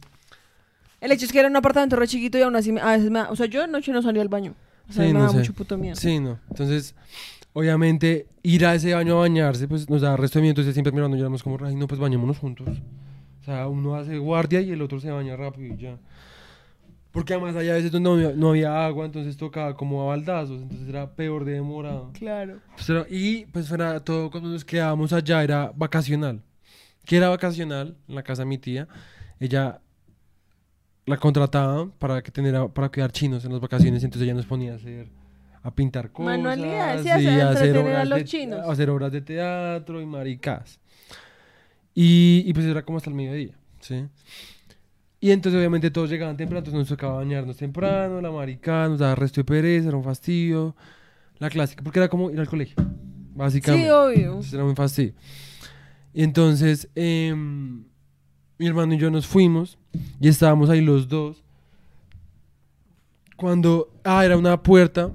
El 1.00 1.12
hecho 1.12 1.26
es 1.26 1.31
que 1.33 1.38
era 1.38 1.48
un 1.48 1.54
apartamento 1.54 1.94
re 1.94 2.09
chiquito 2.09 2.37
y 2.38 2.42
aún 2.42 2.57
así, 2.57 2.72
me- 2.72 2.81
a 2.81 2.90
veces 2.90 3.09
me 3.09 3.20
da- 3.20 3.31
o 3.31 3.37
sea, 3.37 3.46
yo 3.46 3.61
de 3.61 3.68
noche 3.68 3.92
no 3.92 4.02
salía 4.02 4.20
al 4.20 4.28
baño. 4.28 4.54
O 4.88 4.92
sea, 4.92 5.07
Sí, 5.07 5.12
me 5.12 5.20
no 5.20 5.26
da 5.26 5.31
sé. 5.31 5.37
mucho 5.38 5.52
puto 5.52 5.78
miedo. 5.78 5.94
sí, 5.94 6.18
no. 6.18 6.40
Entonces, 6.50 6.96
obviamente, 7.52 8.26
ir 8.42 8.66
a 8.66 8.74
ese 8.74 8.94
baño 8.94 9.16
a 9.18 9.20
bañarse, 9.20 9.68
pues 9.68 9.88
nos 9.88 10.00
da 10.02 10.16
resto 10.16 10.38
de 10.38 10.42
miedo. 10.42 10.50
Entonces, 10.52 10.74
siempre 10.74 10.90
mi 10.92 10.98
hermano 10.98 11.14
y 11.14 11.18
yo 11.20 11.24
éramos 11.26 11.44
como, 11.44 11.57
ay, 11.64 11.76
no, 11.76 11.87
pues 11.87 12.00
bañémonos 12.00 12.38
juntos. 12.38 12.68
O 13.40 13.44
sea, 13.44 13.68
uno 13.68 13.94
hace 13.94 14.18
guardia 14.18 14.61
y 14.61 14.72
el 14.72 14.83
otro 14.83 14.98
se 14.98 15.11
baña 15.11 15.37
rápido 15.37 15.72
y 15.72 15.76
ya. 15.78 15.98
Porque 17.11 17.33
además 17.33 17.57
había 17.57 17.73
veces 17.75 17.90
donde 17.90 18.09
no 18.11 18.14
había, 18.16 18.33
no 18.37 18.51
había 18.51 18.85
agua, 18.85 19.07
entonces 19.07 19.37
tocaba 19.37 19.75
como 19.77 20.03
a 20.03 20.07
baldazos, 20.07 20.61
entonces 20.62 20.88
era 20.88 21.11
peor 21.14 21.44
de 21.44 21.53
demorado. 21.53 22.11
Claro. 22.12 22.61
Pues 22.75 22.88
era- 22.90 23.07
y 23.09 23.47
pues 23.47 23.71
era 23.73 23.99
todo 24.05 24.31
cuando 24.31 24.51
nos 24.51 24.64
quedábamos 24.64 25.12
allá 25.12 25.42
era 25.42 25.73
vacacional. 25.75 26.42
que 27.05 27.16
era 27.16 27.31
vacacional 27.31 27.97
en 28.07 28.14
la 28.14 28.23
casa 28.23 28.42
de 28.42 28.47
mi 28.47 28.59
tía. 28.59 28.87
Ella 29.40 29.81
la 31.06 31.17
contrataban 31.17 31.90
para 31.92 32.21
que 32.23 32.31
tener 32.31 32.54
para 32.75 32.90
cuidar 32.90 33.11
chinos 33.13 33.42
en 33.46 33.52
las 33.52 33.61
vacaciones, 33.63 34.04
entonces 34.04 34.25
ella 34.27 34.35
nos 34.35 34.44
ponía 34.44 34.73
a 34.75 34.77
hacer 34.77 35.09
a 35.63 35.75
pintar 35.75 36.13
cosas, 36.13 36.27
Manualidades, 36.38 37.06
y 37.06 37.09
a 37.09 37.15
hacer- 37.15 37.40
a 37.40 37.50
hacer 37.50 37.77
a 37.79 38.04
los 38.04 38.19
de, 38.19 38.25
chinos. 38.27 38.61
a 38.61 38.71
hacer 38.71 38.90
obras 38.90 39.11
de 39.11 39.23
teatro 39.23 40.02
y 40.02 40.06
maricas. 40.06 40.79
Y, 41.94 42.44
y 42.46 42.52
pues 42.52 42.67
era 42.67 42.83
como 42.83 42.98
hasta 42.98 43.09
el 43.11 43.17
mediodía, 43.17 43.54
¿sí? 43.81 44.04
Y 45.21 45.33
entonces 45.33 45.58
obviamente 45.58 45.90
todos 45.90 46.10
llegaban 46.10 46.37
temprano, 46.37 46.58
entonces 46.58 46.79
nos 46.79 46.88
tocaba 46.88 47.16
bañarnos 47.16 47.56
temprano, 47.56 48.21
la 48.21 48.31
maricada, 48.31 48.88
nos 48.88 49.00
daba 49.00 49.16
resto 49.16 49.40
de 49.40 49.44
pereza, 49.44 49.88
era 49.88 49.96
un 49.96 50.04
fastidio. 50.04 50.77
La 51.38 51.50
clásica, 51.50 51.83
porque 51.83 51.98
era 51.98 52.08
como 52.08 52.31
ir 52.31 52.40
al 52.40 52.48
colegio, 52.48 52.77
básicamente. 53.35 53.87
Sí, 53.87 53.90
obvio. 53.90 54.27
Entonces 54.27 54.52
era 54.52 54.64
muy 54.64 54.75
fastidio. 54.75 55.14
Y 56.12 56.23
entonces, 56.23 56.88
em, 56.94 57.85
mi 58.58 58.66
hermano 58.66 58.94
y 58.94 58.98
yo 58.98 59.10
nos 59.10 59.27
fuimos 59.27 59.79
y 60.21 60.29
estábamos 60.29 60.69
ahí 60.71 60.81
los 60.81 61.08
dos. 61.08 61.44
Cuando, 63.37 63.92
ah, 64.02 64.25
era 64.25 64.37
una 64.37 64.60
puerta 64.62 65.12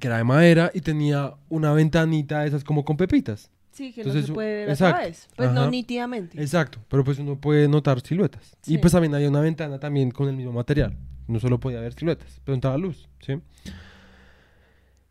que 0.00 0.06
era 0.06 0.16
de 0.16 0.24
madera 0.24 0.70
y 0.74 0.80
tenía 0.80 1.34
una 1.48 1.72
ventanita 1.72 2.40
de 2.40 2.48
esas 2.48 2.64
como 2.64 2.84
con 2.84 2.96
pepitas. 2.96 3.50
Sí, 3.74 3.92
que 3.92 4.02
Entonces, 4.02 4.22
no 4.22 4.26
se 4.28 4.32
puede 4.34 4.54
ver 4.60 4.68
a 4.68 4.72
exacto. 4.72 4.96
través. 4.98 5.28
Pues 5.34 5.50
no 5.52 5.68
nítidamente. 5.68 6.40
Exacto, 6.40 6.78
pero 6.88 7.02
pues 7.02 7.18
uno 7.18 7.40
puede 7.40 7.66
notar 7.66 8.00
siluetas. 8.00 8.56
Y 8.66 8.78
pues 8.78 8.92
también 8.92 9.14
había 9.16 9.28
una 9.28 9.40
ventana 9.40 9.80
también 9.80 10.12
con 10.12 10.28
el 10.28 10.36
mismo 10.36 10.52
material. 10.52 10.96
No 11.26 11.40
solo 11.40 11.58
podía 11.58 11.80
ver 11.80 11.92
siluetas, 11.92 12.40
pero 12.44 12.54
entraba 12.54 12.78
luz, 12.78 13.08
¿sí? 13.20 13.40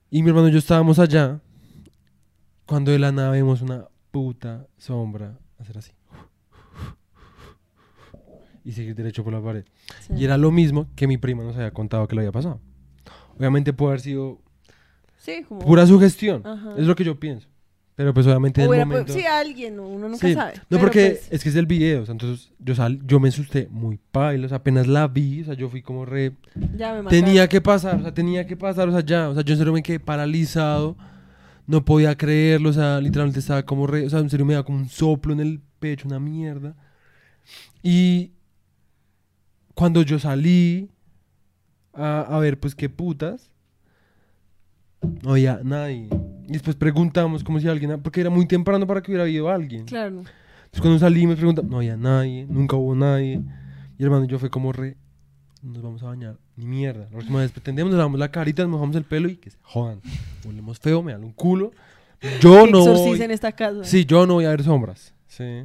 Y 0.10 0.24
mi 0.24 0.30
hermano 0.30 0.48
y 0.48 0.52
yo 0.54 0.60
estábamos 0.60 0.98
allá 1.00 1.42
cuando 2.66 2.92
de 2.92 3.00
la 3.00 3.12
nada 3.12 3.32
vemos 3.32 3.62
una 3.62 3.88
puta 4.12 4.66
sombra 4.78 5.38
hacer 5.60 5.78
así. 5.78 5.92
Y 8.64 8.72
seguir 8.72 8.96
derecho 8.96 9.26
por 9.26 9.34
la 9.34 9.42
pared. 9.42 9.66
Sí. 10.08 10.14
Y 10.16 10.24
era 10.24 10.38
lo 10.38 10.50
mismo 10.52 10.88
que 10.96 11.06
mi 11.06 11.18
prima 11.18 11.44
nos 11.44 11.56
había 11.58 11.72
contado 11.72 12.08
que 12.08 12.16
le 12.16 12.22
había 12.22 12.32
pasado. 12.32 12.62
Obviamente 13.38 13.74
puede 13.74 13.90
haber 13.92 14.02
sido 14.02 14.40
Sí, 15.18 15.44
como... 15.48 15.60
pura 15.62 15.86
sugestión. 15.86 16.44
Es 16.78 16.86
lo 16.86 16.96
que 16.96 17.04
yo 17.04 17.20
pienso. 17.20 17.50
Pero 17.96 18.12
pues 18.14 18.26
obviamente 18.26 18.60
en 18.62 18.66
el 18.66 18.70
Hubiera- 18.70 18.86
momento... 18.86 19.14
Sí, 19.14 19.24
alguien, 19.26 19.80
uno 19.80 20.10
nunca 20.10 20.28
Sí. 20.28 20.34
sabe. 20.34 20.54
No, 20.56 20.62
Pero, 20.70 20.82
porque 20.82 21.10
pues, 21.12 21.32
es 21.32 21.44
que 21.44 21.50
es 21.50 21.56
del 21.56 21.68
video, 21.68 22.02
o 22.02 22.06
sea, 22.06 22.14
entonces 22.14 22.52
yo 22.58 22.74
sal, 22.74 23.00
yo 23.06 23.20
me 23.20 23.30
asusté 23.30 23.68
muy 23.70 24.00
paila, 24.12 24.48
o 24.48 24.50
sea, 24.50 24.58
apenas 24.58 24.88
la 24.88 25.08
vi, 25.08 25.42
o 25.42 25.46
sea, 25.46 25.54
yo 25.54 25.70
fui 25.70 25.84
como 25.84 26.04
re... 26.04 26.32
ya 26.76 27.00
me 27.02 27.10
Tenía 27.10 27.48
que 27.48 27.62
pasar, 27.62 27.98
o 28.00 28.02
sea, 28.02 28.14
tenía 28.14 28.48
que 28.48 28.58
pasar, 28.58 28.90
o 28.90 28.92
sea, 28.92 29.02
ya, 29.06 29.30
o 29.30 29.36
sea, 29.36 29.44
yo 29.44 29.54
en 29.54 29.58
serio 29.60 29.74
me 29.74 29.84
quedé 29.84 30.00
paralizado, 30.00 30.98
no 31.68 31.86
podía 31.86 32.18
creerlo, 32.18 32.70
o 32.70 32.74
sea, 32.74 33.00
literalmente 33.00 33.40
estaba 33.40 33.62
como 33.64 33.86
re, 33.86 34.08
o 34.08 34.10
sea, 34.10 34.20
en 34.20 34.30
serio 34.32 34.46
me 34.46 34.54
daba 34.54 34.66
como 34.66 34.80
un 34.80 34.90
soplo 34.90 35.32
en 35.34 35.40
el 35.40 35.62
pecho, 35.80 36.08
una 36.08 36.20
mierda. 36.20 36.76
Y 37.84 38.32
cuando 39.76 40.02
yo 40.02 40.18
salí 40.18 40.90
a, 41.94 42.22
a 42.22 42.40
ver, 42.40 42.60
pues, 42.60 42.74
qué 42.74 42.90
putas, 42.90 43.52
no 45.22 45.32
había 45.34 45.60
nadie. 45.64 46.10
Y 46.48 46.54
después 46.54 46.76
preguntamos 46.76 47.44
como 47.44 47.60
si 47.60 47.68
alguien, 47.68 48.02
porque 48.02 48.22
era 48.22 48.30
muy 48.30 48.46
temprano 48.46 48.86
para 48.88 49.02
que 49.02 49.12
hubiera 49.12 49.24
habido 49.24 49.50
alguien. 49.50 49.86
Claro. 49.86 50.20
Entonces 50.20 50.82
cuando 50.82 51.00
salimos 51.00 51.36
preguntamos, 51.36 51.70
no 51.72 51.78
había 51.78 51.96
nadie, 51.98 52.46
nunca 52.50 52.76
hubo 52.76 52.96
nadie. 52.96 53.42
Y 53.98 54.04
hermano, 54.04 54.26
yo 54.26 54.40
fue 54.40 54.50
como 54.50 54.72
re, 54.74 54.98
no 55.62 55.74
nos 55.74 55.82
vamos 55.84 56.04
a 56.04 56.08
bañar, 56.08 56.38
ni 56.56 56.66
mierda. 56.66 57.06
La 57.06 57.10
próxima 57.12 57.40
vez 57.40 57.52
pretendemos, 57.52 57.92
nos 57.92 57.98
lavamos 57.98 58.20
la 58.20 58.32
carita, 58.32 58.64
nos 58.64 58.72
mojamos 58.72 58.96
el 58.96 59.04
pelo 59.04 59.30
y 59.30 59.38
que 59.38 59.52
se 59.52 59.58
jodan. 59.62 60.02
Olemos 60.48 60.80
feo, 60.80 61.02
me 61.04 61.12
dan 61.12 61.24
un 61.24 61.32
culo. 61.32 61.72
Yo 62.40 62.68
no 62.68 62.86
voy, 62.86 63.22
esta 63.22 63.52
casa. 63.52 63.84
sí, 63.84 64.06
yo 64.06 64.26
no 64.26 64.36
voy 64.36 64.46
a 64.46 64.50
ver 64.50 64.64
sombras. 64.64 65.14
Sí. 65.28 65.64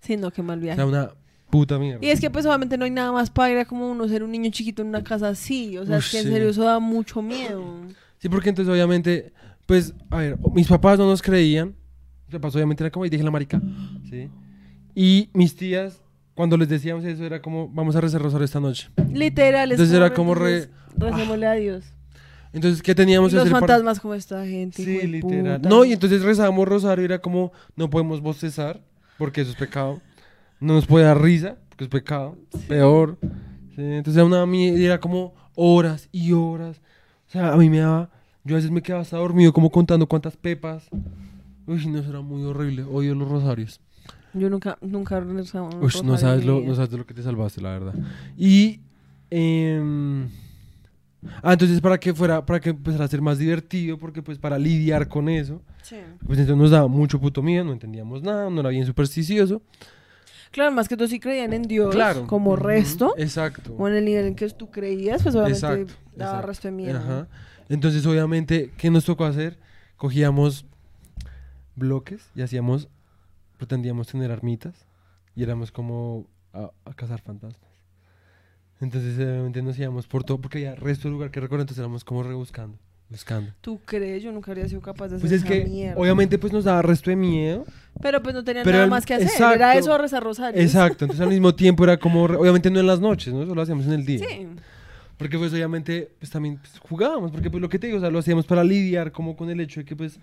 Sí, 0.00 0.16
no, 0.16 0.30
qué 0.30 0.42
mal 0.42 0.58
O 0.58 0.62
viaje. 0.62 0.76
sea, 0.76 0.86
una 0.86 1.10
puta 1.50 1.78
mierda. 1.78 2.04
Y 2.04 2.10
es 2.10 2.20
que 2.20 2.30
pues 2.30 2.46
obviamente 2.46 2.78
no 2.78 2.84
hay 2.84 2.90
nada 2.90 3.12
más 3.12 3.28
padre 3.30 3.66
como 3.66 3.90
uno 3.90 4.08
ser 4.08 4.22
un 4.22 4.30
niño 4.30 4.50
chiquito 4.50 4.82
en 4.82 4.88
una 4.88 5.04
casa 5.04 5.28
así. 5.28 5.76
O 5.76 5.84
sea, 5.84 5.98
Ush, 5.98 6.06
es 6.06 6.10
que 6.10 6.18
en 6.18 6.24
sí. 6.24 6.30
serio 6.30 6.48
eso 6.48 6.64
da 6.64 6.78
mucho 6.78 7.20
miedo. 7.22 7.64
Sí, 8.18 8.28
porque 8.28 8.48
entonces 8.50 8.72
obviamente, 8.72 9.32
pues, 9.70 9.94
a 10.10 10.16
ver, 10.16 10.36
mis 10.52 10.66
papás 10.66 10.98
no 10.98 11.06
nos 11.06 11.22
creían. 11.22 11.76
Mis 12.26 12.32
papás 12.32 12.56
obviamente 12.56 12.82
era 12.82 12.90
como, 12.90 13.06
y 13.06 13.08
dije 13.08 13.22
la 13.22 13.30
marica. 13.30 13.62
Sí. 14.10 14.28
Y 14.96 15.30
mis 15.32 15.54
tías, 15.54 16.02
cuando 16.34 16.56
les 16.56 16.68
decíamos 16.68 17.04
eso, 17.04 17.24
era 17.24 17.40
como, 17.40 17.68
vamos 17.68 17.94
a 17.94 18.00
rezar 18.00 18.20
rosario 18.20 18.44
esta 18.44 18.58
noche. 18.58 18.88
Literal. 19.12 19.70
es 19.70 19.76
Entonces 19.78 19.94
era 19.96 20.12
como 20.12 20.34
re- 20.34 20.68
Recémosle 20.96 21.46
a 21.46 21.52
Dios. 21.52 21.84
Entonces, 22.52 22.82
¿qué 22.82 22.96
teníamos 22.96 23.30
que 23.30 23.36
los 23.36 23.42
hacer 23.44 23.52
para- 23.52 23.60
fantasmas 23.68 24.00
como 24.00 24.14
esta 24.14 24.44
gente. 24.44 24.82
Sí, 24.84 25.06
literal. 25.06 25.60
puta. 25.60 25.68
No, 25.68 25.84
y 25.84 25.92
entonces 25.92 26.22
rezábamos 26.22 26.66
rosario 26.66 27.02
y 27.02 27.04
era 27.04 27.20
como, 27.20 27.52
no 27.76 27.88
podemos 27.90 28.20
bostezar, 28.20 28.80
porque 29.18 29.42
eso 29.42 29.50
es 29.52 29.56
pecado. 29.56 30.00
No 30.58 30.74
nos 30.74 30.86
puede 30.88 31.04
dar 31.04 31.22
risa, 31.22 31.58
porque 31.68 31.84
es 31.84 31.90
pecado. 31.90 32.36
Peor. 32.66 33.18
Sí, 33.76 33.82
entonces 33.82 34.16
era, 34.16 34.24
una, 34.26 34.56
era 34.56 34.98
como 34.98 35.32
horas 35.54 36.08
y 36.10 36.32
horas. 36.32 36.80
O 37.28 37.30
sea, 37.30 37.52
a 37.52 37.56
mí 37.56 37.70
me 37.70 37.78
daba, 37.78 38.10
yo 38.50 38.56
a 38.56 38.58
veces 38.58 38.72
me 38.72 38.82
quedaba 38.82 39.02
hasta 39.02 39.16
dormido 39.16 39.52
como 39.52 39.70
contando 39.70 40.08
cuántas 40.08 40.36
pepas. 40.36 40.88
Uy, 41.68 41.86
no, 41.86 42.00
eso 42.00 42.10
era 42.10 42.20
muy 42.20 42.42
horrible. 42.42 42.82
Odio 42.82 43.14
los 43.14 43.28
rosarios. 43.28 43.80
Yo 44.34 44.50
nunca, 44.50 44.76
nunca 44.80 45.20
Uy, 45.20 45.92
no 46.02 46.16
sabes, 46.18 46.44
lo, 46.44 46.60
no 46.60 46.74
sabes 46.74 46.90
de 46.90 46.98
lo 46.98 47.06
que 47.06 47.14
te 47.14 47.22
salvaste, 47.22 47.60
la 47.60 47.70
verdad. 47.70 47.94
Y... 48.36 48.80
em, 49.30 50.28
ah, 51.44 51.52
entonces 51.52 51.80
para 51.80 51.98
que 51.98 52.12
fuera, 52.12 52.44
para 52.44 52.58
que 52.58 52.70
empezara 52.70 53.04
a 53.04 53.08
ser 53.08 53.22
más 53.22 53.38
divertido, 53.38 53.98
porque 53.98 54.20
pues 54.20 54.36
para 54.36 54.58
lidiar 54.58 55.06
con 55.06 55.28
eso, 55.28 55.62
Sí. 55.82 55.96
pues 56.26 56.40
entonces 56.40 56.60
nos 56.60 56.72
daba 56.72 56.88
mucho 56.88 57.20
puto 57.20 57.42
miedo, 57.42 57.62
no 57.62 57.72
entendíamos 57.72 58.20
nada, 58.20 58.50
no 58.50 58.60
era 58.60 58.70
bien 58.70 58.84
supersticioso. 58.84 59.62
Claro, 60.50 60.72
más 60.72 60.88
que 60.88 60.96
tú 60.96 61.06
sí 61.06 61.20
creían 61.20 61.52
en 61.52 61.62
Dios. 61.62 61.94
Claro. 61.94 62.26
Como 62.26 62.56
resto. 62.56 63.14
Exacto. 63.16 63.76
O 63.78 63.86
en 63.86 63.94
el 63.94 64.04
nivel 64.04 64.26
en 64.26 64.34
que 64.34 64.48
tú 64.50 64.72
creías, 64.72 65.22
pues 65.22 65.36
obviamente 65.36 65.58
Exacto, 65.58 65.94
daba 66.16 66.30
exacto. 66.32 66.46
resto 66.48 66.66
de 66.68 66.72
miedo. 66.72 66.98
Ajá. 66.98 67.28
Entonces, 67.70 68.04
obviamente, 68.04 68.70
¿qué 68.76 68.90
nos 68.90 69.06
tocó 69.06 69.24
hacer? 69.24 69.56
Cogíamos 69.96 70.66
bloques 71.76 72.20
y 72.34 72.42
hacíamos, 72.42 72.88
pretendíamos 73.56 74.08
tener 74.08 74.30
armitas 74.30 74.74
y 75.34 75.42
éramos 75.42 75.70
como 75.72 76.26
a, 76.52 76.70
a 76.84 76.94
cazar 76.94 77.20
fantasmas. 77.22 77.70
Entonces, 78.80 79.16
obviamente, 79.18 79.62
nos 79.62 79.78
íbamos 79.78 80.06
por 80.06 80.24
todo, 80.24 80.38
porque 80.40 80.58
había 80.58 80.74
resto 80.74 81.08
de 81.08 81.12
lugar 81.12 81.30
que 81.30 81.40
recorrer, 81.40 81.62
entonces 81.62 81.78
éramos 81.80 82.02
como 82.02 82.22
rebuscando, 82.22 82.78
buscando. 83.10 83.52
¿Tú 83.60 83.78
crees? 83.84 84.22
Yo 84.22 84.32
nunca 84.32 84.50
habría 84.50 84.66
sido 84.68 84.80
capaz 84.80 85.08
de 85.08 85.16
hacer 85.16 85.20
Pues 85.28 85.32
es 85.32 85.40
esa 85.44 85.48
que, 85.48 85.64
mierda. 85.66 86.00
obviamente, 86.00 86.38
pues 86.38 86.52
nos 86.52 86.64
daba 86.64 86.80
resto 86.82 87.10
de 87.10 87.16
miedo. 87.16 87.64
Pero 88.00 88.22
pues 88.22 88.34
no 88.34 88.42
tenían 88.42 88.64
Pero 88.64 88.74
nada 88.78 88.84
el- 88.84 88.90
más 88.90 89.04
que 89.06 89.14
hacer. 89.14 89.26
exacto. 89.28 89.54
Era 89.54 89.76
eso 89.76 89.96
rezar 89.98 90.22
rosarios. 90.24 90.64
Exacto, 90.64 91.04
entonces 91.04 91.22
al 91.22 91.28
mismo 91.30 91.54
tiempo 91.54 91.84
era 91.84 91.98
como, 91.98 92.24
obviamente 92.24 92.70
no 92.70 92.80
en 92.80 92.86
las 92.86 93.00
noches, 93.00 93.32
¿no? 93.34 93.42
Eso 93.42 93.54
lo 93.54 93.60
hacíamos 93.62 93.84
en 93.86 93.92
el 93.92 94.04
día. 94.06 94.26
Sí. 94.26 94.48
Porque 95.20 95.36
pues 95.36 95.52
obviamente 95.52 96.10
pues 96.18 96.30
también 96.30 96.56
pues, 96.56 96.78
jugábamos, 96.78 97.30
porque 97.30 97.50
pues 97.50 97.60
lo 97.60 97.68
que 97.68 97.78
te 97.78 97.88
digo, 97.88 97.98
o 97.98 98.00
sea, 98.00 98.10
lo 98.10 98.18
hacíamos 98.20 98.46
para 98.46 98.64
lidiar 98.64 99.12
como 99.12 99.36
con 99.36 99.50
el 99.50 99.60
hecho 99.60 99.80
de 99.80 99.84
que 99.84 99.94
pues 99.94 100.18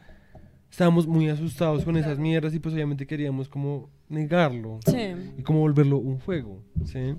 estábamos 0.72 1.06
muy 1.06 1.30
asustados 1.30 1.84
con 1.86 1.95
esas 1.98 2.18
mierdas 2.18 2.52
y 2.56 2.60
pues 2.60 2.74
obviamente 2.74 3.06
queríamos 3.06 3.48
como 3.48 3.89
negarlo 4.10 4.80
Sí. 4.88 5.14
y 5.38 5.43
como 5.43 5.60
volverlo 5.60 6.00
un 6.00 6.20
juego, 6.20 6.64
¿sí? 6.84 7.14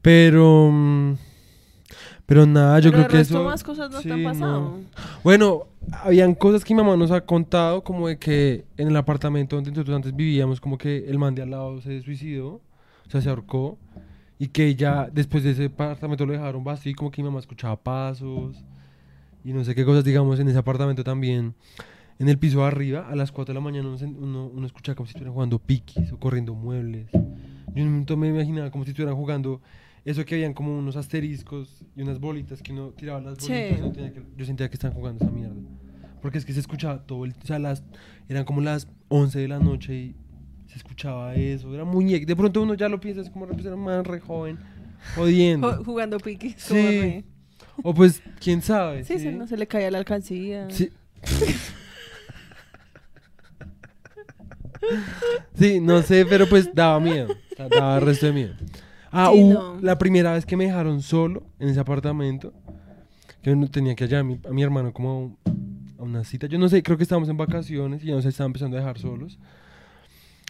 Pero 0.00 0.70
mm, 0.72 1.14
pero 2.24 2.46
nada, 2.46 2.78
yo 2.80 2.90
Pero 2.90 3.04
creo 3.04 3.16
que 3.16 3.20
eso 3.20 3.44
más 3.44 3.62
cosas 3.62 3.90
no 3.90 3.98
te 3.98 4.04
sí, 4.04 4.10
han 4.10 4.24
pasado. 4.24 4.60
no. 4.60 4.78
Bueno, 5.22 5.66
habían 5.92 6.34
cosas 6.34 6.64
que 6.64 6.74
mi 6.74 6.82
mamá 6.82 6.96
nos 6.96 7.10
ha 7.10 7.20
contado 7.22 7.84
como 7.84 8.08
de 8.08 8.18
que 8.18 8.64
en 8.78 8.88
el 8.88 8.96
apartamento 8.96 9.56
donde 9.56 9.70
nosotros 9.72 9.94
antes 9.94 10.16
vivíamos 10.16 10.58
como 10.60 10.78
que 10.78 11.04
el 11.06 11.18
man 11.18 11.34
de 11.34 11.42
al 11.42 11.50
lado 11.50 11.80
se 11.82 12.00
suicidó, 12.00 12.62
o 13.06 13.10
sea, 13.10 13.20
se 13.20 13.28
ahorcó 13.28 13.78
y 14.38 14.48
que 14.48 14.74
ya 14.74 15.08
después 15.12 15.42
de 15.44 15.50
ese 15.50 15.64
apartamento 15.66 16.24
lo 16.26 16.32
dejaron 16.32 16.62
vacío 16.64 16.92
y 16.92 16.94
como 16.94 17.10
que 17.10 17.22
mi 17.22 17.28
mamá 17.28 17.40
escuchaba 17.40 17.76
pasos 17.82 18.64
y 19.44 19.52
no 19.52 19.64
sé 19.64 19.74
qué 19.74 19.84
cosas, 19.84 20.04
digamos, 20.04 20.38
en 20.40 20.48
ese 20.48 20.58
apartamento 20.58 21.02
también. 21.04 21.54
En 22.20 22.28
el 22.28 22.36
piso 22.38 22.58
de 22.58 22.64
arriba, 22.66 23.08
a 23.08 23.14
las 23.14 23.30
4 23.30 23.52
de 23.52 23.60
la 23.60 23.64
mañana, 23.64 23.88
uno, 23.88 23.98
uno, 24.18 24.46
uno 24.46 24.66
escuchaba 24.66 24.96
como 24.96 25.06
si 25.06 25.10
estuvieran 25.10 25.34
jugando 25.34 25.58
piquis 25.60 26.10
o 26.12 26.18
corriendo 26.18 26.52
muebles. 26.54 27.08
Yo 27.12 27.20
en 27.76 27.82
un 27.84 27.90
momento 27.90 28.16
me 28.16 28.28
imaginaba 28.28 28.70
como 28.72 28.84
si 28.84 28.90
estuvieran 28.90 29.14
jugando 29.16 29.60
eso 30.04 30.24
que 30.24 30.34
habían 30.34 30.52
como 30.52 30.76
unos 30.76 30.96
asteriscos 30.96 31.84
y 31.94 32.02
unas 32.02 32.18
bolitas 32.18 32.60
que 32.62 32.72
uno 32.72 32.88
tiraba 32.90 33.20
las 33.20 33.38
Sí. 33.38 33.52
bolitas. 33.52 33.78
y 33.78 33.82
uno 33.82 33.92
tenía 33.92 34.12
que- 34.12 34.22
yo 34.36 34.44
sentía 34.44 34.68
que 34.68 34.74
estaban 34.74 34.96
jugando 34.96 35.24
esa 35.24 35.32
mierda. 35.32 35.54
Porque 36.20 36.38
es 36.38 36.44
que 36.44 36.52
se 36.52 36.58
escuchaba 36.60 37.06
todo 37.06 37.24
el... 37.24 37.34
O 37.40 37.46
sea, 37.46 37.60
las, 37.60 37.84
eran 38.28 38.44
como 38.44 38.60
las 38.62 38.88
11 39.08 39.38
de 39.38 39.46
la 39.46 39.60
noche 39.60 39.94
y 39.94 40.16
se 40.68 40.76
escuchaba 40.78 41.34
eso. 41.34 41.74
Era 41.74 41.84
muy... 41.84 42.24
De 42.24 42.36
pronto 42.36 42.62
uno 42.62 42.74
ya 42.74 42.88
lo 42.88 43.00
piensa, 43.00 43.20
es 43.22 43.30
como 43.30 43.46
era 43.46 43.76
man 43.76 44.04
re 44.04 44.20
joven, 44.20 44.58
jodiendo. 45.16 45.72
Ju- 45.80 45.84
Jugando 45.84 46.18
piquis. 46.18 46.64
como 46.68 46.80
Sí. 46.80 47.00
re- 47.00 47.24
o 47.82 47.94
pues, 47.94 48.22
quién 48.40 48.62
sabe. 48.62 49.04
Sí, 49.04 49.18
sí, 49.18 49.28
no 49.30 49.46
se 49.46 49.56
le 49.56 49.66
caía 49.66 49.90
la 49.90 49.98
alcancía. 49.98 50.68
Sí. 50.70 50.90
Sí, 55.54 55.80
no 55.80 56.02
sé, 56.02 56.24
pero 56.26 56.48
pues 56.48 56.70
daba 56.74 57.00
miedo. 57.00 57.28
Daba 57.56 57.98
resto 58.00 58.26
de 58.26 58.32
miedo. 58.32 58.54
Ah, 59.10 59.30
Sí, 59.32 59.40
hubo 59.40 59.52
no. 59.52 59.80
la 59.80 59.98
primera 59.98 60.32
vez 60.32 60.46
que 60.46 60.56
me 60.56 60.64
dejaron 60.66 61.02
solo 61.02 61.44
en 61.58 61.68
ese 61.68 61.80
apartamento, 61.80 62.52
que 63.42 63.52
uno 63.52 63.68
tenía 63.68 63.94
que 63.94 64.04
hallar 64.04 64.20
a 64.20 64.24
mi, 64.24 64.38
a 64.48 64.50
mi 64.50 64.62
hermano 64.62 64.92
como 64.92 65.36
a 65.98 66.02
una 66.02 66.24
cita. 66.24 66.46
Yo 66.46 66.58
no 66.58 66.68
sé, 66.68 66.82
creo 66.82 66.96
que 66.96 67.02
estábamos 67.02 67.28
en 67.28 67.36
vacaciones 67.36 68.02
y 68.02 68.06
ya 68.06 68.14
nos 68.14 68.24
estaban 68.26 68.50
empezando 68.50 68.76
a 68.76 68.80
dejar 68.80 68.98
solos. 68.98 69.38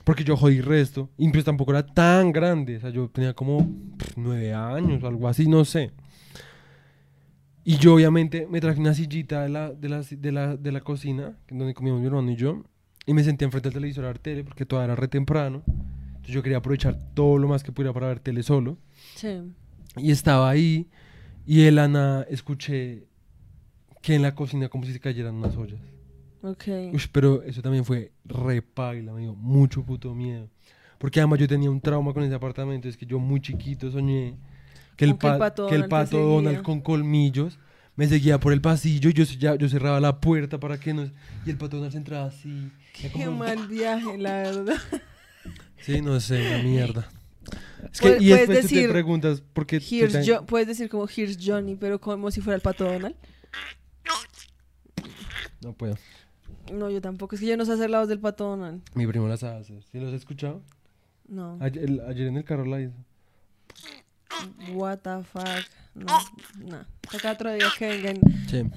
Porque 0.08 0.24
yo 0.24 0.38
jodí 0.38 0.62
resto. 0.62 1.10
Y 1.18 1.28
pues 1.28 1.44
tampoco 1.44 1.70
era 1.70 1.84
tan 1.84 2.32
grande. 2.32 2.78
O 2.78 2.80
sea, 2.80 2.88
yo 2.88 3.10
tenía 3.10 3.34
como 3.34 3.68
nueve 4.16 4.54
años 4.54 5.02
o 5.02 5.06
algo 5.06 5.28
así, 5.28 5.46
no 5.46 5.66
sé. 5.66 5.90
Y 7.62 7.76
yo 7.76 7.92
obviamente 7.92 8.46
me 8.50 8.58
traje 8.58 8.80
una 8.80 8.94
sillita 8.94 9.42
de 9.42 9.50
la, 9.50 9.70
de 9.70 9.88
la, 9.90 10.00
de 10.00 10.32
la, 10.32 10.56
de 10.56 10.72
la 10.72 10.80
cocina, 10.80 11.36
donde 11.50 11.74
comíamos 11.74 12.00
mi 12.00 12.06
hermano 12.06 12.30
y 12.30 12.36
yo. 12.36 12.64
Y 13.04 13.12
me 13.12 13.22
senté 13.22 13.44
enfrente 13.44 13.68
del 13.68 13.74
televisor 13.74 14.06
a 14.06 14.08
ver 14.08 14.18
tele, 14.18 14.44
porque 14.44 14.64
todavía 14.64 14.94
era 14.94 14.96
re 14.98 15.08
temprano. 15.08 15.62
Entonces 15.66 16.34
yo 16.34 16.42
quería 16.42 16.56
aprovechar 16.56 16.98
todo 17.12 17.36
lo 17.36 17.46
más 17.46 17.62
que 17.62 17.70
pudiera 17.70 17.92
para 17.92 18.06
ver 18.06 18.20
tele 18.20 18.42
solo. 18.42 18.78
Sí. 19.14 19.42
Y 19.98 20.10
estaba 20.10 20.48
ahí 20.48 20.88
y 21.44 21.64
de 21.64 21.70
la 21.70 21.86
nada 21.86 22.22
escuché 22.30 23.08
que 24.00 24.14
en 24.14 24.22
la 24.22 24.34
cocina 24.34 24.70
como 24.70 24.86
si 24.86 24.94
se 24.94 25.00
cayeran 25.00 25.34
unas 25.34 25.54
ollas. 25.58 25.97
Ok. 26.42 26.64
Uy, 26.92 27.02
pero 27.12 27.42
eso 27.42 27.60
también 27.62 27.84
fue 27.84 28.12
re 28.24 28.62
paila, 28.62 29.12
me 29.12 29.22
dio 29.22 29.34
mucho 29.34 29.82
puto 29.84 30.14
miedo. 30.14 30.48
Porque 30.98 31.20
además 31.20 31.38
yo 31.38 31.48
tenía 31.48 31.70
un 31.70 31.80
trauma 31.80 32.12
con 32.12 32.22
ese 32.24 32.34
apartamento, 32.34 32.88
es 32.88 32.96
que 32.96 33.06
yo 33.06 33.18
muy 33.18 33.40
chiquito 33.40 33.90
soñé 33.90 34.36
que 34.96 35.04
el, 35.04 35.10
que 35.18 35.26
el 35.26 35.32
pa- 35.32 35.38
pato 35.38 35.66
que 35.68 35.74
el 35.76 35.86
pato 35.88 36.18
Donald 36.18 36.62
con 36.62 36.80
colmillos 36.80 37.58
me 37.94 38.06
seguía 38.08 38.38
por 38.38 38.52
el 38.52 38.60
pasillo, 38.60 39.10
yo, 39.10 39.24
ya, 39.24 39.54
yo 39.56 39.68
cerraba 39.68 39.98
la 40.00 40.20
puerta 40.20 40.58
para 40.60 40.78
que 40.78 40.94
no... 40.94 41.04
Y 41.46 41.50
el 41.50 41.56
pato 41.56 41.76
Donald 41.76 41.92
se 41.92 41.98
entraba 41.98 42.26
así. 42.26 42.70
Qué 42.92 43.10
como- 43.10 43.32
mal 43.38 43.66
viaje, 43.68 44.16
la 44.18 44.32
verdad. 44.42 44.76
Sí, 45.80 46.00
no 46.00 46.18
sé, 46.20 46.40
una 46.48 46.62
mierda. 46.62 47.08
Es 47.92 48.00
que, 48.00 48.18
y 48.20 48.26
después 48.28 48.46
tú 48.46 48.52
te 48.68 48.74
decir, 48.74 48.90
preguntas, 48.90 49.40
¿por 49.52 49.66
qué? 49.66 49.80
te- 49.80 50.26
Jo- 50.26 50.46
puedes 50.46 50.66
decir 50.68 50.88
como 50.88 51.08
Here's 51.08 51.38
Johnny, 51.44 51.74
pero 51.76 52.00
como 52.00 52.30
si 52.30 52.40
fuera 52.40 52.54
el 52.56 52.60
pato 52.62 52.84
Donald. 52.84 53.14
No 55.60 55.72
puedo. 55.72 55.96
No, 56.72 56.90
yo 56.90 57.00
tampoco. 57.00 57.34
Es 57.34 57.40
que 57.40 57.46
yo 57.46 57.56
no 57.56 57.64
sé 57.64 57.72
hacer 57.72 57.90
la 57.90 58.00
voz 58.00 58.08
del 58.08 58.20
pato 58.20 58.44
Donald. 58.44 58.82
Mi 58.94 59.06
primo 59.06 59.28
las 59.28 59.40
sabe 59.40 59.60
hacer. 59.60 59.82
¿Sí 59.90 59.98
los 59.98 60.08
has 60.08 60.14
escuchado? 60.20 60.62
No. 61.28 61.58
Ayer, 61.60 61.84
el- 61.84 62.00
ayer 62.00 62.26
en 62.28 62.36
el 62.36 62.44
carro 62.44 62.64
la 62.64 62.80
hizo. 62.80 62.94
What 64.74 64.98
the 64.98 65.22
fuck. 65.24 65.44
No, 65.94 66.06
no. 66.64 66.78
Acá 67.14 67.32
otro 67.32 67.52
día 67.52 67.66
que 67.78 67.88
vengan. 67.88 68.18
Sí, 68.48 68.62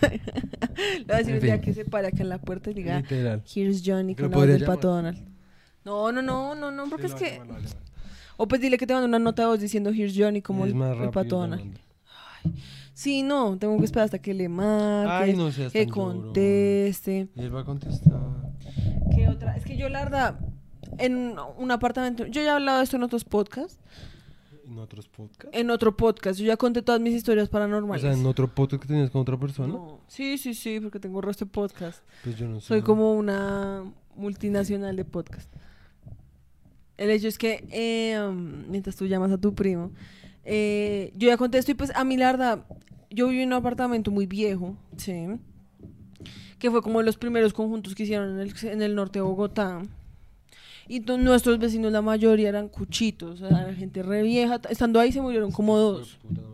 Le 0.00 1.04
voy 1.04 1.14
a 1.14 1.16
decir 1.18 1.34
un 1.34 1.40
día 1.40 1.60
que 1.60 1.74
se 1.74 1.84
pare 1.84 2.08
acá 2.08 2.18
en 2.22 2.28
la 2.28 2.38
puerta 2.38 2.70
y 2.70 2.74
diga 2.74 3.00
literal. 3.00 3.42
Here's 3.54 3.82
Johnny 3.84 4.14
con 4.14 4.30
la 4.30 4.36
voz 4.36 4.46
del 4.46 4.64
pato. 4.64 4.88
Donald. 4.88 5.18
No, 5.84 6.12
no, 6.12 6.22
no, 6.22 6.54
no, 6.54 6.70
no, 6.70 6.88
porque 6.88 7.08
Sí, 7.08 7.14
es 7.14 7.20
que. 7.20 7.40
O 8.36 8.48
pues 8.48 8.60
dile 8.60 8.78
que 8.78 8.86
te 8.86 8.94
mando 8.94 9.06
una 9.08 9.18
nota 9.18 9.42
de 9.42 9.48
voz 9.48 9.60
diciendo 9.60 9.90
Here's 9.90 10.14
Johnny 10.16 10.40
como 10.42 10.64
Es 10.64 10.72
el, 10.72 10.80
el 10.80 11.10
pato 11.10 11.36
Donald. 11.38 11.60
llamando. 11.62 11.80
Sí, 13.00 13.22
no, 13.22 13.56
tengo 13.56 13.78
que 13.78 13.86
esperar 13.86 14.04
hasta 14.04 14.18
que 14.18 14.34
le 14.34 14.50
marque, 14.50 15.30
Ay, 15.30 15.34
no 15.34 15.50
seas 15.50 15.72
que 15.72 15.86
tan 15.86 15.88
conteste. 15.88 17.30
Y 17.34 17.40
él 17.40 17.54
va 17.54 17.62
a 17.62 17.64
contestar. 17.64 18.20
¿Qué 19.16 19.26
otra? 19.26 19.56
Es 19.56 19.64
que 19.64 19.78
yo, 19.78 19.88
la 19.88 20.04
verdad, 20.04 20.38
en 20.98 21.34
un 21.56 21.70
apartamento. 21.70 22.26
Yo 22.26 22.42
ya 22.42 22.48
he 22.48 22.50
hablado 22.50 22.76
de 22.76 22.84
esto 22.84 22.96
en 22.96 23.02
otros 23.02 23.24
podcasts. 23.24 23.80
¿En 24.66 24.76
otros 24.78 25.08
podcasts? 25.08 25.58
En 25.58 25.70
otro 25.70 25.96
podcast. 25.96 26.38
Yo 26.38 26.44
ya 26.44 26.58
conté 26.58 26.82
todas 26.82 27.00
mis 27.00 27.14
historias 27.14 27.48
O 27.48 27.50
paranormales. 27.50 28.02
sea, 28.02 28.12
en 28.12 28.26
otro 28.26 28.54
podcast 28.54 28.82
que 28.82 28.88
tenías 28.88 29.08
con 29.08 29.22
otra 29.22 29.38
persona. 29.40 29.72
No. 29.72 30.00
Sí, 30.06 30.36
sí, 30.36 30.52
sí, 30.52 30.78
porque 30.78 31.00
tengo 31.00 31.22
resto 31.22 31.46
de 31.46 31.52
podcast. 31.52 32.04
Pues 32.22 32.36
yo 32.36 32.48
no 32.48 32.60
sé. 32.60 32.66
Soy 32.66 32.82
como 32.82 33.14
una 33.14 33.82
multinacional 34.14 34.94
de 34.94 35.06
podcast. 35.06 35.50
El 36.98 37.08
hecho 37.08 37.28
es 37.28 37.38
que, 37.38 37.66
eh, 37.70 38.20
um, 38.22 38.68
mientras 38.68 38.94
tú 38.94 39.06
llamas 39.06 39.32
a 39.32 39.38
tu 39.38 39.54
primo, 39.54 39.90
eh, 40.44 41.12
yo 41.16 41.28
ya 41.28 41.36
contesto 41.36 41.70
y 41.70 41.74
pues 41.74 41.92
a 41.94 42.04
mi 42.04 42.16
larda, 42.16 42.66
yo 43.10 43.28
viví 43.28 43.42
en 43.42 43.48
un 43.48 43.54
apartamento 43.54 44.10
muy 44.10 44.26
viejo, 44.26 44.76
¿sí? 44.96 45.26
Que 46.58 46.70
fue 46.70 46.82
como 46.82 46.98
de 46.98 47.06
los 47.06 47.16
primeros 47.16 47.52
conjuntos 47.52 47.94
que 47.94 48.02
hicieron 48.02 48.38
en 48.38 48.40
el, 48.40 48.54
en 48.64 48.82
el 48.82 48.94
norte 48.94 49.18
de 49.18 49.22
Bogotá. 49.22 49.82
Y 50.88 51.00
nuestros 51.00 51.58
vecinos, 51.60 51.92
la 51.92 52.02
mayoría 52.02 52.48
eran 52.48 52.68
cuchitos, 52.68 53.40
era 53.40 53.72
gente 53.74 54.02
re 54.02 54.22
vieja. 54.22 54.60
Estando 54.68 54.98
ahí 54.98 55.12
se 55.12 55.20
murieron 55.20 55.52
como 55.52 55.76
dos. 55.78 56.18
Puta, 56.20 56.40
no 56.42 56.48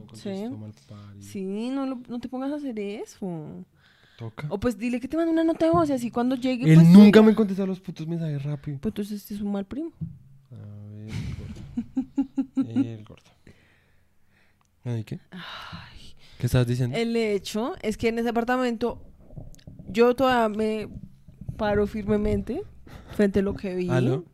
me 0.51 0.57
contestó, 0.59 0.95
Sí. 1.20 1.70
no, 1.70 1.87
lo- 1.87 2.01
no 2.09 2.20
te 2.20 2.28
pongas 2.28 2.53
a 2.53 2.57
hacer 2.57 2.78
eso. 2.78 3.64
Toca. 4.18 4.47
O 4.51 4.59
pues 4.61 4.78
dile 4.78 5.01
que 5.01 5.09
te 5.09 5.16
mande 5.16 5.32
una 5.32 5.43
nota 5.45 5.64
de 5.66 5.70
voz 5.72 5.89
y 5.89 5.93
así 5.93 6.11
cuando 6.11 6.37
llegue. 6.37 6.70
Él 6.70 6.76
pues, 6.80 6.89
nunca 6.89 7.20
me 7.22 7.34
contesta 7.34 7.64
los 7.66 7.80
putos 7.80 8.07
mensajes 8.07 8.43
rápido. 8.43 8.78
Pues 8.80 8.91
entonces 8.93 9.22
este 9.22 9.34
es 9.34 9.41
un 9.41 9.53
mal 9.53 9.64
primo. 9.64 9.93
A 10.53 10.89
ver, 10.89 11.12
gordo. 12.57 12.70
El 12.80 13.05
gordo. 13.05 13.22
¿Y 14.95 15.05
qué? 15.05 15.18
¿Qué 16.39 16.47
estás 16.47 16.66
diciendo? 16.66 16.97
El 16.97 17.16
hecho 17.16 17.74
es 17.82 17.97
que 17.97 18.09
en 18.09 18.18
ese 18.18 18.28
apartamento 18.28 19.03
yo 19.89 20.14
todavía 20.14 20.57
me 20.57 20.89
paro 21.57 21.87
firmemente 21.87 22.62
frente 23.12 23.41
a 23.41 23.43
lo 23.43 23.55
que 23.55 23.74
vi. 23.74 23.89
¿Aló? 23.91 24.24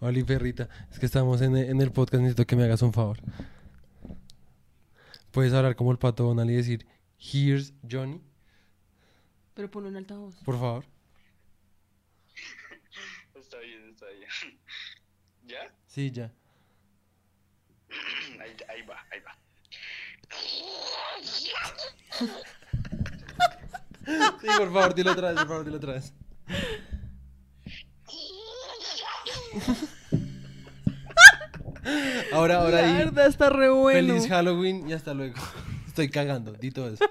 Oli, 0.00 0.24
perrita. 0.24 0.68
Es 0.90 0.98
que 0.98 1.06
estamos 1.06 1.40
en 1.40 1.56
el, 1.56 1.70
en 1.70 1.80
el 1.80 1.92
podcast. 1.92 2.20
Necesito 2.22 2.46
que 2.46 2.56
me 2.56 2.64
hagas 2.64 2.82
un 2.82 2.92
favor. 2.92 3.18
Puedes 5.30 5.52
hablar 5.52 5.76
como 5.76 5.92
el 5.92 5.98
pato 5.98 6.24
Donald 6.24 6.50
y 6.50 6.54
decir, 6.54 6.86
Here's 7.18 7.72
Johnny, 7.88 8.20
Pero 9.54 9.70
pon 9.70 9.86
un 9.86 9.96
altavoz. 9.96 10.34
por 10.44 10.58
favor. 10.58 10.84
Está 13.34 13.58
bien, 13.58 13.88
está 13.90 14.06
bien. 14.08 14.58
¿Ya? 15.46 15.74
Sí, 15.86 16.10
ya. 16.10 16.32
Ahí, 18.54 18.80
ahí 18.80 18.82
va, 18.86 19.04
ahí 19.10 19.20
va. 19.20 19.36
Sí, 24.40 24.46
por 24.58 24.72
favor, 24.72 24.94
dilo 24.94 25.12
otra 25.12 25.28
vez, 25.28 25.38
por 25.38 25.48
favor, 25.48 25.64
dilo 25.64 25.76
otra 25.78 25.92
vez. 25.94 26.12
Ahora, 32.32 32.56
ahora 32.62 32.82
La 32.82 32.92
verdad 32.98 33.26
está 33.26 33.50
re 33.50 33.68
bueno. 33.68 34.14
feliz 34.14 34.28
Halloween 34.28 34.88
y 34.88 34.92
hasta 34.92 35.14
luego. 35.14 35.36
Estoy 35.86 36.08
cagando, 36.10 36.52
di 36.52 36.70
todo 36.70 36.90
eso. 36.90 37.04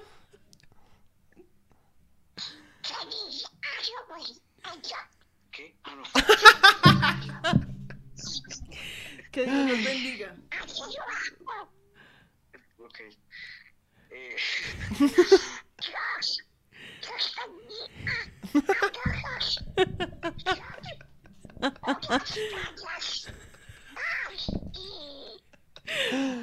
¿Qué? 5.50 5.74
Ah, 5.84 5.94
no. 5.94 6.04
Que 9.34 9.42
Dios 9.46 9.66
nos 9.66 9.84
bendiga. 9.84 10.36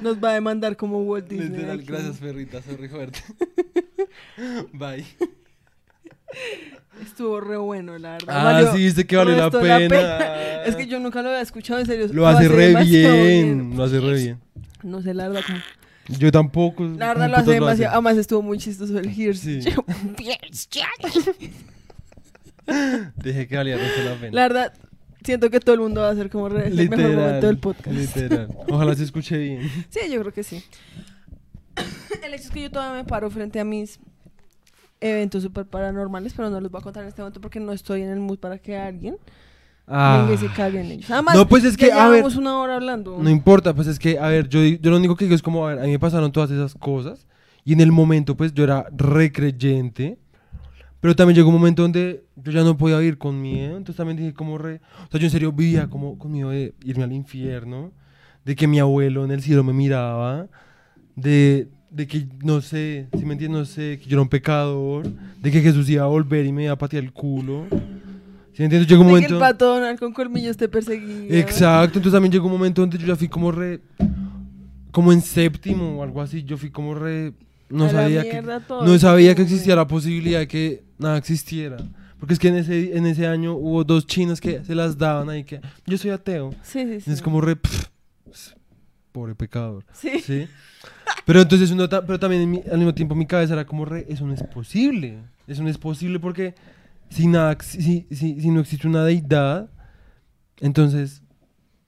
Nos 0.02 0.22
va 0.22 0.30
a 0.30 0.34
demandar 0.34 0.76
como 0.76 1.02
Walt 1.02 1.28
Disney. 1.28 1.50
Literal, 1.50 1.82
gracias, 1.82 2.18
perrita, 2.18 2.62
sorry, 2.62 2.88
fuerte. 2.88 3.20
Bye. 4.72 5.06
Estuvo 7.00 7.40
re 7.40 7.56
bueno, 7.56 7.98
la 7.98 8.12
verdad. 8.12 8.66
Ah, 8.68 8.72
sí, 8.72 8.78
viste 8.78 9.06
que 9.06 9.16
valió 9.16 9.36
la 9.36 9.50
pena. 9.50 10.62
Es 10.64 10.76
que 10.76 10.86
yo 10.86 10.98
nunca 10.98 11.22
lo 11.22 11.28
había 11.30 11.40
escuchado, 11.40 11.80
en 11.80 11.86
serio. 11.86 12.08
Lo 12.12 12.26
hace 12.26 12.48
re 12.48 12.68
demasiado 12.68 13.14
bien, 13.14 13.76
lo 13.76 13.84
hace 13.84 14.00
re 14.00 14.14
bien. 14.14 14.40
No 14.82 15.02
sé, 15.02 15.14
la 15.14 15.28
verdad, 15.28 15.44
como... 15.46 15.58
Yo 16.08 16.32
tampoco. 16.32 16.84
La 16.84 17.08
verdad 17.08 17.26
¿cómo 17.26 17.28
lo 17.28 17.36
hace 17.36 17.50
demasiado. 17.52 17.92
Además 17.92 18.16
estuvo 18.16 18.42
muy 18.42 18.58
chistoso 18.58 18.98
el 18.98 19.08
Here's. 19.08 19.40
Sí. 19.40 19.60
Dije 23.16 23.48
que 23.48 23.56
valía 23.56 23.76
mucho 23.76 24.02
la 24.04 24.14
pena. 24.14 24.32
La 24.32 24.42
verdad, 24.42 24.72
siento 25.24 25.50
que 25.50 25.60
todo 25.60 25.74
el 25.74 25.80
mundo 25.80 26.00
va 26.00 26.08
a 26.08 26.12
hacer 26.12 26.30
como 26.30 26.48
el 26.48 26.88
mejor 26.88 27.14
momento 27.14 27.46
del 27.46 27.58
podcast. 27.58 27.96
Literal. 27.96 28.48
Ojalá 28.68 28.94
se 28.94 29.04
escuche 29.04 29.36
bien. 29.36 29.70
Sí, 29.90 30.00
yo 30.10 30.20
creo 30.20 30.32
que 30.32 30.42
sí. 30.42 30.64
El 32.22 32.34
hecho 32.34 32.44
es 32.44 32.50
que 32.50 32.62
yo 32.62 32.70
todavía 32.70 33.02
me 33.02 33.08
paro 33.08 33.30
frente 33.30 33.58
a 33.58 33.64
mis 33.64 33.98
eventos 35.00 35.42
súper 35.42 35.66
paranormales, 35.66 36.32
pero 36.34 36.50
no 36.50 36.60
los 36.60 36.70
voy 36.70 36.80
a 36.80 36.84
contar 36.84 37.02
en 37.02 37.08
este 37.08 37.22
momento 37.22 37.40
porque 37.40 37.58
no 37.58 37.72
estoy 37.72 38.02
en 38.02 38.10
el 38.10 38.20
mood 38.20 38.38
para 38.38 38.58
que 38.58 38.76
alguien 38.76 39.16
venga 39.86 40.32
y 40.34 40.38
se 40.38 40.48
cague 40.48 40.80
en 40.80 40.86
ellos. 40.92 41.10
Además, 41.10 41.34
Ah. 41.34 41.38
No, 41.38 41.48
pues 41.48 41.64
es 41.64 41.76
que, 41.76 41.88
ya 41.88 42.06
a 42.06 42.08
ver, 42.08 42.24
una 42.24 42.58
hora 42.58 42.76
hablando. 42.76 43.18
No 43.20 43.30
importa, 43.30 43.74
pues 43.74 43.88
es 43.88 43.98
que, 43.98 44.18
a 44.18 44.28
ver, 44.28 44.48
yo, 44.48 44.60
yo 44.62 44.90
lo 44.90 44.96
único 44.96 45.16
que 45.16 45.24
digo 45.24 45.34
es 45.34 45.42
como, 45.42 45.66
a 45.66 45.74
ver, 45.74 45.78
a 45.80 45.82
mí 45.86 45.90
me 45.90 45.98
pasaron 45.98 46.32
todas 46.32 46.50
esas 46.50 46.74
cosas 46.74 47.26
y 47.64 47.72
en 47.72 47.80
el 47.80 47.92
momento, 47.92 48.36
pues 48.36 48.52
yo 48.54 48.64
era 48.64 48.86
re 48.96 49.30
creyente, 49.32 50.18
pero 51.00 51.16
también 51.16 51.36
llegó 51.36 51.48
un 51.48 51.54
momento 51.56 51.82
donde 51.82 52.24
yo 52.36 52.52
ya 52.52 52.62
no 52.62 52.76
podía 52.76 52.98
vivir 52.98 53.18
con 53.18 53.40
miedo, 53.40 53.76
entonces 53.76 53.96
también 53.96 54.16
dije 54.16 54.32
como 54.34 54.56
re, 54.58 54.80
o 55.06 55.10
sea, 55.10 55.20
yo 55.20 55.26
en 55.26 55.30
serio 55.30 55.52
vivía 55.52 55.88
como 55.88 56.18
con 56.18 56.32
miedo 56.32 56.50
de 56.50 56.74
irme 56.84 57.04
al 57.04 57.12
infierno, 57.12 57.92
de 58.44 58.56
que 58.56 58.66
mi 58.66 58.78
abuelo 58.78 59.24
en 59.24 59.30
el 59.30 59.42
cielo 59.42 59.62
me 59.64 59.72
miraba, 59.72 60.46
de, 61.16 61.68
de 61.90 62.06
que, 62.06 62.26
no 62.42 62.60
sé, 62.60 63.08
si 63.16 63.24
me 63.24 63.32
entiendes, 63.34 63.58
no 63.60 63.64
sé, 63.64 63.98
que 64.00 64.08
yo 64.08 64.14
era 64.16 64.22
un 64.22 64.28
pecador, 64.28 65.08
de 65.40 65.50
que 65.50 65.60
Jesús 65.60 65.88
iba 65.90 66.04
a 66.04 66.08
volver 66.08 66.46
y 66.46 66.52
me 66.52 66.64
iba 66.64 66.72
a 66.72 66.78
patear 66.78 67.02
el 67.04 67.12
culo. 67.12 67.66
¿Sí 68.52 68.58
me 68.60 68.64
entiendes? 68.66 68.86
Llegó 68.88 69.00
un 69.02 69.06
De 69.08 69.12
que 69.12 69.14
momento... 69.28 69.34
el 69.34 69.40
pato 69.40 69.66
Donald 69.74 69.98
con 69.98 70.12
colmillos 70.12 70.56
te 70.56 70.68
perseguía. 70.68 71.38
Exacto, 71.38 71.98
entonces 71.98 72.12
también 72.12 72.32
llegó 72.32 72.46
un 72.46 72.52
momento 72.52 72.82
donde 72.82 72.98
yo 72.98 73.06
ya 73.06 73.16
fui 73.16 73.28
como 73.28 73.50
re. 73.50 73.80
como 74.90 75.12
en 75.12 75.22
séptimo 75.22 75.98
o 75.98 76.02
algo 76.02 76.20
así. 76.20 76.42
Yo 76.44 76.56
fui 76.58 76.70
como 76.70 76.94
re. 76.94 77.32
No 77.70 77.86
A 77.86 77.90
sabía, 77.90 78.22
que, 78.22 78.42
no 78.42 78.98
sabía 78.98 79.34
que 79.34 79.40
existía 79.42 79.74
la 79.74 79.86
posibilidad 79.86 80.40
de 80.40 80.48
que 80.48 80.84
nada 80.98 81.16
existiera. 81.16 81.78
Porque 82.20 82.34
es 82.34 82.38
que 82.38 82.48
en 82.48 82.56
ese, 82.56 82.96
en 82.96 83.06
ese 83.06 83.26
año 83.26 83.54
hubo 83.54 83.82
dos 83.82 84.06
chinos 84.06 84.40
que 84.40 84.62
se 84.62 84.74
las 84.74 84.98
daban 84.98 85.30
ahí 85.30 85.42
que 85.44 85.60
yo 85.86 85.96
soy 85.96 86.10
ateo. 86.10 86.54
Sí, 86.62 86.84
sí, 86.84 87.00
sí. 87.00 87.10
Es 87.10 87.22
como 87.22 87.40
re. 87.40 87.56
pff, 87.56 87.86
pobre 89.12 89.34
pecador. 89.34 89.84
Sí. 89.94 90.20
¿Sí? 90.20 90.46
Pero 91.24 91.40
entonces 91.40 91.70
uno 91.70 91.88
ta- 91.88 92.04
pero 92.04 92.18
también 92.18 92.50
mi- 92.50 92.62
al 92.70 92.78
mismo 92.78 92.94
tiempo 92.94 93.14
mi 93.14 93.26
cabeza 93.26 93.54
era 93.54 93.64
como 93.66 93.84
re, 93.86 94.06
eso 94.08 94.26
no 94.26 94.34
es 94.34 94.42
posible. 94.42 95.18
Eso 95.46 95.62
no 95.62 95.68
es 95.68 95.78
posible 95.78 96.18
porque 96.20 96.54
si 97.12 97.26
nada, 97.26 97.56
si, 97.60 98.06
si, 98.10 98.40
si 98.40 98.50
no 98.50 98.60
existe 98.60 98.86
una 98.88 99.04
deidad, 99.04 99.70
entonces, 100.60 101.22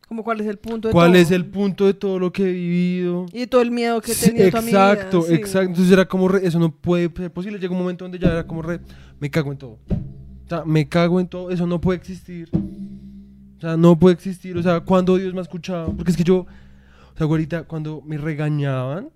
Como 0.08 0.22
cuál 0.24 0.40
es 0.40 0.46
el 0.46 0.58
punto 0.58 0.88
de 0.88 0.92
¿cuál 0.92 1.12
todo? 1.12 1.20
es 1.22 1.30
el 1.30 1.46
punto 1.46 1.86
de 1.86 1.94
todo 1.94 2.18
lo 2.18 2.32
que 2.32 2.42
he 2.42 2.52
vivido? 2.52 3.26
Y 3.32 3.40
de 3.40 3.46
todo 3.46 3.62
el 3.62 3.70
miedo 3.70 4.00
que 4.00 4.12
he 4.12 4.14
Sí, 4.14 4.26
tenido 4.30 4.50
toda 4.50 4.62
mi 4.62 4.68
vida, 4.68 4.92
exacto, 4.92 5.22
sí. 5.22 5.34
exacto. 5.34 5.68
Entonces 5.70 5.92
era 5.92 6.06
como 6.06 6.28
re, 6.28 6.46
eso 6.46 6.58
no 6.58 6.70
puede 6.74 7.10
ser 7.16 7.32
posible. 7.32 7.58
Llegó 7.58 7.74
un 7.74 7.80
momento 7.80 8.04
donde 8.04 8.18
ya 8.18 8.28
era 8.32 8.46
como 8.46 8.62
re, 8.62 8.80
me 9.20 9.30
cago 9.30 9.52
en 9.52 9.58
todo. 9.58 9.78
O 9.90 10.48
sea, 10.48 10.64
me 10.64 10.88
cago 10.88 11.20
en 11.20 11.28
todo, 11.28 11.50
eso 11.50 11.66
no 11.66 11.80
puede 11.80 11.98
existir. 11.98 12.48
O 13.56 13.60
sea, 13.60 13.76
no 13.76 13.98
puede 13.98 14.14
existir. 14.14 14.56
O 14.58 14.62
sea, 14.62 14.80
cuando 14.80 15.16
Dios 15.16 15.32
me 15.32 15.38
ha 15.38 15.42
escuchado. 15.42 15.94
Porque 15.96 16.10
es 16.10 16.16
que 16.16 16.24
yo, 16.24 16.38
o 16.40 17.16
sea, 17.16 17.26
ahorita 17.26 17.62
cuando 17.64 18.02
me 18.04 18.18
regañaban, 18.18 19.08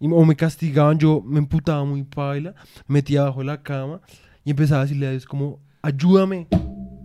y, 0.00 0.08
o 0.10 0.24
me 0.24 0.34
castigaban, 0.34 0.98
yo 0.98 1.22
me 1.24 1.38
emputaba 1.38 1.84
muy 1.84 2.02
paila, 2.02 2.54
me 2.88 2.94
metía 2.94 3.20
abajo 3.22 3.40
de 3.40 3.46
la 3.46 3.62
cama 3.62 4.00
y 4.44 4.50
empezaba 4.50 4.80
a 4.82 4.84
decirle 4.84 5.06
a 5.06 5.10
Dios 5.10 5.26
como, 5.26 5.60
ayúdame. 5.82 6.48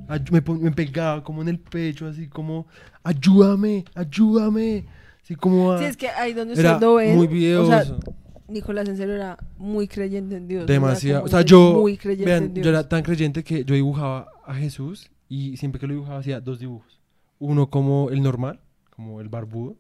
Ayu- 0.10 0.32
me, 0.62 0.72
pegaba 0.72 1.22
como 1.24 1.42
en 1.42 1.50
el 1.50 1.60
pecho, 1.60 2.08
así 2.08 2.28
como, 2.30 2.68
ayúdame, 3.04 3.84
ayúdame. 3.96 4.86
Así 5.24 5.36
como 5.36 5.74
a- 5.74 5.80
Sí, 5.80 5.86
es 5.86 5.98
que 5.98 6.08
ahí 6.10 6.34
donde 6.34 6.54
era 6.54 6.76
ustedes 6.76 6.82
lo 6.82 6.96
ven. 6.96 7.16
muy 7.18 7.28
o 7.28 7.30
videoso. 7.30 7.68
sea, 7.70 7.96
Nicolás 8.48 8.88
en 8.88 8.96
serio 8.96 9.16
era 9.16 9.38
muy 9.58 9.88
creyente 9.90 10.38
en 10.38 10.48
Dios. 10.48 10.66
Demasiado. 10.66 11.26
O 11.26 11.28
sea, 11.28 11.42
yo, 11.42 11.74
Muy 11.82 11.98
creyente 11.98 12.26
vean, 12.32 12.44
en 12.46 12.54
Dios. 12.54 12.64
yo 12.66 12.70
era 12.72 12.88
tan 12.88 13.04
creyente 13.04 13.44
que 13.44 13.66
yo 13.66 13.76
dibujaba 13.76 14.30
a 14.46 14.54
Jesús 14.54 15.12
y 15.28 15.58
siempre 15.58 15.82
que 15.82 15.88
lo 15.88 15.94
dibujaba 15.94 16.20
hacía 16.20 16.40
dos 16.40 16.60
dibujos. 16.60 17.02
Uno 17.40 17.70
como 17.70 18.10
el 18.10 18.24
normal, 18.24 18.62
como 18.90 19.20
el 19.20 19.28
barbudo, 19.28 19.76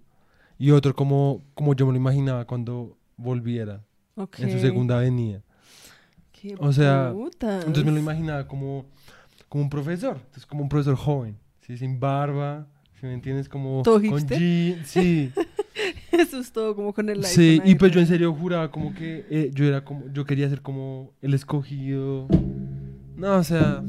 y 0.59 0.71
otro 0.71 0.93
como, 0.93 1.41
como 1.53 1.73
yo 1.75 1.85
me 1.85 1.93
lo 1.93 1.97
imaginaba 1.97 2.43
cuando 2.45 2.97
volviera 3.15 3.85
en 4.39 4.51
su 4.51 4.59
segunda 4.59 4.97
venida. 4.99 5.41
Qué 6.41 6.55
o 6.59 6.71
sea, 6.73 7.11
putas. 7.13 7.59
Entonces 7.65 7.85
me 7.85 7.91
lo 7.91 7.99
imaginaba 7.99 8.47
como, 8.47 8.85
como 9.49 9.63
un 9.63 9.69
profesor, 9.69 10.17
entonces 10.17 10.45
como 10.45 10.63
un 10.63 10.69
profesor 10.69 10.95
joven, 10.95 11.37
¿sí? 11.61 11.77
sin 11.77 11.99
barba, 11.99 12.67
si 12.99 13.05
me 13.05 13.13
entiendes, 13.13 13.47
como 13.49 13.81
¿Todo 13.83 13.95
con 13.95 14.03
hipster? 14.03 14.37
jean, 14.39 14.85
sí. 14.85 15.31
Eso 16.11 16.39
es 16.39 16.51
todo 16.51 16.75
como 16.75 16.93
con 16.93 17.07
el 17.09 17.17
iPhone 17.19 17.29
Sí, 17.31 17.61
y 17.63 17.75
pues 17.75 17.91
yo 17.91 17.99
en 17.99 18.07
serio 18.07 18.33
juraba 18.33 18.71
como 18.71 18.93
que 18.93 19.25
eh, 19.29 19.51
yo 19.53 19.65
era 19.65 19.83
como, 19.83 20.07
yo 20.11 20.25
quería 20.25 20.49
ser 20.49 20.61
como 20.61 21.11
el 21.21 21.33
escogido. 21.35 22.27
No, 23.15 23.35
o 23.37 23.43
sea, 23.43 23.83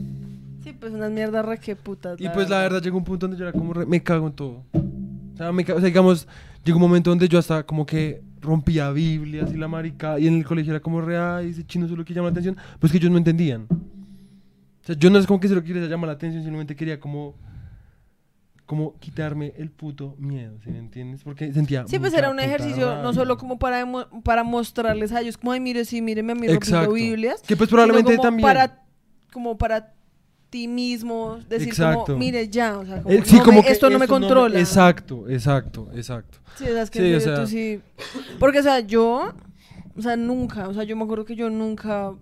Sí, 0.62 0.72
pues 0.78 0.92
unas 0.92 1.11
mierdas 1.11 1.44
re 1.46 1.59
que 1.59 1.76
putas. 1.76 2.20
y 2.20 2.28
pues 2.28 2.51
la 2.51 2.59
verdad 2.61 2.82
llegó 2.82 2.99
un 2.99 3.05
punto 3.05 3.26
donde 3.26 3.38
yo 3.40 3.49
era 3.49 3.59
como, 3.59 3.72
re- 3.72 3.86
me 3.86 4.03
cago 4.03 4.26
en 4.26 4.32
todo. 4.34 4.64
O 4.74 5.36
sea, 5.36 5.53
me 5.53 5.62
o 5.62 5.66
sea, 5.66 5.76
digamos, 5.80 6.26
llegó 6.64 6.76
un 6.78 6.82
momento 6.82 7.11
donde 7.11 7.28
yo 7.28 7.38
hasta 7.38 7.62
como 7.62 7.86
que 7.86 8.22
rompía 8.41 8.91
Biblias 8.91 9.53
y 9.53 9.57
la 9.57 9.68
marica, 9.68 10.18
y 10.18 10.26
en 10.26 10.34
el 10.34 10.45
colegio 10.45 10.72
era 10.72 10.80
como, 10.80 11.01
re, 11.01 11.18
ay, 11.18 11.51
ese 11.51 11.64
chino 11.66 11.89
solo 11.89 12.05
que 12.05 12.14
llama 12.14 12.28
la 12.28 12.32
atención, 12.32 12.57
pues 12.78 12.93
que 12.93 12.99
ellos 12.99 13.11
no 13.11 13.18
entendían. 13.18 13.66
O 13.70 14.86
sea, 14.86 14.97
yo 14.97 15.11
no 15.11 15.18
es 15.18 15.26
como 15.26 15.41
que 15.41 15.49
se 15.49 15.55
lo 15.55 15.62
quería 15.62 15.86
llamar 15.86 16.09
la 16.09 16.14
atención, 16.14 16.43
simplemente 16.43 16.74
quería 16.74 16.99
como, 16.99 17.34
como 18.64 18.99
quitarme 18.99 19.53
el 19.57 19.70
puto 19.70 20.14
miedo, 20.18 20.59
¿sí 20.64 20.70
me 20.70 20.78
entiendes? 20.78 21.22
Porque 21.24 21.53
sentía 21.53 21.86
Sí, 21.86 21.99
pues 21.99 22.14
era 22.14 22.30
un 22.30 22.41
ejercicio 22.41 23.03
no 23.03 23.12
solo 23.12 23.36
como 23.36 23.59
para, 23.59 23.86
para 24.22 24.45
mostrarles 24.45 25.12
a 25.12 25.20
ellos, 25.20 25.36
como, 25.36 25.53
ay, 25.53 25.61
mire, 25.61 25.84
sí, 25.84 26.01
míreme 26.01 26.32
a 26.32 26.34
mí 26.34 26.49
rompiendo 26.49 26.64
Exacto. 26.64 26.93
Biblias. 26.93 27.43
Que 27.43 27.57
pues 27.57 27.68
probablemente 27.68 28.16
también. 28.18 28.47
Para, 28.47 28.82
como 29.32 29.59
para 29.59 29.97
ti 30.51 30.66
mismo, 30.68 31.38
decir 31.49 31.68
Exacto. 31.68 32.05
como, 32.07 32.18
mire, 32.18 32.49
ya, 32.49 32.78
o 32.78 32.84
sea, 32.86 33.03
como, 33.03 33.24
sí, 33.24 33.36
no 33.36 33.44
como 33.44 33.59
me- 33.61 33.66
que 33.66 33.72
esto 33.72 33.90
no 33.90 33.99
me 33.99 34.09
controla. 34.09 34.59
exacto, 34.59 35.28
exacto, 35.28 35.88
exacto. 35.94 36.38
Sí, 36.57 36.64
o 36.64 36.68
sea, 36.72 36.82
es 36.82 36.90
que 36.90 36.99
Sí, 37.01 37.07
en 37.07 37.14
o 37.16 37.20
serio 37.20 37.36
sea- 37.36 37.44
tú 37.44 37.51
sí. 37.51 37.80
Porque, 38.38 38.61
o 38.61 38.62
sea, 38.62 38.80
yo, 38.80 39.32
o 39.96 40.03
sea, 40.03 40.16
nunca, 40.16 40.68
o 40.68 40.74
sea, 40.74 40.84
yo 40.84 40.96
me 40.96 41.05
acuerdo 41.05 41.24
que 41.24 41.36
yo 41.36 41.51
nunca, 41.51 42.09
o 42.11 42.18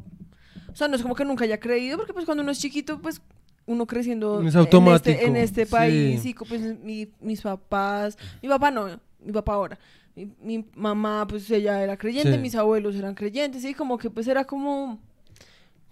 sea, 0.75 0.89
no 0.89 0.97
es 0.97 1.03
como 1.03 1.15
que 1.15 1.25
nunca 1.25 1.45
haya 1.45 1.59
creído, 1.61 1.97
porque 1.99 2.13
pues 2.13 2.25
cuando 2.25 2.43
uno 2.43 2.53
es 2.53 2.59
chiquito, 2.59 3.01
pues 3.01 3.21
uno 3.67 3.87
creciendo 3.87 4.43
Es 4.43 4.55
en 4.55 4.61
automático, 4.61 5.11
este, 5.11 5.27
en 5.27 5.37
este 5.37 5.65
sí. 5.67 5.71
país, 5.73 6.25
y 6.25 6.35
pues 6.35 6.61
mi- 6.83 7.09
mis 7.21 7.41
papás, 7.43 8.17
mi 8.43 8.49
papá 8.49 8.71
no, 8.71 8.89
mi 9.25 9.33
papá 9.33 9.55
ahora. 9.55 9.79
Mi, 10.15 10.31
mi 10.41 10.65
mamá, 10.75 11.27
pues 11.29 11.51
ella 11.51 11.83
era 11.83 11.97
creyente, 11.97 12.39
mis 12.39 12.55
abuelos 12.55 12.95
eran 12.97 13.15
creyentes, 13.15 13.65
y 13.65 13.75
como 13.75 13.99
que 13.99 14.09
pues 14.11 14.27
era 14.29 14.45
como, 14.45 14.99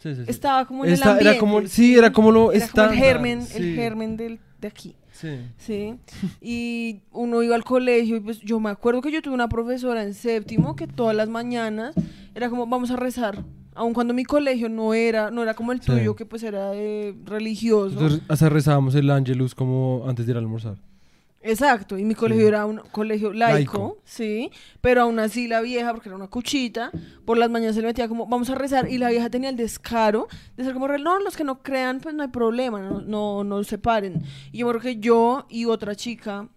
Sí, 0.05 0.15
sí, 0.15 0.25
sí. 0.25 0.31
estaba 0.31 0.67
como 0.67 0.85
en 0.85 0.93
Esta- 0.93 1.07
el 1.07 1.11
ambiente. 1.13 1.31
era 1.31 1.41
como, 1.41 1.67
sí, 1.67 1.97
era 1.97 2.13
como 2.13 2.31
lo 2.31 2.53
Era 2.53 2.69
como 2.69 2.85
el 2.85 2.95
germen, 2.99 3.41
el 3.55 3.75
germen 3.75 4.17
del, 4.19 4.39
de 4.61 4.69
aquí. 4.69 4.95
Sí. 5.13 5.29
Sí, 5.59 5.95
y 6.43 7.01
uno 7.13 7.43
iba 7.43 7.55
al 7.55 7.65
colegio 7.65 8.17
y 8.17 8.21
pues 8.21 8.41
yo 8.41 8.61
me 8.61 8.69
acuerdo 8.71 9.01
que 9.01 9.11
yo 9.11 9.23
tuve 9.23 9.33
una 9.35 9.49
profesora 9.49 10.03
en 10.03 10.13
séptimo 10.13 10.77
que 10.77 10.87
todas 10.87 11.17
las 11.17 11.29
mañanas 11.29 11.95
era 12.35 12.51
como 12.51 12.67
vamos 12.67 12.91
a 12.91 12.97
rezar, 12.97 13.45
aun 13.75 13.95
cuando 13.95 14.13
mi 14.13 14.25
colegio 14.25 14.69
no 14.69 14.93
era 14.93 15.31
no 15.31 15.43
era 15.43 15.55
como 15.55 15.73
el 15.73 15.81
Sí. 15.81 15.87
tuyo 15.93 16.15
que 16.17 16.27
pues 16.27 16.43
era 16.43 16.73
eh, 16.75 17.15
religioso. 17.25 17.95
Nosotros 17.95 18.21
hasta 18.29 18.49
rezábamos 18.49 18.95
el 18.97 19.09
Angelus 19.11 19.55
como 19.55 20.05
antes 20.07 20.27
de 20.27 20.33
ir 20.33 20.37
a 20.37 20.41
almorzar. 20.41 20.77
Exacto, 21.47 21.99
y 21.99 22.05
mi 22.05 22.15
colegio 22.15 22.45
Sí. 22.45 22.49
era 22.49 22.65
un 22.65 22.79
colegio 22.91 23.33
laico, 23.35 23.55
Laico. 23.79 23.99
sí, 24.05 24.51
pero 24.81 25.03
aún 25.03 25.19
así 25.19 25.47
la 25.47 25.61
vieja, 25.61 25.93
porque 25.93 26.09
era 26.09 26.17
una 26.17 26.29
cuchita, 26.29 26.91
por 27.27 27.37
las 27.37 27.51
mañanas 27.51 27.75
se 27.75 27.83
le 27.83 27.89
metía 27.89 28.09
como, 28.09 28.27
vamos 28.27 28.49
a 28.49 28.55
rezar, 28.55 28.89
y 28.91 28.97
la 28.97 29.11
vieja 29.11 29.29
tenía 29.29 29.51
el 29.51 29.57
descaro 29.57 30.27
de 30.57 30.65
ser 30.65 30.73
como, 30.73 30.89
no, 30.89 31.19
los 31.21 31.37
que 31.37 31.45
no 31.45 31.63
crean, 31.63 32.01
pues 32.01 32.15
no 32.15 32.23
hay 32.23 32.31
problema, 32.31 32.81
no, 32.81 33.03
no, 33.03 33.45
no 33.45 33.63
se 33.63 33.77
paren. 33.77 34.23
Y 34.53 34.59
yo 34.59 34.69
creo 34.71 34.81
que 34.81 34.97
yo 34.97 35.47
y 35.51 35.67
otra 35.67 35.95
chica, 35.95 36.49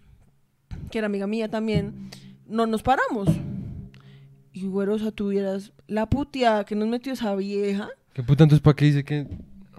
que 0.90 1.00
era 1.00 1.08
amiga 1.08 1.28
mía 1.28 1.50
también, 1.50 2.10
no 2.48 2.66
nos 2.66 2.82
paramos. 2.82 3.28
Y 4.54 4.68
güero, 4.68 4.94
o 4.96 5.00
sea, 5.00 5.12
tuvieras 5.12 5.74
la 5.88 6.06
puteada 6.10 6.64
que 6.64 6.76
nos 6.76 6.88
metió 6.88 7.12
esa 7.12 7.36
vieja, 7.36 7.90
¿Qué 8.14 8.24
puta 8.24 8.44
entonces 8.46 8.64
para 8.64 8.76
qué 8.76 8.86
dice 8.86 9.04
que 9.04 9.28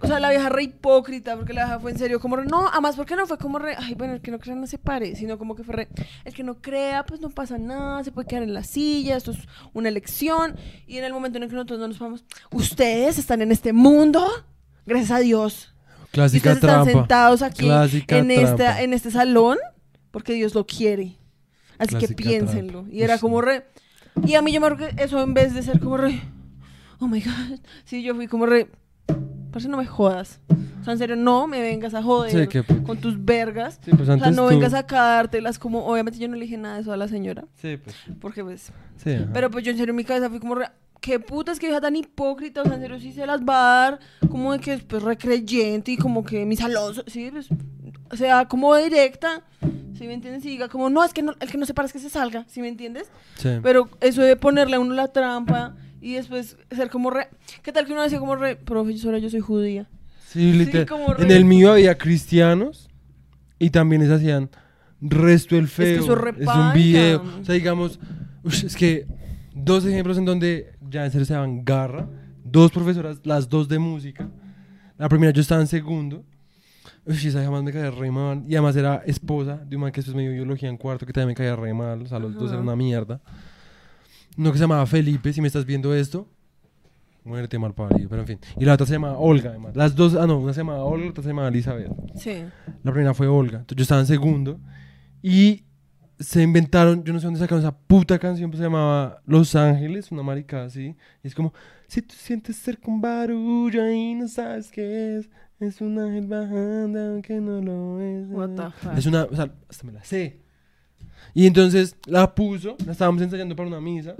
o 0.01 0.07
sea, 0.07 0.19
la 0.19 0.29
vieja 0.29 0.49
re 0.49 0.63
hipócrita, 0.63 1.35
porque 1.35 1.53
la 1.53 1.65
vieja 1.65 1.79
fue 1.79 1.91
en 1.91 1.97
serio, 1.97 2.19
como 2.19 2.37
re, 2.37 2.45
no, 2.45 2.67
además, 2.69 2.95
porque 2.95 3.15
no 3.15 3.27
fue 3.27 3.37
como 3.37 3.59
re, 3.59 3.75
ay, 3.77 3.95
bueno, 3.95 4.13
el 4.13 4.21
que 4.21 4.31
no 4.31 4.39
crea 4.39 4.55
no 4.55 4.65
se 4.65 4.77
pare, 4.77 5.15
sino 5.15 5.37
como 5.37 5.55
que 5.55 5.63
fue 5.63 5.75
re, 5.75 5.87
el 6.23 6.33
que 6.33 6.43
no 6.43 6.55
crea, 6.61 7.05
pues 7.05 7.19
no 7.19 7.29
pasa 7.29 7.57
nada, 7.57 8.03
se 8.03 8.11
puede 8.11 8.27
quedar 8.27 8.43
en 8.43 8.53
la 8.53 8.63
silla, 8.63 9.17
esto 9.17 9.31
es 9.31 9.39
una 9.73 9.89
elección, 9.89 10.55
y 10.87 10.97
en 10.97 11.03
el 11.03 11.13
momento 11.13 11.37
en 11.37 11.43
el 11.43 11.49
que 11.49 11.55
nosotros 11.55 11.79
no 11.79 11.87
nos 11.87 11.99
vamos, 11.99 12.23
ustedes 12.51 13.17
están 13.17 13.41
en 13.41 13.51
este 13.51 13.73
mundo, 13.73 14.25
gracias 14.85 15.11
a 15.11 15.19
Dios, 15.19 15.73
y 16.07 16.11
clásica 16.11 16.53
ustedes 16.53 16.73
están 16.73 16.85
sentados 16.85 17.41
aquí 17.41 17.65
Clásica 17.65 18.17
en, 18.17 18.27
trampa. 18.27 18.49
esta, 18.49 18.81
en 18.81 18.93
este 18.93 19.11
salón, 19.11 19.57
porque 20.11 20.33
Dios 20.33 20.55
lo 20.55 20.65
quiere, 20.65 21.17
así 21.77 21.97
que 21.97 22.07
piénsenlo, 22.07 22.81
trampa. 22.81 22.95
y 22.95 23.03
era 23.03 23.17
como 23.17 23.41
re, 23.41 23.65
y 24.25 24.35
a 24.35 24.41
mí 24.41 24.53
yo 24.53 24.61
me 24.61 24.67
acuerdo 24.67 24.95
que 24.95 25.03
eso 25.03 25.21
en 25.21 25.33
vez 25.33 25.53
de 25.53 25.61
ser 25.61 25.79
como 25.81 25.97
re, 25.97 26.21
oh 26.99 27.07
my 27.07 27.19
god, 27.21 27.59
sí, 27.83 28.01
yo 28.01 28.15
fui 28.15 28.27
como 28.27 28.45
re, 28.45 28.69
Parce, 29.51 29.67
no 29.67 29.77
me 29.77 29.85
jodas. 29.85 30.39
O 30.81 30.83
sea, 30.83 30.93
en 30.93 30.99
serio, 30.99 31.15
no 31.15 31.47
me 31.47 31.59
vengas 31.61 31.93
a 31.93 32.01
joder 32.03 32.49
Sí, 32.51 32.61
puta. 32.61 32.83
con 32.83 32.97
tus 32.99 33.23
vergas. 33.23 33.79
Sí, 33.83 33.91
pues 33.91 34.01
O 34.01 34.05
sea, 34.05 34.13
antes 34.13 34.35
no 34.35 34.43
tú- 34.43 34.49
vengas 34.49 34.73
a 34.73 34.83
dártelas 34.83 35.57
como... 35.59 35.85
Obviamente 35.85 36.19
yo 36.19 36.27
no 36.27 36.35
le 36.35 36.41
dije 36.41 36.57
nada 36.57 36.75
de 36.75 36.81
eso 36.81 36.93
a 36.93 36.97
la 36.97 37.07
señora. 37.07 37.45
Sí, 37.55 37.77
pues. 37.77 37.95
Porque 38.21 38.43
pues... 38.43 38.71
Sí. 38.97 39.17
Pero 39.33 39.49
pues 39.51 39.65
yo 39.65 39.71
en 39.71 39.77
serio 39.77 39.91
en 39.91 39.95
mi 39.97 40.03
cabeza 40.03 40.29
fui 40.29 40.39
como... 40.39 40.55
re- 40.55 40.69
Qué 41.01 41.19
puta 41.19 41.51
es 41.53 41.59
que 41.59 41.69
hija 41.69 41.79
tan 41.81 41.95
hipócrita. 41.95 42.61
O 42.61 42.65
sea, 42.65 42.75
en 42.75 42.81
serio 42.81 42.99
sí 42.99 43.11
se 43.13 43.25
las 43.25 43.41
va 43.41 43.55
a 43.59 43.89
dar. 43.91 43.99
Como 44.29 44.53
de 44.53 44.59
que 44.59 44.73
es 44.73 44.83
pues 44.83 45.01
recreyente 45.03 45.91
y 45.93 45.97
como 45.97 46.23
que 46.23 46.45
mis 46.45 46.61
alonso... 46.61 47.03
Sí, 47.07 47.29
pues... 47.31 47.47
O 48.11 48.15
sea, 48.15 48.45
como 48.47 48.75
directa. 48.75 49.43
¿Sí 49.97 50.07
me 50.07 50.13
entiendes? 50.13 50.45
Y 50.45 50.49
diga 50.49 50.69
como... 50.69 50.89
No, 50.89 51.03
es 51.03 51.13
que 51.13 51.21
no, 51.23 51.33
el 51.39 51.49
que 51.51 51.57
no 51.57 51.65
se 51.65 51.73
para 51.73 51.85
es 51.87 51.93
que 51.93 51.99
se 51.99 52.09
salga. 52.09 52.45
¿Sí 52.47 52.61
me 52.61 52.67
entiendes? 52.69 53.09
Sí. 53.37 53.49
Pero 53.61 53.89
eso 54.01 54.21
de 54.21 54.35
ponerle 54.35 54.75
a 54.77 54.79
uno 54.79 54.93
la 54.93 55.07
trampa 55.09 55.75
y 56.01 56.13
después 56.13 56.57
ser 56.71 56.89
como 56.89 57.09
re... 57.09 57.27
¿Qué 57.63 57.71
tal 57.71 57.85
que 57.85 57.93
uno 57.93 58.03
decía 58.03 58.19
como 58.19 58.35
re... 58.35 58.55
Profesora, 58.55 59.17
yo 59.17 59.29
soy 59.29 59.39
judía. 59.41 59.87
Sí, 60.27 60.53
literal. 60.53 60.87
en 61.19 61.27
re- 61.29 61.35
el 61.37 61.45
mío 61.45 61.71
había 61.73 61.97
cristianos 61.97 62.89
y 63.57 63.69
también 63.71 64.01
les 64.01 64.11
hacían 64.11 64.49
resto 65.01 65.57
el 65.57 65.67
feo. 65.67 66.01
eso 66.03 66.27
es 66.37 66.47
un 66.47 66.73
video. 66.73 67.23
O 67.41 67.45
sea, 67.45 67.55
digamos, 67.55 67.99
es 68.45 68.75
que 68.75 69.07
dos 69.53 69.85
ejemplos 69.85 70.17
en 70.17 70.25
donde 70.25 70.73
ya 70.89 71.05
en 71.05 71.11
serio 71.11 71.25
se 71.25 71.33
daban 71.33 71.63
garra. 71.65 72.07
Dos 72.43 72.71
profesoras, 72.71 73.19
las 73.23 73.47
dos 73.49 73.67
de 73.67 73.79
música. 73.79 74.27
La 74.97 75.07
primera 75.09 75.31
yo 75.31 75.41
estaba 75.41 75.61
en 75.61 75.67
segundo. 75.67 76.23
Uy, 77.05 77.15
esa 77.15 77.43
jamás 77.43 77.63
me 77.63 77.71
caía 77.71 77.89
re 77.91 78.11
mal. 78.11 78.43
Y 78.47 78.53
además 78.55 78.75
era 78.75 78.97
esposa 79.05 79.57
de 79.67 79.75
un 79.75 79.81
man 79.83 79.91
que 79.91 79.97
después 80.01 80.15
me 80.15 80.23
dio 80.23 80.31
biología 80.31 80.69
en 80.69 80.77
cuarto, 80.77 81.05
que 81.05 81.13
también 81.13 81.29
me 81.29 81.35
caía 81.35 81.55
re 81.55 81.73
mal. 81.73 82.01
O 82.01 82.07
sea, 82.07 82.19
los 82.19 82.33
dos 82.33 82.45
Ajá. 82.45 82.53
eran 82.55 82.63
una 82.63 82.75
mierda. 82.75 83.21
Uno 84.37 84.51
que 84.51 84.57
se 84.57 84.63
llamaba 84.63 84.85
Felipe, 84.85 85.33
si 85.33 85.41
me 85.41 85.47
estás 85.47 85.65
viendo 85.65 85.93
esto. 85.93 86.27
Muerte 87.23 87.59
mal 87.59 87.73
parido, 87.73 88.09
pero 88.09 88.21
en 88.21 88.27
fin. 88.27 88.39
Y 88.57 88.65
la 88.65 88.73
otra 88.73 88.85
se 88.87 88.93
llama 88.93 89.17
Olga, 89.17 89.49
además. 89.49 89.75
Las 89.75 89.95
dos, 89.95 90.15
ah, 90.15 90.25
no, 90.25 90.39
una 90.39 90.53
se 90.53 90.61
llamaba 90.61 90.83
Olga, 90.83 91.05
la 91.05 91.11
otra 91.11 91.23
se 91.23 91.29
llamaba 91.29 91.49
Elizabeth. 91.49 91.91
Sí. 92.15 92.43
La 92.83 92.91
primera 92.91 93.13
fue 93.13 93.27
Olga. 93.27 93.59
Entonces 93.59 93.77
yo 93.77 93.81
estaba 93.83 94.01
en 94.01 94.07
segundo. 94.07 94.59
Y 95.21 95.65
se 96.19 96.41
inventaron, 96.41 97.03
yo 97.03 97.13
no 97.13 97.19
sé 97.19 97.27
dónde 97.27 97.39
sacaron 97.39 97.63
esa 97.63 97.77
puta 97.77 98.19
canción, 98.19 98.49
pues 98.49 98.59
se 98.59 98.65
llamaba 98.65 99.21
Los 99.25 99.55
Ángeles, 99.55 100.11
una 100.11 100.23
marica 100.23 100.63
así. 100.63 100.95
Y 101.23 101.27
es 101.27 101.35
como, 101.35 101.53
si 101.87 102.01
tú 102.01 102.15
sientes 102.17 102.57
cerca 102.57 102.89
un 102.89 103.01
barullo 103.01 103.89
y 103.89 104.15
no 104.15 104.27
sabes 104.27 104.71
qué 104.71 105.17
es, 105.17 105.29
es 105.59 105.81
un 105.81 105.99
ángel 105.99 106.27
bajando 106.27 106.99
aunque 106.99 107.39
no 107.39 107.61
lo 107.61 108.01
es. 108.01 108.27
What 108.29 108.49
the 108.49 108.71
fuck. 108.71 108.97
Es 108.97 109.05
una, 109.05 109.23
o 109.25 109.35
sea, 109.35 109.53
hasta 109.69 109.85
me 109.85 109.93
la 109.93 110.03
sé. 110.03 110.41
Y 111.33 111.45
entonces 111.47 111.95
la 112.05 112.33
puso, 112.33 112.75
la 112.85 112.91
estábamos 112.91 113.21
ensayando 113.21 113.55
para 113.55 113.67
una 113.69 113.79
misa, 113.81 114.15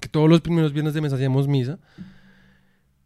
que 0.00 0.08
todos 0.08 0.28
los 0.28 0.40
primeros 0.40 0.72
viernes 0.72 0.94
de 0.94 1.00
mes 1.00 1.12
hacíamos 1.12 1.46
misa. 1.48 1.78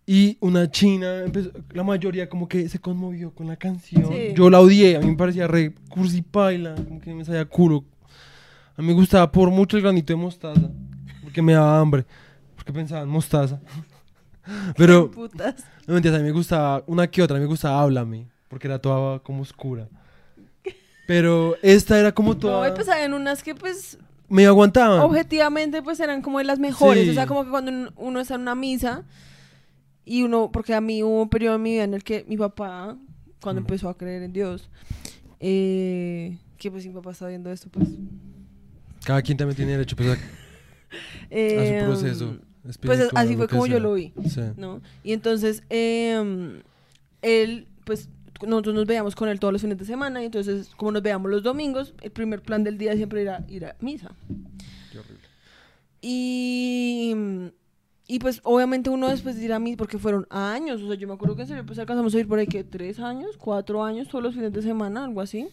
Y 0.06 0.36
una 0.40 0.70
china, 0.70 1.24
empezó- 1.24 1.50
la 1.72 1.82
mayoría 1.82 2.28
como 2.28 2.46
que 2.46 2.68
se 2.68 2.78
conmovió 2.78 3.34
con 3.34 3.46
la 3.46 3.56
canción. 3.56 4.06
Sí. 4.12 4.34
Yo 4.34 4.50
la 4.50 4.60
odié, 4.60 4.96
a 4.96 5.00
mí 5.00 5.06
me 5.06 5.16
parecía 5.16 5.46
re 5.46 5.74
cursi 5.88 6.20
paila, 6.20 6.74
como 6.74 7.00
que 7.00 7.14
me 7.14 7.24
salía 7.24 7.46
culo. 7.46 7.84
A 8.76 8.82
mí 8.82 8.88
me 8.88 8.94
gustaba 8.94 9.30
por 9.32 9.50
mucho 9.50 9.76
el 9.78 9.82
granito 9.82 10.12
de 10.12 10.16
mostaza, 10.18 10.70
porque 11.22 11.40
me 11.40 11.54
daba 11.54 11.78
hambre, 11.80 12.04
porque 12.54 12.72
pensaba 12.72 13.02
en 13.02 13.08
mostaza. 13.08 13.60
Pero, 14.76 15.10
no 15.86 15.94
mentiras, 15.94 16.18
a 16.18 16.22
mí 16.22 16.24
me 16.26 16.32
gustaba 16.32 16.84
una 16.86 17.06
que 17.06 17.22
otra, 17.22 17.36
a 17.36 17.40
mí 17.40 17.44
me 17.44 17.48
gustaba 17.50 17.80
Háblame, 17.80 18.28
porque 18.48 18.66
era 18.66 18.78
toda 18.78 19.20
como 19.20 19.40
oscura. 19.40 19.88
Pero 21.06 21.56
esta 21.62 21.98
era 22.00 22.12
como 22.12 22.34
No, 22.34 22.38
toda... 22.40 22.68
y 22.68 22.72
pues 22.72 22.88
habían 22.88 23.12
unas 23.14 23.42
que 23.42 23.54
pues 23.54 23.98
me 24.28 24.46
aguantaban. 24.46 25.00
objetivamente 25.00 25.82
pues 25.82 26.00
eran 26.00 26.22
como 26.22 26.38
de 26.38 26.44
las 26.44 26.58
mejores. 26.58 27.04
Sí. 27.04 27.10
O 27.10 27.14
sea, 27.14 27.26
como 27.26 27.44
que 27.44 27.50
cuando 27.50 27.70
un- 27.70 27.90
uno 27.96 28.20
está 28.20 28.36
en 28.36 28.40
una 28.42 28.54
misa 28.54 29.04
y 30.06 30.22
uno, 30.22 30.50
porque 30.52 30.74
a 30.74 30.80
mí 30.80 31.02
hubo 31.02 31.22
un 31.22 31.28
periodo 31.28 31.56
en 31.56 31.62
mi 31.62 31.72
vida 31.72 31.84
en 31.84 31.94
el 31.94 32.02
que 32.04 32.24
mi 32.28 32.36
papá, 32.36 32.96
cuando 33.40 33.60
Mm. 33.60 33.64
empezó 33.64 33.88
a 33.88 33.96
creer 33.98 34.22
en 34.22 34.32
Dios, 34.32 34.70
eh, 35.40 36.38
que 36.56 36.70
pues 36.70 36.86
mi 36.86 36.92
papá 36.94 37.10
está 37.10 37.28
viendo 37.28 37.50
esto, 37.52 37.68
pues... 37.70 37.88
Cada 39.04 39.20
quien 39.20 39.36
también 39.36 39.56
tiene 39.56 39.72
derecho 39.72 39.96
pues, 39.96 40.08
a, 40.08 40.12
a 40.14 40.16
eh, 41.30 41.80
su 41.80 41.86
proceso. 41.86 42.38
Pues 42.80 43.08
así 43.14 43.36
fue 43.36 43.46
como 43.46 43.66
yo 43.66 43.78
lo 43.78 43.92
vi. 43.92 44.14
Sí. 44.26 44.40
¿no? 44.56 44.80
Y 45.02 45.12
entonces 45.12 45.62
em, 45.68 46.62
él, 47.20 47.68
pues 47.84 48.08
nosotros 48.42 48.74
nos 48.74 48.86
veíamos 48.86 49.14
con 49.14 49.28
él 49.28 49.38
todos 49.40 49.52
los 49.52 49.62
fines 49.62 49.78
de 49.78 49.84
semana 49.84 50.22
y 50.22 50.26
entonces 50.26 50.72
como 50.76 50.92
nos 50.92 51.02
veíamos 51.02 51.30
los 51.30 51.42
domingos, 51.42 51.94
el 52.02 52.10
primer 52.10 52.42
plan 52.42 52.64
del 52.64 52.78
día 52.78 52.94
siempre 52.96 53.22
era 53.22 53.44
ir 53.48 53.66
a 53.66 53.76
misa. 53.80 54.12
Qué 54.92 54.98
horrible. 54.98 55.20
Y, 56.00 57.14
y 58.06 58.18
pues 58.18 58.40
obviamente 58.44 58.90
uno 58.90 59.08
después 59.08 59.36
de 59.36 59.44
ir 59.44 59.52
a 59.52 59.58
misa, 59.58 59.76
porque 59.76 59.98
fueron 59.98 60.26
años, 60.30 60.82
o 60.82 60.88
sea, 60.88 60.96
yo 60.96 61.08
me 61.08 61.14
acuerdo 61.14 61.36
que 61.36 61.42
en 61.42 61.48
serio 61.48 61.66
pues 61.66 61.78
alcanzamos 61.78 62.14
a 62.14 62.18
ir 62.18 62.28
por 62.28 62.38
ahí 62.38 62.46
que 62.46 62.64
tres 62.64 63.00
años, 63.00 63.36
cuatro 63.38 63.82
años, 63.82 64.08
todos 64.08 64.22
los 64.22 64.34
fines 64.34 64.52
de 64.52 64.62
semana, 64.62 65.04
algo 65.04 65.20
así. 65.20 65.48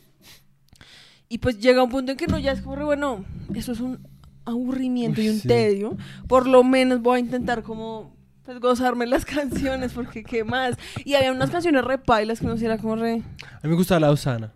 Y 1.30 1.38
pues 1.38 1.60
llega 1.60 1.82
un 1.82 1.90
punto 1.90 2.12
en 2.12 2.18
que 2.18 2.28
no, 2.28 2.38
ya 2.38 2.52
es 2.52 2.62
como, 2.62 2.76
re, 2.76 2.84
bueno, 2.84 3.24
eso 3.54 3.72
es 3.72 3.80
un 3.80 4.06
aburrimiento 4.44 5.22
y 5.22 5.30
un 5.30 5.40
sí. 5.40 5.48
tedio. 5.48 5.96
Por 6.28 6.46
lo 6.46 6.64
menos 6.64 7.02
voy 7.02 7.18
a 7.18 7.20
intentar 7.20 7.64
como 7.64 8.14
pues 8.46 8.60
gozarme 8.60 9.06
las 9.06 9.26
canciones, 9.38 9.94
porque 9.94 10.24
qué 10.24 10.44
más. 10.44 10.76
Y 11.06 11.16
había 11.16 11.32
unas 11.32 11.50
canciones 11.50 11.84
re 11.84 11.98
pailas 11.98 12.40
que 12.40 12.48
no 12.48 12.58
sé, 12.58 12.66
era 12.66 12.78
como 12.78 12.96
re... 12.96 13.14
A 13.14 13.60
mí 13.64 13.70
me 13.70 13.76
gustaba 13.76 14.00
la 14.00 14.12
Osana. 14.12 14.52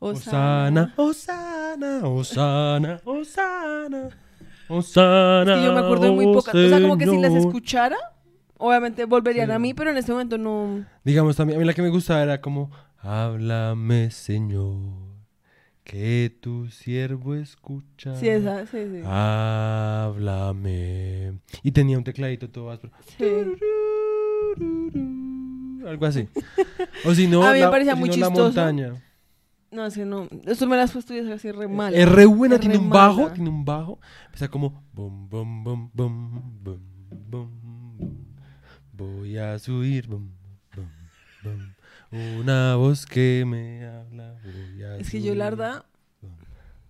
Osana. 0.00 0.94
Osana, 0.96 2.00
Osana, 2.04 2.04
Osana, 2.04 3.00
Osana. 3.04 4.08
Osana. 4.68 5.54
Que 5.54 5.64
yo 5.64 5.72
me 5.72 5.80
acuerdo 5.80 6.04
de 6.04 6.10
muy 6.12 6.26
pocas. 6.26 6.54
O 6.54 6.68
sea, 6.68 6.80
como 6.80 6.96
que 6.98 7.06
si 7.06 7.18
las 7.18 7.32
escuchara, 7.34 7.96
obviamente 8.58 9.04
volverían 9.06 9.48
Sí. 9.48 9.52
a 9.52 9.58
mí, 9.58 9.74
pero 9.74 9.90
en 9.90 9.96
este 9.96 10.12
momento 10.12 10.38
no... 10.38 10.84
Digamos 11.04 11.36
también, 11.36 11.56
a 11.58 11.60
mí 11.60 11.66
la 11.66 11.74
que 11.74 11.82
me 11.82 11.88
gustaba 11.88 12.22
era 12.22 12.40
como, 12.40 12.70
háblame 13.00 14.10
Señor, 14.10 14.76
que 15.88 16.36
tu 16.42 16.68
siervo 16.68 17.34
escucha. 17.34 18.14
Sí, 18.16 18.28
esa, 18.28 18.66
sí, 18.66 18.76
sí. 18.92 19.00
Háblame. 20.18 20.58
Y 21.62 21.72
tenía 21.72 21.96
un 21.96 22.04
tecladito 22.04 22.50
todo 22.50 22.70
áspero. 22.70 22.92
Sí. 23.16 23.24
Algo 25.86 26.04
así. 26.06 26.28
O 27.06 27.14
si 27.14 27.26
no, 27.26 27.42
A 27.42 27.52
mí 27.52 27.60
me 27.60 27.64
la, 27.64 27.70
parecía 27.70 27.94
muy 27.94 28.10
la 28.10 28.28
montaña. 28.28 29.02
No, 29.70 29.86
es 29.86 29.94
que 29.94 30.04
no. 30.04 30.28
Esto 30.44 30.66
me 30.66 30.76
las 30.76 30.92
puesto 30.92 31.14
y 31.14 31.20
así 31.20 31.50
re 31.52 31.68
mal. 31.68 31.94
Es 31.94 32.06
re 32.06 32.26
buena, 32.26 32.56
Es 32.56 32.60
tiene 32.60 32.74
re 32.76 32.80
un 32.82 32.90
bajo, 32.90 33.22
mala. 33.22 33.32
tiene 33.32 33.48
un 33.48 33.64
bajo. 33.64 33.98
Empieza 34.26 34.48
como 34.48 34.84
bum 34.92 35.26
bum 35.30 35.64
bum 35.64 35.90
bum 35.94 36.60
bum 36.62 36.82
bum 37.30 37.50
bum. 37.98 38.26
Voy 38.92 39.38
a 39.38 39.58
subir 39.58 40.06
bum 40.06 40.28
bum 40.74 40.90
bum. 41.44 41.77
Una 42.10 42.76
voz 42.76 43.04
que 43.06 43.44
me 43.46 43.84
habla. 43.86 44.36
Es 44.98 45.10
que 45.10 45.20
yo, 45.22 45.34
la 45.34 45.50
verdad, 45.50 45.84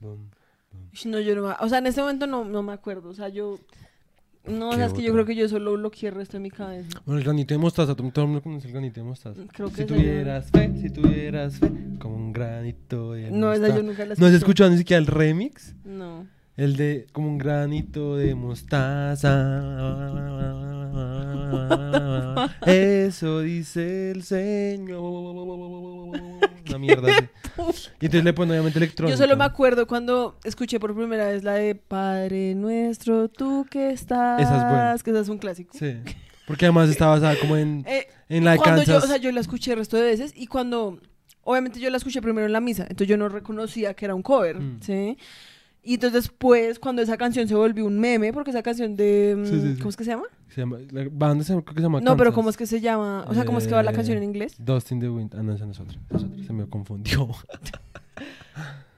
no, 0.00 1.20
yo 1.20 1.34
no 1.34 1.42
me- 1.48 1.54
O 1.60 1.68
sea, 1.68 1.78
en 1.78 1.86
este 1.86 2.00
momento 2.00 2.26
no, 2.26 2.44
no 2.44 2.62
me 2.62 2.72
acuerdo. 2.72 3.08
O 3.10 3.14
sea, 3.14 3.28
yo. 3.28 3.58
No, 4.46 4.68
o 4.68 4.70
¿Qué 4.70 4.76
sea, 4.76 4.86
es 4.86 4.92
que 4.94 5.02
yo 5.02 5.12
creo 5.12 5.26
que 5.26 5.34
yo 5.34 5.46
solo 5.48 5.74
bloqueé 5.74 6.08
el 6.08 6.14
resto 6.14 6.38
de 6.38 6.40
mi 6.42 6.50
cabeza. 6.50 6.88
Bueno, 7.04 7.18
el 7.18 7.24
granito 7.24 7.52
de 7.52 7.58
mostaza, 7.58 7.94
todo 7.94 8.10
todo 8.10 8.24
el 8.24 8.30
mundo 8.30 8.42
conoce 8.42 8.66
el 8.68 8.72
granito 8.72 9.00
de 9.00 9.06
mostaza. 9.06 9.42
Creo 9.52 9.68
que 9.68 9.82
Si 9.82 9.84
tuvieras 9.84 10.50
fe, 10.50 10.72
si 10.80 10.88
tuvieras 10.90 11.58
fe, 11.58 11.70
como 11.98 12.16
un 12.16 12.32
granito 12.32 13.12
de 13.12 13.24
yo- 13.24 13.30
No, 13.32 13.52
esa 13.52 13.62
yo 13.68 13.74
mostaza. 13.74 13.82
nunca 13.82 14.02
la 14.04 14.06
¿No 14.06 14.12
has 14.12 14.18
escuché. 14.20 14.36
escuchado 14.36 14.70
ni 14.70 14.78
siquiera 14.78 15.00
el 15.00 15.06
remix? 15.06 15.74
No. 15.84 16.26
El 16.56 16.76
de 16.76 17.06
como 17.12 17.28
un 17.28 17.36
granito 17.38 18.16
de 18.16 18.34
mostaza. 18.34 19.28
Eso 22.66 23.40
dice 23.40 24.10
el 24.12 24.22
Señor. 24.22 25.00
Una 26.68 26.78
mierda 26.78 27.08
así. 27.16 27.24
Y 28.00 28.06
entonces 28.06 28.24
le 28.24 28.32
ponen 28.32 28.52
obviamente 28.52 28.78
electrónica. 28.78 29.16
Yo 29.16 29.22
solo 29.22 29.36
me 29.36 29.44
acuerdo 29.44 29.86
cuando 29.86 30.36
escuché 30.44 30.78
por 30.78 30.94
primera 30.94 31.26
vez 31.28 31.42
la 31.44 31.54
de 31.54 31.74
Padre 31.74 32.54
Nuestro, 32.54 33.28
tú 33.28 33.66
que 33.70 33.90
estás. 33.90 34.40
Esa 34.40 34.56
es 34.56 34.62
buena. 34.64 34.96
Que 35.02 35.10
esa 35.10 35.20
es 35.20 35.28
un 35.28 35.38
clásico. 35.38 35.76
Sí. 35.78 35.96
Porque 36.46 36.64
además 36.66 36.88
está 36.88 37.06
basada 37.06 37.36
como 37.40 37.56
en, 37.56 37.84
Eh, 37.88 38.06
en 38.28 38.44
la 38.44 38.52
de 38.52 38.58
cuando 38.58 38.82
yo, 38.82 38.98
o 38.98 39.00
sea, 39.00 39.16
yo 39.18 39.30
la 39.32 39.40
escuché 39.40 39.72
el 39.72 39.78
resto 39.78 39.96
de 39.96 40.02
veces 40.04 40.32
y 40.34 40.46
cuando, 40.46 40.98
obviamente 41.42 41.78
yo 41.80 41.90
la 41.90 41.96
escuché 41.98 42.22
primero 42.22 42.46
en 42.46 42.52
la 42.52 42.60
misa, 42.60 42.82
entonces 42.84 43.06
yo 43.08 43.16
no 43.18 43.28
reconocía 43.28 43.92
que 43.94 44.04
era 44.06 44.14
un 44.14 44.22
cover, 44.22 44.58
Mm. 44.60 44.80
¿sí? 44.80 45.18
Y 45.82 45.94
entonces 45.94 46.24
después, 46.24 46.78
cuando 46.78 47.00
esa 47.02 47.16
canción 47.16 47.48
se 47.48 47.54
volvió 47.54 47.86
un 47.86 47.98
meme, 47.98 48.32
porque 48.32 48.50
esa 48.50 48.62
canción 48.62 48.96
de, 48.96 49.36
mm, 49.38 49.44
Sí, 49.46 49.60
sí, 49.60 49.74
sí. 49.74 49.78
¿cómo 49.78 49.90
es 49.90 49.96
que 49.96 50.04
se 50.04 50.10
llama? 50.10 50.24
Se 50.48 50.60
llama, 50.60 50.78
la 50.90 51.06
banda 51.10 51.44
se 51.44 51.52
creo 51.52 51.64
que 51.64 51.74
se 51.74 51.80
llama 51.82 52.00
No, 52.00 52.16
pero. 52.16 52.32
¿cómo 52.32 52.50
es 52.50 52.56
que 52.56 52.66
se 52.66 52.80
llama? 52.80 53.24
O 53.28 53.34
sea, 53.34 53.44
¿cómo 53.44 53.58
es 53.58 53.66
que 53.66 53.74
va 53.74 53.82
la 53.82 53.92
canción 53.92 54.18
en 54.18 54.24
inglés? 54.24 54.54
Dust 54.58 54.92
in 54.92 55.00
the 55.00 55.08
Wind. 55.08 55.34
Ah, 55.34 55.42
no, 55.42 55.52
esa 55.54 55.66
no 55.66 55.72
es 55.72 55.80
otra. 55.80 55.98
Se 56.46 56.52
me 56.52 56.66
confundió. 56.68 57.28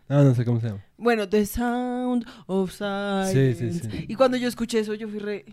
no, 0.08 0.24
no 0.24 0.34
sé 0.34 0.44
cómo 0.44 0.60
se 0.60 0.68
llama. 0.68 0.84
Bueno, 0.96 1.28
The 1.28 1.46
Sound 1.46 2.26
of 2.46 2.72
Silence. 2.72 3.54
Sí, 3.54 3.72
sí, 3.72 3.88
sí. 3.90 4.04
Y 4.08 4.14
cuando 4.14 4.36
yo 4.36 4.48
escuché 4.48 4.80
eso, 4.80 4.94
yo 4.94 5.08
fui 5.08 5.18
re... 5.18 5.44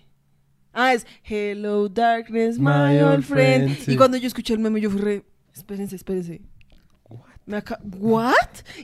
Ah, 0.74 0.94
es 0.94 1.08
Hello 1.24 1.90
Darkness, 1.90 2.60
my, 2.60 2.66
My 2.66 3.00
old 3.02 3.24
friend. 3.24 3.78
Y 3.88 3.96
cuando 3.96 4.18
yo 4.18 4.28
escuché 4.28 4.54
el 4.54 4.60
meme, 4.60 4.80
yo 4.80 4.90
fui 4.90 5.02
re... 5.02 5.24
Espérense, 5.54 5.96
espérense. 5.96 6.42
Me 7.48 7.58
aca- 7.58 7.80
¿What? 7.98 8.34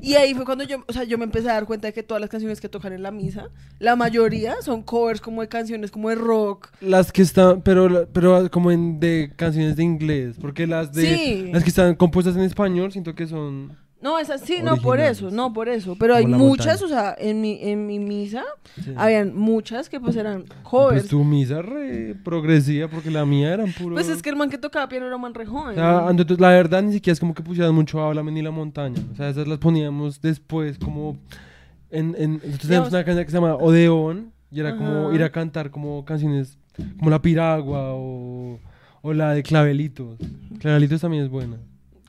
Y 0.01 0.16
ahí 0.16 0.34
fue 0.34 0.45
cuando 0.45 0.64
yo, 0.64 0.78
o 0.88 0.93
sea, 0.93 1.03
yo 1.03 1.18
me 1.18 1.26
empecé 1.26 1.49
a 1.49 1.53
dar 1.53 1.66
cuenta 1.66 1.88
de 1.88 1.93
que 1.93 2.01
todas 2.01 2.22
las 2.22 2.30
canciones 2.30 2.61
que 2.61 2.70
tocan 2.70 2.93
en 2.93 3.03
la 3.03 3.11
misa, 3.11 3.49
la 3.78 3.95
mayoría 3.97 4.55
son 4.61 4.82
covers 4.84 5.20
como 5.20 5.41
de 5.41 5.49
canciones 5.49 5.91
como 5.91 6.07
de 6.09 6.16
rock. 6.16 6.70
Las 6.80 7.11
que 7.11 7.22
están, 7.24 7.61
pero, 7.61 8.07
pero 8.14 8.49
como 8.49 8.72
en 8.72 9.01
de 9.01 9.34
canciones 9.36 9.76
de 9.76 9.84
inglés, 9.84 10.38
porque 10.39 10.66
las 10.66 10.93
de 10.93 11.01
Sí. 11.03 11.49
las 11.51 11.61
que 11.64 11.70
están 11.70 11.93
compuestas 11.95 12.36
en 12.38 12.43
español 12.43 12.91
siento 12.93 13.14
que 13.16 13.28
son 13.28 13.78
No, 14.03 14.19
esas 14.19 14.41
sí, 14.41 14.57
no 14.61 14.75
por 14.75 14.99
eso, 14.99 15.31
no 15.31 15.53
por 15.53 15.69
eso. 15.69 15.95
Pero 15.97 16.13
hay 16.15 16.25
muchas, 16.27 16.81
o 16.81 16.89
sea, 16.89 17.15
en 17.17 17.39
mi, 17.39 17.57
en 17.61 17.87
mi 17.87 17.99
misa 17.99 18.43
sí. 18.83 18.93
habían 18.97 19.33
muchas 19.33 19.87
que 19.87 19.97
pues 19.99 20.17
eran 20.17 20.43
covers. 20.63 21.03
Pues 21.03 21.09
tu 21.09 21.23
misa 21.23 21.61
re 21.61 22.13
progresiva 22.21 22.89
porque 22.89 23.09
la 23.09 23.25
mía 23.25 23.53
eran 23.53 23.71
puro 23.71 23.95
Pues 23.95 24.09
es 24.09 24.21
que 24.21 24.29
el 24.29 24.35
man 24.35 24.49
que 24.49 24.57
tocaba 24.57 24.89
piano 24.89 25.07
era 25.07 25.17
man 25.17 25.33
re 25.33 25.45
joven. 25.45 25.71
o 25.71 25.75
sea, 25.75 26.07
entonces, 26.09 26.37
la 26.41 26.49
verdad 26.49 26.83
ni 26.83 26.91
siquiera 26.91 27.13
es 27.13 27.19
como 27.21 27.33
que 27.33 27.41
pusieran 27.41 27.73
mucho 27.73 28.01
Háblame 28.03 28.31
ni 28.33 28.41
la 28.41 28.51
montaña. 28.51 29.01
O 29.13 29.15
sea, 29.15 29.29
esas 29.29 29.47
las 29.47 29.57
poníamos 29.59 30.19
después 30.21 30.77
como 30.77 31.17
en, 31.89 32.13
en 32.19 32.39
tenemos 32.39 32.61
Digamos- 32.67 32.89
una 32.89 33.03
canción 33.05 33.23
que 33.25 33.31
se 33.31 33.37
llama 33.37 33.55
Odeón 33.55 34.33
y 34.51 34.59
era 34.59 34.75
como 34.75 35.13
ir 35.13 35.23
a 35.23 35.31
cantar 35.31 35.71
como 35.71 36.03
canciones 36.03 36.57
como 36.99 37.09
La 37.09 37.21
Piragua 37.21 37.93
o, 37.93 38.59
o 39.01 39.13
la 39.13 39.33
de 39.33 39.43
Clavelitos. 39.43 40.19
Clavelitos 40.59 40.99
también 40.99 41.23
es 41.23 41.29
buena. 41.29 41.55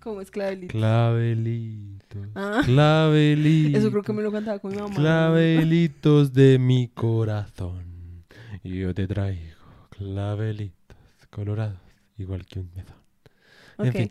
Como 0.05 0.21
es 0.21 0.31
clavelito. 0.31 0.73
Clavelitos. 0.73 2.29
Ah. 2.35 2.61
Clavelitos. 2.65 3.81
Eso 3.81 3.91
creo 3.91 4.03
que 4.03 4.13
me 4.13 4.23
lo 4.23 4.31
cantaba 4.31 4.59
con 4.59 4.71
mi 4.73 4.77
mamá. 4.77 4.95
Clavelitos 4.95 6.33
de 6.35 6.59
mi 6.59 6.89
corazón. 6.89 8.25
Y 8.63 8.81
yo 8.81 8.95
te 8.95 9.07
traigo 9.07 9.57
clavelitos 9.91 10.97
colorados, 11.31 11.79
igual 12.19 12.45
que 12.47 12.61
un 12.61 12.71
mesón. 12.75 12.97
En 13.79 13.89
Ok. 13.89 13.97
fin, 13.97 14.11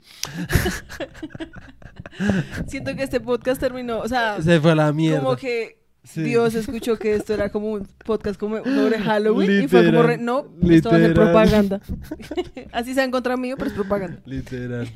Siento 2.68 2.96
que 2.96 3.04
este 3.04 3.20
podcast 3.20 3.60
terminó, 3.62 4.00
o 4.00 4.08
sea, 4.08 4.42
se 4.42 4.60
fue 4.60 4.72
a 4.72 4.76
la 4.76 4.92
mierda. 4.94 5.22
como 5.24 5.36
que 5.38 5.78
Sí. 6.04 6.22
Dios 6.24 6.54
escuchó 6.54 7.00
que 7.00 7.16
esto 7.16 7.34
era 7.34 7.50
como 7.50 7.72
un 7.72 7.88
podcast 8.04 8.38
como 8.38 8.58
sobre 8.58 9.00
Halloween 9.00 9.64
y 9.64 9.68
fue 9.70 9.86
como, 9.86 10.04
re, 10.04 10.18
Literal, 10.18 10.26
no, 10.26 10.70
esto 10.70 10.90
va 10.90 10.98
a 10.98 11.00
ser 11.00 11.14
propaganda. 11.14 11.82
Así 12.74 12.94
sea 12.94 13.06
en 13.06 13.12
contra 13.12 13.38
mío, 13.38 13.56
pero 13.58 13.70
es 13.70 13.74
propaganda. 13.74 14.20
Literal. 14.26 14.90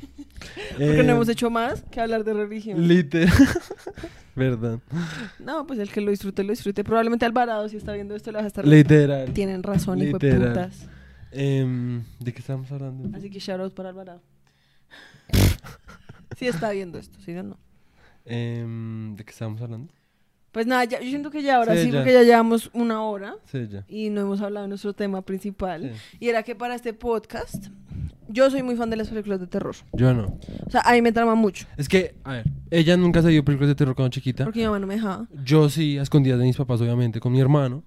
Porque 0.72 1.00
Eh, 1.00 1.02
no 1.02 1.12
hemos 1.12 1.28
hecho 1.30 1.48
más 1.48 1.82
que 1.90 2.00
hablar 2.00 2.24
de 2.24 2.34
religión. 2.34 2.86
Literal. 2.86 3.32
Verdad. 4.36 4.80
No, 5.38 5.66
pues 5.66 5.78
el 5.80 5.90
que 5.90 6.00
lo 6.02 6.10
disfrute, 6.10 6.44
lo 6.44 6.50
disfrute. 6.50 6.84
Probablemente 6.84 7.24
Alvarado, 7.24 7.68
si 7.70 7.76
está 7.78 7.94
viendo 7.94 8.14
esto, 8.14 8.30
le 8.30 8.36
vas 8.36 8.44
a 8.44 8.48
estar... 8.48 8.66
Literal. 8.66 9.32
Tienen 9.32 9.62
razón, 9.62 10.00
hijo 10.02 10.18
de 10.18 10.34
putas. 10.34 10.86
Em, 11.32 12.04
¿De 12.20 12.32
qué 12.32 12.40
estamos 12.40 12.70
hablando? 12.70 13.16
Así 13.16 13.30
que 13.30 13.40
shout 13.40 13.60
out 13.60 13.74
para 13.74 13.88
Alvarado. 13.88 14.22
Si 16.36 16.46
está 16.46 16.70
viendo 16.70 16.98
esto, 16.98 17.18
si 17.20 17.32
no, 17.32 17.42
no. 17.42 17.58
Em, 18.24 19.16
¿De 19.16 19.24
qué 19.24 19.30
estamos 19.30 19.60
hablando? 19.60 19.92
Pues 20.52 20.66
nada, 20.66 20.84
ya, 20.84 21.00
yo 21.00 21.08
siento 21.08 21.30
que 21.30 21.42
ya 21.42 21.56
ahora 21.56 21.74
Sí, 21.76 21.82
sí, 21.84 21.90
ya. 21.90 21.98
porque 21.98 22.12
ya 22.14 22.22
llevamos 22.22 22.70
una 22.72 23.02
hora 23.02 23.36
Sí, 23.50 23.68
ya. 23.70 23.84
y 23.88 24.08
no 24.10 24.22
hemos 24.22 24.40
hablado 24.40 24.64
de 24.64 24.68
nuestro 24.70 24.92
tema 24.94 25.22
principal. 25.22 25.92
Sí. 25.94 26.16
Y 26.20 26.28
era 26.28 26.42
que 26.42 26.54
para 26.54 26.74
este 26.74 26.94
podcast, 26.94 27.66
yo 28.28 28.50
soy 28.50 28.62
muy 28.62 28.74
fan 28.76 28.88
de 28.90 28.96
las 28.96 29.08
películas 29.08 29.40
de 29.40 29.46
terror. 29.46 29.76
Yo 29.92 30.12
no. 30.14 30.38
O 30.66 30.70
sea, 30.70 30.80
a 30.84 30.92
mí 30.92 31.02
me 31.02 31.12
trama 31.12 31.34
mucho. 31.34 31.66
Es 31.76 31.88
que, 31.88 32.14
a 32.24 32.32
ver, 32.32 32.44
ella 32.70 32.96
nunca 32.96 33.20
se 33.22 33.28
vio 33.28 33.44
películas 33.44 33.68
de 33.68 33.74
terror 33.74 33.94
cuando 33.94 34.10
chiquita. 34.10 34.44
Porque 34.44 34.60
mi 34.60 34.64
mamá 34.66 34.78
no 34.78 34.86
me 34.86 34.94
dejaba. 34.94 35.28
Yo 35.44 35.68
sí, 35.68 35.98
a 35.98 36.02
escondidas 36.02 36.38
de 36.38 36.46
mis 36.46 36.56
papás, 36.56 36.80
obviamente, 36.80 37.20
con 37.20 37.30
mi 37.32 37.40
hermano. 37.40 37.82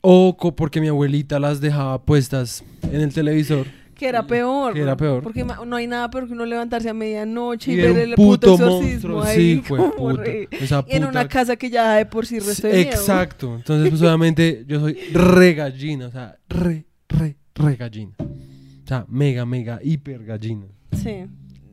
O 0.00 0.36
porque 0.56 0.80
mi 0.80 0.88
abuelita 0.88 1.40
las 1.40 1.60
dejaba 1.60 2.02
puestas 2.02 2.62
en 2.82 3.00
el 3.00 3.12
televisor. 3.12 3.66
Que 3.98 4.06
era 4.08 4.26
peor. 4.26 4.72
Que 4.74 4.80
era 4.82 4.96
peor. 4.96 5.22
Porque 5.22 5.44
no 5.44 5.76
hay 5.76 5.86
nada 5.86 6.08
peor 6.08 6.26
que 6.28 6.32
uno 6.32 6.46
levantarse 6.46 6.88
a 6.88 6.94
medianoche 6.94 7.72
y, 7.72 7.74
Y 7.74 7.76
ver 7.78 7.98
el 7.98 8.14
puto, 8.14 8.52
puto 8.52 8.64
exorcismo 8.64 9.16
monstruo. 9.16 9.22
ahí. 9.22 9.56
Sí, 9.56 9.62
como 9.68 9.90
puta. 9.94 10.22
re- 10.22 10.48
Esa 10.52 10.84
y 10.88 10.96
en 10.96 11.04
una 11.04 11.26
casa 11.28 11.56
que 11.56 11.68
ya 11.68 11.94
de 11.94 12.06
por 12.06 12.24
sí 12.24 12.38
resto 12.38 12.68
de 12.68 12.74
miedo. 12.74 12.90
Exacto. 12.90 13.54
Entonces, 13.56 13.90
pues 13.90 14.00
obviamente 14.02 14.64
yo 14.66 14.80
soy 14.80 14.94
re 15.12 15.52
gallina. 15.54 16.06
O 16.06 16.10
sea, 16.12 16.38
re, 16.48 16.86
re, 17.08 17.36
re 17.54 17.76
gallina. 17.76 18.12
O 18.20 18.86
sea, 18.86 19.04
mega, 19.08 19.44
mega, 19.44 19.80
hiper 19.82 20.24
gallina. 20.24 20.66
Sí. 20.92 21.26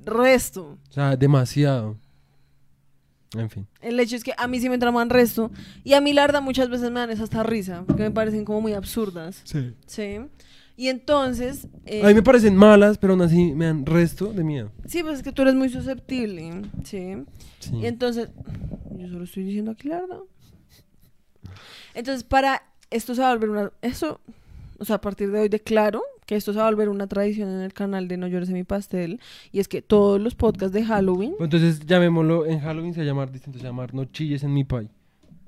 Resto. 0.03 0.77
O 0.89 0.93
sea, 0.93 1.15
demasiado. 1.15 1.95
En 3.37 3.49
fin. 3.49 3.67
El 3.81 3.99
hecho 3.99 4.15
es 4.15 4.23
que 4.23 4.33
a 4.37 4.47
mí 4.47 4.59
sí 4.59 4.69
me 4.69 4.77
traman 4.77 5.09
resto. 5.09 5.51
Y 5.83 5.93
a 5.93 6.01
mí, 6.01 6.13
la 6.13 6.21
verdad, 6.23 6.41
muchas 6.41 6.69
veces 6.69 6.89
me 6.89 7.01
dan 7.01 7.09
esa 7.09 7.23
hasta 7.23 7.43
risa. 7.43 7.83
Porque 7.85 8.03
me 8.03 8.11
parecen 8.11 8.45
como 8.45 8.61
muy 8.61 8.73
absurdas. 8.73 9.41
Sí. 9.43 9.73
Sí. 9.87 10.17
Y 10.77 10.89
entonces. 10.89 11.67
eh, 11.85 12.01
A 12.03 12.07
mí 12.07 12.13
me 12.15 12.21
parecen 12.23 12.55
malas, 12.55 12.97
pero 12.97 13.13
aún 13.13 13.21
así 13.21 13.53
me 13.53 13.65
dan 13.65 13.85
resto 13.85 14.33
de 14.33 14.43
miedo. 14.43 14.71
Sí, 14.87 15.03
pues 15.03 15.17
es 15.17 15.23
que 15.23 15.31
tú 15.31 15.41
eres 15.43 15.55
muy 15.55 15.69
susceptible. 15.69 16.61
Sí. 16.83 17.15
Sí. 17.59 17.75
Y 17.77 17.85
entonces, 17.85 18.29
yo 18.97 19.07
solo 19.07 19.23
estoy 19.23 19.43
diciendo 19.43 19.71
aquí 19.71 19.87
la 19.87 20.01
verdad. 20.01 20.19
Entonces, 21.93 22.23
para 22.23 22.61
esto 22.91 23.15
se 23.15 23.21
va 23.21 23.31
a 23.31 23.35
volver 23.35 23.49
una, 23.49 23.71
eso, 23.81 24.19
o 24.79 24.85
sea, 24.85 24.97
a 24.97 25.01
partir 25.01 25.31
de 25.31 25.39
hoy 25.39 25.49
declaro 25.49 26.01
que 26.25 26.35
esto 26.35 26.51
se 26.53 26.59
va 26.59 26.67
a 26.67 26.69
volver 26.71 26.89
una 26.89 27.07
tradición 27.07 27.49
en 27.49 27.61
el 27.61 27.71
canal 27.73 28.07
de 28.07 28.17
No 28.17 28.27
llores 28.27 28.49
en 28.49 28.55
mi 28.55 28.63
pastel, 28.63 29.19
y 29.51 29.59
es 29.59 29.67
que 29.67 29.81
todos 29.81 30.19
los 30.19 30.35
podcasts 30.35 30.73
de 30.73 30.83
Halloween, 30.83 31.35
Entonces, 31.39 31.85
llamémoslo 31.85 32.45
en 32.45 32.59
Halloween, 32.59 32.93
se 32.93 32.99
va 32.99 33.03
a 33.03 33.07
llamar 33.07 33.31
distinto, 33.31 33.59
se 33.59 33.63
va 33.63 33.69
a 33.69 33.71
llamar 33.71 33.93
No 33.93 34.05
chilles 34.05 34.43
en 34.43 34.53
mi 34.53 34.63
pay. 34.63 34.89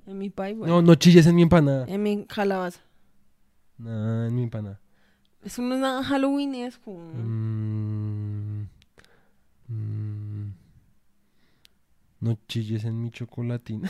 en 0.06 0.18
mi 0.18 0.30
país, 0.30 0.58
bueno, 0.58 0.76
No, 0.76 0.82
no 0.82 0.96
chilles 0.96 1.26
en 1.28 1.36
mi 1.36 1.42
empanada. 1.42 1.86
en 1.90 2.02
mi 2.02 2.24
calabaza. 2.26 2.80
No, 3.78 4.26
en 4.28 4.34
mi 4.36 4.44
empanada. 4.44 4.80
Es 5.44 5.60
nada 5.60 6.04
halloweenesco. 6.04 6.92
Mm, 6.92 8.68
mm, 9.68 10.54
no 12.22 12.38
chilles 12.48 12.84
en 12.84 13.02
mi 13.02 13.12
chocolatina. 13.12 13.90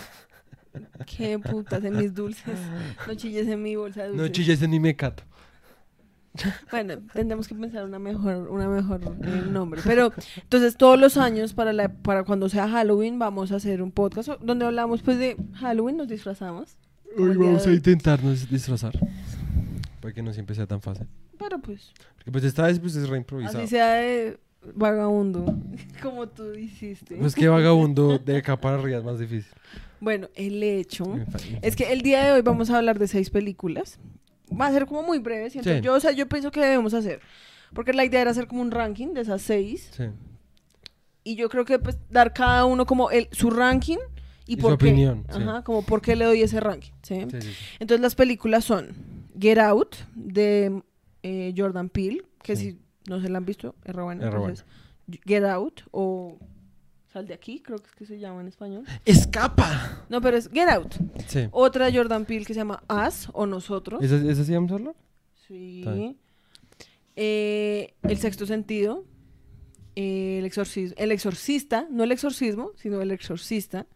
Qué 1.06 1.40
putas 1.40 1.84
en 1.84 1.98
mis 1.98 2.14
dulces. 2.14 2.60
No 3.08 3.16
chilles 3.16 3.48
en 3.48 3.64
mi 3.64 3.76
bolsa 3.76 4.04
de 4.04 4.10
dulces. 4.10 4.28
No 4.28 4.32
chilles 4.32 4.62
en 4.62 4.70
mi 4.70 4.80
mecato. 4.80 5.24
Bueno, 6.72 7.00
tendremos 7.14 7.48
que 7.48 7.56
pensar 7.56 7.84
una 7.86 8.00
mejor, 8.00 8.50
una 8.50 8.68
mejor 8.68 9.02
eh, 9.04 9.44
nombre. 9.50 9.82
Pero 9.84 10.14
entonces 10.36 10.78
todos 10.78 11.00
los 11.00 11.18
años 11.18 11.54
para 11.54 11.74
la, 11.74 11.90
para 11.90 12.24
cuando 12.24 12.50
sea 12.50 12.70
Halloween 12.70 13.18
vamos 13.18 13.52
a 13.52 13.56
hacer 13.56 13.82
un 13.82 13.92
podcast 13.92 14.30
donde 14.42 14.66
hablamos 14.66 15.02
pues 15.02 15.18
de 15.18 15.38
Halloween, 15.56 15.98
nos 15.98 16.08
disfrazamos. 16.08 16.78
Hoy 17.18 17.36
vamos 17.36 17.66
a 17.66 17.74
intentarnos 17.74 18.48
disfrazar. 18.50 18.94
Para 20.08 20.14
que 20.16 20.22
no 20.24 20.32
siempre 20.32 20.56
sea 20.56 20.66
tan 20.68 20.82
fácil. 20.82 21.06
Pero 21.38 21.60
pues 21.60 21.92
Porque 22.16 22.32
pues 22.32 22.44
esta 22.46 22.66
vez 22.68 22.80
pues 22.80 22.96
es 22.96 23.10
reimprovisado. 23.10 23.58
así 23.60 23.68
sea 23.68 23.96
de 23.96 24.40
vagabundo, 24.74 25.46
como 26.02 26.28
tú 26.30 26.54
hiciste. 26.54 27.16
Pues 27.18 27.36
que 27.36 27.48
vagabundo 27.50 28.18
de 28.18 28.38
acá 28.38 28.56
para 28.60 28.78
arriba 28.78 29.00
es 29.00 29.04
más 29.04 29.20
difícil. 29.20 29.52
Bueno, 30.00 30.30
el 30.36 30.64
hecho 30.64 31.04
es 31.62 31.76
que 31.76 31.92
el 31.92 32.02
día 32.04 32.24
de 32.26 32.32
hoy 32.32 32.42
vamos 32.42 32.70
a 32.70 32.78
hablar 32.78 33.00
de 33.00 33.08
seis 33.08 33.30
películas. 33.30 34.00
Va 34.50 34.68
a 34.68 34.72
ser 34.72 34.86
como 34.86 35.04
muy 35.04 35.20
breve, 35.20 35.50
siento 35.50 35.70
Sí. 35.74 35.82
yo, 35.82 35.94
o 35.96 36.00
sea, 36.00 36.12
yo 36.14 36.28
pienso 36.30 36.52
que 36.52 36.62
debemos 36.62 36.94
hacer. 36.94 37.20
Porque 37.74 37.92
la 37.92 38.06
idea 38.06 38.22
era 38.22 38.32
hacer 38.32 38.48
como 38.48 38.62
un 38.62 38.72
ranking 38.72 39.14
de 39.14 39.22
esas 39.22 39.42
seis. 39.42 39.90
Sí. 39.92 40.06
Y 41.26 41.36
yo 41.36 41.50
creo 41.50 41.66
que 41.66 41.80
pues 41.80 41.98
dar 42.10 42.32
cada 42.34 42.64
uno 42.64 42.86
como 42.86 43.12
el, 43.12 43.28
su 43.34 43.50
ranking 43.50 43.98
y, 44.46 44.54
Y 44.54 44.56
su 44.56 44.62
por 44.62 44.78
qué. 44.78 44.86
opinión, 44.86 45.26
sí. 45.30 45.42
Ajá, 45.42 45.64
como 45.64 45.82
por 45.86 46.02
qué 46.02 46.16
le 46.16 46.24
doy 46.24 46.42
ese 46.42 46.62
ranking, 46.62 46.94
¿sí? 47.02 47.26
Sí, 47.30 47.42
sí, 47.42 47.42
sí. 47.42 47.54
Entonces 47.80 48.02
las 48.02 48.16
películas 48.16 48.64
son 48.64 48.88
Get 49.40 49.58
Out 49.60 49.96
de 50.16 50.82
eh, 51.24 51.54
Jordan 51.56 51.90
Peele, 51.90 52.24
que 52.44 52.56
Sí. 52.56 52.72
si 52.72 52.80
no 53.10 53.22
se 53.22 53.30
la 53.30 53.38
han 53.38 53.46
visto, 53.46 53.76
es 53.86 53.96
re 53.96 54.04
buena. 54.04 54.26
Es 54.26 54.32
re 54.34 54.40
Entonces, 54.40 54.66
Get 55.26 55.44
Out 55.44 55.82
o 55.92 56.38
Sal 57.14 57.26
de 57.26 57.34
aquí, 57.34 57.62
creo 57.62 57.80
que 57.80 57.88
es 57.88 57.96
que 57.96 58.06
se 58.06 58.20
llama 58.20 58.42
en 58.42 58.48
español. 58.50 58.84
¡Escapa! 59.06 60.06
No, 60.10 60.20
pero 60.22 60.36
es 60.38 60.50
Get 60.50 60.68
Out. 60.70 60.96
Sí. 61.28 61.48
Otra 61.52 61.86
de 61.90 61.98
Jordan 61.98 62.26
Peele 62.26 62.46
que 62.46 62.54
se 62.54 62.60
llama 62.60 62.84
Us 62.90 63.30
o 63.34 63.46
Nosotros. 63.46 64.04
¿Esa, 64.04 64.18
esa 64.18 64.44
sí 64.44 64.54
vamos 64.54 64.72
a 64.72 64.76
hablar? 64.76 64.96
Sí. 65.48 66.16
Eh, 67.16 67.94
el 68.04 68.18
sexto 68.18 68.46
sentido. 68.46 69.06
eh, 69.96 70.38
el, 70.40 70.46
exorcismo, 70.46 70.96
el 71.00 71.12
exorcista, 71.12 71.88
no 71.90 72.04
el 72.04 72.12
exorcismo, 72.12 72.72
sino 72.76 73.02
el 73.02 73.10
exorcista. 73.12 73.88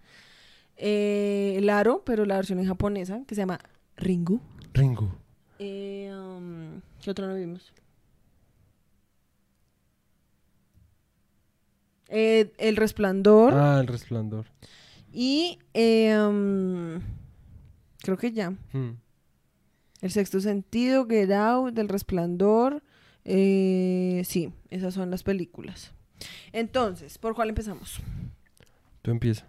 Eh, 0.78 1.54
el 1.58 1.70
aro, 1.70 2.04
pero 2.06 2.26
la 2.26 2.38
versión 2.38 2.60
en 2.60 2.66
japonesa, 2.66 3.22
que 3.28 3.36
se 3.36 3.42
llama 3.42 3.60
Ringu. 3.98 4.40
Ringo. 4.74 5.14
Eh, 5.64 6.12
um, 6.12 6.82
¿Qué 7.04 7.12
otro 7.12 7.28
no 7.28 7.36
vimos? 7.36 7.72
Eh, 12.10 12.52
el 12.58 12.76
resplandor. 12.78 13.54
Ah, 13.54 13.78
el 13.80 13.86
resplandor. 13.88 14.46
Y 15.14 15.60
eh, 15.74 16.18
um, 16.20 17.00
creo 18.00 18.18
que 18.18 18.32
ya. 18.32 18.52
Hmm. 18.74 18.96
El 20.02 20.10
sexto 20.12 20.40
sentido, 20.40 21.06
Get 21.08 21.32
Out, 21.32 21.78
El 21.78 21.88
Resplandor. 21.90 22.82
eh, 23.24 24.24
sí, 24.26 24.52
esas 24.72 24.96
son 24.96 25.12
las 25.12 25.22
películas. 25.22 25.94
Entonces, 26.54 27.20
¿por 27.20 27.36
cuál 27.36 27.50
empezamos? 27.50 28.00
Tú 29.04 29.12
empieza. 29.12 29.48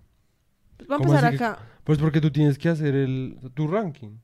Pues 0.76 0.88
vamos 0.88 1.06
a 1.06 1.08
¿Cómo 1.08 1.14
empezar 1.18 1.28
así 1.30 1.38
que- 1.38 1.44
acá. 1.44 1.68
Pues 1.84 1.98
porque 1.98 2.20
tú 2.20 2.30
tienes 2.30 2.58
que 2.58 2.68
hacer 2.68 2.94
el, 2.94 3.38
tu 3.54 3.66
ranking. 3.66 4.18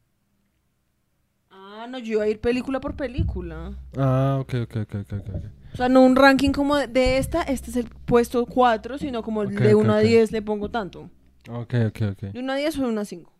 No, 1.88 1.98
yo 1.98 2.14
iba 2.14 2.24
a 2.24 2.28
ir 2.28 2.40
película 2.40 2.80
por 2.80 2.94
película. 2.96 3.72
Ah, 3.96 4.38
ok, 4.40 4.54
ok, 4.64 4.76
ok, 4.82 4.94
ok, 4.94 5.12
ok. 5.12 5.28
ok. 5.34 5.44
O 5.74 5.76
sea, 5.76 5.88
no 5.88 6.02
un 6.02 6.16
ranking 6.16 6.50
como 6.50 6.76
de, 6.76 6.86
de 6.86 7.18
esta, 7.18 7.42
este 7.42 7.70
es 7.70 7.76
el 7.76 7.88
puesto 8.04 8.44
4, 8.46 8.98
sino 8.98 9.22
como 9.22 9.40
Ok, 9.40 9.50
de 9.50 9.74
ok, 9.74 9.80
1 9.84 9.92
a 9.92 9.96
ok. 9.98 10.02
10 10.02 10.32
le 10.32 10.42
pongo 10.42 10.70
tanto. 10.70 11.10
Ok, 11.50 11.74
ok, 11.88 12.02
ok. 12.12 12.20
De 12.32 12.40
1 12.40 12.52
a 12.52 12.56
10 12.56 12.78
o 12.78 12.82
de 12.82 12.88
1 12.88 13.00
a 13.00 13.04
5. 13.04 13.32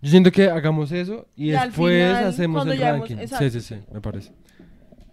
Yo 0.00 0.10
siento 0.10 0.30
que 0.30 0.48
hagamos 0.48 0.92
eso 0.92 1.26
y 1.34 1.48
Y 1.48 1.50
después 1.50 2.06
final, 2.06 2.24
hacemos 2.26 2.66
el 2.66 2.72
hemos- 2.80 2.82
ranking. 3.00 3.16
exacto. 3.18 3.44
Sí, 3.50 3.60
sí, 3.60 3.74
sí, 3.74 3.80
me 3.92 4.00
parece. 4.00 4.32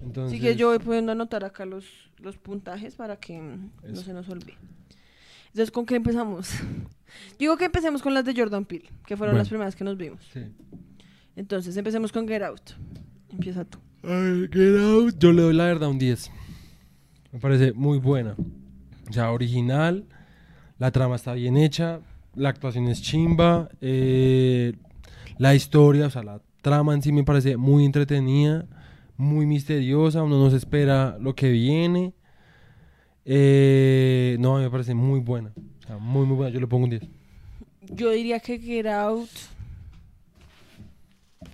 Entonces, 0.01 0.33
Así 0.38 0.41
que 0.41 0.55
yo 0.55 0.67
voy 0.67 0.79
pudiendo 0.79 1.11
anotar 1.11 1.43
acá 1.45 1.65
los, 1.65 1.86
los 2.19 2.38
puntajes 2.38 2.95
para 2.95 3.15
que 3.17 3.39
mm, 3.39 3.71
no 3.83 3.93
Eso. 3.93 4.03
se 4.03 4.13
nos 4.13 4.29
olvide. 4.29 4.57
Entonces, 5.47 5.71
¿con 5.71 5.86
qué 5.86 5.95
empezamos? 5.95 6.49
Digo 7.39 7.57
que 7.57 7.65
empecemos 7.65 8.01
con 8.03 8.13
las 8.13 8.25
de 8.25 8.33
Jordan 8.36 8.65
Peele, 8.65 8.89
que 9.05 9.15
fueron 9.17 9.33
Bueno. 9.33 9.39
las 9.39 9.49
primeras 9.49 9.75
que 9.75 9.83
nos 9.83 9.97
vimos. 9.97 10.19
Sí. 10.33 10.41
Entonces, 11.36 11.75
empecemos 11.77 12.11
con 12.11 12.27
Get 12.27 12.43
Out. 12.43 12.71
Empieza 13.31 13.65
tú. 13.65 13.79
Ay, 14.03 14.47
Get 14.51 14.77
Out. 14.79 15.15
Yo 15.19 15.31
le 15.33 15.41
doy 15.41 15.53
la 15.53 15.65
verdad 15.65 15.89
un 15.89 15.99
10. 15.99 16.31
Me 17.31 17.39
parece 17.39 17.73
muy 17.73 17.97
buena. 17.99 18.36
O 19.09 19.13
sea, 19.13 19.31
original. 19.31 20.05
La 20.77 20.91
trama 20.91 21.15
está 21.15 21.33
bien 21.33 21.57
hecha. 21.57 21.99
La 22.36 22.49
actuación 22.49 22.88
es 22.88 23.01
chimba. 23.01 23.69
eh, 23.81 24.73
la 25.38 25.53
historia, 25.53 26.07
o 26.07 26.09
sea, 26.09 26.23
la 26.23 26.41
trama 26.61 26.93
en 26.93 27.01
sí 27.01 27.11
me 27.11 27.23
parece 27.23 27.57
muy 27.57 27.83
entretenida. 27.86 28.65
Muy 29.17 29.45
misteriosa. 29.45 30.23
Uno 30.23 30.38
no 30.39 30.49
se 30.49 30.57
espera 30.57 31.17
lo 31.19 31.36
que 31.36 31.49
viene. 31.51 32.13
Eh, 33.25 34.38
no, 34.39 34.55
a 34.55 34.59
mí 34.59 34.65
me 34.65 34.71
parece 34.71 34.93
muy 34.93 35.19
buena. 35.19 35.51
O 35.83 35.88
sea, 35.88 35.97
muy, 35.97 36.25
muy 36.25 36.36
buena. 36.38 36.53
Yo 36.53 36.59
le 36.59 36.67
pongo 36.67 36.86
un 36.86 36.91
10. 36.91 37.03
Yo 37.89 38.09
diría 38.11 38.39
que 38.39 38.59
Get 38.59 38.88
Out. 38.88 39.29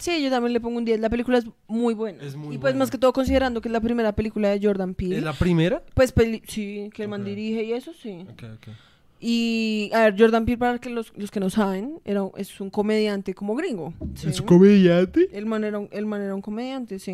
Sí, 0.02 0.24
yo 0.24 0.32
también 0.32 0.52
le 0.54 0.60
pongo 0.60 0.80
un 0.80 0.86
10. 0.86 1.00
La 1.00 1.10
película 1.12 1.38
es 1.38 1.46
muy 1.68 1.94
buena. 1.94 2.24
Es 2.24 2.36
muy 2.36 2.56
y 2.56 2.58
pues 2.58 2.74
buena. 2.74 2.80
más 2.80 2.90
que 2.90 2.98
todo 2.98 3.14
considerando 3.14 3.62
que 3.62 3.68
es 3.70 3.72
la 3.72 3.82
primera 3.82 4.14
película 4.14 4.50
de 4.50 4.60
Jordan 4.66 4.96
Peele. 4.96 5.18
¿Es 5.18 5.24
la 5.24 5.34
primera? 5.34 5.84
Pues 5.94 6.12
peli- 6.12 6.42
sí, 6.48 6.90
que 6.94 7.04
el 7.04 7.10
man 7.10 7.24
dirige 7.24 7.64
y 7.64 7.74
eso 7.74 7.94
sí. 7.94 8.26
Ok, 8.32 8.44
ok. 8.56 8.68
Y 9.20 9.92
a 9.94 10.06
ver, 10.06 10.16
Jordan 10.18 10.46
Peele, 10.46 10.58
para 10.58 10.80
que 10.80 10.90
los, 10.90 11.14
los 11.16 11.30
que 11.30 11.40
no 11.40 11.52
saben, 11.52 12.00
era, 12.04 12.24
es 12.38 12.60
un 12.60 12.72
comediante 12.72 13.36
como 13.36 13.56
gringo. 13.56 13.94
¿sí? 14.16 14.30
¿Es 14.30 14.42
comediante? 14.42 15.30
El 15.32 15.46
man 15.46 15.64
era 15.64 15.78
un, 15.78 15.88
el 15.92 16.08
man 16.08 16.24
era 16.24 16.34
un 16.34 16.42
comediante, 16.42 16.98
sí. 16.98 17.12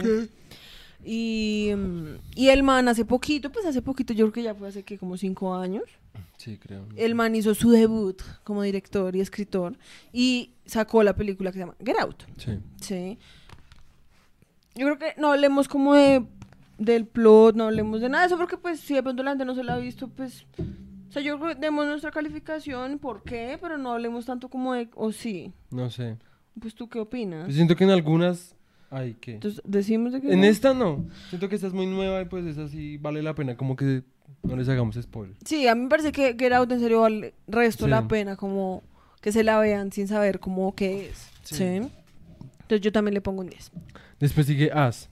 Y, 1.06 1.72
mm, 1.76 2.06
y 2.36 2.48
el 2.50 2.64
man 2.64 2.88
hace 2.88 3.06
poquito, 3.06 3.52
pues 3.52 3.66
hace 3.66 3.82
poquito, 3.82 4.14
yo 4.14 4.26
creo 4.26 4.34
que 4.34 4.44
ya 4.44 4.56
fue 4.56 4.70
hace 4.70 4.84
que 4.84 4.98
como 4.98 5.18
cinco 5.18 5.54
años, 5.56 5.84
Sí, 6.38 6.58
creo. 6.58 6.86
el 6.96 7.16
man 7.16 7.36
hizo 7.36 7.54
su 7.56 7.72
debut 7.72 8.22
como 8.44 8.62
director 8.62 9.16
y 9.16 9.22
escritor 9.22 9.78
y 10.14 10.52
sacó 10.66 11.04
la 11.04 11.16
película 11.16 11.52
que 11.52 11.56
se 11.56 11.60
llama 11.62 11.76
Get 11.84 12.00
Out, 12.00 12.24
Sí. 12.38 12.60
¿sí? 12.82 13.18
Yo 14.76 14.86
creo 14.86 14.98
que 14.98 15.20
no 15.20 15.32
hablemos 15.32 15.68
como 15.68 15.94
de 15.96 16.26
del 16.78 17.08
plot, 17.08 17.56
no 17.56 17.64
hablemos 17.66 18.02
de 18.02 18.10
nada 18.10 18.24
de 18.24 18.28
eso, 18.28 18.38
porque 18.38 18.56
pues 18.58 18.80
si 18.80 18.94
de 18.94 19.02
pronto 19.02 19.24
la 19.24 19.32
gente 19.32 19.46
no 19.46 19.56
se 19.56 19.64
la 19.64 19.74
ha 19.74 19.78
visto, 19.80 20.08
pues... 20.10 20.46
O 21.10 21.12
sea, 21.12 21.24
yo 21.24 21.40
creo 21.40 21.56
que 21.56 21.60
demos 21.62 21.88
nuestra 21.88 22.12
calificación, 22.12 23.00
¿por 23.00 23.24
qué? 23.24 23.58
Pero 23.60 23.78
no 23.80 23.94
hablemos 23.94 24.26
tanto 24.26 24.48
como 24.50 24.74
de, 24.74 24.88
o 24.94 25.12
sí. 25.12 25.52
No 25.72 25.90
sé. 25.90 26.18
Pues 26.62 26.76
tú 26.76 26.88
qué 26.88 27.00
opinas. 27.00 27.48
Yo 27.48 27.54
siento 27.54 27.76
que 27.76 27.84
en 27.86 27.90
algunas. 27.90 28.56
Ay, 28.92 29.16
¿qué? 29.20 29.34
Entonces 29.36 29.62
decimos 29.66 30.14
de 30.14 30.22
que... 30.22 30.32
En 30.34 30.42
no. 30.42 30.46
esta 30.46 30.74
no. 30.76 31.06
Siento 31.30 31.50
que 31.50 31.56
esta 31.56 31.68
es 31.68 31.74
muy 31.74 31.88
nueva 31.88 32.22
y 32.22 32.26
pues 32.26 32.46
esa 32.46 32.68
sí 32.68 32.98
vale 32.98 33.24
la 33.24 33.34
pena. 33.34 33.58
Como 33.58 33.76
que 33.76 34.04
no 34.44 34.56
les 34.56 34.70
hagamos 34.70 34.96
spoiler. 34.96 35.36
Sí, 35.46 35.68
a 35.68 35.76
mí 35.76 35.82
me 35.84 35.90
parece 35.90 36.12
que 36.12 36.36
Get 36.38 36.54
Out 36.54 36.72
en 36.72 36.80
serio 36.80 37.02
vale 37.02 37.34
resto 37.48 37.86
Sí. 37.86 37.92
la 37.92 38.08
pena 38.08 38.36
como 38.36 38.84
que 39.22 39.32
se 39.32 39.44
la 39.44 39.60
vean 39.60 39.92
sin 39.92 40.08
saber 40.08 40.40
cómo 40.40 40.74
qué 40.76 41.10
es. 41.10 41.30
Sí. 41.44 41.56
Sí. 41.56 41.64
Entonces 41.64 42.82
yo 42.82 42.92
también 42.92 43.14
le 43.14 43.22
pongo 43.22 43.42
un 43.42 43.48
10. 43.50 43.72
Después 44.20 44.46
sigue 44.48 44.72
As. 44.72 45.10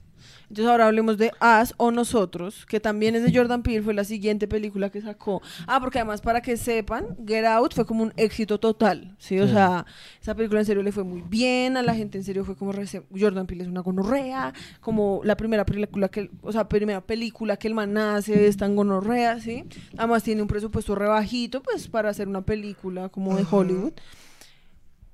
Entonces 0.48 0.66
ahora 0.70 0.86
hablemos 0.86 1.18
de 1.18 1.32
As 1.40 1.74
o 1.76 1.90
Nosotros, 1.90 2.66
que 2.66 2.78
también 2.78 3.16
es 3.16 3.22
de 3.24 3.36
Jordan 3.36 3.62
Peele, 3.64 3.82
fue 3.82 3.94
la 3.94 4.04
siguiente 4.04 4.46
película 4.46 4.90
que 4.90 5.00
sacó. 5.02 5.42
Ah, 5.66 5.80
porque 5.80 5.98
además 5.98 6.20
para 6.20 6.40
que 6.40 6.56
sepan, 6.56 7.04
Get 7.26 7.44
Out 7.44 7.74
fue 7.74 7.84
como 7.84 8.04
un 8.04 8.12
éxito 8.16 8.58
total, 8.60 9.16
¿sí? 9.18 9.40
O 9.40 9.46
Sí. 9.46 9.54
sea, 9.54 9.84
esa 10.22 10.34
película 10.36 10.60
en 10.60 10.66
serio 10.66 10.82
le 10.82 10.92
fue 10.92 11.02
muy 11.02 11.22
bien, 11.22 11.76
a 11.76 11.82
la 11.82 11.94
gente 11.94 12.16
en 12.18 12.24
serio 12.24 12.44
fue 12.44 12.54
como, 12.56 12.72
Jordan 13.18 13.46
Peele 13.46 13.64
es 13.64 13.68
una 13.68 13.80
gonorrea, 13.80 14.54
como 14.80 15.20
la 15.24 15.36
primera 15.36 15.66
película 15.66 16.08
que, 16.08 16.30
o 16.42 16.52
sea, 16.52 16.68
primera 16.68 17.00
película 17.00 17.56
que 17.56 17.66
el 17.68 17.74
man 17.74 17.96
hace 17.98 18.46
es 18.46 18.56
tan 18.56 18.76
gonorrea, 18.76 19.40
¿sí? 19.40 19.64
Además 19.98 20.22
tiene 20.22 20.42
un 20.42 20.48
presupuesto 20.48 20.94
rebajito, 20.94 21.62
pues, 21.62 21.88
para 21.88 22.10
hacer 22.10 22.28
una 22.28 22.42
película 22.42 23.08
como 23.08 23.36
de 23.36 23.44
Hollywood. 23.50 23.94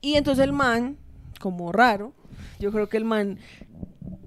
Y 0.01 0.15
entonces 0.15 0.45
el 0.45 0.53
man, 0.53 0.97
como 1.41 1.73
raro, 1.73 2.13
yo 2.59 2.71
creo 2.73 2.89
que 2.89 2.97
el 2.97 3.05
man 3.05 3.39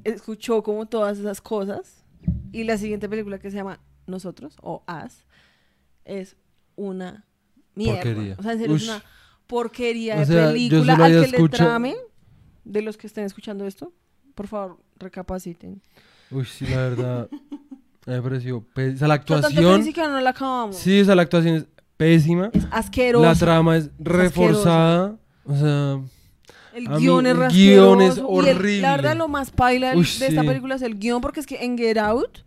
escuchó 0.03 0.63
como 0.63 0.85
todas 0.87 1.17
esas 1.19 1.41
cosas 1.41 2.03
y 2.51 2.63
la 2.63 2.77
siguiente 2.77 3.07
película 3.09 3.39
que 3.39 3.49
se 3.51 3.57
llama 3.57 3.79
Nosotros 4.07 4.55
o 4.61 4.83
As 4.87 5.25
es 6.05 6.35
una 6.75 7.25
mierda. 7.75 8.01
Porquería. 8.01 8.35
O 8.39 8.43
sea, 8.43 8.51
en 8.53 8.59
serio 8.59 8.75
es 8.75 8.83
una 8.87 9.03
porquería 9.47 10.15
O 10.15 10.19
de 10.19 10.25
sea, 10.25 10.47
película 10.47 10.93
al 10.95 11.11
que 11.11 11.19
le 11.19 11.25
escuchado- 11.37 11.69
trame 11.69 11.95
de 12.63 12.81
los 12.81 12.97
que 12.97 13.07
estén 13.07 13.25
escuchando 13.25 13.65
esto. 13.67 13.93
Por 14.33 14.47
favor, 14.47 14.77
recapaciten. 14.97 15.81
Uy, 16.31 16.45
sí, 16.45 16.65
la 16.67 16.77
verdad. 16.77 17.29
me 18.05 18.21
pareció. 18.21 18.57
O 18.57 18.97
sea, 18.97 19.07
la 19.07 19.23
que 19.23 19.33
actuación. 19.33 19.83
siquiera 19.83 20.09
no 20.09 20.19
la 20.19 20.31
acabamos. 20.31 20.75
Sí, 20.75 20.99
o 21.01 21.05
sea, 21.05 21.15
la 21.15 21.21
actuación 21.21 21.55
es 21.55 21.65
pésima. 21.97 22.49
Es 22.53 22.67
asqueroso. 22.71 23.23
La 23.25 23.35
trama 23.35 23.77
es 23.77 23.89
reforzada. 23.99 25.17
O 25.45 25.55
sea. 25.55 26.01
El 26.75 26.87
A 26.87 26.89
mí 26.91 26.97
guion 27.03 27.25
es 27.25 27.31
el 27.31 27.37
rasqueroso. 27.37 27.95
guion 27.97 28.01
es 28.01 28.17
y 28.17 28.19
el- 28.19 28.25
horrible. 28.57 28.81
la 28.81 28.91
verdad, 28.97 29.15
lo 29.15 29.27
más 29.29 29.51
paila 29.51 29.93
Uy, 29.95 30.03
de 30.19 30.27
esta 30.27 30.41
sí. 30.41 30.47
película 30.47 30.75
es 30.75 30.81
el 30.81 30.99
guion, 30.99 31.21
porque 31.21 31.39
es 31.39 31.45
que 31.47 31.63
en 31.63 31.77
Get 31.77 31.97
Out 31.97 32.39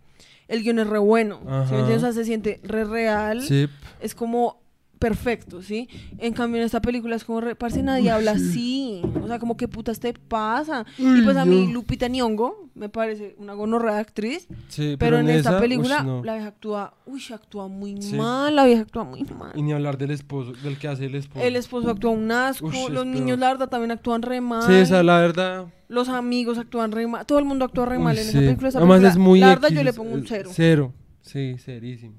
el 0.47 0.61
guion 0.63 0.79
es 0.79 0.87
re 0.87 0.99
bueno. 0.99 1.39
¿sí 1.67 1.73
me 1.73 1.79
entiendes? 1.79 1.97
O 1.97 1.99
sea, 2.01 2.13
se 2.13 2.25
siente 2.25 2.59
re 2.63 2.83
real. 2.85 3.41
Sí. 3.41 3.67
Es 3.99 4.13
como 4.15 4.58
perfecto, 4.99 5.61
¿sí? 5.63 5.87
En 6.17 6.33
cambio, 6.33 6.59
en 6.59 6.65
esta 6.65 6.81
película 6.81 7.15
es 7.15 7.23
como, 7.23 7.41
parce, 7.57 7.81
nadie 7.81 8.11
habla 8.11 8.31
así. 8.31 9.01
O 9.23 9.27
sea, 9.27 9.39
como, 9.39 9.55
¿qué 9.57 9.67
putas 9.67 9.99
te 9.99 10.13
pasa? 10.13 10.85
y 10.97 11.21
pues 11.21 11.37
a 11.37 11.45
mí. 11.45 11.71
Lupita 11.71 12.07
Nyong'o 12.07 12.69
me 12.75 12.89
parece 12.89 13.35
una 13.39 13.53
gonorrea 13.53 13.95
de 13.95 13.99
actriz. 14.01 14.47
Sí, 14.67 14.95
Pero, 14.99 15.17
en, 15.19 15.29
esta 15.29 15.51
esa, 15.51 15.59
película, 15.59 16.03
no. 16.03 16.23
la 16.23 16.33
vieja 16.35 16.47
actúa, 16.49 16.93
uy, 17.05 17.21
actúa 17.33 17.67
muy 17.67 18.01
Sí. 18.01 18.15
mal, 18.15 18.55
la 18.55 18.65
vieja 18.65 18.81
actúa 18.83 19.03
muy 19.03 19.23
mal. 19.23 19.51
Y 19.55 19.61
ni 19.61 19.73
hablar 19.73 19.97
del 19.97 20.11
esposo, 20.11 20.53
del 20.63 20.77
que 20.77 20.87
hace 20.87 21.05
el 21.05 21.15
esposo. 21.15 21.43
El 21.45 21.55
esposo 21.55 21.89
actúa 21.89 22.11
un 22.11 22.31
asco, 22.31 22.69
los 22.89 23.05
niños, 23.05 23.25
peor. 23.25 23.39
la 23.39 23.47
verdad, 23.49 23.69
también 23.69 23.91
actúan 23.91 24.21
re 24.21 24.41
mal. 24.41 24.63
Sí, 24.63 24.73
o 24.73 24.85
sea, 24.85 25.01
la 25.03 25.19
verdad. 25.19 25.67
Los 25.87 26.07
amigos 26.09 26.57
actúan 26.57 26.91
re 26.91 27.07
mal. 27.07 27.25
Todo 27.25 27.39
el 27.39 27.45
mundo 27.45 27.65
actúa 27.65 27.85
re 27.85 27.99
mal 27.99 28.17
en 28.17 28.23
sí. 28.23 28.29
esa 28.29 28.39
película. 28.39 28.69
Esa 28.69 28.77
Además 28.79 28.97
película, 28.97 29.11
es 29.11 29.17
muy 29.17 29.39
la 29.39 29.47
verdad, 29.49 29.69
X, 29.71 29.77
yo 29.77 29.83
le 29.83 29.93
pongo 29.93 30.13
un 30.13 30.27
cero. 30.27 30.49
Cero. 30.53 30.93
Sí, 31.21 31.55
cerísimo. 31.57 32.15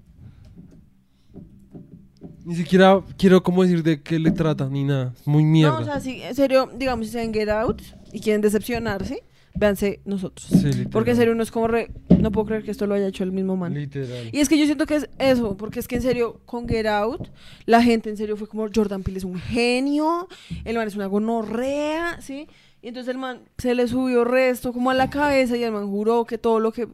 Ni 2.44 2.54
siquiera 2.54 3.02
quiero 3.18 3.42
como 3.42 3.62
decir 3.62 3.82
de 3.82 4.02
qué 4.02 4.18
le 4.18 4.30
trata 4.30 4.68
ni 4.68 4.84
nada. 4.84 5.12
Es 5.18 5.26
muy 5.26 5.44
mierda. 5.44 5.72
No, 5.72 5.80
o 5.80 5.84
sea, 5.84 6.00
sí, 6.00 6.22
en 6.22 6.34
serio, 6.34 6.70
digamos, 6.74 7.06
si 7.06 7.12
se 7.12 7.18
ven 7.18 7.32
Get 7.34 7.48
Out 7.48 7.82
y 8.12 8.20
quieren 8.20 8.40
decepcionarse, 8.40 9.22
véanse 9.54 10.00
nosotros. 10.04 10.48
Sí, 10.48 10.66
literal. 10.66 10.90
Porque 10.90 11.10
en 11.10 11.16
serio 11.16 11.32
uno 11.32 11.42
es 11.42 11.50
como 11.50 11.68
re... 11.68 11.90
No 12.18 12.32
puedo 12.32 12.46
creer 12.46 12.62
que 12.62 12.70
esto 12.70 12.86
lo 12.86 12.94
haya 12.94 13.06
hecho 13.06 13.24
el 13.24 13.32
mismo 13.32 13.56
man. 13.56 13.74
Literal. 13.74 14.30
Y 14.32 14.40
es 14.40 14.48
que 14.48 14.58
yo 14.58 14.64
siento 14.66 14.86
que 14.86 14.96
es 14.96 15.08
eso, 15.18 15.56
porque 15.56 15.80
es 15.80 15.88
que 15.88 15.96
en 15.96 16.02
serio, 16.02 16.40
con 16.44 16.68
Get 16.68 16.86
Out, 16.86 17.28
la 17.66 17.82
gente 17.82 18.10
en 18.10 18.16
serio 18.16 18.36
fue 18.36 18.46
como, 18.46 18.66
Jordan 18.74 19.02
Peele 19.02 19.18
es 19.18 19.24
un 19.24 19.38
genio, 19.38 20.28
el 20.64 20.76
man 20.76 20.86
es 20.86 20.96
una 20.96 21.06
gonorrea, 21.06 22.20
¿sí? 22.20 22.46
Y 22.82 22.88
entonces 22.88 23.12
el 23.12 23.18
man 23.18 23.40
se 23.58 23.74
le 23.74 23.86
subió 23.88 24.24
resto 24.24 24.72
como 24.72 24.90
a 24.90 24.94
la 24.94 25.10
cabeza 25.10 25.56
y 25.56 25.62
el 25.62 25.72
man 25.72 25.88
juró 25.88 26.24
que 26.24 26.38
todo 26.38 26.60
lo 26.60 26.72
que 26.72 26.88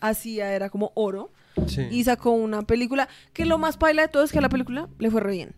hacía 0.00 0.54
era 0.54 0.70
como 0.70 0.92
oro. 0.94 1.30
Sí. 1.66 1.86
Y 1.90 2.04
sacó 2.04 2.30
una 2.32 2.62
película 2.62 3.08
que 3.32 3.44
lo 3.44 3.58
más 3.58 3.76
paila 3.76 4.02
de 4.02 4.08
todo 4.08 4.22
es 4.24 4.32
que 4.32 4.38
a 4.38 4.42
la 4.42 4.48
película 4.48 4.88
le 4.98 5.10
fue 5.10 5.20
re 5.20 5.32
bien. 5.32 5.54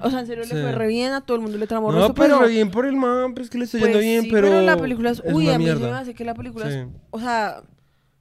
O 0.00 0.10
sea, 0.10 0.20
en 0.20 0.26
serio 0.26 0.44
Sí. 0.44 0.54
le 0.54 0.62
fue 0.62 0.72
re 0.72 0.86
bien, 0.88 1.12
a 1.12 1.20
todo 1.22 1.36
el 1.36 1.42
mundo 1.42 1.56
le 1.58 1.66
tramó 1.66 1.90
no, 1.90 2.14
pues 2.14 2.28
pero... 2.28 2.40
re 2.42 2.48
bien 2.48 2.70
por 2.70 2.84
el 2.86 2.96
man, 2.96 3.34
pero 3.34 3.44
es 3.44 3.50
que 3.50 3.58
le 3.58 3.64
estoy 3.64 3.80
pues 3.80 3.92
yendo 3.92 4.02
bien, 4.04 4.22
sí, 4.24 4.28
pero... 4.30 4.60
la 4.60 4.76
película 4.76 5.10
es... 5.10 5.22
Uy, 5.24 5.44
una 5.46 5.54
a 5.54 5.58
mí 5.58 5.64
se 5.66 5.72
me 5.74 5.78
mierda. 5.80 5.98
hace 5.98 6.14
que 6.14 6.24
la 6.24 6.34
película 6.34 6.68
es... 6.68 6.86
O 7.10 7.18
sea, 7.18 7.62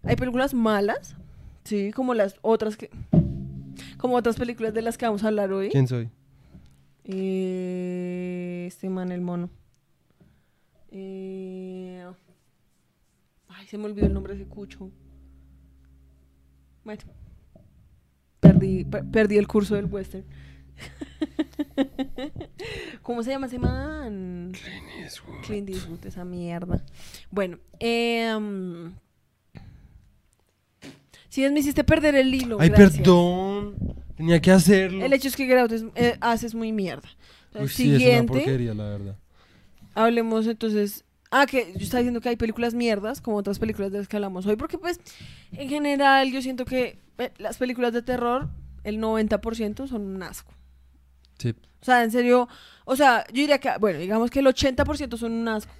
hay 0.03 0.15
películas 0.15 0.53
malas, 0.53 1.15
sí, 1.63 1.91
como 1.91 2.13
las 2.13 2.35
otras 2.41 2.77
que... 2.77 2.89
Como 3.97 4.15
otras 4.15 4.35
películas 4.37 4.73
de 4.73 4.81
las 4.81 4.97
que 4.97 5.05
vamos 5.05 5.23
a 5.23 5.27
hablar 5.27 5.51
hoy. 5.51 5.69
¿Quién 5.69 5.87
soy? 5.87 6.09
Eh, 7.03 8.65
este 8.67 8.89
man, 8.89 9.11
el 9.11 9.21
mono. 9.21 9.49
Eh, 10.91 12.05
ay, 13.49 13.67
se 13.67 13.77
me 13.77 13.85
olvidó 13.85 14.07
el 14.07 14.13
nombre 14.13 14.33
de 14.35 14.41
ese 14.41 14.49
cucho. 14.49 14.91
Bueno. 16.83 17.01
Perdí, 18.39 18.85
per- 18.85 19.05
perdí 19.05 19.37
el 19.37 19.47
curso 19.47 19.75
del 19.75 19.85
western. 19.85 20.23
¿Cómo 23.01 23.23
se 23.23 23.31
llama 23.31 23.47
ese 23.47 23.59
man? 23.59 24.51
Clint 25.45 25.69
Eastwood, 25.69 26.05
esa 26.05 26.25
mierda. 26.25 26.83
Bueno, 27.31 27.57
eh, 27.79 28.35
si 31.29 31.47
me 31.49 31.59
hiciste 31.59 31.83
perder 31.83 32.15
el 32.15 32.33
hilo. 32.33 32.57
Ay, 32.59 32.69
gracias. 32.69 32.97
perdón. 32.97 33.75
Tenía 34.15 34.41
que 34.41 34.51
hacerlo. 34.51 35.05
El 35.05 35.13
hecho 35.13 35.27
es 35.27 35.35
que 35.35 35.45
Get 35.45 35.57
Out 35.59 35.71
es, 35.71 35.85
eh, 35.95 36.17
haces 36.21 36.55
muy 36.55 36.71
mierda. 36.71 37.07
Uy, 37.53 37.67
sí, 37.67 37.83
es 37.83 37.89
una 37.89 37.97
siguiente, 37.99 38.33
porquería, 38.33 38.73
la 38.73 38.83
verdad. 38.85 39.17
hablemos 39.93 40.47
entonces. 40.47 41.03
Ah, 41.29 41.45
que 41.45 41.73
yo 41.73 41.79
estaba 41.83 41.99
diciendo 41.99 42.21
que 42.21 42.29
hay 42.29 42.37
películas 42.37 42.73
mierdas, 42.73 43.19
como 43.19 43.35
otras 43.35 43.59
películas 43.59 43.91
de 43.91 43.97
las 43.97 44.07
que 44.07 44.15
hablamos 44.15 44.45
hoy, 44.45 44.55
porque 44.55 44.77
pues 44.77 45.01
en 45.51 45.67
general 45.67 46.31
yo 46.31 46.41
siento 46.41 46.63
que 46.63 46.99
las 47.37 47.57
películas 47.57 47.93
de 47.93 48.01
terror, 48.01 48.49
el 48.83 48.99
90% 48.99 49.87
son 49.87 50.01
un 50.03 50.23
asco. 50.23 50.53
Sí. 51.37 51.53
O 51.81 51.85
sea, 51.85 52.03
en 52.03 52.11
serio, 52.11 52.47
o 52.85 52.95
sea, 52.95 53.25
yo 53.27 53.41
diría 53.41 53.59
que, 53.59 53.69
bueno, 53.79 53.99
digamos 53.99 54.31
que 54.31 54.39
el 54.39 54.47
80% 54.47 55.17
son 55.17 55.31
un 55.33 55.47
asco, 55.47 55.71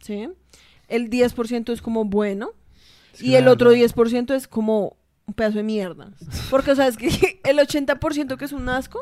¿sí? 0.00 0.28
El 0.88 1.10
10% 1.10 1.72
es 1.72 1.82
como 1.82 2.04
bueno, 2.04 2.50
Es 3.12 3.22
y 3.22 3.30
que 3.30 3.38
el 3.38 3.48
otro 3.48 3.70
verdad- 3.70 3.84
10% 3.94 4.34
es 4.34 4.46
como 4.48 4.96
un 5.26 5.34
pedazo 5.34 5.58
de 5.58 5.62
mierda. 5.64 6.10
Porque, 6.50 6.72
o 6.72 6.74
sea, 6.76 6.86
es 6.88 6.96
que 6.96 7.08
el 7.44 7.58
80% 7.58 8.36
que 8.36 8.44
es 8.44 8.52
un 8.52 8.68
asco, 8.68 9.00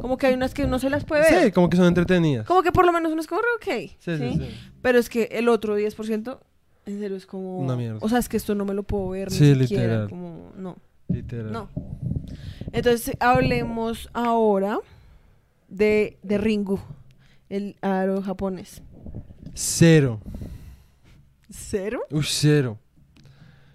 como 0.00 0.16
que 0.18 0.26
hay 0.26 0.34
unas 0.34 0.52
que 0.54 0.64
uno 0.64 0.78
se 0.78 0.90
las 0.90 1.04
puede 1.04 1.22
ver. 1.30 1.44
Sí, 1.44 1.52
como 1.52 1.68
que 1.70 1.76
son 1.76 1.86
entretenidas. 1.86 2.46
Como 2.46 2.62
que 2.62 2.72
por 2.72 2.84
lo 2.86 2.92
menos 2.92 3.12
uno 3.12 3.20
es 3.20 3.26
como, 3.26 3.40
ok. 3.56 3.64
Sí, 3.64 3.90
sí, 3.98 4.16
¿sí? 4.18 4.32
sí. 4.38 4.48
Pero 4.82 4.98
es 4.98 5.08
que 5.10 5.24
el 5.32 5.48
otro 5.48 5.78
10%, 5.78 6.38
en 6.86 6.98
serio, 7.00 7.16
es 7.16 7.26
como... 7.26 7.58
Una 7.58 7.76
mierda. 7.76 7.98
O 8.02 8.08
sea, 8.08 8.18
es 8.18 8.28
que 8.28 8.36
esto 8.38 8.54
no 8.54 8.64
me 8.64 8.72
lo 8.74 8.82
puedo 8.82 9.10
ver 9.10 9.30
Sí, 9.30 9.52
ni 9.54 9.60
siquiera. 9.66 9.82
literal. 9.84 10.08
Como, 10.10 10.52
no, 10.56 10.76
Literal. 11.10 11.52
no. 11.52 11.68
Entonces, 12.72 13.16
hablemos 13.18 14.08
ahora 14.12 14.78
de, 15.68 16.18
de 16.22 16.38
Ringu, 16.38 16.80
el 17.48 17.76
aro 17.80 18.22
japonés. 18.22 18.82
Cero. 19.54 20.20
¿Cero? 21.50 22.00
Uy, 22.10 22.24
cero. 22.24 22.78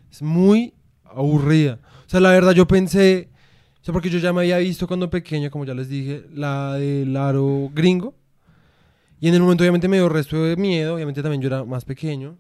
Es 0.10 0.22
muy 0.22 0.74
aburrida. 1.04 1.80
O 2.06 2.10
sea, 2.10 2.20
la 2.22 2.32
verdad 2.32 2.54
yo 2.54 2.66
pensé, 2.66 3.30
o 3.82 3.84
sea, 3.84 3.92
porque 3.92 4.10
yo 4.10 4.20
ya 4.20 4.32
me 4.32 4.42
había 4.42 4.58
visto 4.60 4.88
cuando 4.88 5.10
pequeño, 5.10 5.52
como 5.52 5.66
ya 5.66 5.74
les 5.74 5.90
dije, 5.90 6.26
la 6.34 6.76
del 6.76 7.16
aro 7.18 7.70
gringo. 7.74 8.16
Y 9.20 9.28
en 9.28 9.34
el 9.34 9.42
momento 9.42 9.64
obviamente 9.64 9.88
me 9.88 9.98
dio 9.98 10.08
resto 10.08 10.42
de 10.44 10.56
miedo, 10.56 10.96
obviamente 10.96 11.22
también 11.22 11.42
yo 11.42 11.48
era 11.48 11.66
más 11.66 11.84
pequeño. 11.84 12.38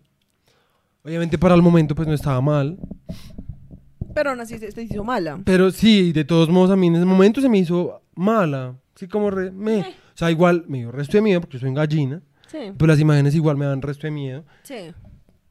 Obviamente 1.04 1.38
para 1.38 1.56
el 1.56 1.62
momento 1.62 1.96
pues 1.96 2.08
no 2.08 2.14
estaba 2.14 2.40
mal. 2.42 2.78
Pero 4.16 4.32
aún 4.32 4.40
así 4.40 4.58
se, 4.58 4.72
se 4.72 4.82
hizo 4.82 5.04
mala. 5.04 5.40
Pero 5.46 5.70
sí, 5.70 6.12
de 6.12 6.26
todos 6.26 6.50
modos 6.50 6.72
a 6.72 6.76
mí 6.76 6.88
en 6.88 6.96
ese 6.96 7.06
momento 7.06 7.40
se 7.42 7.50
me 7.50 7.60
hizo 7.60 8.02
mala. 8.16 8.76
Sí, 8.96 9.08
como 9.08 9.30
re, 9.30 9.52
me. 9.52 9.80
Eh. 9.80 9.96
O 10.16 10.18
sea, 10.18 10.32
igual 10.32 10.64
me 10.68 10.80
dio 10.80 10.92
resto 10.92 11.18
de 11.18 11.22
miedo 11.22 11.42
porque 11.42 11.60
soy 11.60 11.72
gallina. 11.74 12.22
Sí, 12.48 12.58
Pero 12.78 12.88
las 12.88 13.00
imágenes 13.00 13.36
igual 13.36 13.58
me 13.58 13.66
dan 13.66 13.82
resto 13.84 14.08
de 14.08 14.12
miedo. 14.12 14.44
sí. 14.64 14.76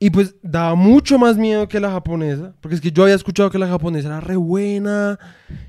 Y 0.01 0.11
pues 0.11 0.35
daba 0.43 0.75
mucho 0.75 1.19
más 1.19 1.39
miedo 1.39 1.67
que 1.69 1.81
la 1.81 1.91
japonesa, 1.91 2.53
porque 2.61 2.75
es 2.75 2.81
que 2.81 2.91
yo 2.91 3.05
había 3.05 3.15
escuchado 3.15 3.49
que 3.49 3.59
la 3.59 3.69
japonesa 3.69 4.09
era 4.09 4.21
re 4.21 4.37
buena 4.37 5.19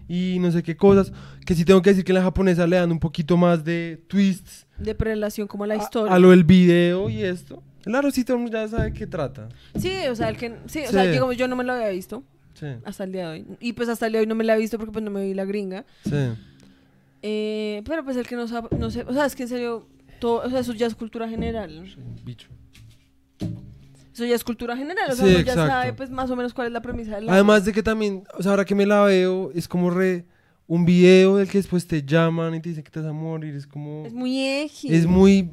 y 0.10 0.40
no 0.42 0.52
sé 0.52 0.62
qué 0.62 0.76
cosas, 0.76 1.14
que 1.46 1.54
sí 1.56 1.64
tengo 1.64 1.82
que 1.82 1.92
decir 1.92 2.04
que 2.04 2.12
la 2.12 2.24
japonesa 2.24 2.66
le 2.68 2.76
dan 2.76 2.92
un 2.92 3.00
poquito 3.00 3.38
más 3.38 3.64
de 3.64 4.04
twists 4.10 4.68
De 4.78 4.94
prelación 4.94 5.48
como 5.48 5.66
la 5.66 5.76
a, 5.76 5.78
historia. 5.78 6.14
a 6.14 6.20
lo 6.20 6.32
del 6.32 6.44
video 6.44 7.10
y 7.10 7.24
esto. 7.24 7.64
Claro, 7.84 8.12
sí, 8.12 8.26
todo 8.26 8.36
el 8.38 8.44
mundo 8.44 8.58
ya 8.58 8.68
sabe 8.68 8.92
qué 8.92 9.08
trata. 9.08 9.48
Sí, 9.78 9.94
o 10.10 10.16
sea, 10.16 10.28
el 10.30 10.38
que... 10.38 10.56
Sí, 10.66 10.82
o 10.86 10.92
sea, 10.92 11.04
digamos, 11.04 11.38
yo 11.38 11.48
no 11.48 11.56
me 11.56 11.64
lo 11.64 11.74
había 11.74 11.90
visto 11.90 12.24
Sí, 12.56 12.66
hasta 12.84 13.04
el 13.04 13.12
día 13.12 13.30
de 13.30 13.34
hoy. 13.42 13.46
Y 13.60 13.74
pues 13.74 13.88
hasta 13.90 14.08
el 14.08 14.14
día 14.14 14.20
de 14.20 14.24
hoy 14.24 14.28
no 14.30 14.34
me 14.36 14.44
la 14.44 14.56
he 14.56 14.60
visto 14.60 14.78
porque 14.80 14.92
pues 14.94 15.04
no 15.06 15.12
me 15.12 15.24
vi 15.26 15.34
la 15.36 15.46
gringa. 15.46 15.86
sí. 16.04 16.16
Eh, 17.28 17.82
pero 17.86 18.04
pues 18.04 18.18
el 18.18 18.28
que 18.28 18.36
no 18.36 18.48
sabe, 18.48 18.68
no 18.78 18.92
sé, 18.92 19.02
o 19.02 19.12
sea, 19.12 19.26
es 19.26 19.36
que 19.36 19.44
en 19.44 19.50
serio, 19.50 19.88
todo, 20.20 20.42
o 20.46 20.50
sea, 20.50 20.60
eso 20.60 20.74
ya 20.74 20.86
es 20.86 20.94
cultura 20.94 21.28
general. 21.28 21.84
Bicho. 22.24 22.50
Eso 24.14 24.26
ya 24.26 24.36
es 24.36 24.44
cultura 24.44 24.78
general, 24.78 25.12
o 25.12 25.16
sea, 25.16 25.26
Sí, 25.26 25.34
uno 25.36 25.44
ya 25.44 25.56
sabe 25.56 25.94
pues 25.94 26.10
más 26.12 26.30
o 26.30 26.36
menos 26.36 26.54
cuál 26.54 26.68
es 26.68 26.74
la 26.74 26.82
premisa 26.82 27.16
de 27.16 27.22
la... 27.24 27.34
Además 27.34 27.66
de 27.66 27.74
que 27.74 27.82
también, 27.84 28.24
o 28.38 28.42
sea, 28.44 28.52
ahora 28.52 28.64
que 28.64 28.76
me 28.76 28.86
la 28.86 29.02
veo, 29.04 29.52
es 29.56 29.68
como 29.68 29.90
re 29.90 30.24
un 30.68 30.86
video 30.86 31.38
del 31.38 31.50
que 31.50 31.58
después 31.58 31.86
te 31.88 32.04
llaman 32.04 32.54
y 32.56 32.62
te 32.62 32.70
dicen 32.70 32.84
que 32.84 32.92
te 32.92 33.00
vas 33.00 33.10
a 33.10 33.14
morir, 33.14 33.56
es 33.56 33.66
como... 33.68 34.06
Es 34.06 34.14
muy 34.14 34.40
eji. 34.40 34.94
Es 34.96 35.06
muy, 35.08 35.50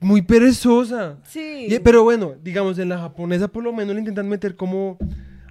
muy 0.00 0.22
perezosa. 0.22 1.16
Sí. 1.26 1.66
Y- 1.70 1.78
pero 1.80 2.04
bueno, 2.04 2.34
digamos, 2.42 2.78
en 2.78 2.90
la 2.90 2.98
japonesa 2.98 3.48
por 3.48 3.64
lo 3.64 3.72
menos 3.72 3.94
le 3.94 4.00
intentan 4.00 4.28
meter 4.28 4.54
como 4.56 4.96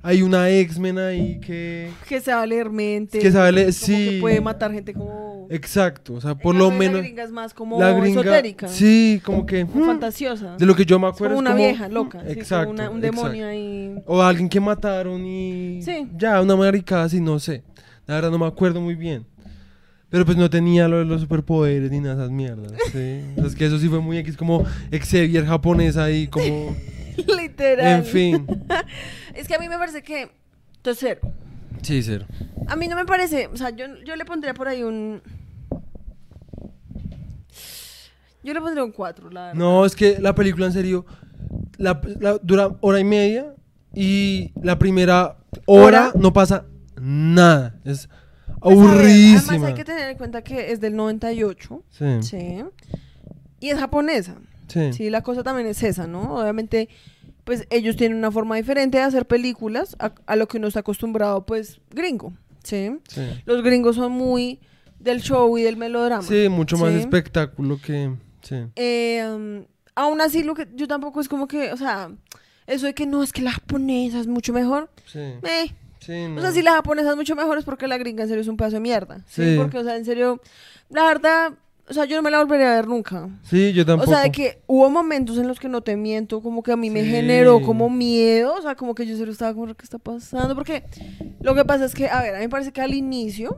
hay 0.06 0.22
una 0.22 0.50
X-Men 0.50 0.98
ahí 1.00 1.40
que... 1.40 1.90
Que 2.08 2.20
sabe 2.20 2.46
leer 2.48 2.70
mente. 2.70 3.20
Que 3.20 3.32
sabe 3.32 3.52
leer- 3.54 3.64
como 3.68 3.72
sí. 3.72 4.10
Que 4.10 4.18
puede 4.20 4.42
matar 4.42 4.74
gente 4.74 4.94
como... 4.94 5.48
Exacto, 5.50 6.16
o 6.16 6.22
sea, 6.22 6.36
por 6.36 6.54
lo 6.56 6.70
menos... 6.72 6.96
La 6.98 7.02
gringa 7.02 7.24
es 7.24 7.32
más 7.32 7.54
como 7.54 7.80
la 7.80 7.94
gringa... 7.94 8.20
esotérica. 8.22 8.68
Sí, 8.68 9.22
como 9.24 9.46
que... 9.46 9.66
Como 9.66 9.86
hmm, 9.86 9.88
fantasiosa. 9.88 10.58
de 10.58 10.66
lo 10.66 10.76
que 10.76 10.86
yo 10.86 11.00
me 11.00 11.08
Es 11.08 11.14
acuerdo 11.16 11.36
como 11.38 11.48
es 11.48 11.50
una 11.50 11.52
como- 11.52 11.64
vieja 11.66 11.88
loca. 11.88 12.20
sí, 12.20 12.26
como 12.28 12.40
Exacto, 12.42 12.70
una- 12.72 12.90
un 12.90 12.98
exacto. 13.04 13.24
demonio 13.24 13.48
ahí. 13.48 13.96
O 14.06 14.22
alguien 14.22 14.50
que 14.50 14.60
mataron 14.60 15.26
y... 15.26 15.82
Sí. 15.82 16.08
Ya, 16.18 16.42
una 16.42 16.56
maricada 16.58 17.06
así, 17.06 17.22
no 17.22 17.40
sé. 17.40 17.64
La 18.06 18.16
verdad 18.16 18.30
no 18.32 18.38
me 18.40 18.46
acuerdo 18.46 18.82
muy 18.82 18.96
bien. 18.96 19.26
Pero 20.10 20.26
pues 20.26 20.38
no 20.38 20.50
tenía 20.50 20.88
lo 20.90 21.00
de 21.00 21.06
los 21.06 21.22
superpoderes 21.22 21.90
ni 21.90 22.00
nada 22.02 22.16
de 22.16 22.22
esas 22.24 22.32
mierdas. 22.32 22.74
Sí. 22.92 23.22
O 23.36 23.36
sea, 23.40 23.46
es 23.48 23.56
que 23.56 23.66
eso 23.66 23.80
sí 23.80 23.88
fue 23.88 24.00
muy 24.02 24.18
X, 24.18 24.36
como 24.36 24.66
Xavier 24.92 25.46
japonesa 25.46 26.04
ahí, 26.04 26.28
como... 26.28 26.76
Literal. 27.38 28.00
en 28.00 28.04
fin. 28.06 28.48
Es 29.34 29.48
que 29.48 29.56
a 29.56 29.60
mí 29.60 29.68
me 29.70 29.78
parece 29.78 30.02
que. 30.04 30.32
Entonces, 30.78 31.00
cero. 31.20 31.32
Sí, 31.82 32.02
cero. 32.04 32.26
A 32.68 32.76
mí 32.76 32.88
no 32.88 32.96
me 32.96 33.06
parece. 33.06 33.48
O 33.48 33.58
sea, 33.58 33.70
yo, 33.72 33.86
yo 34.06 34.16
le 34.16 34.26
pondría 34.26 34.54
por 34.54 34.68
ahí 34.68 34.84
un. 34.84 35.22
Yo 38.44 38.54
le 38.54 38.60
pondría 38.60 38.84
un 38.84 38.92
4, 38.92 39.30
la 39.30 39.42
verdad. 39.48 39.54
No, 39.56 39.86
es 39.86 39.96
que 39.96 40.20
la 40.20 40.36
película 40.36 40.66
en 40.66 40.74
serio 40.74 41.06
la, 41.78 42.02
la- 42.20 42.38
dura 42.44 42.72
hora 42.82 43.00
y 43.00 43.04
media 43.06 43.54
y 43.94 44.52
la 44.62 44.78
primera 44.78 45.38
hora 45.66 46.10
¿Hora? 46.10 46.12
no 46.16 46.34
pasa 46.34 46.66
nada. 47.00 47.76
Es 47.86 48.10
Pues, 48.60 48.76
ver, 48.78 48.86
aburridísima. 48.90 49.50
Además, 49.52 49.68
hay 49.70 49.74
que 49.76 49.86
tener 49.86 50.10
en 50.10 50.18
cuenta 50.18 50.42
que 50.42 50.72
es 50.74 50.82
del 50.82 50.96
98. 50.96 51.84
Sí, 51.90 52.06
sí, 52.22 52.22
Sí. 52.22 52.64
Y 53.62 53.70
es 53.70 53.80
japonesa. 53.80 54.36
Sí, 54.68 55.10
la 55.12 55.22
cosa 55.22 55.44
también 55.44 55.68
es 55.68 55.82
esa, 55.84 56.08
¿no? 56.08 56.36
Obviamente, 56.36 56.90
pues 57.44 57.68
ellos 57.70 57.96
tienen 57.96 58.18
una 58.18 58.32
forma 58.32 58.56
diferente 58.56 58.98
de 58.98 59.04
hacer 59.04 59.26
películas 59.26 59.96
a, 60.00 60.14
a 60.26 60.36
lo 60.36 60.48
que 60.48 60.58
uno 60.58 60.68
está 60.68 60.80
acostumbrado, 60.82 61.46
pues, 61.46 61.80
gringo. 61.92 62.34
Sí. 62.64 62.98
sí. 63.10 63.22
Los 63.46 63.62
gringos 63.64 63.96
son 63.98 64.12
muy 64.14 64.60
del 65.00 65.22
show 65.22 65.58
y 65.58 65.64
del 65.64 65.76
melodrama. 65.78 66.24
Sí, 66.24 66.48
mucho 66.50 66.78
más 66.78 66.94
Sí. 66.94 67.00
espectáculo 67.00 67.80
que... 67.82 68.14
Sí. 68.42 68.56
Eh, 68.76 69.66
aún 69.96 70.22
así, 70.22 70.44
lo 70.44 70.54
que 70.56 70.68
yo 70.74 70.88
tampoco 70.88 71.20
es 71.22 71.28
como 71.30 71.48
que, 71.48 71.72
o 71.74 71.78
sea, 71.78 72.12
eso 72.68 72.86
de 72.86 72.94
que 72.94 73.06
no 73.06 73.24
es 73.24 73.34
que 73.34 73.42
la 73.42 73.52
japonesa 73.52 74.20
es 74.20 74.28
mucho 74.28 74.54
mejor. 74.54 74.90
Sí, 75.06 75.20
Eh, 75.20 75.72
sí, 76.00 76.28
no. 76.30 76.38
O 76.38 76.42
sea, 76.42 76.52
si 76.52 76.62
la 76.62 76.72
japonesa 76.74 77.10
es 77.12 77.16
mucho 77.18 77.36
mejor 77.36 77.58
es 77.58 77.66
porque 77.66 77.88
la 77.88 77.98
gringa 77.98 78.24
en 78.24 78.30
serio 78.30 78.42
es 78.42 78.48
un 78.48 78.58
pedazo 78.58 78.76
de 78.78 78.82
mierda. 78.82 79.24
Sí. 79.28 79.56
Porque, 79.58 79.78
o 79.78 79.84
sea, 79.84 79.96
en 79.98 80.06
serio, 80.06 80.42
la 80.90 81.04
verdad, 81.06 81.54
o 81.94 81.96
sea, 81.96 82.06
yo 82.06 82.16
no 82.16 82.22
me 82.24 82.32
la 82.32 82.40
volvería 82.40 82.72
a 82.74 82.76
ver 82.76 82.88
nunca. 82.88 83.30
Sí, 83.44 83.72
yo 83.74 83.86
tampoco. 83.86 84.10
O 84.10 84.14
sea, 84.14 84.24
de 84.24 84.32
que 84.32 84.60
hubo 84.68 84.90
momentos 84.90 85.38
en 85.38 85.48
los 85.48 85.60
que 85.60 85.70
no 85.70 85.82
te 85.82 85.96
miento, 85.96 86.42
como 86.42 86.64
que 86.64 86.72
a 86.72 86.76
mí 86.76 86.90
me 86.90 87.04
generó 87.06 87.62
como 87.62 87.90
miedo, 87.90 88.56
o 88.56 88.62
sea, 88.62 88.76
como 88.76 88.96
que 88.96 89.06
yo 89.06 89.16
se 89.16 89.26
lo 89.26 89.32
estaba 89.32 89.54
como, 89.54 89.68
¿qué 89.76 89.84
está 89.84 90.00
pasando? 90.00 90.56
Porque 90.56 90.84
lo 91.42 91.54
que 91.56 91.64
pasa 91.66 91.86
es 91.86 91.94
que, 91.94 92.10
a 92.10 92.22
ver, 92.22 92.34
a 92.36 92.40
mí 92.40 92.46
me 92.46 92.50
parece 92.50 92.72
que 92.72 92.82
al 92.82 92.94
inicio 92.94 93.58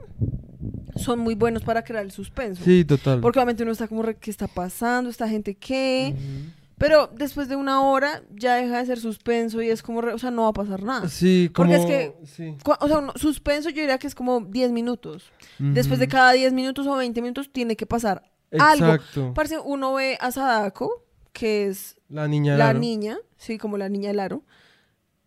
son 0.96 1.20
muy 1.20 1.36
buenos 1.36 1.64
para 1.64 1.84
crear 1.84 2.04
el 2.04 2.12
suspenso. 2.12 2.64
Sí, 2.64 2.86
total. 2.86 3.22
Porque 3.22 3.40
obviamente 3.40 3.64
uno 3.64 3.72
está 3.72 3.88
como, 3.88 4.04
¿qué 4.04 4.32
está 4.32 4.48
pasando? 4.48 5.10
¿Esta 5.10 5.28
gente 5.28 5.56
qué? 5.56 6.14
Ujú. 6.16 6.52
Pero 6.78 7.10
después 7.16 7.48
de 7.48 7.56
una 7.56 7.82
hora 7.90 8.22
ya 8.36 8.56
deja 8.56 8.80
de 8.80 8.86
ser 8.86 9.00
suspenso 9.00 9.62
y 9.62 9.70
es 9.70 9.82
como, 9.82 10.02
re- 10.02 10.14
o 10.14 10.18
sea, 10.18 10.30
no 10.30 10.42
va 10.44 10.50
a 10.50 10.54
pasar 10.54 10.84
nada. 10.84 11.08
Sí, 11.08 11.50
como... 11.54 11.70
Porque 11.72 11.82
es 11.82 11.86
que- 11.86 12.14
Sí. 12.26 12.56
O 12.80 12.88
sea, 12.90 12.98
uno- 13.00 13.14
suspenso 13.16 13.70
yo 13.70 13.80
diría 13.80 13.98
que 13.98 14.08
es 14.08 14.16
como 14.16 14.42
10 14.42 14.72
minutos. 14.74 15.32
Después 15.60 16.00
de 16.00 16.08
cada 16.08 16.32
10 16.34 16.54
minutos 16.54 16.86
o 16.88 16.96
20 16.96 17.22
minutos 17.22 17.50
tiene 17.52 17.76
que 17.76 17.86
pasar 17.86 18.24
algo. 18.60 18.86
Exacto. 18.94 19.34
Parce, 19.34 19.58
uno 19.60 19.94
ve 19.94 20.18
a 20.20 20.32
Sadako, 20.32 21.04
que 21.34 21.68
es 21.68 21.98
La 22.10 22.28
niña 22.28 22.54
la 22.58 22.66
Laro. 22.68 22.80
niña, 22.80 23.18
sí, 23.38 23.58
como 23.58 23.78
la 23.78 23.90
niña 23.90 24.10
del 24.10 24.20
aro. 24.20 24.44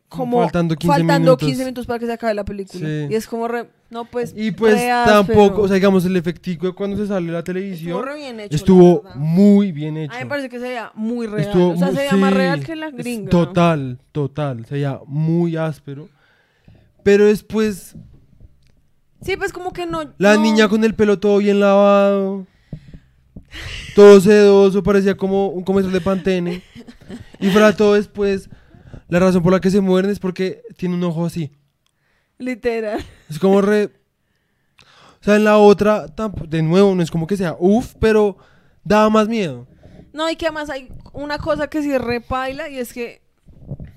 Como 0.09 0.41
faltando 0.41 0.74
15 0.74 0.87
faltando 0.97 1.18
minutos. 1.33 1.47
15 1.47 1.64
minutos 1.64 1.87
para 1.87 1.99
que 1.99 2.07
se 2.07 2.12
acabe 2.14 2.33
la 2.33 2.45
película. 2.47 2.81
Sí. 2.87 3.07
Y 3.11 3.14
es 3.14 3.26
como 3.26 3.47
re, 3.47 3.68
no 3.91 4.07
pues 4.07 4.33
Y 4.35 4.53
pues 4.53 4.81
tampoco, 5.05 5.61
o 5.62 5.68
sea, 5.68 5.74
digamos, 5.74 6.03
el 6.07 6.16
efectico 6.16 6.66
de 6.66 6.72
cuando 6.72 6.97
se 6.97 7.07
sale 7.07 7.31
la 7.31 7.41
estuvo 7.41 7.45
televisión 7.55 8.03
re 8.07 8.14
bien 8.14 8.41
hecho. 8.41 8.57
estuvo 8.57 9.03
muy 9.16 9.70
bien 9.70 9.99
hecho. 9.99 10.12
A 10.14 10.16
mí 10.18 10.24
me 10.24 10.29
parece 10.31 10.49
que 10.49 10.59
se 10.61 10.64
veía 10.68 10.93
muy 10.95 11.26
real. 11.26 11.41
Estuvo 11.49 11.70
o 11.72 11.76
sea, 11.76 11.89
muy- 11.89 11.97
se 11.97 12.01
veía 12.03 12.16
más 12.16 12.31
sí, 12.31 12.37
real 12.39 12.64
que 12.64 12.76
la 12.76 12.91
gringa. 12.91 13.29
Total, 13.31 13.99
total. 14.12 14.64
Se 14.64 14.74
veía 14.76 14.99
muy 15.07 15.57
áspero. 15.59 16.09
Pero 17.03 17.26
después, 17.26 17.95
Sí, 19.23 19.37
pues 19.37 19.53
como 19.53 19.73
que 19.73 19.87
no. 19.87 20.12
la 20.19 20.35
no- 20.35 20.43
niña 20.43 20.69
con 20.69 20.85
el 20.85 20.95
pelo 20.95 21.19
todo 21.19 21.39
bien 21.39 21.61
lavado. 21.61 22.47
Todo 23.95 24.21
sedoso, 24.21 24.83
parecía 24.83 25.16
como 25.16 25.49
un 25.49 25.64
comercial 25.64 25.93
de 25.93 26.01
Pantene. 26.01 26.62
Y 27.41 27.49
de 27.49 27.73
todo 27.73 27.95
después, 27.95 28.49
la 29.09 29.19
razón 29.19 29.43
por 29.43 29.53
la 29.53 29.61
que 29.61 29.71
se 29.71 29.81
mueren 29.81 30.11
es 30.11 30.19
porque 30.19 30.62
tiene 30.77 30.95
un 30.95 31.05
ojo 31.05 31.25
así. 31.27 31.51
Literal. 32.39 33.05
Es 33.29 33.39
como 33.39 33.61
re... 33.61 33.87
O 35.21 35.25
sea, 35.25 35.35
en 35.37 35.45
la 35.45 35.59
otra, 35.59 36.07
de 36.47 36.62
nuevo, 36.62 36.95
no 36.95 37.03
es 37.03 37.11
como 37.11 37.27
que 37.27 37.37
sea 37.37 37.57
uff, 37.59 37.95
pero 37.99 38.37
daba 38.85 39.11
más 39.11 39.27
miedo. 39.29 39.66
No, 40.12 40.31
y 40.31 40.37
que 40.37 40.47
además 40.47 40.71
hay 40.71 40.93
una 41.12 41.39
cosa 41.39 41.69
que 41.69 41.83
sí 41.83 41.97
repaila 41.99 42.69
y 42.69 42.79
es 42.79 42.93
que 42.93 43.21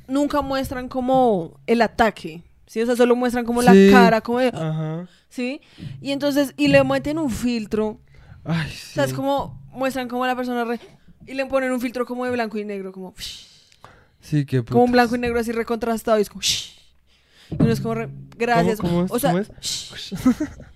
nunca 0.08 0.42
muestran 0.42 0.88
como 0.90 1.60
el 1.68 1.82
ataque. 1.84 2.42
Sí, 2.72 2.82
o 2.82 2.86
sea, 2.86 2.96
solo 2.96 3.18
muestran 3.18 3.44
como 3.44 3.62
Sí. 3.62 3.68
la 3.68 3.92
cara, 3.92 4.22
como 4.22 4.40
de- 4.40 4.48
Ajá. 4.48 5.06
¿sí? 5.28 5.60
Y 6.00 6.12
entonces, 6.14 6.54
y 6.56 6.70
le 6.70 6.82
meten 6.86 7.18
un 7.20 7.30
filtro. 7.30 8.00
Ay, 8.46 8.70
O 8.72 8.94
sea, 8.94 9.04
es 9.04 9.10
sí. 9.10 9.16
como, 9.18 9.62
muestran 9.74 10.08
como 10.08 10.26
la 10.26 10.38
persona 10.38 10.64
re... 10.64 10.80
Y 11.28 11.34
le 11.34 11.46
ponen 11.48 11.74
un 11.74 11.82
filtro 11.82 12.06
como 12.06 12.24
de 12.24 12.32
blanco 12.32 12.58
y 12.58 12.64
negro, 12.64 12.94
como... 12.94 13.14
Sí, 14.22 14.46
qué 14.46 14.64
Como 14.64 14.84
un 14.84 14.92
putas. 14.92 14.92
blanco 14.94 15.16
y 15.18 15.20
negro 15.20 15.40
así 15.42 15.52
recontrastado 15.52 16.18
y 16.18 16.22
es 16.22 16.30
como... 16.30 16.42
Y 17.52 17.56
uno 17.62 17.72
es 17.74 17.82
como 17.82 17.96
re... 17.96 18.10
Gracias. 18.38 18.80
¿Cómo 18.80 19.04
es? 19.04 19.12
O 19.12 19.20
sea, 19.20 19.32
¿Cómo 19.32 19.42
es? 19.42 19.52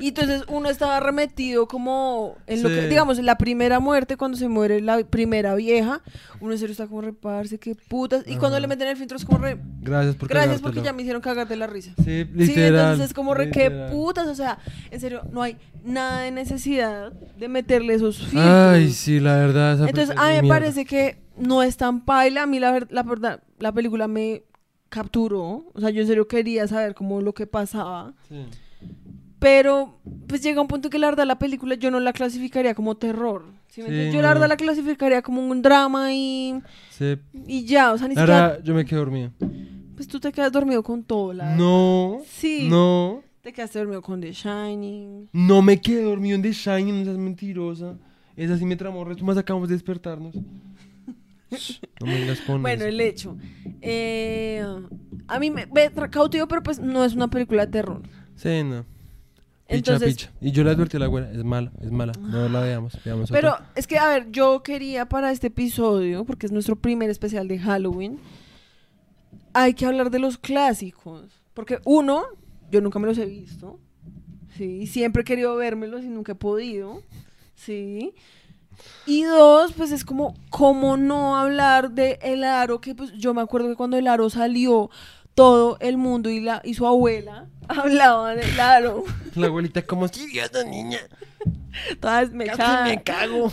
y 0.00 0.08
entonces 0.08 0.42
uno 0.48 0.68
estaba 0.68 1.00
remetido 1.00 1.66
como 1.68 2.36
en 2.46 2.62
lo 2.62 2.68
que, 2.68 2.82
Sí. 2.82 2.88
digamos, 2.88 3.18
en 3.18 3.26
la 3.26 3.38
primera 3.38 3.80
muerte, 3.80 4.16
cuando 4.16 4.36
se 4.36 4.48
muere 4.48 4.80
la 4.80 4.98
primera 5.04 5.54
vieja, 5.54 6.00
uno 6.40 6.52
en 6.52 6.58
serio 6.58 6.72
está 6.72 6.86
como 6.86 7.00
reparse, 7.02 7.58
qué 7.58 7.74
putas. 7.74 8.22
Y 8.26 8.36
cuando 8.36 8.56
Ajá. 8.56 8.60
le 8.60 8.66
meten 8.68 8.88
el 8.88 8.96
filtro 8.96 9.16
es 9.16 9.24
como 9.24 9.38
re... 9.38 9.58
Gracias 9.80 10.16
por 10.16 10.28
Gracias 10.28 10.60
porque 10.60 10.76
cagártelo. 10.80 10.84
ya 10.84 10.92
me 10.92 11.02
hicieron 11.02 11.22
cagar 11.22 11.48
de 11.48 11.56
la 11.56 11.66
risa. 11.66 11.92
Sí, 11.98 12.04
Sí, 12.04 12.24
literal. 12.34 12.74
entonces 12.74 13.06
es 13.06 13.14
como 13.14 13.34
re, 13.34 13.50
qué 13.50 13.64
literal. 13.70 13.90
putas, 13.90 14.26
o 14.28 14.34
sea, 14.34 14.58
en 14.90 15.00
serio, 15.00 15.22
no 15.32 15.42
hay 15.42 15.56
nada 15.84 16.20
de 16.22 16.30
necesidad 16.30 17.12
de 17.12 17.48
meterle 17.48 17.94
esos 17.94 18.18
filtros. 18.18 18.44
Ay, 18.44 18.90
sí, 18.92 19.20
la 19.20 19.36
verdad. 19.36 19.74
esa 19.74 19.88
Entonces, 19.88 20.16
a 20.16 20.28
mí 20.28 20.34
me 20.36 20.42
mierda. 20.42 20.58
parece 20.60 20.84
que 20.84 21.18
no 21.36 21.62
es 21.62 21.76
tan 21.76 22.04
paila. 22.04 22.42
A 22.42 22.46
mí, 22.46 22.58
la, 22.60 22.72
ver- 22.72 22.88
la 22.90 23.02
verdad, 23.02 23.42
la 23.58 23.72
película 23.72 24.06
me 24.08 24.42
capturó. 24.88 25.64
O 25.74 25.80
sea, 25.80 25.90
yo 25.90 26.02
en 26.02 26.06
serio 26.06 26.28
quería 26.28 26.66
saber 26.68 26.94
cómo 26.94 27.20
lo 27.20 27.32
que 27.34 27.46
pasaba. 27.46 28.12
Sí. 28.28 28.44
Pero, 29.42 29.98
pues 30.28 30.40
llega 30.40 30.60
un 30.60 30.68
punto 30.68 30.88
que 30.88 31.00
la 31.00 31.08
verdad 31.08 31.26
la 31.26 31.36
película 31.38 31.74
yo 31.74 31.90
no 31.90 31.98
la 31.98 32.12
clasificaría 32.12 32.74
como 32.74 32.96
terror. 32.96 33.44
yo 33.76 33.84
la 33.88 34.20
no. 34.22 34.28
verdad 34.28 34.48
la 34.48 34.56
clasificaría 34.56 35.20
como 35.20 35.44
un 35.44 35.62
drama 35.62 36.12
y, 36.14 36.62
Sí. 36.90 37.16
y 37.48 37.64
ya. 37.64 37.92
O 37.92 37.98
sea, 37.98 38.06
ni 38.06 38.14
La 38.14 38.20
siquiera. 38.22 38.46
verdad, 38.48 38.64
yo 38.64 38.72
me 38.74 38.84
quedé 38.84 38.98
dormido. 39.00 39.32
Pues 39.96 40.06
tú 40.06 40.20
te 40.20 40.30
quedas 40.30 40.52
dormido 40.52 40.82
con 40.84 41.02
todo, 41.02 41.32
la 41.32 41.44
verdad. 41.44 41.58
No. 41.58 42.20
Sí. 42.24 42.68
No. 42.70 43.22
Te 43.40 43.52
quedaste 43.52 43.80
dormido 43.80 44.00
con 44.00 44.20
The 44.20 44.30
Shining. 44.32 45.28
No 45.32 45.60
me 45.60 45.80
quedé 45.80 46.04
dormido 46.04 46.36
en 46.36 46.42
The 46.42 46.52
Shining, 46.52 47.00
no 47.00 47.04
seas 47.04 47.18
mentirosa. 47.18 47.96
Esa 48.36 48.56
sí 48.56 48.64
me 48.64 48.76
tramó, 48.76 49.04
resto 49.04 49.24
más 49.24 49.36
acabamos 49.36 49.68
de 49.68 49.74
despertarnos. 49.74 50.36
no 50.36 52.06
me 52.06 52.58
Bueno, 52.60 52.84
el 52.84 53.00
hecho. 53.00 53.36
Eh, 53.80 54.64
a 55.26 55.38
mí 55.40 55.50
me, 55.50 55.66
me 55.66 55.90
cautivó, 56.10 56.46
pero 56.46 56.62
pues 56.62 56.78
no 56.78 57.04
es 57.04 57.14
una 57.14 57.28
película 57.28 57.66
de 57.66 57.72
terror. 57.72 58.02
Sí, 58.36 58.62
no. 58.62 58.84
Picha, 59.72 59.92
Entonces, 59.92 60.14
picha. 60.14 60.32
Y 60.40 60.52
yo 60.52 60.64
le 60.64 60.70
advertí 60.70 60.96
a 60.96 61.00
la 61.00 61.06
güera, 61.06 61.30
es 61.30 61.44
mala, 61.44 61.72
es 61.80 61.90
mala. 61.90 62.12
No 62.20 62.48
la 62.48 62.60
veamos, 62.60 62.98
veamos 63.04 63.30
otra. 63.30 63.40
Pero 63.40 63.56
es 63.74 63.86
que, 63.86 63.98
a 63.98 64.08
ver, 64.08 64.30
yo 64.30 64.62
quería 64.62 65.08
para 65.08 65.32
este 65.32 65.48
episodio, 65.48 66.24
porque 66.24 66.46
es 66.46 66.52
nuestro 66.52 66.76
primer 66.76 67.10
especial 67.10 67.48
de 67.48 67.58
Halloween, 67.58 68.18
hay 69.54 69.74
que 69.74 69.86
hablar 69.86 70.10
de 70.10 70.18
los 70.18 70.38
clásicos. 70.38 71.42
Porque 71.54 71.80
uno, 71.84 72.24
yo 72.70 72.80
nunca 72.80 72.98
me 72.98 73.06
los 73.06 73.18
he 73.18 73.26
visto. 73.26 73.78
Sí, 74.56 74.80
y 74.82 74.86
siempre 74.86 75.22
he 75.22 75.24
querido 75.24 75.56
vérmelos 75.56 76.02
y 76.04 76.08
nunca 76.08 76.32
he 76.32 76.36
podido. 76.36 77.02
Sí. 77.54 78.14
Y 79.06 79.24
dos, 79.24 79.72
pues 79.72 79.92
es 79.92 80.04
como, 80.04 80.34
¿cómo 80.50 80.96
no 80.96 81.36
hablar 81.36 81.92
de 81.92 82.18
El 82.22 82.44
Aro? 82.44 82.80
Que 82.80 82.94
pues 82.94 83.12
yo 83.12 83.34
me 83.34 83.42
acuerdo 83.42 83.68
que 83.68 83.76
cuando 83.76 83.96
El 83.96 84.08
Aro 84.08 84.30
salió, 84.30 84.90
todo 85.34 85.76
el 85.80 85.96
mundo 85.96 86.30
y, 86.30 86.40
la, 86.40 86.60
y 86.64 86.74
su 86.74 86.86
abuela 86.86 87.48
hablaban 87.68 88.38
del 88.38 88.60
Aro. 88.60 89.04
La 89.34 89.46
abuelita 89.46 89.82
como, 89.82 90.08
sí, 90.08 90.38
esa 90.38 90.64
niña. 90.64 90.98
Todas 92.00 92.24
Casi 92.26 92.36
mechadas. 92.36 92.88
me 92.88 93.02
cago. 93.02 93.50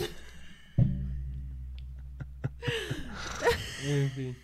en 3.86 4.10
fin. 4.10 4.36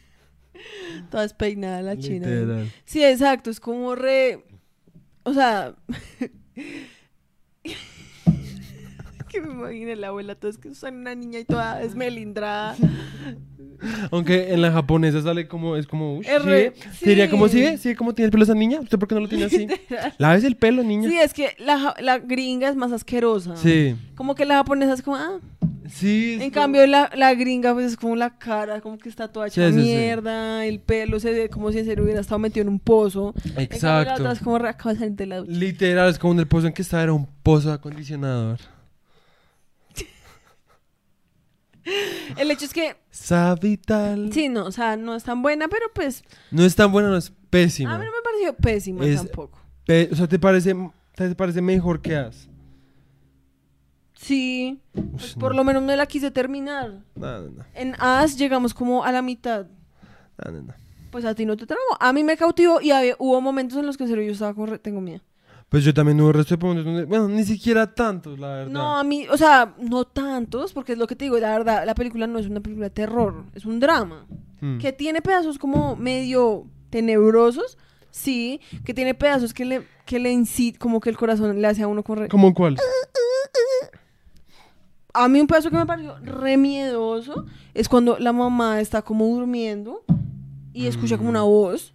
Toda 1.11 1.25
despeinada 1.25 1.83
la 1.83 1.99
china. 1.99 2.27
Literal. 2.27 2.73
Sí, 2.87 3.05
exacto, 3.05 3.51
es 3.51 3.61
como 3.61 3.95
re... 3.95 4.45
O 5.25 5.35
sea... 5.35 5.75
¿Qué 9.37 9.43
que 9.43 9.47
me 9.47 9.53
imaginé 9.55 9.97
la 9.97 10.09
abuela, 10.09 10.35
todo 10.35 10.51
es 10.51 10.59
que 10.59 10.75
son 10.75 10.97
una 10.97 11.15
niña 11.15 11.39
y 11.41 11.45
toda 11.45 11.79
desmelindrada. 11.79 12.77
Aunque 14.11 14.55
en 14.55 14.63
la 14.63 14.73
japonesa 14.73 15.21
sale 15.23 15.47
como, 15.49 15.77
es 15.77 15.87
como, 15.87 16.17
uy, 16.19 16.25
re- 16.45 16.73
¿sí? 16.99 17.29
Como, 17.29 17.49
sí. 17.49 17.67
¿sí? 17.73 17.77
¿Sí? 17.79 17.95
¿Cómo 17.95 18.15
tiene 18.15 18.27
el 18.27 18.31
pelo 18.33 18.45
esa 18.45 18.55
niña? 18.55 18.81
¿Usted 18.81 18.99
por 18.99 19.07
qué 19.07 19.15
no 19.15 19.21
lo 19.21 19.29
tiene 19.29 19.45
así? 19.45 19.67
¿Laves 20.19 20.45
el 20.45 20.57
pelo, 20.57 20.83
niña? 20.83 21.09
Sí, 21.11 21.19
es 21.19 21.35
que 21.35 21.51
la, 21.59 21.95
la 22.01 22.19
gringa 22.19 22.69
es 22.71 22.77
más 22.77 22.91
asquerosa. 22.93 23.55
Sí. 23.57 23.95
Como 24.15 24.35
que 24.35 24.47
la 24.47 24.55
japonesa 24.57 24.95
es 24.95 25.03
como, 25.03 25.17
ah. 25.17 25.41
Sí. 25.91 26.33
En 26.41 26.51
como- 26.51 26.53
cambio, 26.53 26.87
la, 26.87 27.11
la 27.15 27.35
gringa, 27.35 27.75
pues 27.75 27.87
es 27.87 27.97
como 27.99 28.17
la 28.17 28.39
cara, 28.39 28.81
como 28.81 28.97
que 28.99 29.11
está 29.11 29.29
toda 29.29 29.49
hecha 29.49 29.69
Sí, 29.69 29.75
sí, 29.75 29.81
sí. 29.83 29.87
mierda, 29.95 30.65
el 30.65 30.81
pelo 30.81 31.21
se 31.21 31.31
ve 31.33 31.49
como 31.51 31.71
si 31.71 31.79
en 31.81 31.85
serio 31.85 32.03
hubiera 32.05 32.21
estado 32.23 32.39
metido 32.39 32.63
en 32.63 32.71
un 32.71 32.81
pozo. 32.81 33.35
En 33.37 33.43
cambio, 33.43 33.57
la 33.59 33.63
Exacto. 33.63 34.13
otra 34.15 34.33
es 34.33 34.39
como 34.41 34.57
acaba 34.57 34.95
de 34.95 34.99
salir 35.01 35.15
de 35.17 35.27
la 35.27 35.37
ducha. 35.39 35.53
Literal, 35.53 36.09
es 36.09 36.19
como 36.19 36.33
en 36.33 36.39
el 36.41 36.47
pozo 36.49 36.67
en 36.67 36.73
que 36.73 36.81
estaba, 36.83 37.03
era 37.03 37.13
un 37.13 37.27
pozo 37.43 37.71
acondicionador. 37.73 38.59
El 42.37 42.51
hecho 42.51 42.65
es 42.65 42.73
que, 42.73 42.97
Savital. 43.11 44.33
sí, 44.33 44.49
no, 44.49 44.65
o 44.67 44.73
sea, 44.73 44.97
no 44.97 45.15
es 45.15 45.25
tan 45.25 45.43
buena, 45.43 45.69
pero 45.69 45.87
pues, 45.95 46.25
No 46.51 46.65
es 46.65 46.75
tan 46.75 46.91
buena, 46.93 47.09
no 47.11 47.17
es 47.17 47.33
pésima. 47.51 47.95
a 47.95 47.99
mí 47.99 48.05
no 48.05 48.11
me 48.13 48.23
pareció 48.23 48.55
pésima 48.57 49.05
Es- 49.07 49.17
tampoco. 49.23 49.59
Pe- 49.87 50.09
o 50.13 50.17
sea, 50.17 50.27
¿te 50.27 50.39
parece, 50.39 50.75
¿te 51.15 51.35
parece 51.37 51.63
mejor 51.63 52.01
que 52.03 52.17
As? 52.17 52.49
Sí, 54.15 54.81
pues, 55.13 55.35
por 55.35 55.53
no. 55.53 55.59
lo 55.59 55.65
menos 55.65 55.83
me 55.83 55.97
la 55.97 56.07
quise 56.07 56.31
terminar. 56.31 57.03
No, 57.15 57.41
no, 57.43 57.51
no. 57.51 57.65
En 57.75 57.95
As 57.99 58.37
llegamos 58.39 58.73
como 58.75 59.05
a 59.05 59.13
la 59.13 59.23
mitad. 59.23 59.67
no, 60.45 60.51
no, 60.51 60.63
no. 60.63 60.75
Pues 61.11 61.25
a 61.25 61.35
ti 61.35 61.47
no 61.47 61.57
te 61.57 61.67
tramo. 61.67 61.81
A 62.01 62.13
mí 62.13 62.25
me 62.25 62.37
cautivó 62.37 62.81
y 62.81 62.91
había- 62.91 63.15
hubo 63.19 63.41
momentos 63.41 63.79
en 63.79 63.87
los 63.87 63.97
que 63.97 64.05
en 64.05 64.09
serio 64.11 64.25
yo 64.25 64.33
estaba 64.33 64.67
re- 64.67 64.79
tengo 64.79 65.01
miedo. 65.01 65.23
Pues 65.69 65.83
yo 65.85 65.93
también 65.93 66.21
hubo 66.21 66.33
resto 66.33 66.57
de 66.57 66.75
donde, 66.75 67.05
bueno, 67.07 67.29
ni 67.29 67.45
siquiera 67.45 67.93
tantos, 67.93 68.39
la 68.39 68.49
verdad. 68.49 68.71
No, 68.73 68.97
a 68.99 69.03
mí, 69.05 69.27
o 69.29 69.37
sea, 69.37 69.75
no 69.79 70.05
tantos, 70.05 70.73
porque 70.73 70.93
es 70.93 70.99
lo 70.99 71.07
que 71.09 71.17
te 71.17 71.25
digo, 71.25 71.39
la 71.39 71.51
verdad, 71.51 71.85
la 71.85 71.95
película 71.95 72.27
no 72.29 72.39
es 72.39 72.47
una 72.47 72.61
película 72.61 72.87
de 72.87 72.91
terror, 72.95 73.45
es 73.55 73.65
un 73.67 73.81
drama. 73.81 74.27
Mm. 74.61 74.79
Que 74.79 74.93
tiene 74.93 75.21
pedazos 75.23 75.59
como 75.59 75.97
medio 75.97 76.67
tenebrosos, 76.91 77.77
sí, 78.11 78.61
que 78.85 78.95
tiene 78.95 79.15
pedazos 79.15 79.53
que 79.53 79.65
le, 79.65 79.83
que 80.07 80.21
le 80.21 80.31
incit, 80.31 80.79
como 80.79 81.01
que 81.01 81.11
el 81.11 81.17
corazón 81.17 81.61
le 81.61 81.67
hace 81.67 81.83
a 81.83 81.89
uno 81.89 82.03
correr. 82.05 82.29
¿Cómo 82.29 82.55
cuál? 82.55 82.77
A 85.13 85.29
mí 85.29 85.41
un 85.41 85.47
pedazo 85.47 85.71
que 85.71 85.77
me 85.77 85.87
pareció 85.87 86.17
re 86.23 86.57
miedoso 86.59 87.47
es 87.73 87.89
cuando 87.89 88.19
la 88.19 88.33
mamá 88.33 88.81
está 88.81 89.01
como 89.03 89.27
durmiendo 89.27 90.05
y 90.75 90.87
escucha 90.87 91.17
como 91.17 91.31
una 91.31 91.43
Mm. 91.43 91.47
voz 91.49 91.95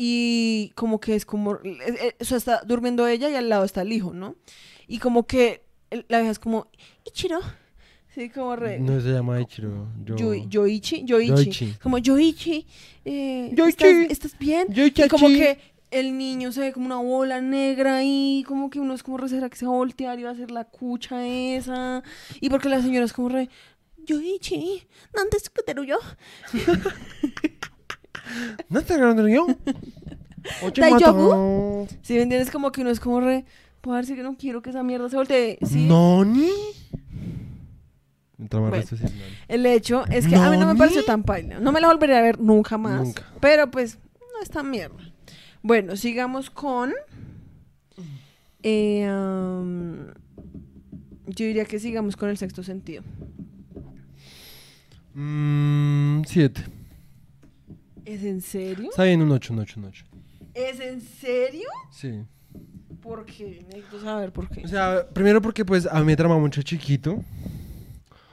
y 0.00 0.70
como 0.76 1.00
que 1.00 1.16
es 1.16 1.26
como, 1.26 1.50
o 2.20 2.24
sea, 2.24 2.36
está 2.36 2.62
durmiendo 2.64 3.08
ella 3.08 3.28
y 3.28 3.34
al 3.34 3.48
lado 3.48 3.64
está 3.64 3.82
el 3.82 3.92
hijo, 3.92 4.12
¿no? 4.14 4.36
Y 4.86 5.00
como 5.00 5.26
que 5.26 5.64
la 6.08 6.18
vieja 6.18 6.30
es 6.30 6.38
como, 6.38 6.68
Ichiro, 7.04 7.40
sí, 8.14 8.30
como 8.30 8.54
re... 8.54 8.78
No 8.78 9.00
se 9.00 9.08
llama 9.08 9.40
Ichiro. 9.40 9.88
Yo... 10.04 10.14
Yoi- 10.14 10.48
Yoichi, 10.48 11.04
Yoichi, 11.04 11.28
Yoichi. 11.46 11.74
como 11.82 11.98
Yoichi, 11.98 12.64
eh, 13.04 13.50
Yoichi. 13.54 13.84
¿estás, 13.84 14.10
estás 14.10 14.38
bien? 14.38 14.68
Yoichi. 14.72 15.02
Y 15.02 15.08
como 15.08 15.26
que 15.26 15.58
el 15.90 16.16
niño 16.16 16.52
se 16.52 16.60
ve 16.60 16.72
como 16.72 16.86
una 16.86 16.98
bola 16.98 17.40
negra 17.40 18.04
y 18.04 18.44
como 18.46 18.70
que 18.70 18.78
uno 18.78 18.94
es 18.94 19.02
como 19.02 19.16
re, 19.18 19.28
¿será 19.28 19.48
que 19.50 19.56
se 19.56 19.66
va 19.66 19.72
a 19.72 19.76
voltear 19.78 20.16
y 20.20 20.22
va 20.22 20.30
a 20.30 20.32
hacer 20.34 20.52
la 20.52 20.64
cucha 20.64 21.26
esa? 21.26 22.04
Y 22.40 22.50
porque 22.50 22.68
la 22.68 22.80
señora 22.82 23.04
es 23.04 23.12
como 23.12 23.30
re, 23.30 23.48
Yoichi, 24.06 24.86
¿dónde 25.12 25.36
es 25.36 25.50
que 25.50 25.62
te 25.62 25.74
yo? 25.84 25.98
¿No 28.68 28.82
te 28.82 28.96
grabando 28.96 29.22
¿Daijoubu? 30.80 31.82
mata. 31.82 31.94
Si 32.02 32.14
me 32.14 32.22
entiendes, 32.22 32.50
como 32.50 32.72
que 32.72 32.80
uno 32.80 32.90
es 32.90 33.00
como 33.00 33.20
re, 33.20 33.44
pues 33.80 34.06
que 34.08 34.22
no 34.22 34.36
quiero 34.36 34.62
que 34.62 34.70
esa 34.70 34.82
mierda 34.82 35.08
se 35.08 35.16
voltee. 35.16 35.58
Sí. 35.66 35.86
¿No 35.86 36.24
ni? 36.24 36.48
Mientras 38.36 38.60
más 38.62 38.70
Bueno. 38.70 38.76
resto 38.82 38.96
sí, 38.96 39.02
no. 39.04 39.10
El 39.48 39.66
hecho 39.66 40.04
es 40.06 40.26
que 40.28 40.36
a 40.36 40.50
mí 40.50 40.56
no 40.56 40.60
me 40.60 40.66
¿Noni? 40.66 40.78
pareció 40.78 41.04
tan 41.04 41.24
paila. 41.24 41.58
No 41.58 41.72
me 41.72 41.80
la 41.80 41.88
volveré 41.88 42.16
a 42.16 42.22
ver 42.22 42.38
nunca 42.40 42.78
más. 42.78 43.00
Nunca. 43.00 43.24
Pero 43.40 43.70
pues, 43.70 43.98
no 44.20 44.42
es 44.42 44.48
tan 44.50 44.70
mierda. 44.70 45.12
Bueno, 45.62 45.96
sigamos 45.96 46.48
con. 46.50 46.92
eh, 48.62 49.06
yo 51.26 51.44
diría 51.44 51.64
que 51.64 51.78
sigamos 51.80 52.16
con 52.16 52.28
el 52.30 52.38
sexto 52.38 52.62
sentido. 52.62 53.02
Mm, 55.14 56.22
siete. 56.26 56.62
¿Es 58.08 58.24
en 58.24 58.40
serio? 58.40 58.88
Está 58.88 59.04
bien, 59.04 59.20
un 59.20 59.30
ocho, 59.30 59.52
un 59.52 59.58
ocho, 59.58 59.78
un 59.78 59.84
ocho. 59.84 60.06
¿Es 60.54 60.80
en 60.80 61.02
serio? 61.02 61.68
Sí. 61.90 62.24
¿Por 63.02 63.26
qué? 63.26 63.66
Necesito 63.66 64.00
saber 64.00 64.32
por 64.32 64.48
qué. 64.48 64.64
O 64.64 64.68
sea, 64.68 65.06
primero 65.12 65.42
porque 65.42 65.62
pues 65.62 65.86
a 65.86 66.00
mí 66.00 66.06
me 66.06 66.16
trama 66.16 66.38
mucho 66.38 66.62
chiquito. 66.62 67.22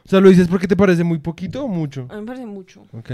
O 0.06 0.10
sea, 0.10 0.22
¿lo 0.22 0.30
dices 0.30 0.48
porque 0.48 0.66
te 0.66 0.78
parece 0.78 1.04
muy 1.04 1.20
poquito 1.20 1.66
o 1.66 1.68
mucho? 1.68 2.08
A 2.10 2.16
mí 2.16 2.22
me 2.22 2.26
parece 2.26 2.46
mucho. 2.46 2.88
Ok. 2.94 3.12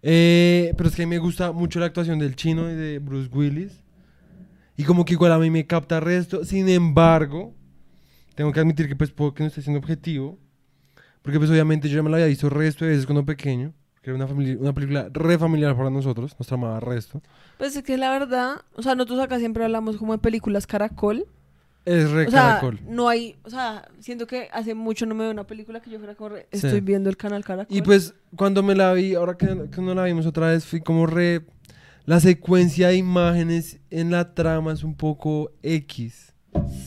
Eh, 0.00 0.72
pero 0.78 0.88
es 0.88 0.96
que 0.96 1.02
a 1.02 1.06
mí 1.06 1.10
me 1.10 1.18
gusta 1.18 1.52
mucho 1.52 1.78
la 1.78 1.86
actuación 1.86 2.18
del 2.18 2.36
chino 2.36 2.70
y 2.70 2.74
de 2.74 2.98
Bruce 2.98 3.28
Willis. 3.30 3.84
Y 4.78 4.84
como 4.84 5.04
que 5.04 5.12
igual 5.12 5.32
a 5.32 5.38
mí 5.38 5.50
me 5.50 5.66
capta 5.66 6.00
resto. 6.00 6.46
Sin 6.46 6.70
embargo, 6.70 7.54
tengo 8.34 8.50
que 8.50 8.60
admitir 8.60 8.88
que 8.88 8.96
pues 8.96 9.10
puedo 9.10 9.34
que 9.34 9.42
no 9.42 9.48
esté 9.48 9.60
siendo 9.60 9.78
objetivo. 9.78 10.38
Porque 11.20 11.38
pues 11.38 11.50
obviamente 11.50 11.90
yo 11.90 11.96
ya 11.96 12.02
me 12.02 12.08
la 12.08 12.16
había 12.16 12.28
visto 12.28 12.48
resto 12.48 12.86
de 12.86 12.92
veces 12.92 13.04
cuando 13.04 13.26
pequeño. 13.26 13.74
Que 14.02 14.10
era 14.10 14.16
una, 14.16 14.26
famili- 14.28 14.58
una 14.58 14.72
película 14.72 15.08
re 15.12 15.38
familiar 15.38 15.76
para 15.76 15.88
nosotros. 15.90 16.34
Nos 16.38 16.46
tramaba 16.48 16.80
resto. 16.80 17.22
Pues 17.58 17.76
es 17.76 17.82
que 17.84 17.96
la 17.96 18.10
verdad, 18.10 18.56
o 18.74 18.82
sea, 18.82 18.94
nosotros 18.94 19.20
acá 19.20 19.38
siempre 19.38 19.64
hablamos 19.64 19.96
como 19.96 20.12
de 20.12 20.18
películas 20.18 20.66
caracol. 20.66 21.24
Es 21.84 22.10
re 22.10 22.26
O 22.26 22.30
sea, 22.30 22.42
caracol. 22.60 22.80
no 22.88 23.08
hay, 23.08 23.34
o 23.44 23.50
sea, 23.50 23.88
siento 23.98 24.26
que 24.26 24.48
hace 24.52 24.74
mucho 24.74 25.04
no 25.06 25.14
me 25.16 25.24
veo 25.24 25.32
una 25.32 25.46
película 25.46 25.80
que 25.80 25.90
yo 25.90 25.98
fuera 25.98 26.14
como, 26.14 26.30
re- 26.30 26.46
Sí. 26.52 26.66
estoy 26.66 26.80
viendo 26.80 27.10
el 27.10 27.16
canal 27.16 27.44
caracol. 27.44 27.76
Y 27.76 27.82
pues 27.82 28.14
cuando 28.36 28.62
me 28.62 28.74
la 28.76 28.92
vi, 28.92 29.14
ahora 29.14 29.36
que, 29.36 29.46
que 29.70 29.80
no 29.80 29.92
la 29.94 30.04
vimos 30.04 30.26
otra 30.26 30.48
vez, 30.48 30.64
fui 30.64 30.80
como 30.80 31.06
re... 31.06 31.44
La 32.04 32.18
secuencia 32.18 32.88
de 32.88 32.96
imágenes 32.96 33.78
en 33.90 34.10
la 34.10 34.34
trama 34.34 34.72
es 34.72 34.82
un 34.82 34.96
poco 34.96 35.52
X. 35.62 36.32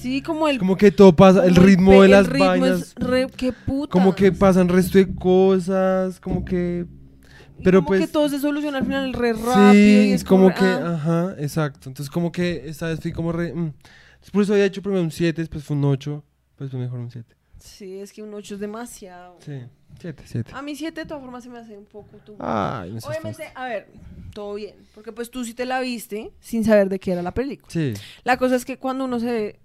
Sí, 0.02 0.22
como 0.22 0.48
el 0.50 0.60
Como 0.60 0.76
que 0.76 0.92
todo 0.92 1.16
pasa, 1.16 1.46
el 1.46 1.56
ritmo 1.56 1.92
de 1.94 2.06
el 2.06 2.12
las 2.12 2.28
ritmo 2.28 2.46
vainas. 2.48 2.82
es 2.82 2.96
re, 2.96 3.28
qué 3.36 3.54
puta. 3.54 3.92
Como 3.92 4.14
que 4.14 4.34
pasan 4.34 4.68
resto 4.68 4.98
de 4.98 5.14
cosas, 5.16 6.20
como 6.20 6.44
que... 6.44 6.86
Pero 7.64 7.80
como 7.80 7.88
pues... 7.88 8.02
que 8.02 8.08
todo 8.08 8.30
se 8.30 8.40
soluciona 8.40 8.80
al 8.80 8.86
final 8.86 9.14
re 9.14 9.34
rápido 9.34 9.74
y 9.74 10.06
sí, 10.08 10.12
es 10.12 10.24
como 10.24 10.50
re- 10.50 10.56
que... 10.56 10.66
ah. 10.66 10.94
Ajá, 10.96 11.36
exacto. 11.40 11.90
Entonces 11.90 12.12
como 12.12 12.32
que 12.32 12.68
esta 12.68 12.88
vez 12.88 13.00
fui 13.00 13.12
como 13.12 13.32
re... 13.32 13.54
mm. 13.54 13.74
Después 14.22 14.48
eso 14.48 14.54
había 14.54 14.66
hecho 14.66 14.82
primero 14.82 15.04
un 15.04 15.12
7, 15.12 15.40
después 15.40 15.64
fue 15.64 15.78
un 15.78 15.86
8, 15.86 16.24
después 16.50 16.72
fue 16.72 16.80
mejor 16.80 17.00
un 17.00 17.12
7. 17.12 17.36
Sí, 17.60 18.00
es 18.00 18.12
que 18.12 18.22
un 18.22 18.34
8 18.34 18.56
es 18.56 18.60
demasiado. 18.60 19.38
Sí, 19.40 19.62
7, 20.00 20.24
7. 20.26 20.52
A 20.54 20.62
mí 20.62 20.76
7 20.76 21.02
de 21.02 21.06
todas 21.06 21.24
formas 21.24 21.44
se 21.44 21.50
me 21.50 21.60
hace 21.60 21.78
un 21.78 21.86
poco 21.86 22.18
tú. 22.26 22.36
Ay, 22.40 23.00
sé. 23.00 23.08
Obviamente, 23.08 23.44
a 23.56 23.66
ver, 23.66 23.88
todo 24.34 24.56
bien, 24.56 24.76
porque 24.94 25.12
pues 25.12 25.32
tú 25.32 25.46
sí 25.46 25.54
te 25.54 25.66
la 25.66 25.80
viste 25.80 26.32
sin 26.40 26.64
saber 26.64 26.90
de 26.90 27.00
qué 27.00 27.14
era 27.14 27.22
la 27.22 27.34
película. 27.34 27.72
Sí. 27.72 27.94
La 28.24 28.38
cosa 28.38 28.56
es 28.56 28.66
que 28.66 28.78
cuando 28.78 29.06
uno 29.06 29.20
se 29.20 29.26
ve 29.32 29.60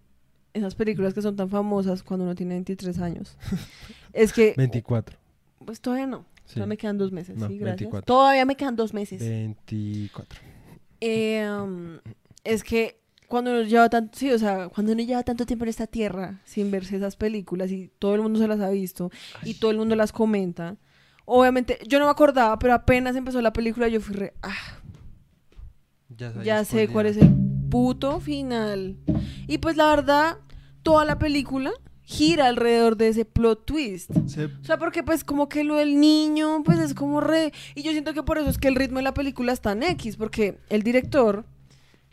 esas 0.53 0.75
películas 0.75 1.15
que 1.15 1.23
son 1.23 1.37
tan 1.37 1.49
famosas 1.49 2.03
cuando 2.03 2.25
uno 2.25 2.35
tiene 2.35 2.55
23 2.55 2.99
años, 3.01 3.37
es 4.13 4.33
que 4.33 4.55
24. 4.57 5.17
pues 5.65 5.81
todavía 5.81 6.07
no. 6.07 6.25
Sí. 6.51 6.55
Todavía 6.55 6.67
me 6.69 6.77
quedan 6.77 6.99
dos 6.99 7.13
meses, 7.13 7.37
No, 7.37 7.47
sí, 7.47 7.59
gracias. 7.59 7.81
24. 7.81 8.07
Todavía 8.07 8.45
me 8.45 8.57
quedan 8.57 8.77
dos 8.77 8.93
meses. 8.93 9.21
24. 9.21 10.41
Eh, 11.01 11.49
um, 11.49 11.99
es 12.45 12.65
que 12.65 13.01
cuando 13.29 13.53
uno 13.53 13.63
lleva 13.63 13.89
tanto, 13.89 14.19
sí, 14.19 14.33
o 14.33 14.39
sea, 14.39 14.69
cuando 14.69 14.93
uno 14.93 15.03
lleva 15.03 15.23
tanto 15.23 15.47
tiempo 15.47 15.65
en 15.65 15.69
esta 15.69 15.87
tierra 15.87 16.41
sin 16.45 16.73
verse 16.73 16.97
esas 16.97 17.15
películas 17.15 17.71
y 17.71 17.93
todo 18.01 18.17
el 18.17 18.23
mundo 18.23 18.41
se 18.41 18.49
las 18.49 18.61
ha 18.61 18.71
visto 18.71 19.11
y 19.45 19.55
todo 19.55 19.71
el 19.71 19.79
mundo 19.79 19.95
las 19.95 20.11
comenta, 20.11 20.77
obviamente 21.27 21.79
yo 21.87 22.01
no 22.01 22.07
me 22.07 22.11
acordaba, 22.11 22.59
pero 22.59 22.75
apenas 22.75 23.15
empezó 23.15 23.41
la 23.41 23.53
película 23.53 23.87
yo 23.87 24.01
fui 24.01 24.17
re, 24.17 24.35
ah, 24.43 24.81
Ya, 26.09 26.43
ya 26.43 26.65
sé 26.65 26.89
cuál 26.89 27.07
es 27.07 27.17
el 27.17 27.33
puto 27.71 28.19
final. 28.19 28.97
Y 29.47 29.59
pues 29.59 29.77
la 29.77 29.87
verdad, 29.87 30.39
toda 30.83 31.05
la 31.05 31.21
película 31.21 31.71
gira 32.11 32.49
alrededor 32.49 32.97
de 32.97 33.07
ese 33.09 33.25
plot 33.25 33.65
twist. 33.65 34.11
O 34.17 34.29
sea, 34.65 34.79
porque 34.79 35.05
pues 35.05 35.23
como 35.23 35.49
que 35.49 35.63
lo 35.63 35.77
del 35.77 36.01
niño, 36.01 36.63
pues 36.65 36.81
es 36.81 36.93
como 36.93 37.21
re... 37.21 37.53
Y 37.77 37.83
yo 37.83 37.93
siento 37.93 38.13
que 38.15 38.25
por 38.25 38.37
eso 38.39 38.51
es 38.51 38.59
que 38.59 38.67
el 38.67 38.75
ritmo 38.75 38.97
de 38.99 39.05
la 39.05 39.15
película 39.15 39.53
es 39.53 39.61
tan 39.61 39.83
X, 39.85 40.17
porque 40.17 40.59
el 40.71 40.83
director 40.83 41.45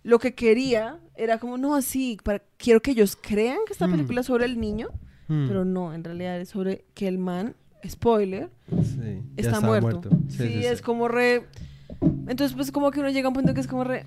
lo 0.03 0.19
que 0.19 0.35
quería 0.35 0.99
era 1.15 1.39
como, 1.39 1.57
no, 1.57 1.81
sí, 1.81 2.17
para, 2.23 2.43
quiero 2.57 2.79
que 2.81 2.91
ellos 2.91 3.17
crean 3.19 3.57
que 3.65 3.73
esta 3.73 3.87
Mm. 3.87 3.91
película 3.91 4.21
es 4.21 4.27
sobre 4.27 4.45
el 4.45 4.59
niño, 4.59 4.89
Mm, 5.29 5.47
pero 5.47 5.65
no, 5.65 5.93
en 5.93 6.03
realidad 6.03 6.39
es 6.39 6.49
sobre 6.49 6.85
que 6.93 7.07
el 7.07 7.17
man, 7.17 7.55
spoiler, 7.85 8.49
sí, 8.83 9.23
está 9.35 9.59
muerto. 9.61 10.09
Sí, 10.29 10.63
es 10.63 10.81
como 10.83 11.07
re... 11.07 11.47
Entonces 12.27 12.53
pues 12.55 12.71
como 12.71 12.91
que 12.91 12.99
uno 12.99 13.09
llega 13.09 13.25
a 13.25 13.29
un 13.29 13.33
punto 13.35 13.53
que 13.55 13.61
es 13.61 13.67
como 13.67 13.83
re... 13.83 14.05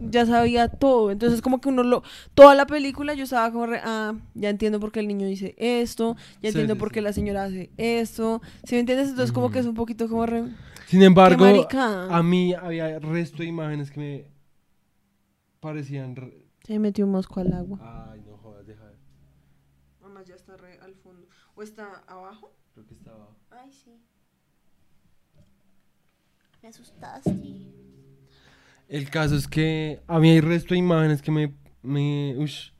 Ya 0.00 0.24
sabía 0.24 0.68
todo, 0.68 1.10
entonces 1.10 1.42
como 1.42 1.60
que 1.60 1.68
uno 1.68 1.82
lo... 1.82 2.02
Toda 2.34 2.54
la 2.54 2.66
película 2.66 3.12
yo 3.14 3.24
estaba 3.24 3.52
como 3.52 3.66
re... 3.66 3.80
Ah, 3.84 4.14
ya 4.34 4.48
entiendo 4.48 4.80
por 4.80 4.92
qué 4.92 5.00
el 5.00 5.08
niño 5.08 5.26
dice 5.26 5.54
esto, 5.58 6.16
ya 6.16 6.40
Sí, 6.40 6.46
entiendo 6.48 6.74
sí, 6.74 6.78
por 6.78 6.88
sí. 6.88 6.94
qué 6.94 7.02
la 7.02 7.12
señora 7.12 7.44
hace 7.44 7.70
esto, 7.76 8.40
¿sí 8.64 8.76
me 8.76 8.80
entiendes? 8.80 9.10
Entonces 9.10 9.32
como 9.32 9.50
que 9.50 9.58
es 9.58 9.64
Ujú. 9.66 9.70
un 9.70 9.76
poquito 9.76 10.08
como 10.08 10.24
re... 10.24 10.44
Sin 10.86 11.02
embargo, 11.02 11.44
a 11.74 12.22
mí 12.22 12.54
había 12.54 12.98
resto 12.98 13.42
de 13.42 13.48
imágenes 13.48 13.90
que 13.90 14.00
me 14.00 14.26
parecían... 15.60 16.16
re- 16.16 16.46
Se 16.64 16.72
me 16.74 16.78
metió 16.78 17.04
un 17.04 17.12
mosco 17.12 17.40
al 17.40 17.52
agua. 17.52 17.78
Ay, 18.12 18.22
no 18.26 18.36
jodas, 18.38 18.66
deja 18.66 18.86
de... 18.86 18.96
además 20.02 20.26
ya 20.26 20.34
está 20.34 20.56
re 20.56 20.78
al 20.80 20.94
fondo. 20.94 21.26
¿O 21.54 21.62
está 21.62 22.02
abajo? 22.06 22.52
Creo 22.72 22.86
que 22.86 22.94
estaba. 22.94 23.28
Ay, 23.50 23.70
sí. 23.70 24.00
Me 26.62 26.68
asustaste. 26.68 27.30
El 28.90 29.08
caso 29.08 29.36
es 29.36 29.46
que 29.48 30.00
a 30.06 30.18
mí 30.18 30.28
hay 30.30 30.40
resto 30.40 30.74
de 30.74 30.78
imágenes 30.78 31.22
que 31.22 31.30
me. 31.30 31.52
me 31.82 32.34
ush, 32.36 32.70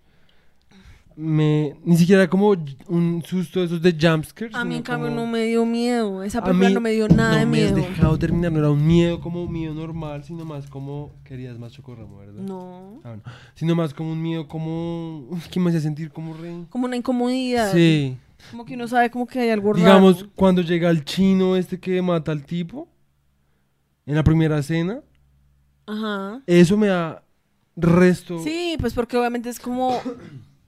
me 1.16 1.74
ni 1.84 1.96
siquiera 1.96 2.28
como 2.28 2.54
un 2.88 3.22
susto 3.26 3.60
de 3.60 3.66
esos 3.66 3.82
de 3.82 3.92
jumpscares. 3.92 4.54
A 4.54 4.64
mí, 4.64 4.76
en 4.76 4.82
cambio, 4.82 5.08
como- 5.10 5.20
no 5.20 5.26
me 5.26 5.44
dio 5.44 5.64
miedo. 5.66 6.22
Esa 6.22 6.42
película 6.42 6.70
no 6.70 6.80
me 6.80 6.90
dio 6.92 7.08
nada 7.08 7.36
de 7.38 7.44
no 7.44 7.50
me 7.52 7.64
has 7.64 7.72
miedo. 7.72 7.88
dejado 7.88 8.18
terminar, 8.18 8.50
no 8.52 8.58
era 8.58 8.70
un 8.70 8.86
miedo 8.86 9.20
como 9.20 9.46
miedo 9.46 9.72
normal, 9.74 10.24
sino 10.24 10.44
más 10.44 10.66
como. 10.66 11.12
Querías 11.24 11.58
más 11.58 11.72
chocorramo, 11.72 12.18
¿verdad? 12.18 12.42
No. 12.42 13.00
Ah. 13.04 13.16
Sino 13.54 13.74
más 13.76 13.92
como 13.94 14.12
un 14.12 14.20
miedo 14.22 14.48
como. 14.48 15.28
Que 15.50 15.60
me 15.60 15.68
hacía 15.70 15.80
sentir 15.80 16.10
como 16.10 16.34
re. 16.34 16.64
Como 16.70 16.86
una 16.86 16.96
incomodidad. 16.96 17.72
Sí. 17.72 18.16
Como 18.50 18.64
que 18.64 18.74
uno 18.74 18.88
sabe 18.88 19.10
como 19.10 19.26
que 19.26 19.38
hay 19.40 19.50
algo 19.50 19.74
Digamos, 19.74 20.22
raro. 20.22 20.32
cuando 20.34 20.62
llega 20.62 20.88
el 20.90 21.04
chino 21.04 21.54
este 21.56 21.78
que 21.78 22.00
mata 22.02 22.32
al 22.32 22.44
tipo. 22.46 22.88
En 24.06 24.14
la 24.16 24.24
primera 24.24 24.58
escena. 24.58 25.02
Ajá. 25.90 26.40
Eso 26.46 26.76
me 26.76 26.86
da 26.88 27.22
resto. 27.76 28.42
Sí, 28.42 28.76
pues 28.80 28.92
porque 28.94 29.16
obviamente 29.16 29.48
es 29.48 29.58
como 29.58 30.00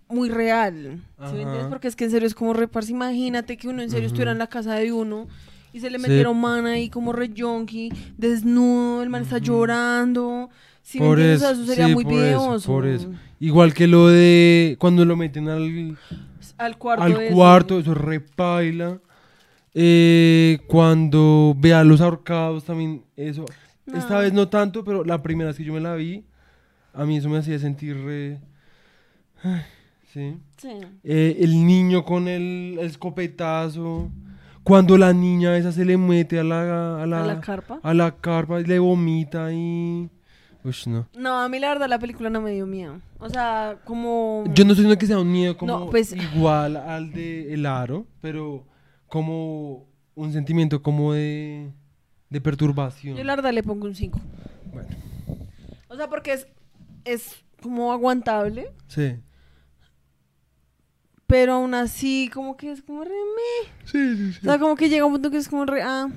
muy 0.09 0.29
real. 0.29 1.01
¿sí 1.27 1.33
me 1.35 1.43
entiendes? 1.43 1.67
Porque 1.69 1.89
es 1.89 1.97
que 1.97 2.05
en 2.05 2.11
serio 2.11 2.27
es 2.27 2.35
como 2.35 2.53
reparse. 2.53 2.93
Imagínate 2.93 3.57
que 3.57 3.69
uno 3.69 3.83
en 3.83 3.91
serio 3.91 4.07
estuviera 4.07 4.33
en 4.33 4.39
la 4.39 4.47
casa 4.49 4.75
de 4.75 4.93
uno 4.93 5.27
y 5.73 5.81
se 5.81 5.91
le 5.91 5.99
Sí. 5.99 6.03
metiera 6.03 6.31
un 6.31 6.41
man 6.41 6.67
ahí 6.67 6.89
como 6.91 7.13
re 7.13 7.31
yonky, 7.33 7.91
desnudo, 8.19 9.03
el 9.03 9.09
man 9.11 9.23
está 9.23 9.39
llorando. 9.39 10.51
¿Sí 10.83 10.99
me 11.01 11.07
Por 11.07 11.19
entiendes? 11.21 11.43
O 11.43 11.45
sea, 11.45 11.51
eso, 11.53 11.63
eso 11.63 11.71
sería 11.73 11.87
sí, 11.87 11.95
muy 11.95 12.05
por 12.05 12.13
eso, 12.15 12.23
videoso. 12.23 12.67
por 12.73 12.87
eso. 12.87 13.11
Igual 13.41 13.73
que 13.73 13.87
lo 13.87 14.09
de 14.09 14.77
cuando 14.79 15.05
lo 15.05 15.17
meten 15.17 15.49
al, 15.49 15.97
Al 16.59 16.77
cuarto. 16.77 17.05
al 17.05 17.29
cuarto, 17.33 17.79
eso 17.79 17.95
repaila. 17.95 18.99
Eh, 19.75 20.59
cuando 20.67 21.55
ve 21.59 21.73
a 21.73 21.85
los 21.85 22.01
ahorcados 22.01 22.65
también, 22.65 23.03
eso. 23.17 23.47
Esta 23.87 24.19
vez 24.19 24.33
no 24.33 24.49
tanto, 24.49 24.85
pero 24.85 25.05
la 25.05 25.23
primera 25.23 25.49
vez 25.49 25.57
que 25.57 25.65
yo 25.65 25.73
me 25.73 25.81
la 25.81 25.95
vi, 25.95 26.25
a 26.95 27.05
mí 27.05 27.17
eso 27.17 27.29
me 27.29 27.39
hacía 27.39 27.59
sentir 27.59 27.97
re... 28.05 28.41
Ay, 29.43 29.63
Sí. 30.13 30.37
Sí. 30.59 30.69
Eh, 31.05 31.39
el 31.41 31.65
niño 31.67 32.05
con 32.05 32.29
el 32.29 32.79
escopetazo. 32.83 34.11
Cuando 34.63 34.99
la 34.99 35.13
niña 35.15 35.57
esa 35.57 35.73
se 35.73 35.85
le 35.87 35.97
mete 35.97 36.39
a 36.39 36.45
la, 36.45 37.03
a 37.03 37.07
la, 37.07 37.25
A 37.25 37.27
la 37.27 37.41
carpa. 37.41 37.81
a 37.83 37.95
la 37.95 38.11
carpa 38.17 38.61
y 38.61 38.65
le 38.65 38.79
vomita 38.79 39.53
y... 39.53 40.11
Uy, 40.65 40.75
no. 40.87 41.09
No, 41.17 41.41
a 41.41 41.49
mí 41.49 41.59
la 41.59 41.71
verdad 41.71 41.89
la 41.89 41.99
película 41.99 42.29
no 42.31 42.41
me 42.43 42.53
dio 42.53 42.67
miedo. 42.67 43.01
O 43.19 43.29
sea, 43.31 43.79
como... 43.85 44.45
Yo 44.55 44.65
no 44.65 44.73
estoy 44.73 44.85
diciendo 44.85 44.99
que 44.99 45.07
sea 45.07 45.19
un 45.19 45.33
miedo 45.33 45.57
como 45.57 45.79
No, 45.79 45.91
pues- 45.91 46.13
igual 46.13 46.77
al 46.77 47.11
de 47.13 47.55
El 47.55 47.65
Aro, 47.67 48.07
pero 48.21 48.65
como 49.09 49.87
un 50.15 50.33
sentimiento 50.33 50.83
como 50.83 51.15
de, 51.15 51.71
de 52.33 52.41
perturbación. 52.41 53.17
Yo 53.17 53.25
la 53.25 53.37
verdad 53.37 53.53
le 53.53 53.63
pongo 53.63 53.87
un 53.87 53.95
5. 53.95 54.21
Bueno, 54.73 54.89
O 55.89 55.97
sea, 55.97 56.09
porque 56.09 56.33
es, 56.33 56.47
es 57.05 57.45
como 57.63 57.93
aguantable, 57.93 58.73
sí. 58.89 59.17
pero 61.27 61.55
aún 61.55 61.75
así 61.75 62.31
como 62.33 62.57
que 62.57 62.73
es 62.73 62.83
como 62.83 63.05
re 63.05 63.11
meh. 63.11 63.71
Sí, 63.85 64.17
sí, 64.17 64.33
sí. 64.33 64.39
O 64.43 64.45
sea, 64.45 64.59
como 64.59 64.77
que 64.77 64.89
llega 64.89 65.05
un 65.07 65.13
punto 65.13 65.31
que 65.31 65.37
es 65.39 65.49
como 65.49 65.65
re 65.67 65.83
ah. 65.83 66.09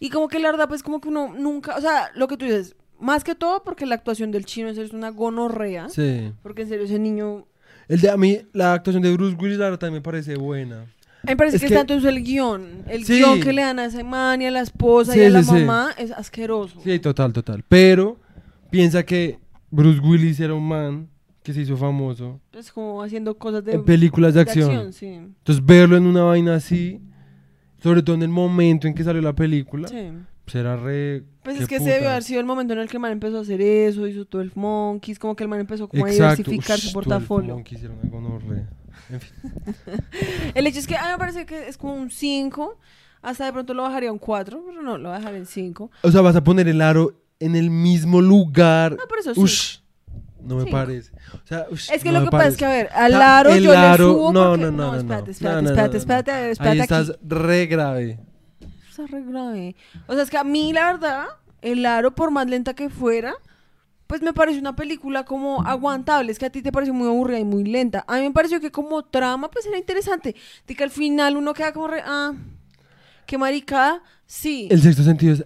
Y 0.00 0.10
como 0.10 0.28
que 0.28 0.38
la 0.38 0.50
verdad 0.50 0.68
pues 0.68 0.82
como 0.82 1.00
que 1.00 1.08
uno 1.08 1.32
nunca, 1.36 1.76
o 1.76 1.80
sea, 1.80 2.10
lo 2.14 2.28
que 2.28 2.36
tú 2.36 2.44
dices, 2.44 2.76
más 3.00 3.24
que 3.24 3.34
todo 3.34 3.62
porque 3.64 3.86
la 3.86 3.94
actuación 3.96 4.30
del 4.30 4.44
chino 4.44 4.68
es 4.68 4.92
una 4.92 5.10
gonorrea, 5.10 5.88
Sí. 5.88 6.32
porque 6.42 6.62
en 6.62 6.68
serio 6.68 6.84
ese 6.84 6.98
niño 6.98 7.46
El 7.88 8.00
de 8.00 8.10
a 8.10 8.16
mí, 8.16 8.40
la 8.52 8.74
actuación 8.74 9.02
de 9.02 9.12
Bruce 9.12 9.36
Willis, 9.40 9.58
la 9.58 9.64
verdad, 9.66 9.78
también 9.80 10.00
me 10.00 10.04
parece 10.04 10.36
buena. 10.36 10.86
A 11.22 11.26
mí 11.26 11.32
me 11.32 11.36
parece 11.36 11.56
Es 11.56 11.62
que, 11.62 11.68
que- 11.68 11.74
es 11.74 11.80
tanto 11.80 11.94
eso 11.94 12.08
el 12.08 12.22
guion, 12.22 12.84
el 12.88 13.04
Sí. 13.04 13.16
guion 13.18 13.40
que 13.40 13.52
le 13.52 13.62
dan 13.62 13.78
a 13.78 13.86
esa 13.86 14.02
man 14.04 14.40
y 14.42 14.46
a 14.46 14.50
la 14.50 14.60
esposa 14.60 15.12
Sí, 15.12 15.20
y 15.20 15.24
a 15.24 15.30
la 15.30 15.42
sí, 15.42 15.52
mamá 15.52 15.90
es 15.98 16.10
asqueroso. 16.12 16.80
Sí, 16.82 16.98
total, 16.98 17.32
total. 17.32 17.64
Pero 17.68 18.16
piensa 18.70 19.04
que 19.04 19.38
Bruce 19.70 20.00
Willis 20.00 20.38
era 20.40 20.54
un 20.54 20.66
man 20.66 21.08
que 21.42 21.52
se 21.54 21.62
hizo 21.62 21.76
famoso 21.76 22.40
Es 22.52 22.70
como 22.72 23.02
haciendo 23.02 23.36
cosas 23.38 23.64
de, 23.64 23.72
en 23.72 23.84
películas 23.84 24.34
de 24.34 24.44
de 24.44 24.50
acción. 24.50 24.92
sí. 24.92 25.06
Entonces 25.06 25.64
verlo 25.64 25.96
en 25.96 26.04
una 26.06 26.22
vaina 26.22 26.54
así, 26.54 27.00
sobre 27.82 28.02
todo 28.02 28.16
en 28.16 28.22
el 28.22 28.28
momento 28.28 28.86
en 28.86 28.94
que 28.94 29.02
salió 29.04 29.22
la 29.22 29.32
película, 29.34 29.88
Sí. 29.88 30.10
pues 30.44 30.54
era 30.56 30.76
re... 30.76 31.22
Pues 31.42 31.60
es 31.60 31.66
que 31.68 31.76
ese 31.76 31.84
debió 31.86 31.98
putas. 32.00 32.10
haber 32.12 32.22
sido 32.24 32.40
el 32.40 32.46
momento 32.46 32.74
en 32.74 32.80
el 32.80 32.88
que 32.88 32.96
el 32.96 33.00
man 33.00 33.12
empezó 33.12 33.38
a 33.38 33.40
hacer 33.40 33.60
eso, 33.62 34.06
hizo 34.06 34.24
todo 34.26 34.42
el 34.42 34.52
monkeys, 34.54 35.18
como 35.18 35.34
que 35.34 35.44
el 35.44 35.48
man 35.48 35.60
empezó 35.60 35.88
como 35.88 36.04
a 36.04 36.10
Exacto. 36.10 36.42
diversificar 36.42 36.76
Ush, 36.76 36.84
su 36.88 36.92
portafolio. 36.92 37.54
monkey 37.54 37.76
hicieron 37.76 37.98
una 38.02 38.10
gonorrea. 38.10 38.68
En 39.10 39.20
fin. 39.20 39.32
El 40.54 40.66
hecho 40.66 40.78
es 40.78 40.86
que 40.86 40.96
a 40.96 41.02
mí 41.04 41.08
me 41.12 41.18
parece 41.18 41.46
que 41.46 41.68
es 41.68 41.76
como 41.76 41.94
un 41.94 42.10
5, 42.10 42.78
hasta 43.22 43.44
de 43.46 43.52
pronto 43.52 43.74
lo 43.74 43.82
bajaría 43.82 44.10
a 44.10 44.12
un 44.12 44.18
4, 44.18 44.62
pero 44.66 44.82
no, 44.82 44.98
lo 44.98 45.08
voy 45.08 45.16
a 45.16 45.18
dejar 45.18 45.34
en 45.34 45.46
5. 45.46 45.90
O 46.02 46.10
sea, 46.10 46.20
vas 46.20 46.36
a 46.36 46.44
poner 46.44 46.68
el 46.68 46.80
aro 46.80 47.14
en 47.40 47.56
el 47.56 47.70
mismo 47.70 48.20
lugar. 48.20 48.92
No, 48.92 49.06
por 49.08 49.18
eso 49.18 49.34
sí. 49.34 49.40
Ush, 49.40 49.78
no 50.42 50.56
me 50.56 50.62
Cinco. 50.64 50.76
parece. 50.76 51.12
O 51.32 51.46
sea, 51.46 51.66
ush, 51.70 51.90
Es 51.92 52.02
que 52.02 52.10
no 52.12 52.20
lo 52.20 52.24
que 52.26 52.30
pasa 52.30 52.48
es 52.48 52.56
que, 52.56 52.64
a 52.64 52.68
ver, 52.70 52.88
al 52.92 53.14
O 53.14 53.16
sea, 53.16 53.38
aro 53.38 53.50
el 53.50 53.62
yo 53.62 53.72
aro- 53.72 53.90
le 53.92 53.96
subo 53.98 54.32
no, 54.32 54.50
porque... 54.50 54.62
no, 54.64 54.70
no, 54.70 54.76
no, 54.76 54.92
no. 54.92 54.98
espérate, 54.98 55.30
espérate, 55.30 55.62
no, 55.62 55.68
espérate, 55.70 55.96
espérate, 55.96 56.50
espérate, 56.50 56.68
Ahí 56.70 56.80
aquí. 56.80 56.92
estás 56.94 57.18
re 57.22 57.66
grave. 57.66 58.18
Está 58.88 59.06
re 59.06 59.22
grave. 59.24 59.76
O 60.06 60.14
sea, 60.14 60.22
es 60.22 60.30
que 60.30 60.38
a 60.38 60.44
mí, 60.44 60.72
la 60.72 60.92
verdad, 60.92 61.24
el 61.62 61.84
aro, 61.86 62.14
por 62.14 62.30
más 62.30 62.46
lenta 62.48 62.74
que 62.74 62.88
fuera, 62.88 63.34
pues 64.08 64.22
me 64.22 64.32
parece 64.32 64.58
una 64.58 64.74
película 64.74 65.24
como 65.24 65.62
aguantable. 65.62 66.32
Es 66.32 66.38
que 66.38 66.46
a 66.46 66.50
ti 66.50 66.62
te 66.62 66.72
parece 66.72 66.92
muy 66.92 67.06
aburrida 67.06 67.38
y 67.38 67.44
muy 67.44 67.62
lenta. 67.62 68.04
A 68.08 68.16
mí 68.16 68.22
me 68.22 68.30
pareció 68.32 68.58
que 68.58 68.72
como 68.72 69.04
trama, 69.04 69.50
pues 69.50 69.66
era 69.66 69.78
interesante. 69.78 70.34
De 70.66 70.74
que 70.74 70.82
al 70.82 70.90
final 70.90 71.36
uno 71.36 71.52
queda 71.54 71.72
como 71.72 71.88
re... 71.88 72.02
Ah, 72.04 72.32
qué 73.26 73.36
maricada. 73.36 74.02
Sí. 74.26 74.66
El 74.70 74.80
sexto 74.82 75.02
sentido 75.04 75.34
es... 75.34 75.44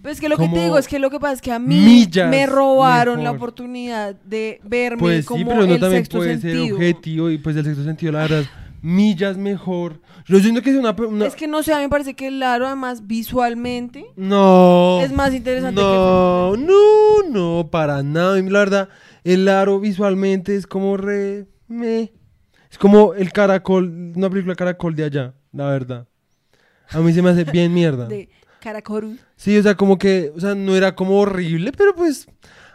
Pues 0.00 0.14
es 0.14 0.20
que 0.20 0.28
lo 0.30 0.38
que 0.38 0.48
te 0.48 0.62
digo 0.62 0.78
es 0.78 0.88
que 0.88 0.98
lo 0.98 1.10
que 1.10 1.20
pasa 1.20 1.34
es 1.34 1.42
que 1.42 1.52
a 1.52 1.58
mí 1.58 2.08
me 2.30 2.46
robaron 2.46 3.22
la 3.22 3.32
oportunidad 3.32 4.14
de 4.14 4.60
verme 4.64 5.00
Pues 5.00 5.26
como 5.26 5.38
sí, 5.40 5.44
pero 5.44 5.66
no 5.66 5.74
el 5.74 5.80
también 5.80 6.02
sexto 6.02 6.18
puede 6.18 6.38
ser 6.38 6.52
sentido. 6.52 6.76
objetivo 6.76 7.30
y 7.30 7.38
pues 7.38 7.56
el 7.56 7.64
sexto 7.64 7.84
sentido, 7.84 8.12
la 8.12 8.20
verdad, 8.20 8.44
millas 8.82 9.36
mejor. 9.36 10.00
Yo 10.26 10.38
siento 10.40 10.62
que 10.62 10.70
es 10.70 10.76
una... 10.76 10.94
Es 11.26 11.34
que 11.36 11.46
no 11.46 11.62
sé, 11.62 11.72
a 11.72 11.76
mí 11.76 11.82
me 11.84 11.88
parece 11.88 12.14
que 12.14 12.28
el 12.28 12.42
aro 12.42 12.66
además 12.66 13.06
visualmente 13.06 14.06
No. 14.16 15.00
es 15.00 15.12
más 15.12 15.34
interesante 15.34 15.80
No, 15.80 16.56
no, 16.56 17.22
no, 17.28 17.68
para 17.70 18.02
nada. 18.02 18.40
La 18.40 18.58
verdad, 18.58 18.88
el 19.24 19.48
aro 19.48 19.80
visualmente 19.80 20.56
es 20.56 20.66
como 20.66 20.96
re... 20.96 21.46
meh. 21.68 22.12
Es 22.70 22.78
como 22.78 23.14
el 23.14 23.32
caracol, 23.32 24.12
una 24.16 24.28
película 24.28 24.54
caracol 24.54 24.94
de 24.96 25.04
allá, 25.04 25.34
la 25.52 25.66
verdad. 25.70 26.06
A 26.90 26.98
mí 27.00 27.12
se 27.12 27.22
me 27.22 27.30
hace 27.30 27.44
bien 27.44 27.72
mierda. 27.72 28.06
de 28.08 28.28
Caracoru. 28.60 29.16
Sí, 29.36 29.56
o 29.56 29.62
sea, 29.62 29.76
como 29.76 29.96
que, 29.98 30.32
o 30.34 30.40
sea, 30.40 30.54
no 30.54 30.74
era 30.74 30.94
como 30.94 31.18
horrible, 31.20 31.72
pero 31.72 31.94
pues 31.94 32.26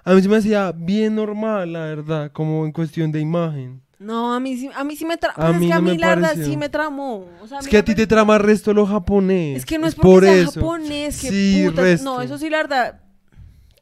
a 0.03 0.13
mí 0.13 0.21
se 0.21 0.29
me 0.29 0.37
hacía 0.37 0.71
bien 0.71 1.15
normal, 1.15 1.73
la 1.73 1.81
verdad, 1.81 2.31
como 2.31 2.65
en 2.65 2.71
cuestión 2.71 3.11
de 3.11 3.19
imagen. 3.19 3.81
No, 4.01 4.33
a 4.33 4.39
mí 4.39 4.57
sí, 4.57 4.69
a 4.75 4.83
mí 4.83 4.95
sí 4.95 5.05
me 5.05 5.15
tramó. 5.17 5.41
A 5.43 5.51
es 5.51 5.59
mí 5.59 5.67
que 5.67 5.73
a 5.73 5.75
no 5.75 5.81
mí 5.83 5.91
me 5.91 5.97
la 5.99 6.07
verdad 6.09 6.29
pareció. 6.29 6.45
sí 6.45 6.57
me 6.57 6.69
tramó. 6.69 7.27
O 7.41 7.47
sea, 7.47 7.59
Es 7.59 7.65
mí 7.65 7.71
que 7.71 7.77
a 7.77 7.85
ti 7.85 7.93
te 7.93 8.07
trama 8.07 8.37
resto 8.39 8.73
lo 8.73 8.85
japonés. 8.87 9.57
Es 9.57 9.65
que 9.65 9.77
no 9.77 9.85
es, 9.87 9.93
por 9.95 10.03
porque 10.05 10.25
sea 10.27 10.41
eso. 10.41 10.51
japonés, 10.53 11.21
que 11.21 11.29
Sí, 11.29 11.63
putas. 11.67 11.83
resto. 11.83 12.03
No, 12.05 12.21
eso 12.21 12.37
sí, 12.37 12.49
la 12.49 12.57
verdad. 12.57 12.99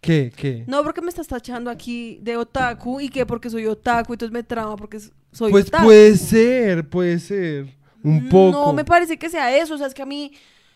¿Qué? 0.02 0.32
¿Qué? 0.36 0.64
No, 0.68 0.84
porque 0.84 1.02
me 1.02 1.10
estás 1.10 1.28
tachando 1.28 1.70
aquí 1.72 2.20
de 2.22 2.38
otaku 2.38 3.00
y 3.02 3.10
que 3.10 3.26
porque 3.26 3.50
soy 3.50 3.66
otaku, 3.66 4.14
entonces 4.14 4.32
me 4.34 4.44
trama 4.44 4.76
porque 4.76 4.98
s- 4.98 5.12
soy 5.32 5.52
pues 5.52 5.68
otaku. 5.68 5.86
puede 5.86 6.18
ser, 6.18 6.88
puede 6.90 7.20
ser. 7.20 7.68
Un 8.04 8.30
poco. 8.30 8.52
No, 8.52 8.74
me 8.74 8.86
parece 8.86 9.18
que 9.18 9.30
sea 9.30 9.56
eso. 9.58 9.76
O 9.76 9.78
sea, 9.78 9.88
es 9.88 9.94
que 9.94 10.02
a 10.02 10.06
mí 10.06 10.32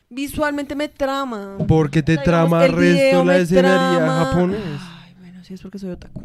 visualmente 0.09 0.75
me 0.75 0.87
trama. 0.89 1.57
Porque 1.67 2.01
te 2.03 2.13
O 2.13 2.15
sea, 2.15 2.23
digamos, 2.23 2.49
trama 2.49 2.65
el 2.65 2.71
resto 2.73 3.23
la 3.25 3.33
me 3.37 3.45
trama. 3.45 4.25
japonés. 4.25 4.59
Ay, 5.05 5.15
bueno, 5.19 5.43
sí 5.43 5.53
es 5.53 5.61
porque 5.61 5.79
soy 5.79 5.91
otaku. 5.91 6.21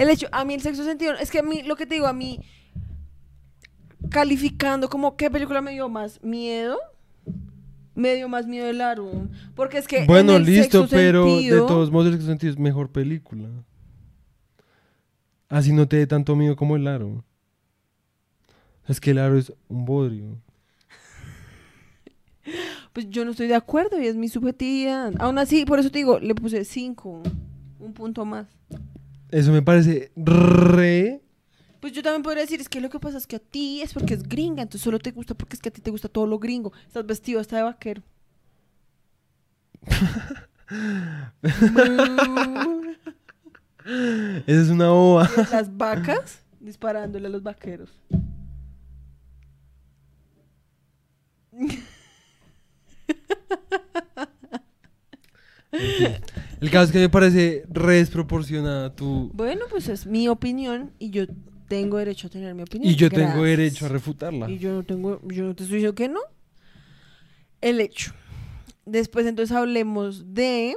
El 0.00 0.08
hecho, 0.08 0.28
a 0.32 0.46
mí 0.46 0.54
el 0.54 0.62
sexto 0.62 0.82
sentido, 0.82 1.12
es 1.12 1.30
que 1.30 1.40
a 1.40 1.42
mí, 1.42 1.62
lo 1.62 1.76
que 1.76 1.84
te 1.84 1.94
digo, 1.94 2.06
a 2.06 2.14
mí, 2.14 2.40
calificando 4.08 4.88
como 4.88 5.14
qué 5.14 5.30
película 5.30 5.60
me 5.60 5.72
dio 5.72 5.90
más 5.90 6.22
miedo, 6.22 6.78
me 7.94 8.14
dio 8.14 8.26
más 8.26 8.46
miedo 8.46 8.66
el 8.66 8.80
aro. 8.80 9.10
Porque 9.54 9.76
es 9.76 9.86
que. 9.86 9.98
en 9.98 10.06
Bueno, 10.06 10.36
el 10.36 10.44
listo, 10.44 10.86
pero 10.88 11.26
sentido- 11.28 11.60
de 11.62 11.68
todos 11.68 11.90
modos 11.90 12.06
el 12.06 12.12
sexto 12.14 12.28
sentido 12.30 12.50
es 12.50 12.58
mejor 12.58 12.90
película. 12.90 13.50
Así 15.50 15.72
no 15.74 15.86
te 15.86 15.96
dé 15.96 16.06
tanto 16.06 16.34
miedo 16.34 16.56
como 16.56 16.76
el 16.76 16.86
aro. 16.86 17.22
Es 18.88 19.00
que 19.02 19.10
el 19.10 19.18
aro 19.18 19.36
es 19.36 19.52
un 19.68 19.84
bodrio. 19.84 20.40
Pues 22.94 23.08
yo 23.10 23.24
no 23.24 23.32
estoy 23.32 23.46
de 23.48 23.54
acuerdo 23.54 24.00
y 24.00 24.06
es 24.06 24.16
mi 24.16 24.28
subjetividad. 24.28 25.12
Aún 25.20 25.38
así, 25.38 25.64
por 25.66 25.78
eso 25.78 25.90
te 25.90 25.98
digo, 25.98 26.18
le 26.18 26.34
puse 26.34 26.64
cinco, 26.64 27.22
un 27.78 27.92
punto 27.92 28.24
más. 28.24 28.48
Eso 29.30 29.52
me 29.52 29.62
parece 29.62 30.10
re... 30.16 31.20
Pues 31.80 31.92
yo 31.94 32.02
también 32.02 32.22
podría 32.22 32.42
decir, 32.42 32.60
es 32.60 32.68
que 32.68 32.80
lo 32.80 32.90
que 32.90 33.00
pasa 33.00 33.16
es 33.16 33.26
que 33.26 33.36
a 33.36 33.38
ti 33.38 33.80
es 33.80 33.94
porque 33.94 34.12
es 34.12 34.22
gringa, 34.22 34.62
entonces 34.62 34.82
solo 34.82 34.98
te 34.98 35.12
gusta 35.12 35.34
porque 35.34 35.56
es 35.56 35.62
que 35.62 35.70
a 35.70 35.72
ti 35.72 35.80
te 35.80 35.90
gusta 35.90 36.08
todo 36.08 36.26
lo 36.26 36.38
gringo. 36.38 36.72
Estás 36.86 37.06
vestido 37.06 37.40
hasta 37.40 37.56
de 37.56 37.62
vaquero. 37.62 38.02
Esa 44.46 44.60
es 44.62 44.68
una 44.68 44.90
boba. 44.90 45.30
Las 45.50 45.74
vacas 45.74 46.42
disparándole 46.60 47.28
a 47.28 47.30
los 47.30 47.42
vaqueros. 47.42 47.90
El 56.60 56.70
caso 56.70 56.86
es 56.86 56.92
que 56.92 56.98
me 56.98 57.08
parece 57.08 57.64
re 57.70 57.96
desproporcionada 57.96 58.94
tu... 58.94 59.30
Bueno, 59.32 59.64
pues 59.70 59.88
es 59.88 60.06
mi 60.06 60.28
opinión 60.28 60.92
y 60.98 61.10
yo 61.10 61.24
tengo 61.68 61.96
derecho 61.96 62.26
a 62.26 62.30
tener 62.30 62.54
mi 62.54 62.62
opinión. 62.62 62.92
Y 62.92 62.96
yo 62.96 63.08
tengo 63.08 63.44
derecho 63.44 63.86
a 63.86 63.88
refutarla. 63.88 64.50
Y 64.50 64.58
yo 64.58 64.72
no 64.72 64.82
tengo, 64.82 65.20
yo 65.26 65.44
no 65.44 65.54
te 65.54 65.62
estoy 65.62 65.76
diciendo 65.76 65.94
que 65.94 66.08
no. 66.08 66.20
El 67.60 67.80
hecho. 67.80 68.12
Después 68.84 69.26
entonces 69.26 69.56
hablemos 69.56 70.34
de 70.34 70.76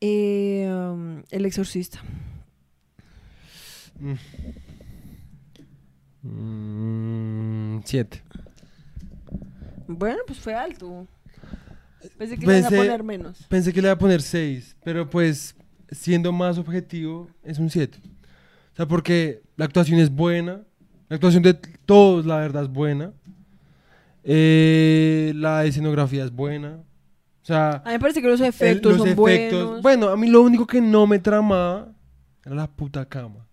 eh, 0.00 0.68
um, 0.70 1.22
El 1.30 1.44
Exorcista. 1.44 2.00
Mm, 6.22 7.80
siete. 7.84 8.22
Bueno, 9.88 10.20
pues 10.26 10.38
fue 10.38 10.54
alto. 10.54 11.06
Pensé 12.18 12.36
que 12.38 12.46
le 12.46 12.58
iban 12.58 12.64
a 12.64 12.68
Pensé- 12.70 12.76
poner 12.76 13.02
menos. 13.02 13.44
Pensé 13.48 13.72
que 13.72 13.80
le 13.82 13.88
iba 13.88 13.92
a 13.94 13.98
poner 13.98 14.22
6, 14.22 14.76
pero 14.84 15.08
pues 15.08 15.54
siendo 15.90 16.32
más 16.32 16.58
objetivo 16.58 17.28
es 17.42 17.58
un 17.58 17.70
7. 17.70 17.98
O 18.02 18.76
sea, 18.76 18.86
porque 18.86 19.42
la 19.56 19.64
actuación 19.64 19.98
es 20.00 20.10
buena, 20.10 20.62
la 21.08 21.14
actuación 21.16 21.42
de 21.42 21.54
todos 21.54 22.26
la 22.26 22.36
verdad 22.38 22.64
es 22.64 22.68
buena, 22.70 23.12
eh, 24.24 25.32
la 25.36 25.64
escenografía 25.64 26.24
es 26.24 26.30
buena, 26.32 26.78
o 27.42 27.44
sea, 27.46 27.76
A 27.84 27.86
mí 27.86 27.92
me 27.92 28.00
parece 28.00 28.20
que 28.20 28.28
los 28.28 28.40
el- 28.40 28.46
efectos 28.46 28.92
los 28.92 28.98
son 29.00 29.08
efectos, 29.08 29.64
buenos. 29.64 29.82
bueno, 29.82 30.08
a 30.08 30.16
mí 30.16 30.28
lo 30.28 30.42
único 30.42 30.66
que 30.66 30.80
no 30.80 31.06
me 31.06 31.18
tramaba 31.18 31.92
era 32.44 32.54
la 32.56 32.66
puta 32.70 33.04
cama. 33.08 33.46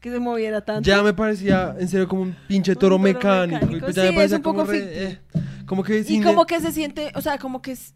Que 0.00 0.10
se 0.12 0.20
moviera 0.20 0.60
tanto. 0.60 0.82
Ya 0.88 1.02
me 1.02 1.12
parecía 1.12 1.74
en 1.78 1.88
serio 1.88 2.06
como 2.08 2.22
un 2.22 2.36
pinche 2.46 2.72
Un 2.72 2.78
toro 2.78 2.96
toro 2.96 2.98
mecánico, 3.02 3.56
y 3.56 3.60
mecánico, 3.60 3.84
pues 3.86 3.96
ya 3.96 4.02
sí, 4.02 4.08
me 4.08 4.10
es 4.10 4.16
parecía 4.16 4.36
un 4.36 4.42
como 4.42 4.58
poco 4.60 4.70
re- 4.70 4.78
ficticio. 4.80 5.08
eh, 5.08 5.18
como 5.68 5.84
que 5.84 6.04
y 6.08 6.20
como 6.22 6.46
que 6.46 6.60
se 6.60 6.72
siente, 6.72 7.12
o 7.14 7.20
sea, 7.20 7.38
como 7.38 7.62
que 7.62 7.72
es- 7.72 7.94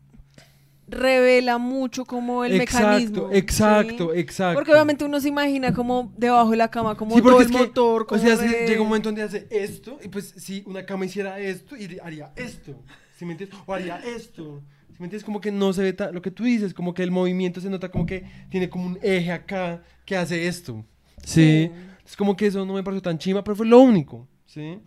revela 0.89 1.57
mucho 1.59 2.05
como 2.05 2.45
el 2.45 2.61
exacto, 2.61 2.87
mecanismo. 2.89 3.29
exacto, 3.33 4.11
¿sí? 4.13 4.21
exacto. 4.21 4.55
Porque 4.59 4.73
obviamente 4.73 5.05
uno 5.05 5.21
se 5.21 5.29
imagina 5.29 5.73
como 5.73 6.13
debajo 6.19 6.51
de 6.51 6.57
la 6.59 6.71
cama, 6.71 6.95
como 6.97 7.15
Sí, 7.15 7.23
todo 7.23 7.41
el 7.41 7.47
es 7.47 7.53
que, 7.53 7.59
motor. 7.59 8.07
O 8.11 8.19
sea, 8.19 8.37
re- 8.37 8.67
llega 8.69 8.83
un 8.83 8.89
momento 8.89 9.09
donde 9.09 9.23
hace 9.23 9.47
esto, 9.51 9.99
y 10.05 10.09
pues 10.09 10.35
si 10.37 10.63
una 10.67 10.85
cama 10.85 11.07
hiciera 11.07 11.39
esto, 11.41 11.77
y 11.77 11.99
haría 12.03 12.33
esto. 12.37 12.75
¿Sí 13.17 13.25
me 13.25 13.33
entiendes? 13.33 13.59
O 13.65 13.73
haría 13.73 13.97
esto. 13.99 14.61
¿Sí 14.89 14.97
me 14.99 15.07
entiendes? 15.07 15.25
Como 15.25 15.41
que 15.41 15.51
no 15.51 15.73
se 15.73 15.83
ve 15.83 15.93
ta- 15.95 16.11
lo 16.11 16.21
que 16.21 16.31
tú 16.31 16.45
dices, 16.45 16.75
como 16.75 16.93
que 16.93 17.03
el 17.03 17.11
movimiento 17.11 17.61
se 17.61 17.71
nota 17.71 17.91
como 17.91 18.05
que 18.05 18.25
tiene 18.51 18.69
como 18.69 18.85
un 18.87 18.99
eje 19.03 19.33
acá 19.33 19.83
que 20.05 20.17
hace 20.17 20.47
esto. 20.47 20.85
Sí. 21.25 21.71
Es 22.05 22.17
como 22.17 22.37
que 22.37 22.49
eso 22.49 22.67
no 22.67 22.75
me 22.75 22.83
pareció 22.83 23.01
tan 23.03 23.17
chima, 23.19 23.43
pero 23.43 23.57
fue 23.57 23.67
lo 23.67 23.79
único. 23.79 24.29
¿Sí? 24.45 24.79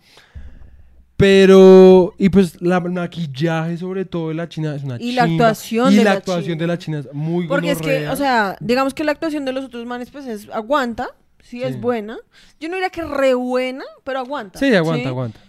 Pero, 1.18 2.14
y 2.18 2.28
pues 2.30 2.62
la 2.62 2.78
el 2.78 2.92
maquillaje 2.92 3.78
sobre 3.78 4.04
todo 4.04 4.30
de 4.30 4.34
la 4.36 4.50
china 4.50 4.76
es 4.76 4.84
una 4.84 4.98
Y 5.02 5.14
la 5.14 5.26
chimba. 5.26 5.48
actuación 5.48 5.94
Y 5.94 5.96
de 5.98 6.04
la 6.04 6.12
la 6.12 6.18
actuación 6.18 6.44
china. 6.44 6.58
de 6.58 6.68
la 6.68 6.78
china 6.78 7.00
es 7.00 7.14
muy 7.14 7.48
Porque 7.48 7.72
es 7.72 7.82
que, 7.82 8.10
o 8.10 8.16
sea, 8.18 8.58
digamos 8.60 8.94
que 8.94 9.04
la 9.06 9.14
actuación 9.14 9.46
de 9.46 9.54
los 9.54 9.66
otros 9.66 9.86
manes, 9.86 10.10
pues 10.12 10.26
es, 10.28 10.50
aguanta, 10.50 11.08
sí, 11.42 11.60
Sí. 11.60 11.64
es 11.64 11.80
buena. 11.80 12.18
Yo 12.60 12.68
no 12.68 12.76
diría 12.76 12.90
que 12.90 13.04
re 13.04 13.34
buena, 13.34 13.86
pero 14.04 14.20
aguanta. 14.20 14.60
Sí, 14.60 14.76
aguanta, 14.76 15.08
aguanta. 15.10 15.40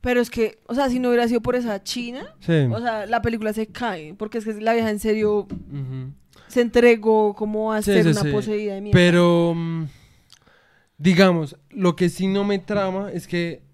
Pero 0.00 0.20
es 0.20 0.30
que, 0.30 0.60
o 0.66 0.74
sea, 0.74 0.88
si 0.88 0.98
no 0.98 1.08
hubiera 1.08 1.28
sido 1.28 1.42
por 1.42 1.56
esa 1.56 1.82
china, 1.82 2.34
Sí. 2.40 2.52
o 2.72 2.80
sea, 2.80 3.04
la 3.06 3.20
película 3.20 3.52
se 3.52 3.66
cae. 3.66 4.14
Porque 4.14 4.38
es 4.38 4.44
que 4.44 4.54
la 4.54 4.72
vieja 4.72 4.88
en 4.88 4.98
serio 5.00 5.46
se 6.48 6.62
entregó 6.62 7.34
como 7.34 7.70
a 7.72 7.82
ser 7.82 8.06
una 8.06 8.24
poseída 8.32 8.74
de 8.76 8.80
mierda. 8.80 8.96
Pero, 8.98 9.52
mm, 9.54 9.88
digamos, 10.96 11.56
lo 11.70 11.96
que 11.96 12.08
sí 12.08 12.28
no 12.28 12.44
me 12.44 12.58
trama 12.60 13.10
es 13.12 13.26
que 13.26 13.65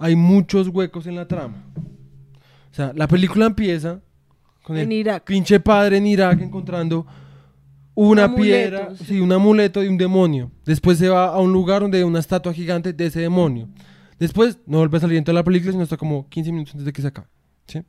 hay 0.00 0.16
muchos 0.16 0.68
huecos 0.68 1.06
en 1.06 1.14
la 1.14 1.28
trama. 1.28 1.62
O 1.76 2.74
sea, 2.74 2.92
la 2.94 3.06
película 3.06 3.46
empieza 3.46 4.00
con 4.62 4.76
En 4.76 4.90
el 4.90 4.92
Irak. 4.92 5.24
pinche 5.24 5.60
padre 5.60 5.98
en 5.98 6.06
Irak 6.06 6.40
encontrando 6.40 7.06
una 7.94 8.24
amuleto, 8.24 8.42
piedra, 8.42 8.96
sí. 8.96 9.04
sí, 9.04 9.20
un 9.20 9.30
amuleto 9.30 9.80
de 9.80 9.90
un 9.90 9.98
demonio. 9.98 10.50
Después 10.64 10.96
se 10.96 11.10
va 11.10 11.26
a 11.26 11.38
un 11.38 11.52
lugar 11.52 11.82
donde 11.82 11.98
hay 11.98 12.04
una 12.04 12.18
estatua 12.18 12.54
gigante 12.54 12.94
de 12.94 13.06
ese 13.06 13.20
demonio. 13.20 13.68
Después 14.18 14.58
no 14.66 14.78
vuelve 14.78 14.96
a 14.96 15.00
salir 15.00 15.18
en 15.18 15.24
toda 15.24 15.34
la 15.34 15.44
película, 15.44 15.72
sino 15.72 15.82
hasta 15.84 15.98
como 15.98 16.26
15 16.30 16.50
minutos 16.50 16.74
antes 16.74 16.86
de 16.86 16.92
que 16.94 17.02
se 17.02 17.08
acabe. 17.08 17.28
¿sí? 17.66 17.82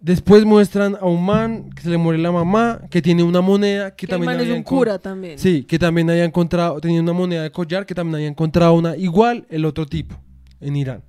Después 0.00 0.44
muestran 0.44 0.96
a 1.00 1.06
un 1.06 1.24
man 1.24 1.70
que 1.70 1.82
se 1.82 1.90
le 1.90 1.96
muere 1.96 2.20
la 2.20 2.32
mamá, 2.32 2.80
que 2.90 3.00
tiene 3.00 3.22
una 3.22 3.40
moneda 3.40 3.90
que, 3.92 4.06
Que 4.06 4.06
el 4.06 4.10
también 4.20 4.38
man 4.38 4.48
es 4.48 4.52
un 4.52 4.64
cura 4.64 4.98
también. 4.98 5.38
Sí, 5.38 5.62
que 5.62 5.78
también 5.78 6.10
había 6.10 6.24
encontrado, 6.24 6.80
tenía 6.80 7.00
una 7.00 7.12
moneda 7.12 7.44
de 7.44 7.52
collar, 7.52 7.86
que 7.86 7.94
también 7.94 8.16
había 8.16 8.28
encontrado 8.28 8.72
una 8.74 8.96
igual 8.96 9.46
el 9.48 9.64
otro 9.64 9.86
tipo 9.86 10.20
en 10.62 10.76
Irán. 10.76 11.02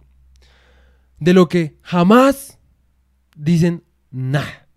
De 1.20 1.34
lo 1.34 1.48
que 1.48 1.78
jamás 1.82 2.60
dicen 3.36 3.84
nada. 4.12 4.68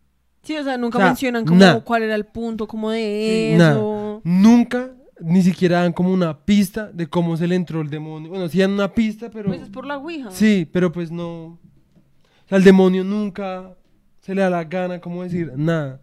Sí, 0.43 0.57
o 0.57 0.63
sea, 0.63 0.79
nunca 0.79 0.99
O 0.99 1.01
sea, 1.01 1.09
mencionan 1.09 1.45
como 1.45 1.83
cuál 1.83 2.05
era 2.05 2.15
el 2.15 2.27
punto 2.27 2.69
como 2.69 2.91
de 2.91 3.55
eso. 3.55 4.21
Nunca, 4.23 4.93
ni 5.21 5.43
siquiera 5.43 5.83
dan 5.83 5.93
como 5.93 6.13
una 6.13 6.45
pista 6.45 6.93
de 6.93 7.09
cómo 7.09 7.37
se 7.37 7.49
le 7.49 7.57
entró 7.57 7.81
el 7.81 7.91
demonio. 7.91 8.31
Bueno, 8.31 8.49
sí 8.49 8.61
dan 8.61 8.71
una 8.71 8.93
pista, 8.93 9.29
pero... 9.31 9.49
Pues 9.49 9.63
es 9.63 9.71
por 9.71 9.87
la 9.87 9.97
Ouija. 9.97 10.31
Sí, 10.31 10.69
pero 10.73 10.93
pues 10.93 11.11
no... 11.11 11.45
O 11.47 12.49
sea, 12.49 12.59
el 12.59 12.65
demonio 12.65 13.03
nunca 13.03 13.75
se 14.21 14.35
le 14.35 14.43
da 14.43 14.51
la 14.51 14.63
gana, 14.65 15.01
como 15.01 15.25
decir, 15.25 15.53
nada. 15.57 16.01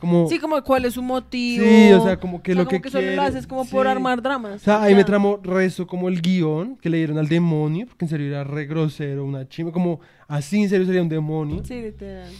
Como... 0.00 0.28
Sí, 0.28 0.38
como 0.38 0.60
cuál 0.64 0.84
es 0.86 0.94
su 0.94 1.02
motivo. 1.02 1.64
Sí, 1.64 1.92
o 1.92 2.02
sea, 2.02 2.18
como 2.18 2.42
que 2.42 2.52
O 2.52 2.54
sea, 2.54 2.62
lo 2.64 2.68
como 2.68 2.82
que 2.82 2.90
solo 2.90 3.02
quiere, 3.02 3.16
lo 3.16 3.22
haces 3.22 3.46
como 3.46 3.64
por 3.66 3.86
armar 3.86 4.20
dramas. 4.22 4.56
O 4.62 4.64
sea, 4.64 4.82
ahí 4.82 4.94
me 4.94 5.00
Ya. 5.00 5.06
tramó 5.06 5.38
resto 5.42 5.86
como 5.86 6.08
el 6.08 6.20
guion 6.22 6.76
que 6.76 6.88
le 6.90 6.96
dieron 6.98 7.18
al 7.18 7.28
demonio, 7.28 7.86
porque 7.86 8.06
en 8.06 8.08
serio 8.08 8.26
era 8.28 8.42
re 8.44 8.66
grosero, 8.66 9.24
una 9.24 9.46
chima, 9.48 9.70
como 9.72 10.00
así 10.26 10.62
en 10.62 10.68
serio 10.68 10.86
sería 10.86 11.02
un 11.02 11.08
demonio. 11.08 11.62
Sí, 11.64 11.80
literal. 11.82 12.32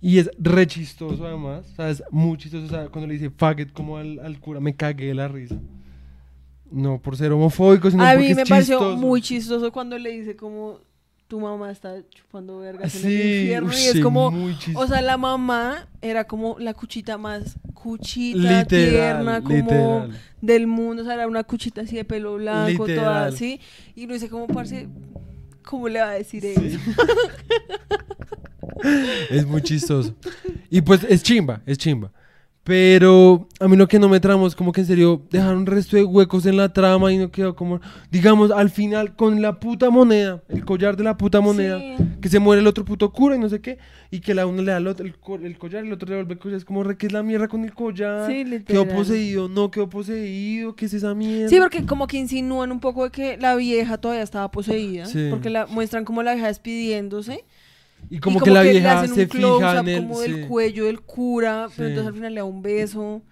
Y 0.00 0.18
es 0.18 0.30
re 0.38 0.66
chistoso 0.66 1.24
además, 1.26 1.64
o 1.72 1.76
sea, 1.76 1.90
es 1.90 2.02
muy 2.10 2.36
chistoso, 2.38 2.66
o 2.66 2.68
sea, 2.68 2.88
cuando 2.88 3.06
le 3.06 3.14
dice 3.14 3.30
faggot 3.30 3.72
como 3.72 3.98
al, 3.98 4.18
al 4.20 4.40
cura, 4.40 4.58
me 4.60 4.74
cagué 4.74 5.06
de 5.06 5.14
la 5.14 5.28
risa. 5.28 5.56
No 6.70 6.98
por 7.00 7.16
ser 7.16 7.30
homofóbico, 7.32 7.90
sino 7.90 8.02
A 8.02 8.12
porque 8.12 8.24
mí 8.24 8.30
es 8.30 8.36
me 8.36 8.46
pareció 8.46 8.78
chistoso. 8.78 8.96
muy 8.96 9.20
chistoso 9.20 9.70
cuando 9.72 9.98
le 9.98 10.10
dice 10.10 10.36
como 10.36 10.78
tu 11.32 11.40
mamá 11.40 11.70
está 11.70 11.94
chupando 12.10 12.58
vergas 12.58 12.94
en 12.96 13.06
el 13.06 13.12
infierno 13.40 13.70
uy, 13.70 13.74
y 13.74 13.86
es 13.86 14.00
como 14.00 14.30
o 14.74 14.86
sea 14.86 15.00
la 15.00 15.16
mamá 15.16 15.88
era 16.02 16.24
como 16.24 16.58
la 16.58 16.74
cuchita 16.74 17.16
más 17.16 17.56
cuchita 17.72 18.38
Literal, 18.60 18.66
tierna 18.66 19.40
como 19.42 19.56
literal. 19.56 20.10
del 20.42 20.66
mundo 20.66 21.00
o 21.00 21.04
sea 21.06 21.14
era 21.14 21.26
una 21.26 21.42
cuchita 21.42 21.80
así 21.80 21.96
de 21.96 22.04
pelo 22.04 22.34
blanco 22.34 22.84
toda 22.84 22.96
Literal. 22.96 23.32
así 23.32 23.58
y 23.96 24.04
uno 24.04 24.12
dice 24.12 24.28
como 24.28 24.46
parce 24.46 24.88
cómo 25.64 25.88
le 25.88 26.00
va 26.00 26.10
a 26.10 26.14
decir 26.16 26.42
Sí. 26.42 26.52
eso 26.54 26.78
es 29.30 29.46
muy 29.46 29.62
chistoso. 29.62 30.14
Y 30.68 30.82
pues 30.82 31.02
es 31.04 31.22
chimba, 31.22 31.62
es 31.64 31.78
chimba. 31.78 32.12
Pero 32.64 33.48
a 33.58 33.66
mí 33.66 33.76
lo 33.76 33.88
que 33.88 33.98
no 33.98 34.08
me 34.08 34.20
tramo 34.20 34.46
es 34.46 34.54
como 34.54 34.70
que 34.70 34.82
en 34.82 34.86
serio 34.86 35.20
dejaron 35.32 35.58
un 35.58 35.66
resto 35.66 35.96
de 35.96 36.04
huecos 36.04 36.46
en 36.46 36.56
la 36.56 36.72
trama 36.72 37.12
y 37.12 37.18
no 37.18 37.32
quedó 37.32 37.56
como, 37.56 37.80
digamos, 38.12 38.52
al 38.52 38.70
final 38.70 39.16
con 39.16 39.42
la 39.42 39.58
puta 39.58 39.90
moneda, 39.90 40.40
el 40.48 40.64
collar 40.64 40.96
de 40.96 41.02
la 41.02 41.16
puta 41.16 41.40
moneda, 41.40 41.80
Sí. 41.80 41.96
que 42.20 42.28
se 42.28 42.38
muere 42.38 42.60
el 42.60 42.68
otro 42.68 42.84
puto 42.84 43.10
cura 43.10 43.34
y 43.34 43.40
no 43.40 43.48
sé 43.48 43.60
qué, 43.60 43.78
y 44.12 44.20
que 44.20 44.32
la 44.32 44.46
uno 44.46 44.62
le 44.62 44.70
da 44.70 44.78
el, 44.78 44.86
otro- 44.86 45.04
el, 45.04 45.14
el 45.44 45.58
collar 45.58 45.82
y 45.84 45.88
el 45.88 45.92
otro 45.94 46.06
le 46.06 46.14
devuelve 46.14 46.34
el 46.34 46.38
collar. 46.38 46.56
Es 46.58 46.64
como, 46.64 46.84
¿qué 46.96 47.06
es 47.08 47.12
la 47.12 47.24
mierda 47.24 47.48
con 47.48 47.64
el 47.64 47.74
collar? 47.74 48.28
Sí, 48.30 48.44
quedó 48.44 48.50
literal. 48.84 48.88
poseído, 48.96 49.48
no 49.48 49.70
quedó 49.72 49.88
poseído, 49.88 50.76
¿qué 50.76 50.84
es 50.84 50.94
esa 50.94 51.14
mierda? 51.14 51.48
Sí, 51.48 51.58
porque 51.58 51.84
como 51.84 52.06
que 52.06 52.18
insinúan 52.18 52.70
un 52.70 52.78
poco 52.78 53.02
de 53.04 53.10
que 53.10 53.36
la 53.38 53.56
vieja 53.56 53.98
todavía 53.98 54.22
estaba 54.22 54.52
poseída, 54.52 55.06
Sí. 55.06 55.26
porque 55.30 55.50
la 55.50 55.66
muestran 55.66 56.04
como 56.04 56.22
la 56.22 56.34
vieja 56.34 56.46
despidiéndose 56.46 57.44
y 58.10 58.18
como, 58.18 58.38
y 58.38 58.42
que 58.42 58.50
la 58.50 58.62
vieja 58.62 59.06
se 59.08 59.26
fija 59.26 59.80
en 59.80 59.88
el... 59.88 60.02
como 60.02 60.16
sí. 60.20 60.30
del 60.32 60.46
cuello 60.48 60.84
del 60.86 61.00
cura, 61.00 61.68
pero 61.76 61.88
entonces 61.88 62.08
al 62.08 62.14
final 62.14 62.34
le 62.34 62.40
da 62.40 62.44
un 62.44 62.62
beso. 62.62 63.22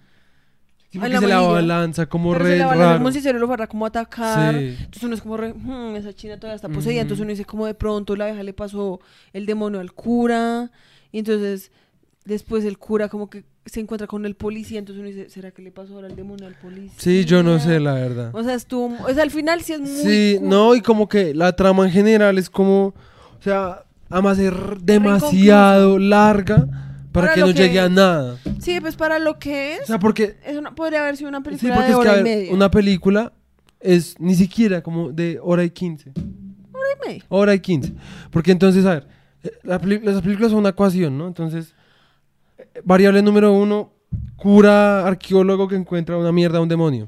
Sí, 0.89 0.99
la 0.99 1.19
se 1.21 1.27
la 1.27 1.39
balanza 1.39 2.05
como 2.07 2.33
pero 2.33 2.43
re 2.43 2.51
se 2.51 2.57
la 2.57 2.65
balanza 2.65 2.85
raro. 2.89 2.99
como 2.99 3.11
si 3.13 3.21
se 3.21 3.31
lo 3.31 3.47
fuera 3.47 3.67
como 3.67 3.85
a 3.85 3.87
atacar. 3.87 4.53
Sí. 4.55 4.75
Entonces 4.77 5.03
uno 5.03 5.15
es 5.15 5.21
como 5.21 5.37
re, 5.37 5.53
"Hmm, 5.53 5.95
esa 5.95 6.11
china 6.13 6.35
todavía 6.37 6.55
está 6.57 6.67
poseída. 6.67 6.99
Ujú. 6.99 7.03
Entonces 7.03 7.21
uno 7.21 7.29
dice 7.29 7.45
como 7.45 7.65
de 7.65 7.73
pronto 7.75 8.15
la 8.17 8.25
vieja 8.25 8.43
le 8.43 8.51
pasó 8.53 8.99
el 9.31 9.45
demonio 9.45 9.79
al 9.79 9.93
cura. 9.93 10.69
Y 11.13 11.19
entonces 11.19 11.71
después 12.25 12.65
el 12.65 12.77
cura 12.77 13.07
como 13.07 13.29
que 13.29 13.45
se 13.65 13.79
encuentra 13.79 14.05
con 14.07 14.25
el 14.25 14.35
policía. 14.35 14.79
Entonces 14.79 14.99
uno 14.99 15.07
dice, 15.07 15.29
¿será 15.29 15.51
que 15.51 15.61
le 15.61 15.71
pasó 15.71 15.95
ahora 15.95 16.07
el 16.07 16.15
demonio 16.17 16.45
al 16.47 16.55
policía? 16.55 16.91
Sí, 16.97 17.23
yo 17.23 17.41
no 17.41 17.57
sé, 17.59 17.79
la 17.79 17.93
verdad. 17.93 18.31
O 18.33 18.43
sea, 18.43 18.55
estuvo... 18.55 18.93
O 19.07 19.13
sea, 19.13 19.23
al 19.23 19.31
final 19.31 19.61
sí 19.61 19.71
es 19.71 19.79
muy... 19.79 19.89
Sí, 19.89 20.35
cool. 20.39 20.49
no, 20.49 20.75
y 20.75 20.81
como 20.81 21.07
que 21.07 21.33
la 21.33 21.55
trama 21.55 21.85
en 21.85 21.91
general 21.91 22.37
es 22.37 22.49
como, 22.49 22.87
o 22.87 23.41
sea, 23.41 23.85
ama 24.11 24.35
ser 24.35 24.79
demasiado 24.81 25.97
larga 25.99 26.67
para, 27.11 27.27
Para 27.27 27.33
que 27.33 27.41
no 27.41 27.47
que 27.47 27.53
llegue 27.53 27.79
a 27.79 27.85
es. 27.85 27.91
nada. 27.91 28.37
Sí, 28.59 28.79
pues 28.79 28.95
para 28.95 29.19
lo 29.19 29.39
que 29.39 29.77
O 29.79 29.81
es... 29.81 29.87
sea, 29.87 29.99
porque, 29.99 30.37
es 30.45 30.57
una, 30.57 30.73
podría 30.75 31.01
haber 31.01 31.17
sido 31.17 31.29
una 31.29 31.39
sí, 31.39 31.43
película 31.43 31.73
porque 31.75 31.87
de 31.87 31.91
es 31.93 31.99
que 31.99 32.09
hora 32.09 32.11
a 32.11 32.19
y 32.19 32.23
ver, 32.23 32.37
media. 32.37 32.53
una 32.53 32.71
película 32.71 33.33
es 33.79 34.15
ni 34.19 34.35
siquiera 34.35 34.81
como 34.83 35.11
de 35.11 35.39
hora 35.41 35.63
y 35.63 35.71
quince. 35.71 36.11
Hora 36.15 36.87
y 36.95 37.07
media. 37.07 37.25
Hora 37.29 37.53
y 37.53 37.59
quince. 37.59 37.93
Porque 38.29 38.51
entonces, 38.51 38.85
a 38.85 38.93
ver, 38.95 39.07
eh, 39.43 39.51
la 39.63 39.79
las 40.03 40.21
películas 40.21 40.51
son 40.51 40.59
una 40.59 40.69
ecuación, 40.69 41.17
¿no? 41.17 41.27
Entonces, 41.27 41.73
eh, 42.57 42.81
variable 42.85 43.21
número 43.21 43.51
uno, 43.53 43.93
cura 44.37 45.05
arqueólogo 45.07 45.67
que 45.67 45.75
encuentra 45.75 46.17
una 46.17 46.31
mierda, 46.31 46.61
un 46.61 46.69
demonio. 46.69 47.07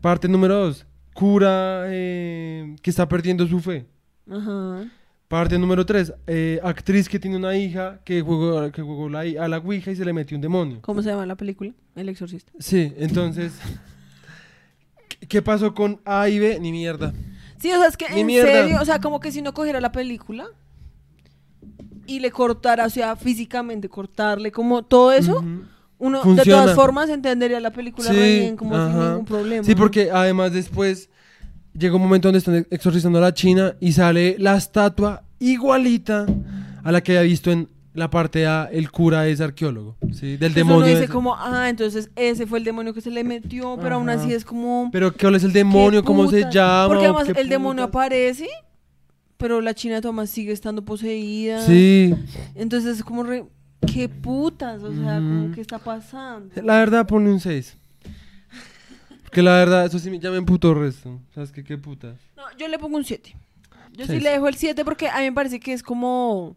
Parte 0.00 0.28
número 0.28 0.54
dos. 0.56 0.86
Cura 1.14 1.84
eh, 1.86 2.76
que 2.82 2.90
está 2.90 3.08
perdiendo 3.08 3.46
su 3.46 3.60
fe. 3.60 3.86
Ajá. 4.30 4.84
Parte 5.28 5.58
número 5.58 5.84
tres. 5.84 6.12
eh, 6.26 6.60
actriz 6.62 7.08
que 7.08 7.18
tiene 7.18 7.36
una 7.36 7.56
hija 7.56 8.00
que 8.04 8.20
jugó, 8.22 8.70
que 8.70 8.80
jugó 8.82 9.08
la, 9.08 9.20
a 9.20 9.48
la 9.48 9.58
Ouija 9.58 9.90
y 9.90 9.96
se 9.96 10.04
le 10.04 10.12
metió 10.12 10.36
un 10.36 10.40
demonio. 10.42 10.78
¿Cómo 10.82 11.02
se 11.02 11.08
llama 11.10 11.26
la 11.26 11.34
película? 11.36 11.72
El 11.96 12.08
exorcista. 12.08 12.52
Sí, 12.60 12.92
entonces... 12.96 13.52
¿qué- 15.08 15.26
¿Qué 15.28 15.42
pasó 15.42 15.74
con 15.74 16.00
A 16.04 16.28
y 16.28 16.38
B? 16.38 16.58
Ni 16.60 16.70
mierda. 16.70 17.12
Sí, 17.58 17.72
o 17.72 17.76
sea, 17.78 17.88
es 17.88 17.96
que 17.96 18.06
Ni 18.12 18.20
en 18.20 18.26
mierda. 18.26 18.52
serio, 18.52 18.78
o 18.80 18.84
sea, 18.84 19.00
como 19.00 19.18
que 19.18 19.32
si 19.32 19.42
no 19.42 19.52
cogiera 19.54 19.80
la 19.80 19.90
película 19.90 20.46
y 22.06 22.20
le 22.20 22.30
cortara, 22.30 22.86
o 22.86 22.90
sea, 22.90 23.16
físicamente 23.16 23.88
cortarle 23.88 24.52
como 24.52 24.84
todo 24.84 25.10
eso, 25.12 25.42
uno 25.98 26.22
de 26.22 26.44
todas 26.44 26.74
formas 26.76 27.08
entendería 27.10 27.58
la 27.58 27.72
película 27.72 28.08
Sí, 28.10 28.14
re 28.16 28.38
bien, 28.40 28.56
como 28.56 28.74
sin 28.76 28.98
ningún 29.00 29.24
problema. 29.24 29.64
Sí, 29.64 29.74
porque 29.74 30.10
además 30.12 30.52
después 30.52 31.08
llega 31.78 31.96
un 31.96 32.02
momento 32.02 32.28
donde 32.28 32.38
están 32.38 32.66
exorcizando 32.70 33.18
a 33.18 33.22
la 33.22 33.34
China 33.34 33.74
y 33.80 33.92
sale 33.92 34.36
la 34.38 34.56
estatua 34.56 35.22
igualita 35.38 36.26
a 36.82 36.92
la 36.92 37.02
que 37.02 37.12
había 37.18 37.28
visto 37.28 37.50
en 37.50 37.68
la 37.94 38.10
parte 38.10 38.46
A 38.46 38.68
el 38.70 38.90
cura 38.90 39.26
es 39.26 39.40
arqueólogo, 39.40 39.96
¿sí? 40.12 40.36
Del 40.36 40.52
Entonces 40.52 40.62
uno 40.64 40.74
demonio. 40.80 40.94
dice 41.00 41.08
como, 41.08 41.34
ah, 41.34 41.68
entonces 41.70 42.10
ese 42.14 42.46
fue 42.46 42.58
el 42.58 42.64
demonio 42.64 42.92
que 42.92 43.00
se 43.00 43.10
le 43.10 43.24
metió, 43.24 43.78
pero 43.80 43.94
aún 43.96 44.08
Ajá. 44.10 44.20
así 44.20 44.32
es 44.34 44.44
como... 44.44 44.90
Pero 44.92 45.12
¿cuál 45.14 45.34
es 45.36 45.44
el 45.44 45.52
demonio? 45.52 46.02
¿qué 46.02 46.06
¿Cómo 46.06 46.28
se 46.28 46.44
llama? 46.50 46.88
Porque 46.88 47.08
¿O 47.08 47.16
además 47.16 47.36
el 47.38 47.48
demonio 47.48 47.84
aparece, 47.84 48.48
pero 49.38 49.62
la 49.62 49.72
China 49.74 50.00
Thomas 50.02 50.28
sigue 50.28 50.52
estando 50.52 50.84
poseída. 50.84 51.62
Sí, 51.66 52.14
Entonces 52.54 52.98
es 52.98 53.04
como 53.04 53.22
re... 53.22 53.44
¿Qué 53.92 54.08
putas? 54.08 54.82
O 54.82 54.92
sea, 54.92 55.18
Ujú. 55.18 55.52
¿qué 55.54 55.60
está 55.60 55.78
pasando? 55.78 56.50
la 56.62 56.78
verdad 56.78 57.06
pone 57.06 57.30
un 57.30 57.40
6. 57.40 57.76
Porque 59.36 59.42
la 59.50 59.56
verdad, 59.56 59.84
eso 59.84 59.98
sí 59.98 60.18
ya 60.18 60.30
me 60.30 60.38
emputó 60.38 60.70
el 60.72 60.78
resto. 60.78 61.20
¿Sabes 61.34 61.52
qué? 61.52 61.62
¿Qué 61.62 61.76
putas? 61.76 62.16
No, 62.38 62.44
yo 62.58 62.68
le 62.68 62.78
pongo 62.78 62.96
un 62.96 63.04
7. 63.04 63.36
Yo 63.92 64.06
sí 64.06 64.18
le 64.18 64.30
dejo 64.30 64.48
el 64.48 64.54
7 64.54 64.82
porque 64.82 65.10
a 65.10 65.18
mí 65.18 65.24
me 65.24 65.32
parece 65.32 65.60
que 65.60 65.74
es 65.74 65.82
como... 65.82 66.56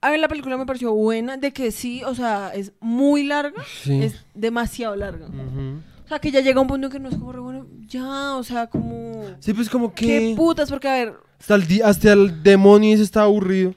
A 0.00 0.08
ver, 0.08 0.18
la 0.18 0.28
película 0.28 0.56
me 0.56 0.64
pareció 0.64 0.94
buena, 0.94 1.36
de 1.36 1.52
que 1.52 1.72
sí, 1.72 2.02
o 2.04 2.14
sea, 2.14 2.52
es 2.54 2.72
muy 2.80 3.22
larga, 3.24 3.62
Sí. 3.82 4.02
es 4.02 4.24
demasiado 4.32 4.96
larga. 4.96 5.26
O 5.26 6.08
sea, 6.08 6.20
que 6.20 6.30
ya 6.30 6.40
llega 6.40 6.58
un 6.62 6.68
punto 6.68 6.86
en 6.86 6.92
que 6.94 6.98
no 7.00 7.10
es 7.10 7.16
como 7.16 7.32
re 7.32 7.40
bueno, 7.40 7.66
ya, 7.86 8.36
o 8.36 8.42
sea, 8.42 8.68
como... 8.68 9.24
Sí, 9.40 9.52
pues 9.52 9.68
como 9.68 9.92
¿Qué 9.92 10.06
que... 10.06 10.34
putas? 10.34 10.70
Porque, 10.70 10.88
a 10.88 10.94
ver, 10.94 11.14
Hasta 11.38 11.54
el, 11.56 11.82
hasta 11.84 12.12
el 12.14 12.42
demonio 12.42 12.94
ese 12.94 13.02
está 13.02 13.24
aburrido. 13.24 13.74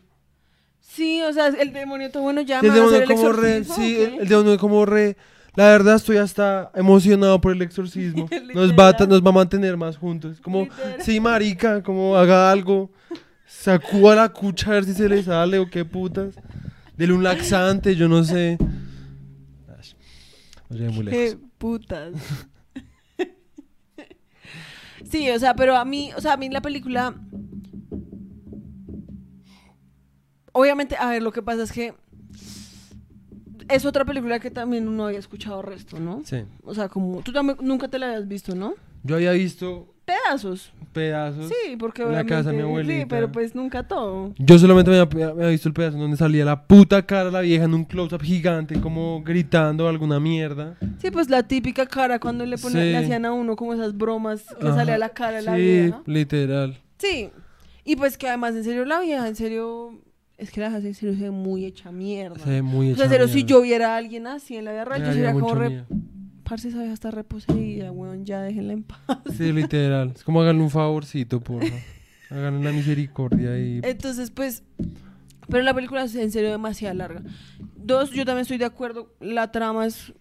sí, 0.80 1.22
o 1.24 1.34
sea, 1.34 1.48
el 1.48 1.74
demonio 1.74 2.10
todo 2.10 2.24
bueno, 2.24 2.40
ya 2.40 2.62
Sí, 2.62 2.68
el 2.68 2.74
demonio 2.74 3.04
como 3.06 3.34
re, 3.34 3.66
sí, 3.66 3.98
¿o 3.98 4.04
el, 4.06 4.12
qué? 4.12 4.18
el 4.22 4.28
demonio 4.30 4.58
como 4.58 4.86
re. 4.86 5.18
La 5.58 5.70
verdad 5.70 5.96
estoy 5.96 6.18
hasta 6.18 6.70
emocionado 6.76 7.42
por 7.42 7.52
el 7.52 7.64
exorcismo. 7.64 8.30
Nos 8.54 8.74
va, 8.78 8.90
a, 8.90 8.92
Literal. 8.92 9.10
nos 9.10 9.26
va 9.26 9.30
a 9.30 9.34
mantener 9.34 9.76
más 9.76 9.98
juntos. 9.98 10.40
Como, 10.40 10.66
Literal. 10.66 11.02
sí, 11.02 11.20
marica, 11.20 11.82
como 11.82 12.16
haga 12.16 12.52
algo. 12.52 12.92
Sacúa 13.48 14.14
la 14.14 14.30
cucha 14.30 14.70
a 14.70 14.74
ver 14.76 14.86
si 14.86 14.94
se 14.94 15.10
le 15.10 15.24
sale 15.24 15.58
o 15.58 15.68
qué 15.68 15.84
putas. 15.84 16.36
Dele 16.96 17.12
un 17.12 17.24
laxante, 17.24 17.96
yo 17.96 18.08
no 18.08 18.24
sé. 18.24 18.60
Llevé 20.70 20.90
muy 20.92 21.06
lejos. 21.06 21.12
Qué 21.12 21.40
putas. 21.58 22.14
sí, 25.10 25.32
o 25.32 25.40
sea, 25.40 25.56
pero 25.56 25.76
a 25.76 25.86
mí, 25.86 26.12
o 26.16 26.22
sea, 26.22 26.34
a 26.34 26.38
mí 26.38 26.50
la 26.52 26.62
película. 26.62 27.16
Obviamente, 30.52 30.96
a 30.98 31.10
ver, 31.10 31.24
lo 31.24 31.32
que 31.32 31.42
pasa 31.42 31.64
es 31.64 31.72
que 31.72 31.96
es 33.70 33.86
otra 33.86 34.06
película 34.06 34.40
que 34.40 34.52
también 34.52 34.88
uno 34.88 35.06
había 35.08 35.20
escuchado 35.20 35.62
resto, 35.62 36.00
¿no? 36.00 36.22
Sí. 36.26 36.44
O 36.64 36.74
sea, 36.74 36.90
como 36.90 37.22
tú 37.22 37.32
también 37.32 37.58
nunca 37.62 37.88
te 37.88 38.00
la 38.00 38.08
habías 38.08 38.28
visto, 38.28 38.56
¿no? 38.56 38.74
Yo 39.04 39.16
había 39.16 39.32
visto 39.32 39.94
Pedazos. 40.06 40.72
pedazos. 40.94 41.50
Sí, 41.50 41.76
porque 41.78 42.02
En 42.04 42.14
la 42.14 42.26
casa 42.26 42.50
de 42.52 42.56
mi 42.58 42.64
obviamente- 42.64 42.84
Sí, 42.86 42.92
abuelita. 42.94 43.08
pero 43.16 43.32
pues 43.32 43.56
nunca 43.56 43.84
todo. 43.88 44.34
Yo 44.38 44.58
solamente 44.58 44.90
me 44.92 44.98
había, 45.00 45.26
me 45.28 45.32
había 45.44 45.48
visto 45.50 45.68
el 45.68 45.74
pedazo 45.74 45.98
donde 45.98 46.16
salía 46.18 46.46
la 46.46 46.64
puta 46.66 47.06
cara 47.06 47.26
de 47.26 47.32
la 47.32 47.42
vieja 47.42 47.66
en 47.66 47.74
un 47.74 47.84
close-up 47.84 48.22
gigante, 48.24 48.80
como 48.80 49.22
gritando 49.24 49.88
alguna 49.90 50.20
mierda. 50.20 50.78
Sí, 51.00 51.12
pues 51.12 51.30
la 51.30 51.44
típica 51.44 51.86
cara 51.86 52.20
cuando 52.20 52.46
le 52.46 52.58
ponían, 52.58 52.84
Sí. 52.84 52.92
le 52.92 52.98
hacían 52.98 53.26
a 53.26 53.34
uno 53.34 53.56
como 53.58 53.74
esas 53.74 53.98
bromas 53.98 54.44
que 54.60 54.68
Ajá. 54.68 54.76
salía 54.78 54.98
la 54.98 55.10
cara 55.10 55.38
de 55.38 55.42
la 55.44 55.56
sí, 55.56 55.62
vieja. 55.62 56.02
literal. 56.06 56.78
Sí. 57.00 57.30
Y 57.84 57.96
pues 57.98 58.18
que 58.18 58.28
además, 58.30 58.56
en 58.56 58.64
serio, 58.64 58.86
la 58.86 59.00
vieja, 59.02 59.28
en 59.28 59.36
serio, 59.36 59.92
es 60.38 60.52
que 60.52 60.62
la 60.62 60.70
serio 60.70 60.94
se 60.94 61.24
ve 61.24 61.32
muy 61.32 61.66
hecha 61.66 61.92
mierda. 61.92 62.44
Se 62.44 62.50
ve 62.50 62.62
muy 62.62 62.92
o 62.92 62.96
sea, 62.96 63.08
hecha 63.08 63.28
si 63.28 63.44
yo 63.44 63.62
viera 63.62 63.96
a 63.96 63.98
alguien 63.98 64.28
así 64.28 64.56
en 64.56 64.66
la 64.66 64.72
vida 64.72 64.86
real, 64.86 65.04
yo 65.04 65.14
sería 65.14 65.34
como 65.34 65.56
re... 65.56 65.70
miedo. 65.70 65.86
Parce, 66.44 66.70
esa 66.70 66.78
vieja 66.78 66.94
está 66.94 67.12
reposeída, 67.12 67.92
weón, 67.92 68.24
ya 68.24 68.42
déjenla 68.42 68.74
en 68.74 68.84
paz. 68.84 69.00
Sí, 69.36 69.52
literal. 69.52 70.14
Es 70.16 70.24
como 70.24 70.42
háganle 70.42 70.64
un 70.64 70.70
favorcito, 70.70 71.42
porfa. 71.42 71.76
Háganle 72.30 72.64
la 72.64 72.72
misericordia 72.72 73.58
y... 73.58 73.80
Entonces, 73.84 74.32
pues... 74.32 74.64
Pero 75.50 75.64
la 75.64 75.74
película 75.74 76.04
es 76.04 76.16
en 76.16 76.32
serio 76.32 76.52
demasiado 76.52 76.96
larga. 76.96 77.22
Dos, 77.76 78.12
yo 78.12 78.26
también 78.26 78.42
estoy 78.42 78.58
de 78.58 78.66
acuerdo, 78.66 79.14
la 79.22 79.52
trama 79.52 79.86
es 79.86 80.14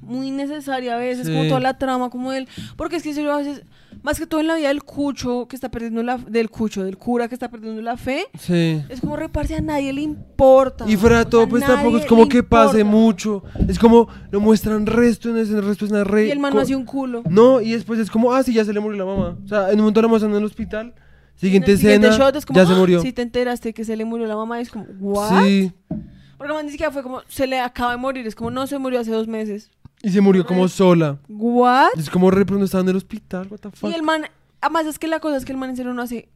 muy 0.00 0.30
necesaria 0.30 0.94
a 0.94 0.98
veces, 0.98 1.28
como 1.28 1.42
Sí. 1.42 1.48
toda 1.48 1.60
la 1.60 1.78
trama, 1.78 2.10
como 2.10 2.32
él... 2.32 2.48
Porque 2.76 2.96
es 2.96 3.02
que 3.02 3.10
en 3.10 3.14
serio 3.14 3.32
a 3.32 3.36
veces, 3.36 3.62
más 4.02 4.18
que 4.18 4.26
todo 4.26 4.40
en 4.40 4.46
la 4.48 4.56
vida 4.56 4.68
del 4.68 4.82
cucho 4.82 5.46
que 5.46 5.54
está 5.54 5.70
perdiendo 5.70 6.02
la... 6.02 6.16
Del 6.16 6.50
cucho, 6.50 6.82
del 6.82 6.96
cura 6.96 7.28
que 7.28 7.34
está 7.34 7.48
perdiendo 7.50 7.80
la 7.82 7.96
fe, 7.96 8.24
Sí. 8.38 8.82
Es 8.88 9.00
como 9.02 9.16
reparse 9.16 9.54
a 9.54 9.60
nadie 9.60 9.92
le 9.92 10.00
importa. 10.00 10.84
Y 10.88 10.96
fuera 10.96 11.18
de 11.18 11.26
todo, 11.26 11.46
pues 11.48 11.64
tampoco 11.64 11.98
es 11.98 12.06
como 12.06 12.26
que 12.28 12.42
pase 12.42 12.80
importa. 12.80 12.96
mucho. 12.98 13.42
Es 13.68 13.78
como 13.78 14.08
lo 14.30 14.40
muestran 14.40 14.86
resto 14.86 15.28
en 15.28 15.36
ese 15.36 15.60
resto 15.60 15.84
es 15.84 15.90
una 15.92 16.02
re... 16.04 16.26
Y 16.28 16.30
el 16.30 16.38
man 16.40 16.58
hacía 16.58 16.76
un 16.76 16.86
culo. 16.86 17.22
No, 17.28 17.60
y 17.60 17.72
después 17.72 18.00
es 18.00 18.10
como, 18.10 18.32
ah, 18.32 18.42
sí, 18.42 18.52
ya 18.54 18.64
se 18.64 18.72
le 18.72 18.80
murió 18.80 18.98
la 18.98 19.04
mamá. 19.04 19.36
O 19.44 19.46
sea, 19.46 19.66
en 19.68 19.74
un 19.74 19.80
momento 19.82 20.00
la 20.02 20.08
muestran 20.08 20.32
en 20.32 20.38
el 20.38 20.44
hospital. 20.44 20.94
Siguiente 21.40 21.72
escena, 21.72 22.10
shot 22.16 22.36
es 22.36 22.44
como, 22.46 22.58
ya 22.58 22.66
se 22.66 22.72
"Ah, 22.72 22.76
murió. 22.76 23.00
Si 23.02 23.12
te 23.12 23.22
enteraste 23.22 23.72
que 23.72 23.84
se 23.84 23.96
le 23.96 24.04
murió 24.04 24.26
la 24.26 24.36
mamá, 24.36 24.60
es 24.60 24.70
como, 24.70 24.84
¿what? 25.00 25.44
Sí. 25.44 25.72
Porque 26.36 26.52
el 26.52 26.56
man 26.56 26.66
ni 26.66 26.72
siquiera 26.72 26.92
fue 26.92 27.02
como, 27.02 27.22
se 27.28 27.46
le 27.46 27.58
acaba 27.60 27.92
de 27.92 27.96
morir. 27.98 28.26
Es 28.26 28.34
como, 28.34 28.50
no, 28.50 28.66
se 28.66 28.78
murió 28.78 29.00
hace 29.00 29.10
dos 29.10 29.26
meses. 29.26 29.70
Y 30.02 30.10
se 30.10 30.20
murió 30.20 30.46
como 30.46 30.66
sola. 30.68 31.18
¿What? 31.28 31.90
Es 31.98 32.08
como 32.10 32.30
re, 32.30 32.44
pero 32.46 32.58
no 32.58 32.64
estaba 32.64 32.82
en 32.82 32.88
el 32.90 32.96
hospital, 32.96 33.46
what 33.50 33.58
the 33.58 33.70
fuck. 33.70 33.90
Y 33.90 33.94
el 33.94 34.02
man, 34.02 34.24
además 34.60 34.86
es 34.86 34.98
que 34.98 35.06
la 35.08 35.20
cosa 35.20 35.36
es 35.36 35.44
que 35.44 35.52
el 35.52 35.58
man 35.58 35.70
en 35.70 35.76
serio 35.76 35.92
no 35.92 36.02
hace 36.02 36.28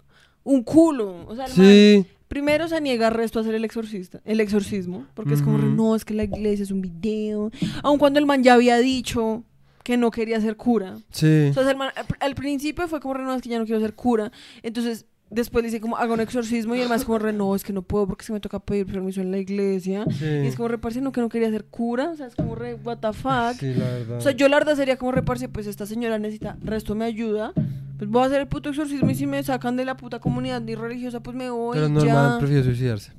un 0.43 0.63
culo. 0.63 1.27
O 1.27 1.35
sea, 1.37 1.47
el 1.47 1.53
Sí. 1.53 1.95
man 1.99 2.07
primero 2.29 2.67
se 2.69 2.81
niega 2.81 3.11
resto 3.11 3.39
a 3.39 3.43
hacer 3.43 3.55
el 3.55 3.65
exorcista, 3.65 4.21
el 4.25 4.41
exorcismo. 4.41 5.07
Porque 5.15 5.35
es 5.35 5.41
como, 5.43 5.57
no, 5.59 5.95
es 5.97 6.05
que 6.05 6.15
la 6.15 6.25
iglesia 6.25 6.63
es 6.65 6.71
un 6.71 6.81
video. 6.83 7.51
Aun 7.83 7.99
cuando 7.99 8.19
el 8.19 8.27
man 8.27 8.43
ya 8.43 8.55
había 8.55 8.79
dicho 8.79 9.45
que 9.85 9.99
no 9.99 10.11
quería 10.11 10.41
ser 10.41 10.57
cura. 10.57 10.97
Sí. 11.11 11.51
O 11.51 11.53
sea, 11.53 11.71
el 11.71 11.77
man, 11.77 11.91
al, 12.19 12.35
principio 12.35 12.89
fue 12.89 13.01
como, 13.01 13.15
re, 13.15 13.23
no, 13.23 13.35
es 13.35 13.43
que 13.43 13.51
ya 13.51 13.59
no 13.59 13.67
quiero 13.67 13.81
ser 13.81 13.95
cura. 13.95 14.33
Entonces, 14.63 15.05
después 15.31 15.63
le 15.63 15.69
dice 15.69 15.81
como, 15.81 15.99
haga 15.99 16.15
un 16.15 16.21
exorcismo. 16.21 16.75
Y 16.75 16.81
el 16.81 16.89
man 16.89 16.99
es 16.99 17.05
como, 17.05 17.19
re, 17.19 17.35
no, 17.35 17.55
es 17.55 17.63
que 17.63 17.75
no 17.75 17.83
puedo 17.83 18.07
porque 18.07 18.25
se 18.25 18.33
me 18.33 18.41
toca 18.41 18.59
pedir 18.61 18.87
permiso 18.87 19.21
en 19.21 19.31
la 19.31 19.37
iglesia. 19.37 20.07
Sí. 20.19 20.25
Y 20.25 20.47
es 20.47 20.57
como, 20.57 20.69
reparse, 20.69 21.03
no, 21.03 21.13
que 21.13 21.21
no 21.21 21.29
quería 21.29 21.51
ser 21.51 21.67
cura. 21.67 22.09
O 22.09 22.17
sea, 22.17 22.27
es 22.27 22.35
como, 22.35 22.55
re, 22.55 22.75
what 22.75 22.99
the 22.99 23.13
fuck. 23.13 23.61
Sí, 23.61 23.75
la 23.75 23.85
verdad. 23.85 24.19
O 24.19 24.21
sea, 24.23 24.33
yo 24.33 24.49
la 24.49 24.59
verdad 24.59 24.75
sería 24.75 24.97
como, 24.97 25.13
reparse, 25.13 25.51
pues 25.51 25.67
esta 25.67 25.85
señora 25.85 26.19
necesita, 26.19 26.57
resto 26.63 26.95
me 26.95 27.05
ayuda. 27.05 27.53
Pues 27.99 28.11
voy 28.11 28.23
a 28.23 28.27
hacer 28.27 28.41
el 28.41 28.49
puto 28.49 28.71
exorcismo 28.71 29.11
y 29.11 29.15
si 29.15 29.27
me 29.27 29.43
sacan 29.43 29.77
de 29.77 29.85
la 29.85 29.99
puta 29.99 30.19
comunidad 30.19 30.63
ni 30.63 30.75
religiosa, 30.75 31.21
pues 31.21 31.37
me 31.37 31.51
voy. 31.51 31.77
Pero 31.79 32.05
ya. 32.05 32.39
prefiero 32.39 32.65
suicidarse. 32.65 33.13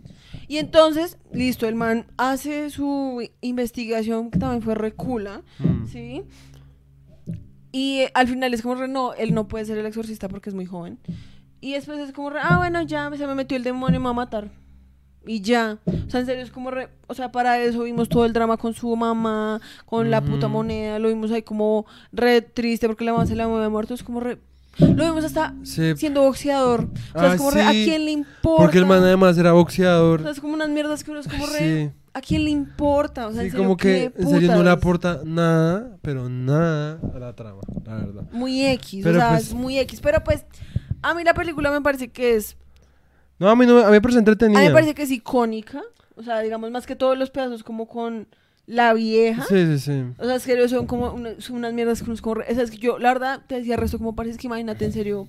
Y 0.47 0.57
entonces, 0.57 1.17
listo, 1.31 1.67
el 1.67 1.75
man 1.75 2.05
hace 2.17 2.69
su 2.69 3.27
investigación, 3.41 4.31
que 4.31 4.39
también 4.39 4.61
fue 4.61 4.75
recula. 4.75 5.41
Mm. 5.59 5.85
¿sí? 5.85 6.23
Y 7.75 8.03
eh, 8.03 8.11
al 8.13 8.29
final 8.29 8.53
es 8.53 8.61
como, 8.61 8.75
re, 8.75 8.87
no, 8.87 9.13
él 9.15 9.33
no 9.33 9.49
puede 9.49 9.65
ser 9.65 9.77
el 9.77 9.85
exorcista 9.85 10.29
porque 10.29 10.49
es 10.49 10.55
muy 10.55 10.65
joven. 10.65 10.97
Y 11.59 11.73
después 11.73 11.99
es 11.99 12.13
como, 12.13 12.29
re, 12.29 12.39
ah, 12.41 12.55
bueno, 12.55 12.81
ya 12.83 13.11
se 13.17 13.27
me 13.27 13.35
metió 13.35 13.57
el 13.57 13.65
demonio 13.65 13.97
y 13.97 13.99
me 13.99 14.05
va 14.05 14.11
a 14.11 14.13
matar. 14.13 14.49
Y 15.27 15.41
ya. 15.41 15.79
O 15.85 16.09
sea, 16.09 16.21
en 16.21 16.25
serio, 16.25 16.41
es 16.41 16.51
como, 16.51 16.71
re, 16.71 16.87
o 17.07 17.13
sea, 17.13 17.33
para 17.33 17.61
eso 17.61 17.83
vimos 17.83 18.07
todo 18.07 18.23
el 18.23 18.31
drama 18.31 18.55
con 18.55 18.73
su 18.73 18.95
mamá, 18.95 19.59
con 19.85 20.09
la 20.09 20.21
puta 20.21 20.47
moneda, 20.47 20.99
lo 20.99 21.09
vimos 21.09 21.31
ahí 21.31 21.41
como 21.41 21.85
re 22.13 22.41
triste 22.41 22.87
porque 22.87 23.03
la 23.03 23.11
mamá 23.11 23.25
se 23.25 23.35
le 23.35 23.43
había 23.43 23.67
muerto. 23.67 23.93
Es 23.93 24.03
como 24.03 24.21
re... 24.21 24.37
Lo 24.77 25.05
vimos 25.05 25.23
hasta 25.23 25.53
Sí, 25.63 25.93
siendo 25.95 26.21
boxeador. 26.23 26.89
O 27.13 27.19
sea, 27.19 27.31
Ah, 27.31 27.33
es 27.33 27.37
como 27.37 27.51
re, 27.51 27.61
¿a 27.63 27.71
quién 27.71 28.05
le 28.05 28.11
importa? 28.11 28.63
porque 28.63 28.77
el 28.77 28.85
man 28.85 29.03
además 29.03 29.37
era 29.37 29.51
O 29.51 29.53
sea, 29.53 29.59
boxeador. 29.61 30.27
es 30.27 30.39
como 30.39 30.53
unas 30.53 30.69
mierdas 30.69 31.03
que 31.03 31.11
uno 31.11 31.19
es 31.21 31.27
como 31.27 31.45
re... 31.47 31.59
Sí. 31.59 31.91
¿A 32.13 32.21
quién 32.21 32.45
le 32.45 32.49
importa? 32.49 33.27
O 33.27 33.33
sea, 33.33 33.41
Sí, 33.41 33.47
en 33.47 33.51
serio, 33.51 33.65
como 33.65 33.75
que 33.77 34.11
¿qué 34.15 34.21
en 34.21 34.29
serio 34.29 34.51
no 34.55 34.63
le 34.63 34.69
aporta 34.69 35.19
nada, 35.25 35.97
pero 36.01 36.29
nada 36.29 36.97
a 37.13 37.19
la 37.19 37.33
trama, 37.35 37.59
la 37.85 37.95
verdad. 37.95 38.23
muy 38.31 38.65
X, 38.65 39.01
Pero 39.03 39.17
o 39.17 39.19
sea, 39.21 39.29
pues- 39.31 39.47
es 39.47 39.53
muy 39.53 39.77
X. 39.79 39.99
Pero 40.01 40.23
pues, 40.23 40.45
a 41.01 41.13
mí 41.13 41.25
la 41.25 41.33
película 41.33 41.71
me 41.71 41.81
parece 41.81 42.07
que 42.09 42.35
es. 42.35 42.55
No, 43.37 43.49
a 43.49 43.55
mí, 43.57 43.65
no, 43.65 43.79
a 43.79 43.87
mí 43.87 43.91
me 43.91 44.01
parece 44.01 44.19
A 44.19 44.19
entretenida. 44.19 44.59
mí 44.61 44.67
me 44.67 44.71
parece 44.73 44.95
que 44.95 45.03
es 45.03 45.11
icónica. 45.11 45.81
O 46.15 46.23
sea, 46.23 46.39
digamos, 46.39 46.71
más 46.71 46.85
que 46.85 46.95
todos 46.95 47.17
los 47.17 47.31
pedazos, 47.31 47.63
como 47.63 47.85
con 47.89 48.29
la 48.67 48.93
vieja. 48.93 49.43
Sí, 49.47 49.65
sí, 49.65 49.79
sí. 49.79 50.03
O 50.17 50.25
sea, 50.25 50.35
es 50.35 50.45
que 50.45 50.67
son 50.69 50.87
como 50.87 51.11
una- 51.13 51.39
son 51.39 51.57
unas 51.57 51.73
mierdas 51.73 52.01
que 52.01 52.15
como. 52.21 52.35
re- 52.35 52.45
O 52.51 52.53
sea, 52.55 52.63
es 52.63 52.71
que 52.71 52.77
yo, 52.77 52.97
la 52.99 53.13
verdad, 53.13 53.41
te 53.47 53.55
decía 53.55 53.75
resto, 53.77 53.97
como 53.97 54.15
parece 54.15 54.37
que 54.39 54.47
imagínate 54.47 54.85
en 54.85 54.91
serio 54.93 55.27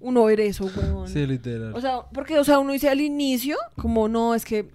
uno 0.00 0.24
ver 0.24 0.40
eso, 0.40 0.68
weón. 0.76 1.06
Sí, 1.08 1.26
literal. 1.26 1.74
O 1.74 1.80
sea, 1.80 2.02
porque, 2.12 2.38
o 2.38 2.44
sea, 2.44 2.58
uno 2.58 2.72
dice 2.72 2.88
al 2.88 3.00
inicio, 3.00 3.56
como 3.76 4.08
no, 4.08 4.34
es 4.34 4.44
que 4.44 4.68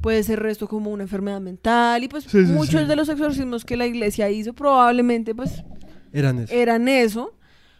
puede 0.00 0.22
ser 0.24 0.40
resto 0.40 0.66
como 0.66 0.90
una 0.90 1.04
enfermedad 1.04 1.40
mental. 1.40 2.02
Y 2.02 2.08
pues 2.08 2.24
Sí, 2.24 2.44
sí, 2.44 2.52
muchos 2.52 2.80
sí. 2.82 2.86
de 2.88 2.96
los 2.96 3.08
exorcismos 3.08 3.64
que 3.64 3.76
la 3.76 3.86
iglesia 3.86 4.28
hizo, 4.30 4.52
probablemente, 4.52 5.34
pues 5.34 5.62
Eran 6.12 6.40
eso. 6.40 6.52
eran 6.52 6.88
eso. 6.88 7.34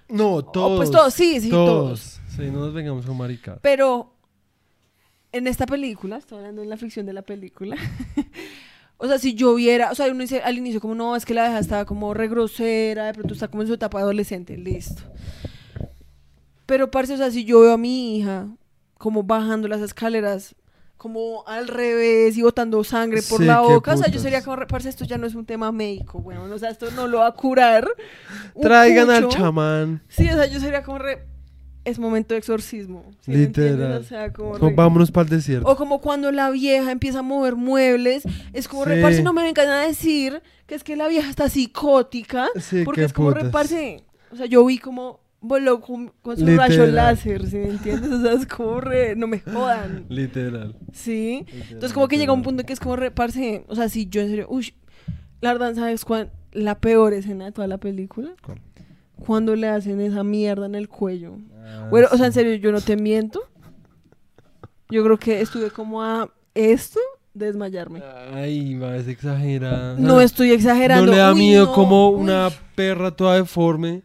no, 0.08 0.34
O, 0.34 0.44
todos. 0.44 0.76
pues 0.76 0.90
todos, 0.90 1.12
sí, 1.14 1.40
sí, 1.40 1.48
todos. 1.50 2.20
Sí, 2.36 2.42
no 2.52 2.60
nos 2.60 2.74
vengamos 2.74 3.06
con 3.06 3.16
maricadas. 3.16 3.58
Pero 3.62 4.14
en 5.32 5.46
esta 5.48 5.66
película, 5.66 6.18
estoy 6.18 6.38
hablando 6.38 6.62
en 6.62 6.68
la 6.68 6.76
ficción 6.76 7.06
de 7.06 7.12
la 7.14 7.22
película. 7.22 7.76
o 9.04 9.08
sea, 9.08 9.18
si 9.18 9.34
yo 9.34 9.54
viera, 9.54 9.90
o 9.90 9.94
sea, 9.94 10.06
uno 10.06 10.20
dice 10.20 10.40
al 10.40 10.56
inicio 10.56 10.80
como 10.80 10.94
no, 10.94 11.14
es 11.14 11.26
que 11.26 11.34
la 11.34 11.42
vieja 11.42 11.58
estaba 11.58 11.84
como 11.84 12.14
re 12.14 12.26
grosera, 12.26 13.04
de 13.04 13.12
pronto 13.12 13.34
está 13.34 13.48
como 13.48 13.62
en 13.62 13.68
su 13.68 13.74
etapa 13.74 14.00
adolescente, 14.00 14.56
listo. 14.56 15.02
Pero 16.64 16.90
parce, 16.90 17.12
o 17.12 17.16
sea, 17.18 17.30
si 17.30 17.44
yo 17.44 17.60
veo 17.60 17.74
a 17.74 17.78
mi 17.78 18.16
hija 18.16 18.48
como 18.96 19.22
bajando 19.22 19.68
las 19.68 19.82
escaleras 19.82 20.54
como 20.96 21.44
al 21.46 21.68
revés 21.68 22.38
y 22.38 22.42
botando 22.42 22.82
sangre 22.82 23.20
por 23.28 23.40
Sí, 23.40 23.44
la 23.44 23.60
boca, 23.60 23.92
o 23.92 23.96
sea, 23.98 24.08
yo 24.08 24.18
sería 24.18 24.42
como, 24.42 24.66
parce, 24.66 24.88
esto 24.88 25.04
ya 25.04 25.18
no 25.18 25.26
es 25.26 25.34
un 25.34 25.44
tema 25.44 25.70
médico, 25.70 26.18
weón, 26.18 26.50
o 26.50 26.58
sea, 26.58 26.70
esto 26.70 26.90
no 26.92 27.06
lo 27.06 27.18
va 27.18 27.26
a 27.26 27.32
curar. 27.32 27.86
Traigan 28.58 29.10
al 29.10 29.28
chamán. 29.28 30.02
Sí, 30.08 30.26
o 30.30 30.34
sea, 30.34 30.46
yo 30.46 30.60
sería 30.60 30.82
como 30.82 30.98
re... 30.98 31.26
Es 31.84 31.98
momento 31.98 32.34
de 32.34 32.38
exorcismo. 32.38 33.04
¿sí? 33.20 33.32
Literal. 33.32 34.00
O 34.00 34.02
sea, 34.04 34.32
como 34.32 34.56
re- 34.56 34.74
vámonos 34.74 35.10
para 35.10 35.24
el 35.24 35.30
desierto. 35.36 35.68
O 35.68 35.76
como 35.76 36.00
cuando 36.00 36.32
la 36.32 36.50
vieja 36.50 36.90
empieza 36.90 37.18
a 37.18 37.22
mover 37.22 37.56
muebles. 37.56 38.22
Es 38.54 38.68
como, 38.68 38.84
Sí. 38.84 38.90
reparse, 38.90 39.22
no 39.22 39.32
me 39.34 39.42
vengan 39.42 39.68
a 39.68 39.80
decir 39.86 40.42
que 40.66 40.74
es 40.76 40.82
que 40.84 40.96
la 40.96 41.08
vieja 41.08 41.28
está 41.28 41.48
psicótica. 41.50 42.46
Sí, 42.58 42.82
porque 42.84 43.04
es 43.04 43.12
como, 43.12 43.28
putas. 43.28 43.44
reparse. 43.44 44.02
O 44.32 44.36
sea, 44.36 44.46
yo 44.46 44.64
vi 44.64 44.78
como 44.78 45.20
voló 45.40 45.82
con, 45.82 46.10
con 46.22 46.38
su 46.38 46.46
Literal. 46.46 46.68
rayo 46.70 46.86
láser, 46.86 47.46
¿sí 47.46 47.56
me 47.58 47.68
entiendes? 47.68 48.10
O 48.10 48.22
sea, 48.22 48.32
es 48.32 48.46
como 48.46 48.80
re... 48.80 49.14
No 49.14 49.26
me 49.26 49.40
jodan. 49.40 50.06
Literal. 50.08 50.74
¿Sí? 50.92 51.44
Entonces 51.68 51.92
como 51.92 52.08
que 52.08 52.16
llega 52.16 52.32
un 52.32 52.40
punto 52.42 52.64
que 52.64 52.72
es 52.72 52.80
como 52.80 52.96
reparse, 52.96 53.62
o 53.68 53.74
sea, 53.76 53.90
si 53.90 54.06
yo 54.08 54.22
en 54.22 54.30
serio, 54.30 54.46
uy, 54.48 54.72
la 55.42 55.52
verdad, 55.52 55.74
¿sabes 55.74 56.06
cuál? 56.06 56.32
La 56.52 56.80
peor 56.80 57.12
escena 57.12 57.44
de 57.44 57.52
toda 57.52 57.66
la 57.66 57.76
película. 57.76 58.30
¿Cuál? 58.42 58.58
Cuando 59.18 59.54
le 59.56 59.68
hacen 59.68 60.00
esa 60.00 60.24
mierda 60.24 60.66
en 60.66 60.74
el 60.74 60.88
cuello. 60.88 61.36
Ah, 61.64 61.86
bueno, 61.90 62.08
o 62.12 62.16
sea, 62.16 62.26
en 62.26 62.32
serio, 62.32 62.54
yo 62.54 62.72
no 62.72 62.80
te 62.80 62.96
miento. 62.96 63.42
Yo 64.90 65.02
creo 65.04 65.18
que 65.18 65.40
estuve 65.40 65.70
como 65.70 66.02
a 66.02 66.28
esto 66.54 67.00
de 67.32 67.46
desmayarme. 67.46 68.02
Ay, 68.32 68.76
va, 68.78 68.96
es 68.96 69.08
exagerada. 69.08 69.96
No 69.98 70.20
estoy 70.20 70.52
exagerando. 70.52 71.06
¿No 71.06 71.12
le 71.12 71.18
da 71.18 71.32
Uy, 71.32 71.38
miedo 71.38 71.66
no, 71.66 71.72
como 71.72 72.10
uy. 72.10 72.20
una 72.20 72.48
perra 72.74 73.10
toda 73.10 73.36
deforme? 73.36 74.02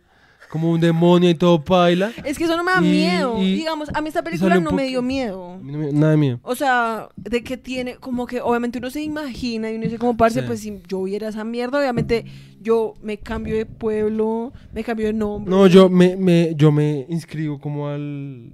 Como 0.50 0.72
un 0.72 0.80
demonio 0.80 1.30
y 1.30 1.36
todo 1.36 1.64
paila. 1.64 2.12
Es 2.26 2.38
que 2.38 2.46
eso 2.46 2.58
no 2.58 2.64
me 2.64 2.72
da 2.72 2.80
Y- 2.80 2.90
miedo. 2.90 3.40
y- 3.42 3.54
Digamos, 3.54 3.90
a 3.94 4.02
mí 4.02 4.08
esta 4.08 4.24
película 4.24 4.60
no 4.60 4.72
me 4.72 4.86
dio 4.86 5.02
miedo. 5.04 5.60
mí 5.62 5.72
no 5.72 5.78
me- 5.78 5.92
Nada 5.92 6.12
de 6.12 6.18
miedo. 6.18 6.40
O 6.42 6.56
sea, 6.56 7.10
de 7.16 7.44
que 7.44 7.56
tiene, 7.56 7.96
como 7.98 8.26
que 8.26 8.42
obviamente 8.42 8.80
uno 8.80 8.90
se 8.90 9.02
imagina 9.04 9.72
y 9.72 9.76
uno 9.76 9.84
dice 9.86 10.00
como 10.00 10.18
parce, 10.18 10.42
Sí. 10.42 10.48
pues 10.48 10.60
si 10.62 10.82
yo 10.88 11.04
viera 11.04 11.28
esa 11.28 11.44
mierda, 11.44 11.78
obviamente 11.80 12.26
yo 12.62 12.96
me 13.04 13.18
cambio 13.18 13.56
de 13.56 13.66
pueblo, 13.68 14.52
me 14.74 14.84
cambio 14.84 15.06
de 15.06 15.14
nombre. 15.14 15.50
No, 15.52 15.68
yo 15.68 15.88
me, 15.88 16.16
me, 16.16 16.54
yo 16.56 16.72
me 16.72 17.06
inscribo 17.10 17.60
como 17.60 17.88
al, 17.90 18.54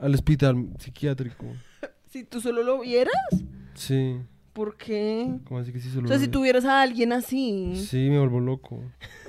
al 0.00 0.14
hospital 0.14 0.68
psiquiátrico. 0.78 1.44
Si 2.08 2.24
tú 2.24 2.40
solo 2.40 2.62
lo 2.62 2.80
vieras, 2.80 3.12
Sí. 3.74 4.16
¿por 4.54 4.78
qué? 4.78 5.28
¿Cómo 5.46 5.60
así 5.60 5.70
que 5.70 5.80
sí 5.80 5.90
solo 5.90 6.06
O 6.06 6.08
sea, 6.08 6.16
lo 6.16 6.22
si 6.24 6.28
tuvieras 6.30 6.64
a 6.64 6.80
alguien 6.80 7.12
así. 7.12 7.74
Sí, 7.76 8.08
me 8.08 8.18
vuelvo 8.18 8.40
loco. 8.40 8.80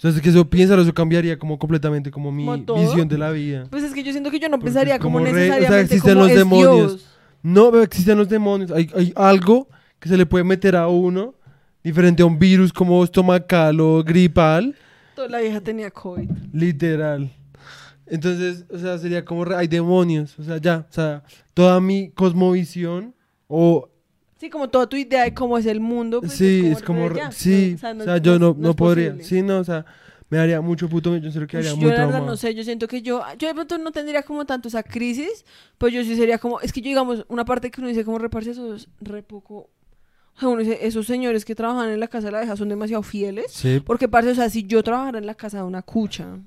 O 0.00 0.02
sea, 0.02 0.10
es 0.12 0.20
que 0.22 0.30
eso 0.30 0.48
piénsalo, 0.48 0.80
eso 0.80 0.94
cambiaría 0.94 1.38
como 1.38 1.58
completamente 1.58 2.10
como 2.10 2.32
mi 2.32 2.46
visión 2.74 3.06
de 3.06 3.18
la 3.18 3.30
vida. 3.32 3.64
Pues 3.70 3.82
es 3.84 3.92
que 3.92 4.02
yo 4.02 4.12
siento 4.12 4.30
que 4.30 4.40
yo 4.40 4.48
no 4.48 4.58
pensaría 4.58 4.98
como, 4.98 5.18
como 5.18 5.26
re- 5.26 5.30
o 5.32 5.34
sea, 5.34 5.54
necesariamente 5.56 5.94
existen 5.94 6.14
como 6.14 6.22
los 6.22 6.30
es 6.32 6.38
demonios. 6.38 6.76
Dios. 6.92 7.06
No, 7.42 7.70
pero 7.70 7.82
existen 7.82 8.16
los 8.16 8.28
demonios. 8.30 8.70
Hay, 8.70 8.88
hay 8.96 9.12
algo 9.14 9.68
que 9.98 10.08
se 10.08 10.16
le 10.16 10.24
puede 10.24 10.42
meter 10.44 10.74
a 10.74 10.88
uno, 10.88 11.34
diferente 11.84 12.22
a 12.22 12.26
un 12.26 12.38
virus 12.38 12.72
como 12.72 13.04
estomacal 13.04 13.78
o 13.80 14.02
gripal, 14.02 14.74
Toda 15.14 15.28
la 15.28 15.40
vieja 15.40 15.60
tenía 15.60 15.90
COVID. 15.90 16.30
literal. 16.54 17.30
Entonces, 18.06 18.64
o 18.72 18.78
sea, 18.78 18.96
sería 18.96 19.22
como 19.24 19.44
re- 19.44 19.56
hay 19.56 19.68
demonios, 19.68 20.38
o 20.38 20.42
sea, 20.42 20.56
ya, 20.56 20.86
o 20.88 20.92
sea, 20.92 21.22
toda 21.52 21.78
mi 21.80 22.08
cosmovisión 22.10 23.14
o 23.48 23.89
Sí, 24.40 24.48
como 24.48 24.70
toda 24.70 24.86
tu 24.88 24.96
idea 24.96 25.24
de 25.24 25.34
cómo 25.34 25.58
es 25.58 25.66
el 25.66 25.80
mundo. 25.80 26.20
Pues 26.20 26.32
sí, 26.32 26.66
es 26.66 26.80
como, 26.82 27.10
re- 27.10 27.16
ya, 27.16 27.30
sí, 27.30 27.76
no, 27.94 28.00
o 28.02 28.04
sea, 28.04 28.16
yo 28.16 28.38
no, 28.38 28.56
no, 28.58 28.70
es 28.70 28.76
podría, 28.76 29.08
posible. 29.10 29.24
sí, 29.24 29.42
no, 29.42 29.58
o 29.58 29.64
sea, 29.64 29.84
me 30.30 30.38
daría 30.38 30.62
mucho 30.62 30.88
puto, 30.88 31.14
yo 31.18 31.30
sé 31.30 31.46
que 31.46 31.58
haría 31.58 31.74
muy 31.74 31.82
yo 31.84 31.88
la 31.90 31.94
verdad 31.96 32.08
traumado. 32.08 32.26
no 32.30 32.36
sé, 32.38 32.54
yo 32.54 32.64
siento 32.64 32.88
que 32.88 33.02
yo, 33.02 33.22
yo 33.38 33.48
de 33.48 33.52
pronto 33.54 33.76
no 33.76 33.92
tendría 33.92 34.22
como 34.22 34.46
tanto 34.46 34.68
esa 34.68 34.82
crisis, 34.82 35.44
pero 35.76 35.90
yo 35.90 36.02
sí 36.04 36.16
sería 36.16 36.38
como, 36.38 36.58
es 36.60 36.72
que 36.72 36.80
yo 36.80 36.88
digamos, 36.88 37.26
una 37.28 37.44
parte 37.44 37.70
que 37.70 37.82
uno 37.82 37.88
dice 37.88 38.02
como 38.02 38.18
reparse 38.18 38.52
eso 38.52 38.74
es 38.74 38.88
re 39.02 39.22
poco, 39.22 39.68
o 40.36 40.38
sea, 40.40 40.48
uno 40.48 40.60
dice, 40.60 40.78
esos 40.86 41.06
señores 41.06 41.44
que 41.44 41.54
trabajan 41.54 41.90
en 41.90 42.00
la 42.00 42.08
casa 42.08 42.28
de 42.28 42.32
la 42.32 42.40
vieja 42.40 42.56
son 42.56 42.70
demasiado 42.70 43.02
fieles, 43.02 43.52
Sí, 43.52 43.80
porque 43.84 44.08
parce, 44.08 44.30
o 44.30 44.34
sea, 44.34 44.48
si 44.48 44.62
yo 44.66 44.82
trabajara 44.82 45.18
en 45.18 45.26
la 45.26 45.34
casa 45.34 45.58
de 45.58 45.64
una 45.64 45.82
cucha, 45.82 46.38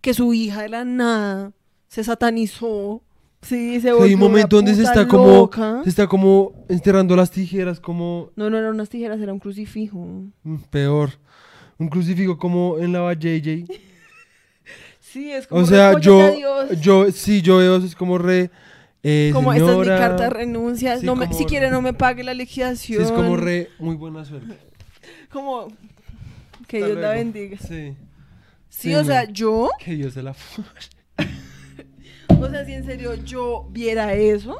que 0.00 0.14
su 0.14 0.32
hija 0.34 0.62
de 0.62 0.68
la 0.68 0.84
nada 0.84 1.50
se 1.88 2.04
satanizó, 2.04 3.02
sí, 3.42 3.80
se 3.80 3.88
hay 3.88 3.94
volvió 3.94 4.14
un 4.16 4.20
momento 4.20 4.56
una 4.58 4.66
donde 4.66 4.74
se 4.74 4.88
puta 4.88 5.00
está 5.00 5.08
como, 5.08 5.26
loca. 5.34 5.80
se 5.84 5.88
está 5.90 6.06
como 6.06 6.52
enterrando 6.68 7.16
las 7.16 7.30
tijeras, 7.30 7.80
como 7.80 8.30
No, 8.36 8.50
no 8.50 8.58
eran 8.58 8.74
unas 8.74 8.88
tijeras, 8.88 9.20
era 9.20 9.32
un 9.32 9.38
crucifijo. 9.38 9.98
mm, 10.42 10.56
peor, 10.70 11.10
un 11.78 11.88
crucifijo 11.88 12.38
como 12.38 12.78
en 12.78 12.92
la 12.92 13.12
JJ. 13.14 13.66
Sí, 15.00 15.32
es 15.32 15.46
como 15.48 15.62
O 15.62 15.66
sea, 15.66 15.98
yo, 15.98 16.14
"Cóllate 16.18 16.32
a 16.34 16.36
Dios". 16.36 16.80
yo, 16.80 17.10
sí, 17.10 17.42
yo 17.42 17.56
veo 17.56 17.76
eso, 17.78 17.86
es 17.86 17.96
como 17.96 18.16
re, 18.16 18.50
eh, 19.02 19.30
Como 19.32 19.52
esta 19.52 19.72
es 19.72 19.78
mi 19.78 19.82
señora, 19.84 19.98
carta 19.98 20.22
de 20.24 20.30
renuncia, 20.30 20.98
Sí, 20.98 21.06
no 21.06 21.16
me- 21.16 21.24
como 21.26 21.36
si 21.36 21.44
re- 21.44 21.48
quiere 21.48 21.70
no 21.70 21.82
me 21.82 21.92
pague 21.94 22.22
la 22.22 22.30
sí, 22.32 22.38
liquidación. 22.38 23.02
es 23.02 23.10
como 23.10 23.36
re, 23.36 23.70
muy 23.80 23.96
buena 23.96 24.24
suerte. 24.24 24.56
Como, 25.32 25.66
que 26.68 26.76
Hasta 26.76 26.86
Dios 26.86 26.90
la 26.90 26.94
luego. 27.00 27.14
bendiga. 27.14 27.58
Sí, 27.58 27.66
Sí, 27.66 27.96
Sí, 28.68 28.94
o 28.94 28.98
no. 29.00 29.04
sea, 29.06 29.24
yo, 29.24 29.70
que 29.84 29.94
Dios 29.96 30.14
se 30.14 30.22
la 30.22 30.32
o 32.38 32.48
sea, 32.50 32.64
si 32.64 32.72
en 32.72 32.84
serio 32.84 33.14
yo 33.14 33.68
viera 33.70 34.14
eso, 34.14 34.56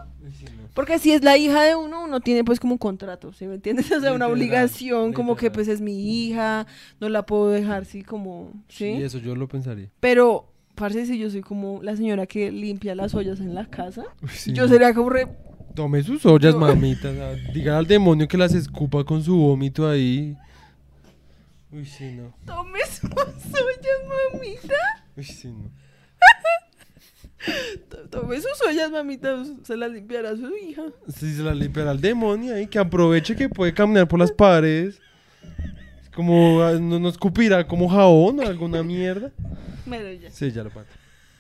porque 0.75 0.99
si 0.99 1.13
es 1.13 1.23
la 1.23 1.37
hija 1.37 1.63
de 1.63 1.75
uno, 1.77 2.05
uno 2.05 2.21
tiene 2.21 2.45
pues 2.45 2.61
como 2.61 2.75
un 2.75 2.79
contrato, 2.79 3.33
¿sí 3.33 3.47
me 3.47 3.55
entiendes? 3.55 3.87
O 3.93 4.01
sea, 4.01 4.13
una 4.13 4.27
Literal, 4.27 4.33
obligación, 4.33 5.13
como 5.13 5.37
que 5.37 5.51
pues 5.51 5.69
es 5.69 5.81
mi 5.81 6.27
hija, 6.27 6.67
no 7.01 7.09
la 7.09 7.27
puedo 7.27 7.51
dejar 7.51 7.83
así 7.83 8.03
como, 8.03 8.53
¿sí? 8.69 8.97
Sí, 8.97 9.03
eso 9.03 9.19
yo 9.19 9.35
lo 9.35 9.49
pensaría. 9.49 9.91
Pero, 10.01 10.53
parce, 10.75 11.07
si 11.07 11.19
yo 11.19 11.29
soy 11.31 11.41
como 11.43 11.83
la 11.83 11.97
señora 11.97 12.27
que 12.27 12.51
limpia 12.51 12.95
las 12.95 13.15
ollas 13.15 13.41
en 13.41 13.55
la 13.55 13.67
casa, 13.67 14.05
sí, 14.33 14.53
yo 14.53 14.69
sería 14.69 14.95
como 14.95 15.11
re, 15.11 15.27
Tome 15.75 16.03
sus 16.03 16.27
ollas, 16.27 16.57
mamita. 16.57 17.13
diga 17.55 17.79
al 17.79 17.87
demonio 17.87 18.27
que 18.27 18.37
las 18.37 18.55
escupa 18.55 19.05
con 19.05 19.23
su 19.23 19.37
vómito 19.37 19.89
ahí. 19.89 20.37
Uy, 21.73 21.85
sí, 21.87 22.13
no. 22.13 22.35
tome 22.45 22.81
sus 22.87 23.11
ollas, 23.11 24.33
mamita. 24.33 24.75
Uy, 25.17 25.25
sí, 25.25 25.49
no. 25.49 25.71
To- 27.89 28.09
Tome 28.09 28.37
sus 28.41 28.61
ollas, 28.67 28.91
mamita, 28.91 29.45
se 29.63 29.77
las 29.77 29.91
limpiará 29.91 30.37
su 30.37 30.51
hija. 30.57 30.83
Si 31.09 31.35
se 31.35 31.43
la 31.43 31.55
limpiará 31.55 31.91
al 31.93 32.01
demonio 32.01 32.55
ahí, 32.55 32.67
que 32.67 32.79
aproveche 32.79 33.35
que 33.37 33.49
puede 33.49 33.73
caminar 33.73 34.09
por 34.09 34.19
las 34.19 34.33
paredes. 34.33 35.01
Es 36.03 36.11
como, 36.11 36.61
ah, 36.63 36.73
no, 36.73 36.99
no 36.99 37.09
escupirá 37.09 37.67
como 37.67 37.89
jabón 37.89 38.41
o 38.41 38.43
alguna 38.43 38.83
mierda. 38.83 39.31
Ya. 40.21 40.31
Sí, 40.31 40.51
ya 40.53 40.63
lo 40.65 40.71
pato. 40.71 40.89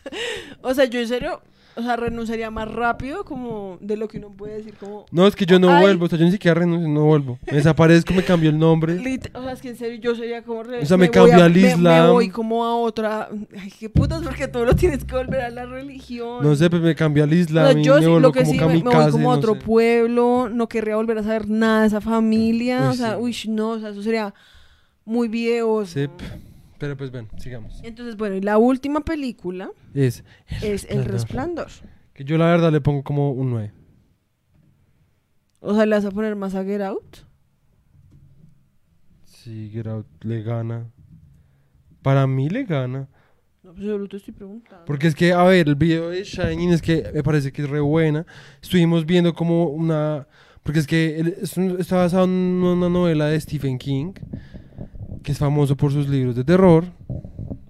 O 0.62 0.74
sea, 0.74 0.85
yo 0.86 0.98
en 1.01 1.09
serio, 1.09 1.43
o 1.76 1.82
sea, 1.82 1.97
renunciaría 1.97 2.51
más 2.51 2.70
rápido 2.70 3.24
como 3.24 3.78
de 3.80 3.97
lo 3.97 4.09
que 4.09 4.18
uno 4.18 4.30
puede 4.30 4.56
decir 4.56 4.74
como... 4.78 5.06
No, 5.12 5.26
es 5.26 5.36
que 5.36 5.47
yo 5.47 5.59
no 5.59 5.70
Ay. 5.70 5.82
vuelvo, 5.82 6.05
o 6.06 6.09
sea, 6.09 6.18
yo 6.18 6.24
ni 6.24 6.32
siquiera 6.32 6.59
renuncio, 6.60 6.88
no 6.88 7.05
vuelvo. 7.05 7.38
Me 7.47 7.55
desaparezco, 7.59 8.12
me 8.12 8.24
cambio 8.24 8.51
el 8.51 8.59
nombre. 8.59 8.97
lit- 8.98 9.30
O 9.34 9.42
sea, 9.42 9.52
es 9.52 9.60
que 9.62 9.68
en 9.70 9.76
serio 9.76 9.98
yo 10.01 10.14
sería 10.14 10.42
como... 10.42 10.62
re- 10.62 10.82
O 10.82 10.86
sea, 10.86 10.97
me 10.97 11.06
voy 11.06 11.12
cambio 11.14 11.42
a- 11.42 11.44
al 11.47 11.52
me- 11.55 11.60
Me, 11.62 11.68
Islam. 11.68 12.10
voy 12.12 12.28
como 12.28 12.64
a 12.64 12.74
otra... 12.76 13.28
Ay, 13.59 13.72
qué 13.78 13.88
putas, 13.88 14.22
porque 14.22 14.48
tú 14.48 14.64
lo 14.64 14.74
tienes 14.74 15.05
que 15.05 15.14
volver 15.14 15.40
a 15.42 15.51
la 15.51 15.64
religión. 15.66 16.42
No 16.42 16.55
sé, 16.56 16.68
pues 16.68 16.82
me 16.82 16.94
cambio 16.94 17.24
al 17.24 17.30
O 17.30 17.34
Islam 17.34 17.72
sea, 17.72 17.80
y 17.80 17.84
yo 17.84 17.94
me 17.94 18.01
sí, 18.01 18.06
vuelvo 18.06 18.20
lo 18.20 18.32
que 18.32 18.40
como 18.40 18.52
sí, 18.52 18.59
me, 18.59 18.66
me 18.66 18.72
voy 18.72 18.82
kamikaze, 18.82 19.10
como 19.12 19.30
a 19.30 19.34
no 19.34 19.38
otro 19.38 19.55
sé. 19.55 19.60
pueblo, 19.60 20.48
no 20.51 20.68
querría 20.68 20.97
volver 20.97 21.18
a 21.18 21.22
saber 21.22 21.48
nada 21.48 21.82
de 21.82 21.86
esa 21.86 22.01
familia, 22.01 22.80
Uy, 22.82 22.88
o 22.88 22.92
sea, 22.94 23.10
sí. 23.12 23.16
uy, 23.20 23.36
no, 23.55 23.70
o 23.70 23.78
sea, 23.80 23.90
eso 23.90 24.02
sería 24.02 24.34
muy 25.05 25.28
viejo. 25.28 25.86
Sí, 25.86 26.06
p- 26.09 26.24
pero 26.81 26.97
pues 26.97 27.12
bueno, 27.12 27.28
sigamos. 27.39 27.78
Entonces, 27.85 28.16
bueno, 28.16 28.35
y 28.35 28.40
la 28.40 28.59
última 28.59 29.01
película 29.02 29.70
Es, 29.94 30.24
es 30.62 30.85
El 30.90 31.05
Resplandor. 31.05 31.69
Que 32.12 32.24
yo 32.24 32.36
la 32.39 32.47
verdad 32.47 32.73
le 32.73 32.81
pongo 32.81 33.05
como 33.05 33.31
un 33.31 33.51
9. 33.51 33.73
O 35.61 35.74
sea, 35.74 35.86
¿le 35.86 35.94
vas 35.94 36.05
a 36.07 36.11
poner 36.11 36.35
más 36.35 36.55
a 36.57 36.65
Get 36.65 36.81
Out? 36.81 37.19
Sí, 39.24 39.70
Get 39.73 39.86
Out 39.86 40.07
le 40.24 40.43
gana. 40.43 40.90
Para 42.02 42.27
mí 42.27 42.48
le 42.48 42.65
gana. 42.65 43.09
No, 43.62 43.73
pues 43.74 43.85
yo 43.85 43.98
lo 43.98 44.09
te 44.09 44.16
estoy 44.16 44.32
preguntando. 44.35 44.85
Porque 44.86 45.07
es 45.07 45.15
que, 45.15 45.32
a 45.32 45.43
ver, 45.44 45.69
el 45.69 45.74
video 45.77 46.09
de 46.11 46.24
Shining 46.24 46.70
es 46.70 46.81
que 46.82 47.11
me 47.12 47.23
parece 47.23 47.52
que 47.52 47.62
es 47.62 47.69
re 47.70 47.81
buena. 47.81 48.27
Estuvimos 48.62 49.05
viendo 49.05 49.35
como 49.35 49.65
una... 49.66 50.27
Porque 50.62 50.78
es 50.81 50.86
que 50.86 51.20
el- 51.20 51.28
es 51.43 51.57
un- 51.57 51.78
está 51.78 51.97
basado 51.97 52.24
en 52.24 52.31
una 52.31 52.89
novela 52.89 53.27
de 53.27 53.40
Stephen 53.40 53.78
King, 53.78 54.12
que 55.22 55.32
es 55.32 55.38
famoso 55.38 55.76
por 55.76 55.92
sus 55.92 56.09
libros 56.09 56.34
de 56.36 56.44
terror, 56.44 56.84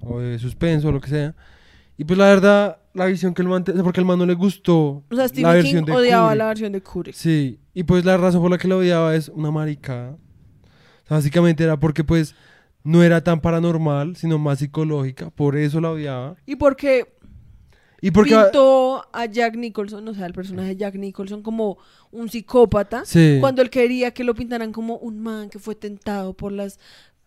o 0.01 0.20
de 0.20 0.39
suspenso, 0.39 0.89
o 0.89 0.93
lo 0.93 1.01
que 1.01 1.09
sea. 1.10 1.35
Y 1.97 2.05
pues 2.05 2.18
la 2.18 2.27
verdad, 2.27 2.78
la 2.94 3.06
visión 3.06 3.35
que 3.35 3.43
el 3.43 3.48
man... 3.48 3.62
Porque 3.64 4.01
al 4.01 4.06
man 4.06 4.18
no 4.18 4.24
le 4.27 4.35
gustó 4.35 4.78
O 4.78 5.05
sea, 5.10 5.18
la 5.24 5.28
Stephen 5.28 5.52
versión 5.52 5.85
King 5.85 5.93
de 5.93 5.98
odiaba 5.98 6.24
Kubrick. 6.28 6.39
la 6.39 6.47
versión 6.47 6.72
de 6.72 6.82
Kubrick. 6.82 7.14
Sí, 7.14 7.60
y 7.74 7.82
pues 7.82 8.05
la 8.05 8.16
razón 8.16 8.40
por 8.40 8.51
la 8.51 8.56
que 8.59 8.68
la 8.68 8.77
odiaba 8.77 9.14
es 9.14 9.28
una 9.28 9.51
maricada. 9.51 10.12
O 10.12 11.06
sea, 11.06 11.16
básicamente 11.18 11.62
era 11.64 11.78
porque 11.78 12.02
pues 12.05 12.35
no 12.85 13.02
era 13.02 13.22
tan 13.22 13.40
paranormal, 13.40 14.16
sino 14.16 14.39
más 14.39 14.60
psicológica, 14.60 15.28
por 15.31 15.56
eso 15.56 15.81
la 15.81 15.90
odiaba. 15.90 16.36
Y 16.47 16.56
porque 16.56 17.12
Y 18.01 18.10
porque... 18.12 18.31
pintó 18.35 19.05
a 19.12 19.27
Jack 19.27 19.56
Nicholson, 19.56 20.09
o 20.09 20.14
sea, 20.14 20.24
el 20.24 20.32
personaje 20.32 20.68
de 20.70 20.77
Jack 20.77 20.94
Nicholson 20.94 21.43
como 21.43 21.77
un 22.10 22.31
psicópata, 22.31 23.05
Sí. 23.05 23.36
cuando 23.40 23.60
él 23.60 23.68
quería 23.68 24.12
que 24.12 24.24
lo 24.24 24.35
pintaran 24.35 24.72
como 24.72 24.97
un 24.97 25.20
man 25.20 25.51
que 25.51 25.59
fue 25.59 25.74
tentado 25.74 26.32
por 26.32 26.51
las 26.52 26.78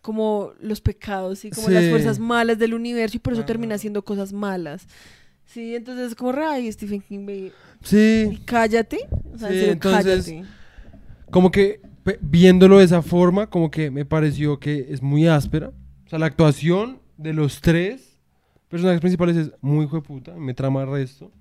como 0.04 0.52
los 0.60 0.82
pecados 0.82 1.46
y 1.46 1.50
como 1.50 1.70
las 1.70 1.88
fuerzas 1.88 2.18
malas 2.18 2.58
del 2.58 2.74
universo 2.74 3.16
y 3.16 3.20
por 3.20 3.32
eso 3.32 3.40
Ajá. 3.40 3.46
termina 3.46 3.76
haciendo 3.76 4.04
cosas 4.04 4.34
malas. 4.34 4.86
Sí, 5.46 5.74
entonces 5.74 6.08
es 6.08 6.14
como, 6.14 6.32
ay, 6.38 6.70
Stephen 6.70 7.00
King, 7.00 7.24
ve, 7.24 7.52
Sí, 7.82 8.38
cállate. 8.44 8.98
O 9.34 9.38
sea, 9.38 9.48
Sí, 9.48 9.54
serio, 9.54 9.72
entonces- 9.72 10.26
cállate. 10.26 10.44
como 11.30 11.50
que 11.50 11.80
viéndolo 12.20 12.78
de 12.80 12.84
esa 12.84 13.00
forma, 13.00 13.48
como 13.48 13.70
que 13.70 13.90
me 13.90 14.04
pareció 14.04 14.60
que 14.60 14.88
es 14.90 15.00
muy 15.02 15.26
áspera. 15.26 15.72
O 16.04 16.08
sea, 16.10 16.18
la 16.18 16.26
actuación 16.26 17.00
de 17.16 17.32
los 17.32 17.62
tres 17.62 18.18
personajes 18.68 19.00
principales 19.00 19.36
es 19.38 19.52
muy 19.62 19.86
puta, 19.86 20.34
me 20.34 20.52
trama 20.52 20.82
el 20.82 20.90
resto. 20.90 21.32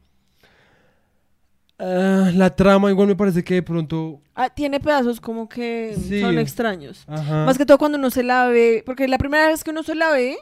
Ah, 1.85 2.31
la 2.33 2.49
trama 2.55 2.89
igual 2.89 3.07
me 3.09 3.15
parece 3.15 3.43
que 3.43 3.55
de 3.55 3.63
pronto... 3.63 4.21
Ah, 4.35 4.49
tiene 4.49 4.79
pedazos 4.79 5.19
como 5.19 5.49
que 5.49 5.95
Sí. 5.99 6.21
son 6.21 6.37
extraños. 6.39 7.03
Ajá. 7.07 7.45
Más 7.45 7.57
que 7.57 7.65
todo 7.65 7.77
cuando 7.77 7.97
uno 7.97 8.09
se 8.09 8.23
la 8.23 8.47
ve, 8.47 8.83
porque 8.85 9.07
la 9.07 9.17
primera 9.17 9.47
vez 9.47 9.63
que 9.63 9.71
uno 9.71 9.83
se 9.83 9.93
la 9.95 10.11
ve, 10.11 10.37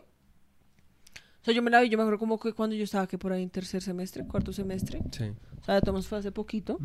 o 1.15 1.43
sea, 1.43 1.53
yo 1.53 1.63
me 1.63 1.71
la 1.71 1.81
vi, 1.81 1.89
yo 1.89 1.97
me 1.97 2.03
acuerdo 2.03 2.19
como 2.19 2.39
que 2.39 2.53
cuando 2.53 2.75
yo 2.75 2.83
estaba 2.83 3.07
que 3.07 3.17
por 3.17 3.31
ahí 3.33 3.41
en 3.41 3.49
tercer 3.49 3.81
semestre, 3.81 4.23
cuarto 4.27 4.53
semestre, 4.53 5.01
Sí. 5.11 5.23
o 5.61 5.65
sea, 5.65 5.81
Tomás 5.81 6.05
fue 6.07 6.19
hace 6.19 6.31
poquito, 6.31 6.77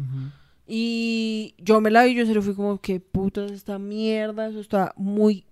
y 0.67 1.55
yo 1.59 1.81
me 1.81 1.91
la 1.91 2.05
vi, 2.05 2.15
yo 2.15 2.23
en 2.23 2.27
serio 2.27 2.41
fui 2.43 2.55
como, 2.55 2.79
qué 2.81 2.99
puta 2.99 3.45
es 3.45 3.53
esta 3.53 3.79
mierda, 3.79 4.49
eso 4.49 4.61
está 4.61 4.95
muy 4.97 5.45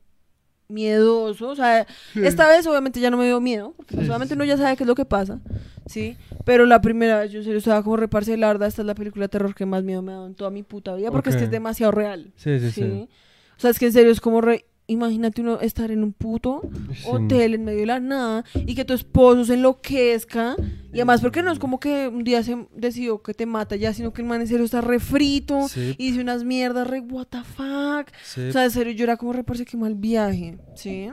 miedoso, 0.69 1.49
o 1.49 1.57
sea, 1.57 1.87
esta 2.15 2.49
vez 2.49 2.67
obviamente 2.67 3.01
ya 3.01 3.11
no 3.11 3.17
me 3.17 3.27
dio 3.27 3.41
miedo, 3.41 3.75
porque 3.77 3.95
pues, 3.95 4.07
Sí, 4.07 4.11
obviamente 4.11 4.35
sí. 4.35 4.37
uno 4.37 4.45
ya 4.45 4.57
sabe 4.57 4.77
qué 4.77 4.85
es 4.85 4.89
lo 4.89 4.95
que 4.95 5.05
pasa, 5.05 5.41
¿sí? 5.87 6.17
Pero 6.45 6.67
la 6.67 6.81
primera 6.81 7.21
vez 7.21 7.31
yo 7.33 7.39
en 7.39 7.45
serio 7.45 7.59
estaba 7.59 7.83
como 7.83 7.97
reparcelarda, 7.97 8.67
esta 8.67 8.83
es 8.83 8.87
la 8.87 8.95
película 8.95 9.25
de 9.25 9.29
terror 9.29 9.55
que 9.55 9.67
más 9.67 9.85
miedo 9.85 10.03
me 10.03 10.13
ha 10.13 10.17
dado 10.17 10.27
en 10.27 10.35
toda 10.35 10.51
mi 10.51 10.63
puta 10.63 10.95
vida, 10.95 11.11
porque 11.11 11.31
es 11.31 11.37
que 11.37 11.45
es 11.45 11.51
demasiado 11.51 11.93
real. 11.93 12.33
Sí, 12.37 12.59
sí, 12.59 12.71
sí. 12.71 12.83
Sí. 12.83 13.09
O 13.57 13.61
sea, 13.61 13.71
es 13.71 13.79
que 13.79 13.87
en 13.87 13.93
serio 13.93 14.11
es 14.11 14.21
como 14.21 14.41
re... 14.41 14.65
Imagínate 14.87 15.41
uno 15.41 15.61
estar 15.61 15.91
en 15.91 16.03
un 16.03 16.13
puto 16.13 16.61
Sí. 16.93 17.05
hotel 17.11 17.55
en 17.55 17.65
medio 17.65 17.81
de 17.81 17.87
la 17.87 18.01
nada 18.01 18.45
y 18.55 18.75
que 18.75 18.85
tu 18.85 18.93
esposo 18.93 19.45
se 19.47 19.55
enloquezca. 19.55 20.57
Y 20.93 20.97
además, 20.97 21.23
porque 21.23 21.43
no 21.43 21.51
es 21.51 21.59
como 21.59 21.81
que 21.81 22.09
un 22.09 22.23
día 22.23 22.43
se 22.43 22.67
decidió 22.77 23.23
que 23.23 23.33
te 23.33 23.47
mata 23.47 23.77
ya, 23.77 23.95
sino 23.95 24.13
que 24.13 24.21
el 24.21 24.29
man 24.29 24.43
en 24.43 24.47
serio 24.47 24.65
está 24.67 24.83
refrito 24.83 25.69
Sí. 25.69 25.95
y 25.97 26.09
dice 26.11 26.21
unas 26.21 26.45
mierdas 26.45 26.87
re 26.87 27.01
what 27.01 27.29
the 27.31 27.43
fuck. 27.45 28.09
Sí. 28.25 28.43
O 28.49 28.53
sea, 28.53 28.65
en 28.65 28.71
serio, 28.71 28.93
yo 28.93 29.05
era 29.05 29.17
como 29.17 29.33
re 29.33 29.43
parce 29.43 29.65
que 29.65 29.77
mal 29.79 29.95
viaje, 29.95 30.59
¿sí? 30.75 31.09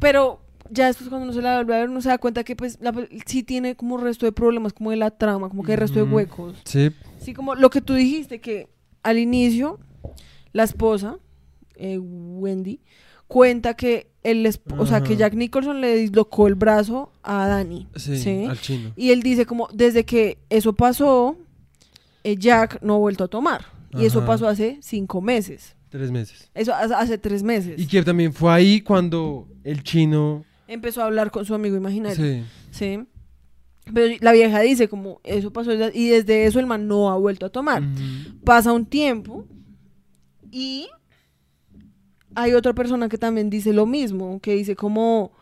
Pero 0.00 0.40
ya 0.70 0.86
después 0.86 1.08
cuando 1.08 1.24
uno 1.26 1.32
se 1.32 1.42
la 1.42 1.56
vuelve 1.56 1.74
a 1.76 1.78
ver, 1.78 1.90
uno 1.90 2.00
se 2.00 2.08
da 2.08 2.18
cuenta 2.18 2.44
que 2.44 2.56
pues 2.56 2.78
la 2.80 2.92
sí 3.26 3.42
tiene 3.42 3.76
como 3.76 3.96
resto 3.98 4.26
de 4.26 4.32
problemas, 4.32 4.72
como 4.72 4.90
de 4.90 4.96
la 4.96 5.10
trama, 5.10 5.48
como 5.48 5.62
que 5.62 5.72
hay 5.72 5.76
resto 5.76 6.04
de 6.04 6.10
huecos. 6.10 6.56
Sí. 6.64 6.90
Sí, 7.18 7.34
como 7.34 7.54
lo 7.54 7.70
que 7.70 7.80
tú 7.80 7.94
dijiste, 7.94 8.40
que 8.40 8.68
al 9.02 9.18
inicio 9.18 9.78
la 10.52 10.64
esposa, 10.64 11.18
eh, 11.76 11.98
Wendy, 11.98 12.80
cuenta 13.26 13.74
que 13.74 14.10
el 14.22 14.46
esp- 14.46 14.78
o 14.78 14.86
sea, 14.86 15.02
que. 15.02 15.16
Jack 15.16 15.34
Nicholson 15.34 15.80
le 15.80 15.96
dislocó 15.96 16.46
el 16.46 16.54
brazo 16.54 17.12
a 17.22 17.46
Danny. 17.46 17.88
Sí, 17.96 18.16
¿sí? 18.18 18.44
al 18.48 18.60
chino. 18.60 18.92
Y 18.96 19.10
él 19.10 19.22
dice 19.22 19.46
como, 19.46 19.68
desde 19.72 20.04
que 20.04 20.38
eso 20.50 20.72
pasó, 20.72 21.36
eh, 22.22 22.36
Jack 22.36 22.80
no 22.82 22.94
ha 22.94 22.98
vuelto 22.98 23.24
a 23.24 23.28
tomar. 23.28 23.66
Y 23.96 24.06
eso 24.06 24.24
pasó 24.26 24.48
hace 24.48 24.78
cinco 24.82 25.20
meses. 25.20 25.76
Tres 25.88 26.10
meses. 26.10 26.50
Eso 26.52 26.74
hace, 26.74 27.16
tres 27.18 27.44
meses. 27.44 27.80
Y 27.80 27.86
que 27.86 28.02
también 28.02 28.32
fue 28.32 28.52
ahí 28.52 28.80
cuando 28.80 29.46
el 29.62 29.84
chino... 29.84 30.44
Empezó 30.66 31.02
a 31.02 31.04
hablar 31.04 31.30
con 31.30 31.44
su 31.44 31.54
amigo 31.54 31.76
imaginario. 31.76 32.16
Sí. 32.16 32.42
¿sí? 32.72 33.04
Pero 33.92 34.16
la 34.20 34.32
vieja 34.32 34.58
dice 34.60 34.88
como, 34.88 35.20
eso 35.22 35.52
pasó 35.52 35.72
y 35.72 36.08
desde 36.08 36.46
eso 36.46 36.58
el 36.58 36.66
man 36.66 36.88
no 36.88 37.10
ha 37.10 37.16
vuelto 37.18 37.46
a 37.46 37.50
tomar. 37.50 37.84
Pasa 38.42 38.72
un 38.72 38.86
tiempo 38.86 39.44
y 40.50 40.88
hay 42.34 42.52
otra 42.54 42.72
persona 42.72 43.08
que 43.08 43.18
también 43.18 43.50
dice 43.50 43.72
lo 43.72 43.86
mismo, 43.86 44.40
que 44.40 44.54
dice 44.54 44.76
como, 44.76 45.32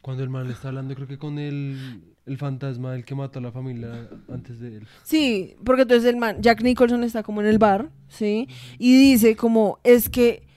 Cuando 0.00 0.22
el 0.22 0.30
man 0.30 0.46
le 0.46 0.52
está 0.52 0.68
hablando, 0.68 0.94
creo 0.94 1.06
que 1.06 1.18
con 1.18 1.38
el, 1.38 2.02
el 2.26 2.38
fantasma 2.38 2.92
del 2.92 3.04
que 3.04 3.14
mató 3.14 3.38
a 3.38 3.42
la 3.42 3.52
familia 3.52 4.08
antes 4.32 4.60
de 4.60 4.78
él. 4.78 4.86
sí, 5.02 5.54
porque 5.64 5.82
entonces 5.82 6.08
el 6.08 6.16
man, 6.16 6.36
Jack 6.40 6.62
Nicholson 6.62 7.04
está 7.04 7.22
como 7.22 7.40
en 7.40 7.46
el 7.48 7.58
bar, 7.58 7.90
¿sí? 8.08 8.48
Y 8.78 8.96
dice 8.96 9.36
como, 9.36 9.78
es 9.84 10.08
que 10.08 10.48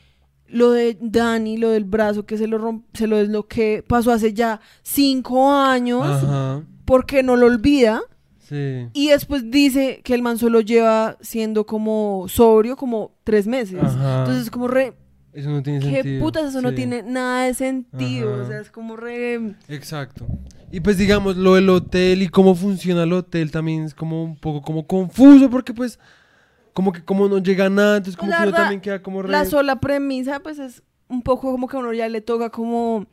lo 0.47 0.71
de 0.71 0.97
Danny, 1.01 1.57
lo 1.57 1.69
del 1.71 1.83
brazo 1.83 2.25
que 2.25 2.37
se 2.37 2.47
lo 2.47 2.57
romp 2.59 2.85
se 2.93 3.07
lo 3.07 3.17
desloqué, 3.17 3.83
pasó 3.87 4.11
hace 4.11 4.33
ya 4.33 4.61
cinco 4.83 5.51
años, 5.51 6.05
Ajá. 6.05 6.63
porque 6.85 7.23
no 7.23 7.35
lo 7.35 7.47
olvida. 7.47 8.01
Sí. 8.37 8.87
Y 8.93 9.07
después 9.07 9.49
dice 9.49 10.01
que 10.03 10.13
el 10.13 10.21
man 10.21 10.37
solo 10.37 10.61
lleva 10.61 11.17
siendo 11.21 11.65
como 11.65 12.25
sobrio 12.27 12.75
como 12.75 13.15
tres 13.23 13.47
meses. 13.47 13.81
Ajá. 13.81 14.19
Entonces 14.19 14.51
como 14.51 14.67
re, 14.67 14.93
Eso 15.33 15.49
no 15.49 15.63
tiene 15.63 15.79
¿Qué 15.79 15.91
sentido. 15.95 16.23
putas? 16.23 16.45
Eso 16.45 16.61
no 16.61 16.73
tiene 16.73 17.03
nada 17.03 17.45
de 17.45 17.53
sentido. 17.53 18.33
Ajá. 18.33 18.43
O 18.43 18.47
sea, 18.47 18.59
es 18.61 18.71
como 18.71 18.95
re. 18.95 19.55
Exacto. 19.67 20.27
Y 20.71 20.79
pues 20.79 20.97
digamos, 20.97 21.37
lo 21.37 21.55
del 21.55 21.69
hotel 21.69 22.21
y 22.21 22.29
cómo 22.29 22.55
funciona 22.55 23.03
el 23.03 23.13
hotel 23.13 23.51
también 23.51 23.83
es 23.83 23.93
como 23.93 24.23
un 24.23 24.35
poco 24.35 24.61
como 24.61 24.87
confuso 24.87 25.49
porque 25.49 25.73
pues 25.73 25.99
como 26.73 26.91
que 26.91 27.03
como 27.03 27.29
no 27.29 27.37
llega 27.37 27.69
nada, 27.69 27.97
entonces 27.97 28.17
como 28.17 28.31
La 28.31 28.37
que 28.37 28.43
uno 28.43 28.51
verdad, 28.51 28.63
también 28.63 28.81
queda 28.81 29.01
como 29.01 29.21
re... 29.21 29.29
La 29.29 29.45
sola 29.45 29.79
premisa, 29.79 30.39
pues 30.39 30.57
es 30.59 30.81
un 31.07 31.21
poco 31.21 31.51
como 31.51 31.67
que 31.67 31.77
a 31.77 31.79
uno 31.79 31.93
ya 31.93 32.09
le 32.09 32.21
toca 32.21 32.49
como. 32.49 33.05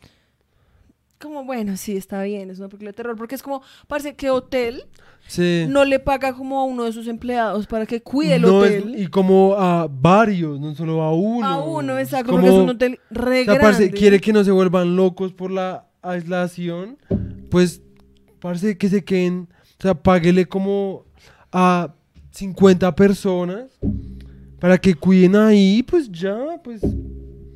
Como, 1.19 1.45
bueno, 1.45 1.77
sí, 1.77 1.99
está 1.99 2.23
bien, 2.23 2.49
es 2.49 2.59
una 2.59 2.69
película 2.69 2.91
de 2.91 2.95
terror. 2.95 3.17
Porque 3.17 3.35
es 3.35 3.43
como, 3.43 3.63
parece 3.87 4.17
que 4.17 4.31
hotel 4.31 4.85
Sí. 5.27 5.65
no 5.69 5.85
le 5.85 6.01
paga 6.01 6.33
como 6.33 6.59
a 6.59 6.65
uno 6.65 6.85
de 6.85 6.93
sus 6.93 7.07
empleados 7.07 7.67
para 7.69 7.87
que 7.87 8.01
cuide 8.03 8.35
el 8.35 8.43
No, 8.43 8.65
es- 8.65 8.83
hotel. 8.83 8.95
y 9.01 9.07
como 9.07 9.55
a 9.57 9.87
varios, 9.89 10.59
no 10.59 10.75
solo 10.75 11.03
a 11.03 11.15
uno. 11.15 11.47
a 11.47 11.63
uno, 11.65 11.99
exacto, 11.99 12.33
como- 12.33 12.43
porque 12.43 12.57
es 12.57 12.63
un 12.63 12.69
hotel 12.71 12.99
re 13.11 13.43
o 13.43 13.45
sea, 13.45 13.61
parce, 13.61 13.83
grande. 13.85 13.99
quiere 13.99 14.21
que 14.21 14.33
no 14.33 14.43
se 14.43 14.51
vuelvan 14.51 14.97
locos 14.97 15.33
por 15.33 15.51
la 15.53 15.87
aislación, 16.03 16.99
pues 17.51 17.81
parece 18.41 18.77
que 18.77 18.89
se 18.89 19.05
queden, 19.05 19.49
o 19.79 19.83
sea, 19.83 19.95
páguele 19.95 20.47
como 20.47 21.05
a 21.53 21.95
50 22.33 22.95
personas 22.95 23.71
para 24.59 24.79
que 24.79 24.95
cuiden 24.95 25.37
ahí, 25.37 25.83
pues 25.85 26.11
ya, 26.11 26.37
pues. 26.65 26.81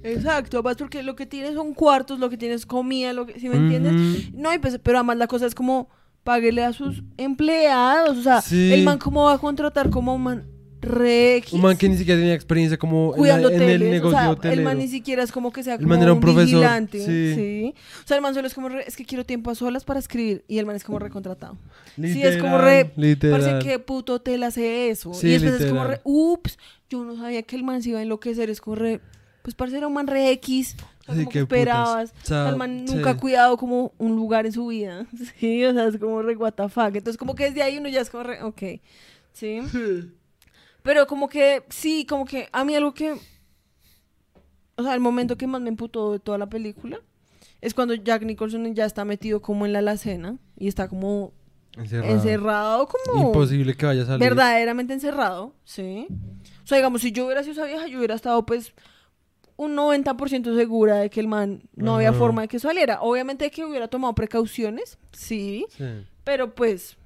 Exacto, 0.02 0.62
más 0.62 0.76
porque 0.76 1.02
lo 1.02 1.16
que 1.16 1.26
tienes 1.26 1.54
son 1.54 1.72
cuartos, 1.74 2.18
lo 2.18 2.28
que 2.28 2.36
tienes 2.36 2.60
es 2.60 2.66
comida, 2.66 3.12
lo 3.12 3.24
que, 3.26 3.40
¿sí 3.40 3.48
me 3.48 3.56
entiendes? 3.56 4.32
No, 4.34 4.52
y 4.52 4.58
pues, 4.58 4.78
pero 4.82 4.98
además 4.98 5.16
la 5.16 5.26
cosa 5.26 5.46
es 5.46 5.54
como 5.54 5.88
páguele 6.24 6.64
a 6.64 6.72
sus 6.72 7.02
empleados. 7.16 8.18
O 8.18 8.22
sea, 8.22 8.40
Sí. 8.42 8.72
el 8.72 8.82
man 8.82 8.98
cómo 8.98 9.24
va 9.24 9.34
a 9.34 9.38
contratar 9.38 9.90
como 9.90 10.14
un 10.14 10.22
man 10.22 10.46
re 10.80 11.36
X, 11.36 11.54
Un 11.54 11.62
man 11.62 11.78
que 11.78 11.88
ni 11.88 11.96
siquiera 11.96 12.20
tenía 12.20 12.34
experiencia 12.34 12.76
como 12.76 13.06
en, 13.06 13.10
la- 13.12 13.16
cuidando 13.16 13.48
en 13.50 13.62
el 13.62 13.90
negocio 13.90 14.18
o 14.32 14.38
sea, 14.42 14.52
el 14.52 14.60
man 14.62 14.76
ni 14.76 14.86
siquiera 14.86 15.22
es 15.22 15.32
como 15.32 15.50
que 15.50 15.62
sea 15.62 15.74
El 15.74 15.78
como 15.80 15.88
man 15.94 16.02
era 16.02 16.12
un 16.12 16.20
profesor, 16.20 16.44
vigilante. 16.44 16.98
sí. 16.98 17.34
Sí. 17.34 17.74
O 18.04 18.06
sea, 18.06 18.16
el 18.18 18.22
man 18.22 18.34
solo 18.34 18.46
es 18.46 18.52
como 18.52 18.68
re, 18.68 18.84
es 18.86 18.94
que 18.94 19.06
quiero 19.06 19.24
tiempo 19.24 19.50
a 19.50 19.54
solas 19.54 19.82
para 19.84 19.98
escribir. 19.98 20.44
Y 20.46 20.58
el 20.58 20.66
man 20.66 20.76
es 20.76 20.84
como 20.84 20.98
recontratado. 20.98 21.56
sí, 21.96 22.02
Literal, 22.02 22.32
es 22.34 22.42
como 22.42 22.58
re. 22.58 22.92
literal. 22.96 23.40
Parece 23.40 23.66
que 23.66 23.78
puto 23.78 24.14
hotel 24.14 24.42
hace 24.42 24.90
eso. 24.90 25.14
Sí, 25.14 25.28
y 25.28 25.30
después 25.38 25.58
es 25.58 25.70
como 25.70 25.84
re, 25.84 26.00
ups, 26.04 26.58
yo 26.90 27.02
no 27.02 27.16
sabía 27.16 27.42
que 27.44 27.56
el 27.56 27.64
man 27.64 27.82
se 27.82 27.88
iba 27.88 28.00
a 28.00 28.02
enloquecer. 28.02 28.50
Es 28.50 28.60
como 28.60 28.76
re. 28.76 29.00
Pues 29.44 29.54
parece 29.54 29.76
era 29.76 29.86
un 29.86 29.92
man 29.92 30.06
re 30.06 30.30
X. 30.32 30.74
O 31.02 31.04
sea, 31.04 31.14
Sí, 31.16 31.20
como 31.20 31.30
que 31.30 31.38
esperabas. 31.40 32.14
O 32.22 32.26
sea, 32.26 32.48
el 32.48 32.56
man 32.56 32.86
sí. 32.88 32.94
nunca 32.94 33.10
ha 33.10 33.16
cuidado 33.18 33.58
como 33.58 33.92
un 33.98 34.16
lugar 34.16 34.46
en 34.46 34.52
su 34.52 34.68
vida. 34.68 35.06
Sí, 35.38 35.62
o 35.66 35.74
sea, 35.74 35.86
es 35.88 35.98
como 35.98 36.22
re 36.22 36.34
what 36.34 36.54
the 36.54 36.68
fuck. 36.70 36.86
Entonces, 36.96 37.18
como 37.18 37.34
que 37.34 37.44
desde 37.44 37.62
ahí 37.62 37.76
uno 37.76 37.90
ya 37.90 38.00
es 38.00 38.08
como 38.08 38.22
re, 38.24 38.42
ok. 38.42 38.62
Sí. 39.34 39.60
Pero 40.82 41.06
como 41.06 41.28
que, 41.28 41.62
sí, 41.68 42.06
como 42.06 42.24
que 42.24 42.48
a 42.52 42.64
mí 42.64 42.74
algo 42.74 42.94
que. 42.94 43.16
O 44.76 44.82
sea, 44.82 44.94
el 44.94 45.00
momento 45.00 45.36
que 45.36 45.46
más 45.46 45.60
me 45.60 45.68
emputó 45.68 46.12
de 46.12 46.18
toda 46.20 46.38
la 46.38 46.48
película 46.48 47.00
es 47.60 47.74
cuando 47.74 47.94
Jack 47.94 48.22
Nicholson 48.24 48.74
ya 48.74 48.86
está 48.86 49.04
metido 49.04 49.40
como 49.42 49.66
en 49.66 49.72
la 49.74 49.78
alacena 49.80 50.36
y 50.58 50.68
está 50.68 50.88
como 50.88 51.32
Encerrado. 51.76 52.12
encerrado, 52.14 52.88
como 52.88 53.26
Imposible 53.28 53.74
que 53.74 53.86
vaya 53.86 54.02
a 54.02 54.06
salir. 54.06 54.20
verdaderamente 54.20 54.92
encerrado, 54.94 55.54
¿sí? 55.64 56.06
O 56.62 56.66
sea, 56.66 56.76
digamos, 56.78 57.02
si 57.02 57.12
yo 57.12 57.26
hubiera 57.26 57.42
sido 57.42 57.52
esa 57.52 57.64
vieja, 57.66 57.86
yo 57.86 57.98
hubiera 57.98 58.14
estado 58.14 58.44
pues 58.46 58.72
un 59.56 59.76
90% 59.76 60.54
segura 60.56 60.96
de 60.96 61.10
que 61.10 61.20
el 61.20 61.28
man 61.28 61.62
no 61.76 61.96
había 61.96 62.12
forma 62.12 62.42
de 62.42 62.48
que 62.48 62.58
saliera. 62.58 63.00
Obviamente 63.02 63.50
que 63.50 63.64
hubiera 63.64 63.88
tomado 63.88 64.14
precauciones, 64.14 64.98
sí, 65.12 65.66
Sí. 65.76 65.84
pero 66.24 66.54
pues... 66.54 66.96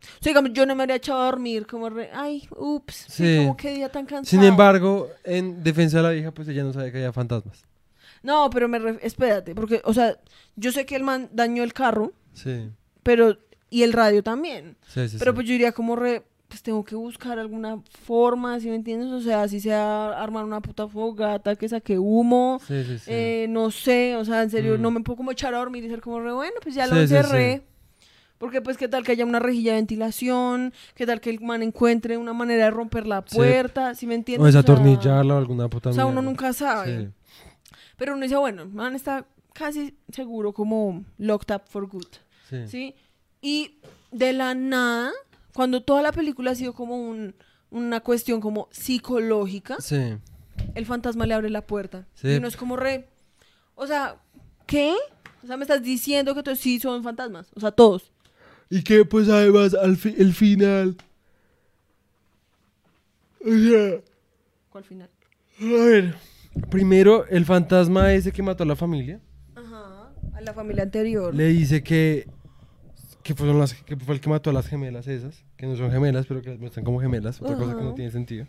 O 0.00 0.22
sea, 0.22 0.30
digamos, 0.30 0.52
yo 0.52 0.64
no 0.64 0.76
me 0.76 0.84
habría 0.84 0.94
echado 0.96 1.20
a 1.20 1.24
dormir 1.26 1.66
como 1.66 1.90
re, 1.90 2.08
ay, 2.14 2.48
ups, 2.56 3.06
sí, 3.08 3.38
como 3.38 3.56
qué 3.56 3.74
día 3.74 3.88
tan 3.90 4.06
cansado. 4.06 4.30
Sin 4.30 4.44
embargo, 4.48 5.08
en 5.24 5.64
defensa 5.64 5.96
de 5.96 6.02
la 6.04 6.10
vieja, 6.10 6.30
pues 6.30 6.46
ella 6.46 6.62
no 6.62 6.72
sabía 6.72 6.92
que 6.92 6.98
había 6.98 7.12
fantasmas. 7.12 7.64
No, 8.22 8.48
pero 8.48 8.68
me 8.68 8.78
ref- 8.78 9.00
espérate, 9.02 9.56
porque, 9.56 9.82
o 9.84 9.92
sea, 9.92 10.16
yo 10.54 10.70
sé 10.70 10.86
que 10.86 10.94
el 10.94 11.02
man 11.02 11.28
dañó 11.32 11.64
el 11.64 11.72
carro, 11.72 12.12
Sí. 12.32 12.70
pero, 13.02 13.38
y 13.70 13.82
el 13.82 13.92
radio 13.92 14.22
también. 14.22 14.76
Sí, 14.86 15.08
sí, 15.08 15.16
Pero 15.18 15.34
pues 15.34 15.46
yo 15.48 15.52
diría 15.52 15.72
como 15.72 15.96
re, 15.96 16.22
pues 16.48 16.62
tengo 16.62 16.82
que 16.82 16.94
buscar 16.96 17.38
alguna 17.38 17.78
forma, 18.04 18.58
¿sí 18.58 18.68
me 18.70 18.76
entiendes? 18.76 19.10
O 19.10 19.20
sea, 19.20 19.46
si 19.48 19.60
sea 19.60 20.18
armar 20.20 20.44
una 20.44 20.60
puta 20.62 20.88
fogata 20.88 21.54
que 21.56 21.68
saque 21.68 21.98
humo, 21.98 22.58
Sí, 22.66 22.84
sí, 22.84 22.98
sí. 22.98 23.04
eh, 23.12 23.46
no 23.50 23.70
sé, 23.70 24.16
o 24.16 24.24
sea, 24.24 24.42
en 24.42 24.50
serio, 24.50 24.78
Mm. 24.78 24.82
no 24.82 24.90
me 24.90 25.00
puedo 25.00 25.18
como 25.18 25.30
echar 25.30 25.54
a 25.54 25.58
dormir 25.58 25.84
y 25.84 25.88
ser 25.88 26.00
como 26.00 26.20
re 26.20 26.32
bueno, 26.32 26.54
pues 26.62 26.74
ya 26.74 26.86
lo 26.86 26.96
encerré. 26.98 27.62
Porque 28.38 28.62
pues 28.62 28.76
qué 28.78 28.86
tal 28.86 29.02
que 29.04 29.10
haya 29.12 29.24
una 29.26 29.40
rejilla 29.40 29.72
de 29.72 29.78
ventilación, 29.78 30.72
qué 30.94 31.04
tal 31.06 31.20
que 31.20 31.28
el 31.28 31.40
man 31.40 31.60
encuentre 31.62 32.16
una 32.16 32.32
manera 32.32 32.64
de 32.66 32.70
romper 32.70 33.04
la 33.06 33.22
puerta, 33.24 33.94
¿sí 33.96 34.06
me 34.06 34.14
entiendes? 34.14 34.48
o 34.48 34.52
sea, 34.52 34.62
desatornillarla 34.62 35.34
o 35.34 35.38
alguna 35.38 35.68
puta 35.68 35.90
O 35.90 35.92
sea, 35.92 36.06
uno 36.06 36.22
nunca 36.22 36.52
sabe. 36.52 37.10
Pero 37.96 38.12
uno 38.14 38.22
dice, 38.22 38.36
bueno, 38.36 38.64
man 38.66 38.94
está 38.94 39.26
casi 39.52 39.98
seguro 40.12 40.52
como 40.52 41.04
locked 41.18 41.52
up 41.54 41.62
for 41.68 41.88
good. 41.88 42.06
¿sí? 42.68 42.94
Y 43.42 43.80
de 44.12 44.32
la 44.32 44.54
nada, 44.54 45.10
cuando 45.54 45.82
toda 45.82 46.02
la 46.02 46.12
película 46.12 46.50
ha 46.52 46.54
sido 46.54 46.72
como 46.74 46.96
un- 46.96 47.34
una 47.70 48.00
cuestión 48.00 48.40
como 48.40 48.68
psicológica, 48.70 49.76
Sí. 49.80 50.16
el 50.74 50.86
fantasma 50.86 51.26
le 51.26 51.34
abre 51.34 51.50
la 51.50 51.66
puerta. 51.66 52.06
Sí. 52.14 52.28
Y 52.28 52.36
uno 52.36 52.48
es 52.48 52.56
como 52.56 52.76
re... 52.76 53.08
O 53.74 53.86
sea, 53.86 54.16
¿qué? 54.66 54.94
O 55.42 55.46
sea, 55.46 55.56
me 55.56 55.62
estás 55.64 55.82
diciendo 55.82 56.34
que 56.34 56.42
todos 56.42 56.58
sí 56.58 56.80
son 56.80 57.02
fantasmas. 57.04 57.48
O 57.54 57.60
sea, 57.60 57.70
todos. 57.70 58.10
Y 58.70 58.82
que 58.82 59.04
pues 59.04 59.28
además 59.28 59.74
al 59.74 59.96
fi- 59.96 60.14
el 60.18 60.32
final. 60.34 60.96
O 63.44 63.50
sea, 63.50 64.00
¿Cuál 64.70 64.84
final? 64.84 65.10
a 65.60 65.64
ver. 65.84 66.14
Primero, 66.70 67.24
el 67.28 67.44
fantasma 67.44 68.12
ese 68.12 68.32
que 68.32 68.42
mató 68.42 68.64
a 68.64 68.66
la 68.66 68.74
familia 68.76 69.20
Ajá. 69.54 70.10
A 70.34 70.40
la 70.40 70.52
familia 70.52 70.82
anterior. 70.82 71.34
le 71.34 71.46
dice 71.48 71.82
que. 71.82 72.28
Que, 73.28 73.34
fueron 73.34 73.58
las, 73.58 73.74
que 73.74 73.94
fue 73.94 74.14
el 74.14 74.22
que 74.22 74.30
mató 74.30 74.48
a 74.48 74.52
las 74.54 74.66
gemelas 74.68 75.06
esas. 75.06 75.44
Que 75.58 75.66
no 75.66 75.76
son 75.76 75.90
gemelas, 75.90 76.24
pero 76.26 76.40
que 76.40 76.48
las 76.48 76.58
muestran 76.58 76.82
como 76.82 76.98
gemelas. 76.98 77.42
Otra 77.42 77.56
cosa 77.56 77.76
que 77.76 77.82
no 77.82 77.92
tiene 77.92 78.10
sentido. 78.10 78.46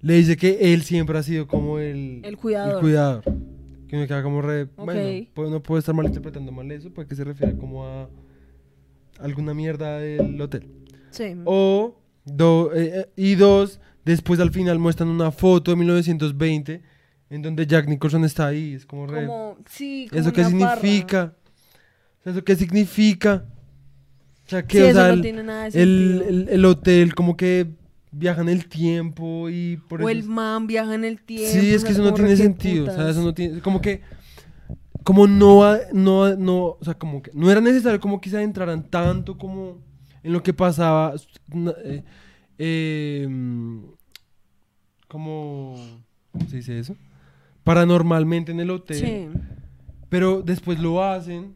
Le 0.00 0.14
dice 0.14 0.36
que 0.36 0.72
él 0.72 0.82
siempre 0.82 1.18
ha 1.18 1.24
sido 1.24 1.48
como 1.48 1.80
el. 1.80 2.20
El 2.24 2.36
cuidador. 2.36 2.74
El 2.76 2.80
cuidador. 2.80 3.24
Que 3.88 3.96
uno 3.96 4.06
queda 4.06 4.22
como 4.22 4.42
re. 4.42 4.62
Ok. 4.76 4.84
Bueno, 4.84 5.26
pues 5.34 5.50
no 5.50 5.60
puedo 5.60 5.80
estar 5.80 5.92
malinterpretando 5.92 6.52
mal 6.52 6.70
eso. 6.70 6.90
Puede 6.92 7.08
que 7.08 7.16
se 7.16 7.24
refiera 7.24 7.52
como 7.56 7.84
a. 7.84 8.08
Alguna 9.18 9.54
mierda 9.54 9.98
del 9.98 10.40
hotel. 10.40 10.68
Sí. 11.10 11.34
O, 11.44 11.96
do- 12.24 12.72
eh, 12.74 12.92
eh, 13.00 13.08
y 13.16 13.34
dos, 13.34 13.80
después 14.04 14.38
al 14.38 14.52
final 14.52 14.78
muestran 14.78 15.08
una 15.08 15.32
foto 15.32 15.72
de 15.72 15.76
1920 15.78 16.80
en 17.30 17.42
donde 17.42 17.66
Jack 17.66 17.88
Nicholson 17.88 18.24
está 18.24 18.46
ahí. 18.46 18.74
Es 18.74 18.86
como 18.86 19.08
re. 19.08 19.26
Como, 19.26 19.58
sí, 19.68 20.06
como 20.08 20.20
¿Eso 20.20 20.32
qué 20.32 20.42
barra. 20.42 20.80
significa? 20.80 21.34
¿Eso 22.24 22.44
qué 22.44 22.54
significa? 22.56 23.44
O 24.46 24.48
sea, 24.48 24.66
que 24.66 24.78
Sí, 24.78 24.84
o 24.90 24.92
no 24.94 25.06
el, 25.06 25.22
tiene 25.22 25.42
nada 25.42 25.70
de 25.70 25.82
el, 25.82 26.22
el- 26.28 26.48
el 26.48 26.64
hotel 26.64 27.14
como 27.14 27.36
que 27.36 27.66
viaja 28.10 28.42
en 28.42 28.48
el 28.50 28.68
tiempo 28.68 29.48
y 29.48 29.78
por 29.88 30.02
o 30.02 30.08
eso. 30.08 30.18
el 30.18 30.24
man 30.28 30.66
viaja 30.66 30.94
en 30.94 31.04
el 31.04 31.22
tiempo. 31.22 31.50
sí, 31.60 31.72
es 31.74 31.82
que 31.84 31.92
eso 31.92 32.02
no 32.02 32.12
tiene 32.14 32.36
sentido. 32.36 32.90
O 32.90 32.94
sea, 32.94 33.08
eso 33.08 33.22
no 33.22 33.32
tiene. 33.34 33.60
Como 33.60 33.80
que. 33.80 34.02
Como 35.04 35.26
no, 35.26 35.62
no, 35.92 36.36
no, 36.36 36.58
o 36.64 36.78
sea, 36.82 36.94
como 36.94 37.22
que 37.22 37.32
no 37.34 37.50
era 37.50 37.60
necesario 37.60 37.98
como 37.98 38.20
que 38.20 38.30
se 38.30 38.36
adentraran 38.36 38.84
tanto 38.88 39.36
como 39.36 39.78
en 40.22 40.32
lo 40.32 40.44
que 40.44 40.52
pasaba, 40.54 41.14
eh, 41.84 42.04
eh, 42.58 43.28
como, 45.08 45.74
¿cómo 46.30 46.48
se 46.48 46.56
dice 46.56 46.78
eso? 46.78 46.94
Paranormalmente 47.64 48.52
en 48.52 48.60
el 48.60 48.70
hotel, 48.70 48.96
Sí. 48.98 49.28
pero 50.08 50.42
después 50.42 50.78
lo 50.78 51.02
hacen 51.02 51.54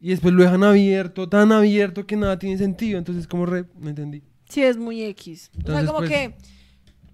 y 0.00 0.10
después 0.10 0.32
lo 0.34 0.42
dejan 0.42 0.64
abierto, 0.64 1.28
tan 1.28 1.52
abierto 1.52 2.06
que 2.06 2.16
nada 2.16 2.38
tiene 2.38 2.56
sentido, 2.58 2.98
entonces 2.98 3.26
como 3.26 3.46
re, 3.46 3.64
no 3.78 3.90
entendí. 3.90 4.22
Sí, 4.48 4.62
es 4.62 4.76
muy 4.76 5.02
X. 5.04 5.50
o 5.50 5.52
sea, 5.52 5.58
Entonces, 5.60 5.86
como 5.86 5.98
pues- 5.98 6.10
que. 6.10 6.34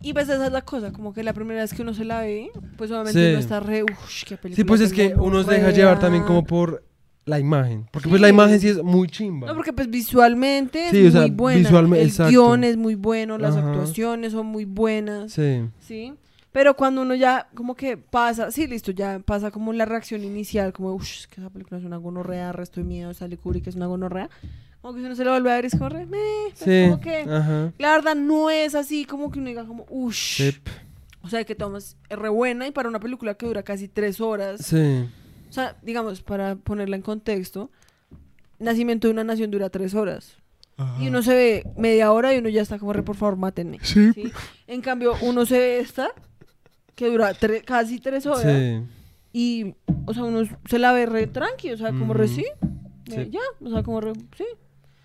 Y 0.02 0.12
pues 0.12 0.28
esa 0.28 0.46
es 0.46 0.52
la 0.52 0.60
cosa, 0.62 0.92
como 0.92 1.12
que 1.14 1.22
la 1.22 1.32
primera 1.32 1.62
vez 1.62 1.72
que 1.72 1.82
uno 1.82 1.92
se 1.94 2.04
la 2.04 2.20
ve, 2.20 2.50
pues 2.76 2.90
obviamente 2.90 3.18
Sí. 3.18 3.30
uno 3.30 3.38
está 3.38 3.60
re. 3.60 3.82
Uff, 3.82 4.24
qué 4.26 4.36
película. 4.36 4.56
Sí, 4.56 4.64
pues 4.64 4.80
es 4.82 4.92
que 4.92 5.14
uno 5.16 5.42
se 5.42 5.50
deja 5.52 5.70
llevar 5.70 5.98
también 5.98 6.22
como 6.22 6.42
gonorrea". 6.42 6.48
por 6.48 6.84
la 7.24 7.40
imagen, 7.40 7.86
porque 7.90 8.08
pues 8.08 8.20
la 8.20 8.28
imagen 8.28 8.60
sí 8.60 8.68
es 8.68 8.82
muy 8.84 9.08
chimba. 9.08 9.48
No, 9.48 9.54
porque 9.56 9.72
pues 9.72 9.90
visualmente 9.90 10.90
Sí, 10.90 10.98
es 11.06 11.08
o 11.08 11.10
sea, 11.12 11.20
muy 11.22 11.30
buena. 11.30 11.58
el 11.98 12.06
exacto. 12.06 12.30
guion 12.30 12.62
es 12.62 12.76
muy 12.76 12.94
bueno, 12.94 13.36
las 13.38 13.56
Ajá. 13.56 13.68
actuaciones 13.70 14.32
son 14.32 14.46
muy 14.46 14.64
buenas, 14.64 15.32
Sí, 15.32 15.62
¿sí? 15.80 16.12
Pero 16.56 16.74
cuando 16.74 17.02
uno 17.02 17.14
ya 17.14 17.50
como 17.54 17.74
que 17.74 17.98
pasa, 17.98 18.50
sí, 18.50 18.66
listo, 18.66 18.90
ya 18.90 19.18
pasa 19.18 19.50
como 19.50 19.74
la 19.74 19.84
reacción 19.84 20.24
inicial, 20.24 20.72
como, 20.72 20.94
uff, 20.94 21.26
que 21.26 21.42
esa 21.42 21.50
película 21.50 21.78
es 21.78 21.84
una 21.84 21.98
gonorrea, 21.98 22.50
resto 22.52 22.80
de 22.80 22.86
miedo, 22.86 23.12
sale 23.12 23.36
Kubrick 23.36 23.66
es 23.66 23.74
una 23.74 23.84
gonorrea. 23.84 24.30
Como 24.80 24.94
que 24.94 25.00
si 25.00 25.04
uno 25.04 25.14
se 25.14 25.24
lo 25.24 25.32
vuelve 25.32 25.52
a 25.52 25.56
ver 25.56 25.66
es 25.66 25.72
como, 25.72 25.90
re, 25.90 26.06
meh, 26.06 26.18
pues 26.48 26.58
sí, 26.60 26.88
como 26.88 26.98
que, 27.02 27.26
ajá. 27.28 27.72
la 27.76 27.92
verdad 27.92 28.14
no 28.14 28.48
es 28.48 28.74
así 28.74 29.04
como 29.04 29.30
que 29.30 29.38
uno 29.38 29.48
diga 29.48 29.66
como, 29.66 29.84
uff. 29.90 30.16
Sí, 30.16 30.56
O 31.20 31.28
sea, 31.28 31.44
que 31.44 31.54
tomas 31.54 31.98
es 32.08 32.18
re 32.18 32.30
buena 32.30 32.66
y 32.66 32.70
para 32.70 32.88
una 32.88 33.00
película 33.00 33.34
que 33.34 33.44
dura 33.44 33.62
casi 33.62 33.86
tres 33.86 34.18
horas. 34.22 34.64
sí. 34.64 35.06
O 35.50 35.52
sea, 35.52 35.76
digamos, 35.82 36.22
para 36.22 36.56
ponerla 36.56 36.96
en 36.96 37.02
contexto, 37.02 37.70
Nacimiento 38.58 39.08
de 39.08 39.12
una 39.12 39.24
Nación 39.24 39.50
dura 39.50 39.68
tres 39.68 39.92
horas. 39.92 40.38
Y 41.00 41.08
uno 41.08 41.20
se 41.20 41.34
ve 41.34 41.66
media 41.76 42.12
hora 42.12 42.34
y 42.34 42.38
uno 42.38 42.48
ya 42.48 42.62
está 42.62 42.78
como, 42.78 42.94
re, 42.94 43.02
por 43.02 43.16
favor, 43.16 43.36
mátenme. 43.36 43.78
Sí. 43.82 44.14
¿sí? 44.14 44.32
En 44.66 44.80
cambio, 44.80 45.16
uno 45.20 45.44
se 45.44 45.58
ve 45.58 45.80
esta, 45.80 46.12
que 46.96 47.06
dura 47.08 47.32
tre- 47.34 47.62
casi 47.64 48.00
tres 48.00 48.26
horas. 48.26 48.42
Sí. 48.42 48.82
Y, 49.32 49.74
o 50.06 50.14
sea, 50.14 50.24
uno 50.24 50.42
se 50.68 50.78
la 50.80 50.92
ve 50.92 51.06
re 51.06 51.26
tranqui, 51.28 51.70
o 51.70 51.76
sea, 51.76 51.90
como 51.90 52.12
re 52.14 52.26
sí. 52.26 52.44
eh, 52.44 53.24
Sí. 53.24 53.30
Ya, 53.30 53.40
o 53.64 53.70
sea, 53.70 53.82
como 53.84 54.00
re 54.00 54.14
sí. 54.36 54.44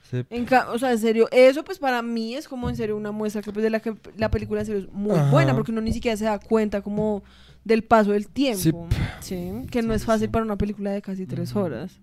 sí. 0.10 0.24
En 0.32 0.48
o 0.74 0.78
sea, 0.80 0.92
en 0.94 0.98
serio, 1.00 1.28
eso 1.32 1.64
pues 1.64 1.78
para 1.78 2.02
mí 2.02 2.34
es 2.36 2.48
como 2.48 2.70
en 2.70 2.76
serio 2.76 2.98
una 2.98 3.12
muestra 3.12 3.42
que 3.44 3.52
pues 3.52 3.62
de 3.64 3.70
la 3.70 3.80
que 3.80 3.94
la 4.18 4.32
película 4.32 4.62
en 4.62 4.66
serio 4.66 4.82
es 4.82 4.92
muy 4.92 5.16
Ajá. 5.18 5.30
buena 5.30 5.54
porque 5.54 5.72
uno 5.72 5.82
ni 5.82 5.94
siquiera 5.94 6.18
se 6.18 6.26
da 6.26 6.40
cuenta 6.40 6.82
como 6.82 7.24
del 7.64 7.84
paso 7.84 8.12
del 8.12 8.28
tiempo. 8.28 8.88
Sí. 9.20 9.36
que 9.70 9.82
no 9.84 9.90
Sí, 9.90 9.96
es 9.96 10.02
sí, 10.02 10.08
fácil 10.08 10.28
sí. 10.28 10.32
para 10.32 10.44
una 10.46 10.58
película 10.58 10.92
de 10.92 11.02
casi 11.04 11.28
tres 11.28 11.56
horas. 11.56 12.00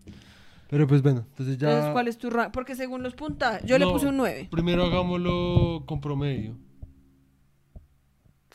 Pero 0.70 0.86
pues 0.86 1.00
bueno, 1.02 1.24
entonces 1.30 1.56
ya. 1.56 1.68
Entonces, 1.70 1.92
¿cuál 1.92 2.08
es 2.08 2.18
tu 2.18 2.28
rank? 2.28 2.52
Porque 2.52 2.76
según 2.76 3.02
los 3.02 3.14
puntajes, 3.14 3.64
yo 3.66 3.78
le 3.78 3.86
No, 3.86 3.92
puse 3.92 4.06
un 4.06 4.18
9. 4.18 4.48
Primero 4.50 4.84
hagámoslo 4.84 5.82
con 5.86 6.00
promedio. 6.00 6.54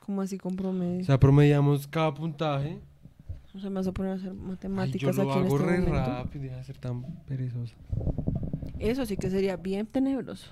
¿Cómo 0.05 0.21
así 0.21 0.37
con 0.37 0.55
promedio? 0.55 1.01
O 1.01 1.05
sea, 1.05 1.19
promediamos 1.19 1.87
cada 1.87 2.13
puntaje. 2.13 2.79
O 3.55 3.59
sea, 3.59 3.69
me 3.69 3.75
vas 3.77 3.87
a 3.87 3.91
poner 3.91 4.11
a 4.13 4.15
hacer 4.15 4.31
Ay, 4.31 4.35
yo 4.37 4.43
matemáticas 4.43 5.15
lo 5.15 5.21
aquí 5.31 5.39
en 5.39 5.45
hago 5.45 5.55
este 5.57 5.67
re 5.69 5.77
momento. 5.79 5.95
rápido, 6.09 6.43
deja 6.43 6.57
de 6.57 6.63
ser 6.63 6.77
tan 6.77 7.03
perezoso. 7.25 7.75
Eso 8.79 9.05
sí 9.05 9.15
que 9.15 9.29
sería 9.29 9.55
bien 9.57 9.85
tenebroso. 9.85 10.49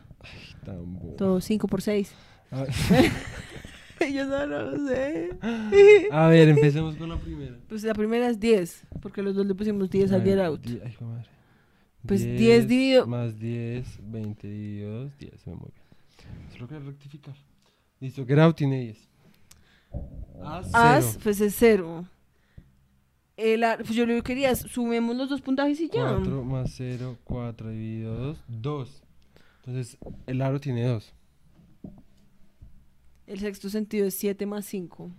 Tan 0.64 0.94
bobo. 0.94 1.16
Todo 1.16 1.42
5 1.42 1.68
por 1.68 1.82
6. 1.82 2.14
A, 2.52 2.66
yo 4.14 4.26
no 4.26 4.46
lo 4.46 4.88
sé. 4.88 5.32
a 6.12 6.28
ver, 6.28 6.50
empecemos 6.50 6.96
con 6.96 7.10
la 7.10 7.18
primera. 7.18 7.58
Pues 7.68 7.84
la 7.84 7.94
primera 7.94 8.30
es 8.30 8.40
10, 8.40 8.84
porque 9.02 9.22
los 9.22 9.36
dos 9.36 9.46
le 9.46 9.56
pusimos 9.56 9.90
10 9.90 10.12
a 10.12 10.18
ver, 10.20 10.26
Get 10.38 10.40
Out. 10.40 10.62
ay, 10.68 10.92
hijo 10.92 11.06
madre. 11.06 11.26
Pues 12.06 12.24
10 12.24 12.68
dividido- 12.68 13.06
Más 13.08 13.38
10, 13.40 14.00
20 14.12 14.48
dividido 14.48 15.04
2, 15.04 15.18
10. 15.18 15.42
Se 15.42 15.50
me 15.50 15.56
muy 15.58 15.70
bien. 15.72 16.52
Solo 16.54 16.68
quiero 16.68 16.86
rectificar. 16.86 17.36
Listo, 18.00 18.26
Get 18.26 18.40
Out 18.40 18.56
tiene 18.56 18.80
10. 18.82 19.10
As, 20.74 21.18
pues 21.24 21.40
es 21.42 21.56
0. 21.58 22.06
El, 23.38 23.64
ar- 23.64 23.80
pues 23.80 23.94
yo 23.96 24.06
lo 24.06 24.14
que 24.16 24.22
quería 24.24 24.52
es 24.52 24.60
sumemos 24.60 25.16
los 25.16 25.30
dos 25.30 25.42
puntajes 25.42 25.80
y 25.80 25.90
ya. 25.90 26.16
4 26.16 26.44
más 26.44 26.72
0, 26.76 27.18
4 27.24 27.70
dividido 27.70 28.16
2, 28.18 28.44
2. 28.48 29.04
Entonces, 29.58 29.98
el 30.28 30.42
aro 30.42 30.60
tiene 30.60 30.86
2. 30.86 31.14
El 33.28 33.40
sexto 33.40 33.70
sentido 33.70 34.08
es 34.08 34.16
7 34.16 34.46
más 34.46 34.66
5. 34.66 35.12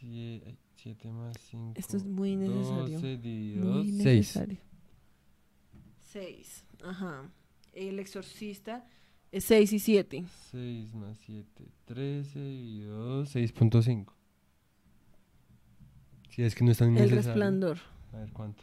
7 0.00 1.10
más 1.10 1.36
5. 1.50 1.72
Esto 1.76 1.96
es 1.96 2.04
muy 2.04 2.36
necesario. 2.36 2.94
12 2.94 3.16
dividido 3.18 3.64
Muy 3.66 3.90
2, 3.92 4.02
6. 4.02 4.04
necesario. 4.04 4.58
6. 6.02 6.64
Ajá. 6.84 7.30
El 7.72 7.98
exorcista 7.98 8.86
es 9.34 9.44
6 9.46 9.72
y 9.72 9.78
7. 9.80 10.24
6 10.52 10.94
más 10.94 11.18
7, 11.26 11.64
13 11.86 12.38
dividido 12.38 12.96
2, 12.96 13.34
6.5. 13.34 14.06
Si 16.30 16.42
es 16.44 16.54
que 16.54 16.64
no 16.64 16.70
es 16.70 16.78
tan 16.78 16.96
El 16.96 17.10
resplandor. 17.10 17.78
A 18.12 18.18
ver 18.18 18.32
cuánto. 18.32 18.62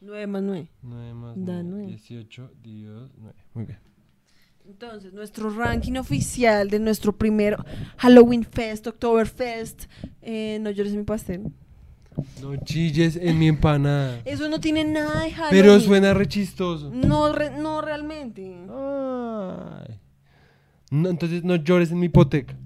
9 0.00 0.26
más 0.26 0.42
9. 0.42 0.68
9 0.82 1.14
más 1.14 1.36
Da 1.36 1.62
9, 1.62 1.64
nueve. 1.64 1.86
18 1.86 2.50
dividido 2.60 3.00
2, 3.02 3.12
9. 3.18 3.38
Muy 3.54 3.64
bien. 3.66 3.78
Entonces, 4.66 5.12
nuestro 5.12 5.48
ranking 5.50 5.94
oficial 5.94 6.68
de 6.68 6.80
nuestro 6.80 7.16
primer 7.16 7.56
Halloween 7.96 8.42
Fest, 8.42 8.88
Oktoberfest. 8.88 9.84
Eh, 10.22 10.58
no 10.60 10.70
llores 10.70 10.92
mi 10.92 11.04
pastel. 11.04 11.52
No 12.40 12.56
chilles 12.64 13.16
en 13.16 13.38
mi 13.38 13.48
empanada. 13.48 14.20
Eso 14.24 14.48
no 14.48 14.60
tiene 14.60 14.84
nada 14.84 15.22
de 15.22 15.30
Halloween. 15.30 15.62
Pero 15.62 15.80
suena 15.80 16.14
re 16.14 16.26
chistoso. 16.28 16.90
No, 16.92 17.32
re- 17.32 17.50
no 17.58 17.80
realmente. 17.82 18.42
Ay. 18.70 19.98
No, 20.90 21.08
entonces 21.08 21.44
no 21.44 21.56
llores 21.56 21.90
en 21.90 21.98
mi 22.00 22.06
hipoteca. 22.06 22.56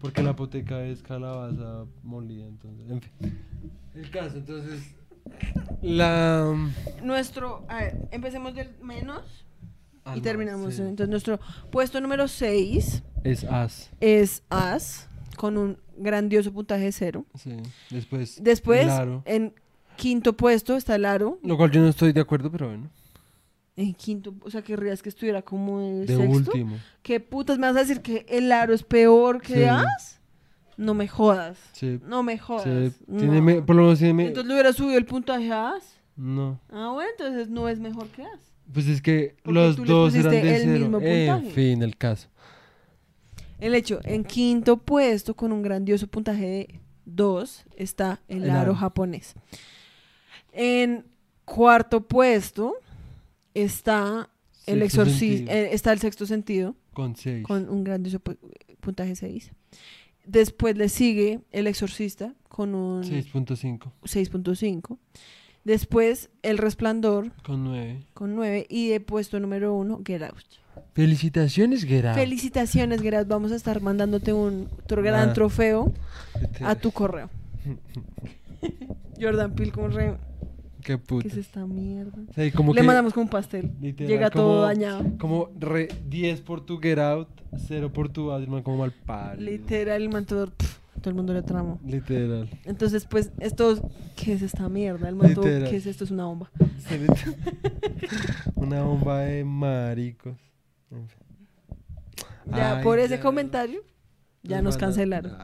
Porque 0.00 0.22
la 0.22 0.30
hipoteca 0.32 0.82
es 0.84 1.02
calabaza 1.02 1.84
molida. 2.02 2.46
Entonces, 2.46 2.90
en 2.90 3.00
fin. 3.00 3.12
El 3.94 4.10
caso, 4.10 4.36
entonces. 4.36 4.82
La. 5.82 6.54
Nuestro, 7.02 7.64
a 7.68 7.76
ver, 7.76 8.08
empecemos 8.10 8.54
del 8.54 8.70
menos 8.82 9.22
Ah, 10.04 10.12
y 10.14 10.18
no, 10.18 10.22
terminamos. 10.22 10.74
sí. 10.74 10.82
Entonces, 10.82 11.08
nuestro 11.08 11.40
puesto 11.70 12.00
número 12.00 12.28
6 12.28 13.02
Es 13.24 13.42
As. 13.44 13.90
es 14.00 14.44
As, 14.50 15.08
con 15.36 15.56
un 15.56 15.78
grandioso 15.98 16.52
puntaje 16.52 16.84
de 16.84 16.92
cero. 16.92 17.24
Sí. 17.34 17.56
Después. 17.90 18.42
Después, 18.42 18.86
en 19.24 19.52
quinto 19.96 20.36
puesto 20.36 20.76
está 20.76 20.94
el 20.96 21.04
Aro. 21.04 21.38
Lo 21.42 21.56
cual 21.56 21.70
yo 21.70 21.80
no 21.80 21.88
estoy 21.88 22.12
de 22.12 22.20
acuerdo, 22.20 22.50
pero 22.50 22.68
bueno. 22.68 22.88
En 23.76 23.92
quinto, 23.92 24.34
o 24.40 24.50
sea, 24.50 24.62
querrías 24.62 25.02
que 25.02 25.10
estuviera 25.10 25.42
como 25.42 25.80
el 25.80 26.06
De 26.06 26.16
sexto. 26.16 26.32
último. 26.52 26.76
¿Qué 27.02 27.20
putas 27.20 27.58
me 27.58 27.66
vas 27.66 27.76
a 27.76 27.80
decir 27.80 28.00
que 28.00 28.24
el 28.28 28.50
Aro 28.50 28.72
es 28.72 28.82
peor 28.82 29.42
que 29.42 29.54
Sí. 29.54 29.62
As? 29.64 30.20
No 30.78 30.94
me 30.94 31.08
jodas. 31.08 31.58
Sí. 31.72 32.00
No 32.06 32.22
me 32.22 32.38
jodas. 32.38 32.64
sí. 32.92 33.04
no. 33.06 33.18
Tiene 33.18 33.40
me- 33.42 33.62
por 33.62 33.76
lo 33.76 33.82
menos 33.82 33.98
tiene. 33.98 34.14
me- 34.14 34.26
Entonces 34.28 34.48
le 34.48 34.54
hubiera 34.54 34.72
subido 34.72 34.96
el 34.98 35.04
puntaje 35.06 35.50
a 35.52 35.74
As. 35.74 35.94
No. 36.16 36.58
Ah, 36.70 36.90
bueno, 36.94 37.10
entonces 37.18 37.48
no 37.50 37.68
es 37.68 37.78
mejor 37.78 38.06
que 38.08 38.22
As. 38.22 38.40
Pues 38.72 38.86
es 38.88 39.00
que 39.02 39.36
Porque 39.42 39.58
los 39.60 39.76
tú 39.76 39.84
le 39.84 39.92
dos 39.92 40.14
eran 40.14 40.24
pusiste 40.26 40.46
de 40.46 40.56
el 40.56 40.62
cero. 40.62 40.78
mismo 40.78 40.98
en 41.00 41.28
puntaje. 41.40 41.54
fin, 41.54 41.82
el 41.82 41.96
caso. 41.96 42.28
El 43.58 43.74
hecho, 43.74 44.00
en 44.04 44.24
quinto 44.24 44.76
puesto, 44.76 45.34
con 45.34 45.52
un 45.52 45.62
grandioso 45.62 46.06
puntaje 46.08 46.46
de 46.46 46.80
2, 47.06 47.64
está 47.76 48.20
el, 48.28 48.44
El 48.44 48.50
aro 48.50 48.60
aro. 48.60 48.74
japonés. 48.74 49.34
En 50.52 51.04
cuarto 51.44 52.06
puesto 52.06 52.74
está 53.54 54.30
el 54.66 54.82
exorcismo, 54.82 55.46
sentido. 55.48 55.72
está 55.72 55.92
el 55.92 55.98
sexto 56.00 56.26
sentido, 56.26 56.74
Con 56.92 57.14
seis. 57.16 57.44
con 57.46 57.68
un 57.68 57.84
grandioso 57.84 58.20
pu- 58.20 58.36
puntaje 58.80 59.14
6. 59.16 59.52
Después 60.24 60.76
le 60.76 60.88
sigue 60.88 61.40
el 61.52 61.66
exorcista 61.68 62.34
con 62.48 62.74
un 62.74 63.04
6.5. 63.04 63.92
6.5. 64.02 64.98
Después 65.66 66.30
el 66.42 66.58
resplandor 66.58 67.32
Con 67.42 67.64
9. 67.64 68.04
con 68.14 68.36
9. 68.36 68.66
Y 68.70 68.88
de 68.88 69.00
puesto 69.00 69.40
número 69.40 69.74
1, 69.74 70.00
Get 70.06 70.22
Out. 70.22 70.36
Felicitaciones, 70.94 71.82
Gerard. 71.84 72.14
Felicitaciones, 72.14 73.02
Gerard. 73.02 73.26
Vamos 73.26 73.50
a 73.50 73.56
estar 73.56 73.80
mandándote 73.82 74.32
un 74.32 74.68
tro- 74.86 75.02
gran 75.02 75.32
trofeo 75.32 75.92
Este- 76.40 76.64
a 76.64 76.76
tu 76.76 76.92
correo. 76.92 77.28
Jordan 79.20 79.54
Peele, 79.54 79.72
como 79.72 79.88
re. 79.88 80.16
Qué 80.82 80.92
¿Qué 80.92 80.98
puta. 80.98 81.26
es 81.26 81.36
esta 81.36 81.66
mierda? 81.66 82.12
Como 82.54 82.72
Le 82.72 82.80
que- 82.80 82.86
mandamos 82.86 83.12
como 83.12 83.24
un 83.24 83.30
pastel. 83.30 83.72
literal, 83.80 84.08
Llega 84.08 84.30
todo 84.30 84.62
dañado. 84.62 85.04
Como 85.18 85.50
re 85.58 85.88
10 86.08 86.42
por 86.42 86.64
tu 86.64 86.78
Get 86.78 86.98
Out, 87.00 87.28
0 87.66 87.92
por 87.92 88.08
tu 88.08 88.30
Adrián, 88.30 88.62
como 88.62 88.76
mal 88.78 88.92
padre. 88.92 89.42
Literal, 89.42 90.00
el 90.00 90.08
man 90.10 90.26
todo, 90.26 90.46
pf, 90.46 90.78
todo 91.06 91.12
el 91.12 91.16
mundo 91.18 91.32
le 91.34 91.42
tramó. 91.42 91.78
Literal. 91.84 92.50
Entonces, 92.64 93.04
pues, 93.04 93.30
estos. 93.38 93.80
¿Qué 94.16 94.32
es 94.32 94.42
esta 94.42 94.68
mierda? 94.68 95.08
El 95.08 95.14
man 95.14 95.34
todo, 95.34 95.44
Literal. 95.44 95.70
¿qué 95.70 95.76
es 95.76 95.86
esto? 95.86 96.02
Es 96.02 96.10
una 96.10 96.24
bomba. 96.24 96.50
Una 98.56 98.82
bomba 98.82 99.20
de 99.20 99.44
maricos. 99.44 100.36
Ya, 102.46 102.78
Ay, 102.78 102.82
por 102.82 102.98
ese 102.98 103.18
ya. 103.18 103.22
comentario, 103.22 103.84
ya 104.42 104.60
nos 104.62 104.76
cancelaron. 104.76 105.36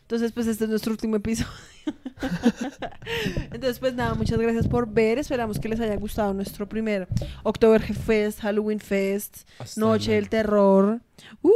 Entonces, 0.00 0.32
pues 0.32 0.46
este 0.46 0.64
es 0.64 0.70
nuestro 0.70 0.92
último 0.92 1.16
episodio. 1.16 1.52
Entonces, 3.52 3.78
pues 3.78 3.92
nada, 3.92 4.14
muchas 4.14 4.38
gracias 4.38 4.66
por 4.68 4.88
ver. 4.90 5.18
Esperamos 5.18 5.58
que 5.58 5.68
les 5.68 5.80
haya 5.80 5.96
gustado 5.96 6.32
nuestro 6.32 6.66
primer 6.66 7.08
Oktoberfest, 7.42 8.40
Halloween 8.40 8.80
Fest, 8.80 9.46
Hasta 9.58 9.78
Noche 9.78 10.12
del 10.12 10.30
Terror. 10.30 11.02
¡Uh! 11.42 11.50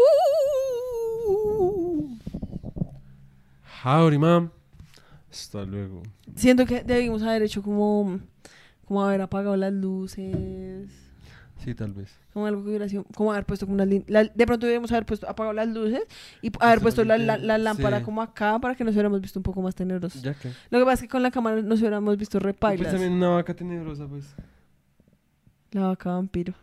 Howdy, 3.85 4.19
mam. 4.19 4.51
Hasta 5.31 5.65
luego. 5.65 6.03
Siento 6.35 6.67
que 6.67 6.83
debimos 6.83 7.23
haber 7.23 7.43
hecho 7.43 7.63
como, 7.63 8.19
como 8.85 9.05
haber 9.05 9.21
apagado 9.21 9.57
las 9.57 9.73
luces, 9.73 10.89
Sí, 11.65 11.75
tal 11.75 11.93
vez. 11.93 12.11
como 12.33 12.47
algo 12.47 12.63
que 12.65 12.69
hubiera 12.71 12.89
sido, 12.89 13.05
como 13.15 13.33
haber 13.33 13.45
puesto 13.45 13.67
como 13.67 13.75
una 13.75 13.85
lin- 13.85 14.05
la- 14.09 14.25
de 14.25 14.47
pronto 14.47 14.67
deberíamos 14.67 14.91
haber 14.91 15.07
puesto 15.07 15.29
apagado 15.29 15.53
las 15.53 15.69
luces 15.69 16.03
y 16.43 16.51
haber 16.61 16.81
Puesto 16.81 17.05
la, 17.05 17.17
la- 17.19 17.59
lámpara 17.59 17.99
sí. 17.99 18.05
como 18.05 18.23
acá 18.23 18.59
para 18.59 18.75
que 18.75 18.83
nos 18.83 18.95
hubiéramos 18.95 19.21
visto 19.21 19.39
un 19.39 19.43
poco 19.45 19.63
más 19.63 19.75
tenebrosos. 19.75 20.21
Ya 20.23 20.35
que. 20.35 20.49
Lo 20.71 20.79
que 20.79 20.85
pasa 20.85 20.95
es 20.95 21.01
que 21.03 21.09
con 21.09 21.23
la 21.23 21.31
cámara 21.31 21.63
nos 21.63 21.79
hubiéramos 21.81 22.17
visto 22.17 22.39
Pues 22.39 22.45
repailas. 22.55 22.91
también 22.91 23.13
una 23.13 23.29
vaca 23.29 23.55
tenebrosa, 23.55 24.07
pues. 24.09 24.35
La 25.73 25.87
vaca 25.89 26.11
vampiro. 26.11 26.55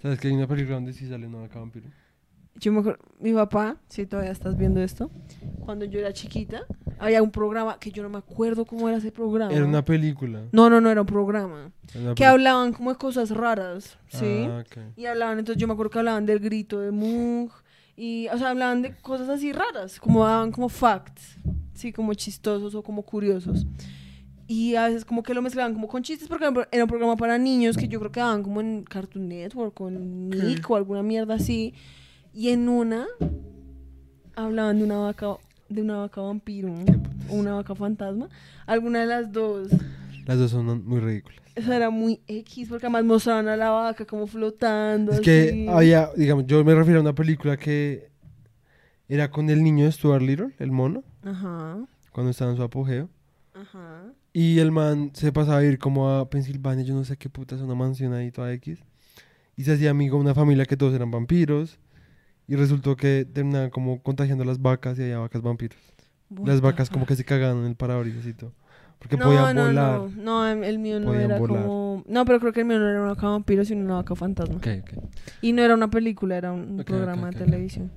¿Sabes 0.00 0.20
que 0.20 0.28
hay 0.28 0.34
una 0.34 0.46
película 0.46 0.76
donde 0.76 0.92
sí 0.92 1.08
sale 1.08 1.26
una 1.26 1.38
vaca 1.38 1.58
vampiro? 1.58 1.88
Yo 2.60 2.72
me 2.72 2.80
acuerdo, 2.80 3.02
mi 3.18 3.32
papá, 3.32 3.78
si 3.88 4.04
todavía 4.04 4.32
estás 4.32 4.56
viendo 4.56 4.82
esto, 4.82 5.10
cuando 5.64 5.86
yo 5.86 5.98
era 5.98 6.12
chiquita, 6.12 6.66
había 6.98 7.22
un 7.22 7.30
programa 7.30 7.78
que 7.78 7.90
yo 7.90 8.02
no 8.02 8.10
me 8.10 8.18
acuerdo 8.18 8.66
cómo 8.66 8.86
era 8.86 8.98
ese 8.98 9.10
programa. 9.10 9.50
Era 9.52 9.64
una 9.64 9.82
película. 9.82 10.42
No, 10.52 10.68
no, 10.68 10.78
no 10.80 10.90
era 10.90 11.00
un 11.00 11.06
programa. 11.06 11.72
Era 11.94 12.14
Que 12.14 12.26
hablaban 12.26 12.74
como 12.74 12.90
de 12.90 12.98
cosas 12.98 13.30
raras, 13.30 13.96
¿sí? 14.08 14.46
Ah, 14.46 14.62
ok. 14.66 14.98
Y 14.98 15.06
hablaban, 15.06 15.38
entonces 15.38 15.58
yo 15.58 15.66
me 15.66 15.72
acuerdo 15.72 15.90
que 15.90 15.98
hablaban 16.00 16.26
del 16.26 16.38
grito 16.38 16.80
de 16.80 16.90
Moog. 16.90 17.50
Y, 17.96 18.28
o 18.28 18.36
sea, 18.36 18.50
hablaban 18.50 18.82
de 18.82 18.94
cosas 18.96 19.28
así 19.30 19.52
raras, 19.52 19.98
como 19.98 20.24
daban 20.24 20.52
como 20.52 20.68
facts, 20.68 21.38
sí, 21.74 21.92
como 21.92 22.12
chistosos 22.14 22.74
o 22.74 22.82
como 22.82 23.02
curiosos. 23.02 23.66
Y 24.46 24.74
a 24.74 24.86
veces 24.86 25.04
como 25.04 25.22
que 25.22 25.32
lo 25.32 25.40
mezclaban 25.40 25.72
como 25.72 25.88
con 25.88 26.02
chistes, 26.02 26.28
porque 26.28 26.44
era 26.72 26.84
un 26.84 26.88
programa 26.88 27.16
para 27.16 27.38
niños 27.38 27.76
que 27.76 27.88
yo 27.88 27.98
creo 28.00 28.10
que 28.12 28.20
daban 28.20 28.42
como 28.42 28.60
en 28.60 28.84
Cartoon 28.84 29.28
Network 29.28 29.80
o 29.80 29.88
en 29.88 30.28
Nick 30.28 30.68
o 30.70 30.76
alguna 30.76 31.02
mierda 31.02 31.34
así. 31.34 31.72
Y 32.32 32.50
en 32.50 32.68
una 32.68 33.06
hablaban 34.36 34.78
de 34.78 34.84
una 34.84 34.98
vaca, 34.98 35.36
de 35.68 35.82
una 35.82 35.98
vaca 35.98 36.20
vampiro 36.20 36.72
o 37.28 37.34
una 37.34 37.54
vaca 37.54 37.74
fantasma. 37.74 38.28
Alguna 38.66 39.00
de 39.00 39.06
las 39.06 39.32
dos. 39.32 39.68
Las 40.26 40.38
dos 40.38 40.50
son 40.50 40.86
muy 40.86 41.00
ridículas. 41.00 41.40
Eso 41.56 41.72
era 41.72 41.90
muy 41.90 42.20
X, 42.28 42.68
porque 42.68 42.86
además 42.86 43.04
mostraban 43.04 43.48
a 43.48 43.56
la 43.56 43.70
vaca 43.70 44.04
como 44.04 44.26
flotando. 44.26 45.12
Es 45.12 45.20
que 45.20 45.66
había, 45.68 46.10
digamos, 46.16 46.46
yo 46.46 46.64
me 46.64 46.74
refiero 46.74 47.00
a 47.00 47.02
una 47.02 47.14
película 47.14 47.56
que 47.56 48.08
era 49.08 49.30
con 49.30 49.50
el 49.50 49.62
niño 49.62 49.84
de 49.84 49.92
Stuart 49.92 50.22
Little, 50.22 50.54
el 50.58 50.70
mono, 50.70 51.02
Ajá, 51.24 51.78
cuando 52.12 52.30
estaba 52.30 52.52
en 52.52 52.56
su 52.56 52.62
apogeo. 52.62 53.08
ajá. 53.54 54.04
Y 54.32 54.60
el 54.60 54.70
man 54.70 55.10
se 55.12 55.32
pasaba 55.32 55.58
a 55.58 55.64
ir 55.64 55.78
como 55.80 56.08
a 56.08 56.30
Pensilvania, 56.30 56.84
yo 56.84 56.94
no 56.94 57.04
sé 57.04 57.16
qué 57.16 57.28
puta, 57.28 57.56
es 57.56 57.60
una 57.62 57.74
mansión 57.74 58.12
ahí 58.12 58.30
toda 58.30 58.52
X. 58.52 58.78
Y 59.56 59.64
se 59.64 59.72
hacía 59.72 59.90
amigo 59.90 60.16
de 60.16 60.22
una 60.22 60.34
familia 60.36 60.64
que 60.66 60.76
todos 60.76 60.94
eran 60.94 61.10
vampiros. 61.10 61.80
Y 62.50 62.56
resultó 62.56 62.96
que 62.96 63.24
terminaban 63.32 63.70
como 63.70 64.02
contagiando 64.02 64.42
a 64.42 64.46
las 64.46 64.60
vacas 64.60 64.98
y 64.98 65.02
había 65.02 65.20
vacas 65.20 65.40
vampiros. 65.40 65.78
Las 66.44 66.60
vacas 66.60 66.90
como 66.90 67.06
que 67.06 67.14
se 67.14 67.24
cagaban 67.24 67.58
en 67.58 67.66
el 67.66 67.76
parabrisas 67.76 68.26
y 68.26 68.34
todo. 68.34 68.52
Porque 68.98 69.16
no, 69.16 69.26
podían 69.26 69.54
no, 69.54 69.66
volar. 69.66 70.00
No, 70.00 70.08
no, 70.16 70.48
em- 70.48 70.64
el 70.64 70.80
mío 70.80 70.98
no 70.98 71.14
era 71.14 71.38
volar. 71.38 71.62
como... 71.62 72.04
No, 72.08 72.24
pero 72.24 72.40
creo 72.40 72.52
que 72.52 72.62
el 72.62 72.66
mío 72.66 72.80
no 72.80 72.90
era 72.90 73.02
una 73.02 73.10
vaca 73.10 73.28
vampiro, 73.28 73.64
sino 73.64 73.84
una 73.84 73.94
vaca 73.94 74.16
fantasma. 74.16 74.56
Ok, 74.56 74.66
ok. 74.82 75.04
Y 75.42 75.52
no 75.52 75.62
era 75.62 75.74
una 75.74 75.90
película, 75.90 76.36
era 76.36 76.52
un 76.52 76.82
programa 76.84 77.30
de 77.30 77.38
televisión. 77.38 77.92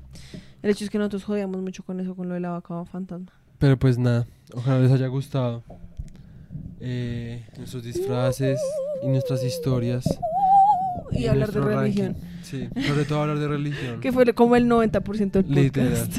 El 0.61 0.69
hecho 0.69 0.83
es 0.83 0.91
que 0.91 0.99
nosotros 0.99 1.23
jodíamos 1.23 1.59
mucho 1.59 1.81
con 1.81 1.99
eso, 1.99 2.15
con 2.15 2.29
lo 2.29 2.35
de 2.35 2.39
la 2.39 2.51
vaca 2.51 2.85
fantasma. 2.85 3.31
Pero 3.57 3.79
pues 3.79 3.97
nada, 3.97 4.27
ojalá 4.53 4.81
les 4.81 4.91
haya 4.91 5.07
gustado 5.07 5.63
eh, 6.79 7.43
nuestros 7.57 7.83
disfraces 7.83 8.61
y 9.01 9.07
nuestras 9.07 9.43
historias. 9.43 10.05
Y, 11.11 11.25
hablar 11.25 11.51
de 11.51 11.59
religión. 11.59 12.13
ranking. 12.13 12.32
Sí, 12.43 12.67
sobre 12.87 13.05
todo 13.05 13.21
hablar 13.21 13.39
de 13.39 13.47
religión. 13.47 13.99
Que 13.99 14.11
fue 14.11 14.31
como 14.33 14.55
el 14.55 14.67
90% 14.67 15.31
del 15.31 15.45
Literal. 15.49 15.89
podcast. 15.91 16.17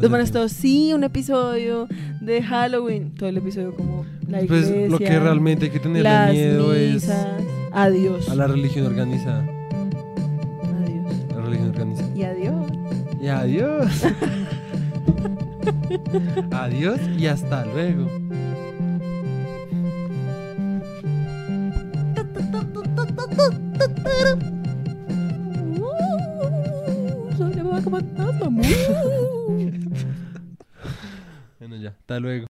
Los 0.00 0.10
van 0.10 0.20
a 0.20 0.24
estar, 0.24 0.48
sí, 0.50 0.92
un 0.92 1.04
episodio 1.04 1.86
de 2.20 2.42
Halloween. 2.42 3.14
Todo 3.14 3.28
el 3.28 3.36
episodio 3.36 3.74
como 3.76 4.04
la 4.26 4.38
Pues 4.40 4.68
iglesia. 4.68 4.88
lo 4.88 4.98
que 4.98 5.20
realmente 5.20 5.66
hay 5.66 5.70
que 5.70 5.78
tenerle 5.78 6.32
miedo 6.32 6.74
es 6.74 6.94
misas. 6.94 7.26
Adiós. 7.72 8.28
a 8.28 8.34
la 8.34 8.46
religión 8.48 8.86
organizada. 8.86 9.42
Adiós. 10.82 11.14
La 11.36 11.40
religión 11.42 11.68
organizada. 11.68 12.16
Y 12.16 12.22
adiós. 12.24 12.66
Y 13.22 13.28
adiós. 13.28 13.86
adiós 16.50 16.98
y 17.16 17.26
hasta 17.26 17.64
luego. 17.66 18.08
Uh, 27.80 27.90
Soy 27.90 27.90
la 27.90 27.90
vaca 27.90 27.90
fantasma. 27.90 28.62
Bueno, 31.58 31.76
ya, 31.76 31.90
hasta 31.90 32.20
luego. 32.20 32.48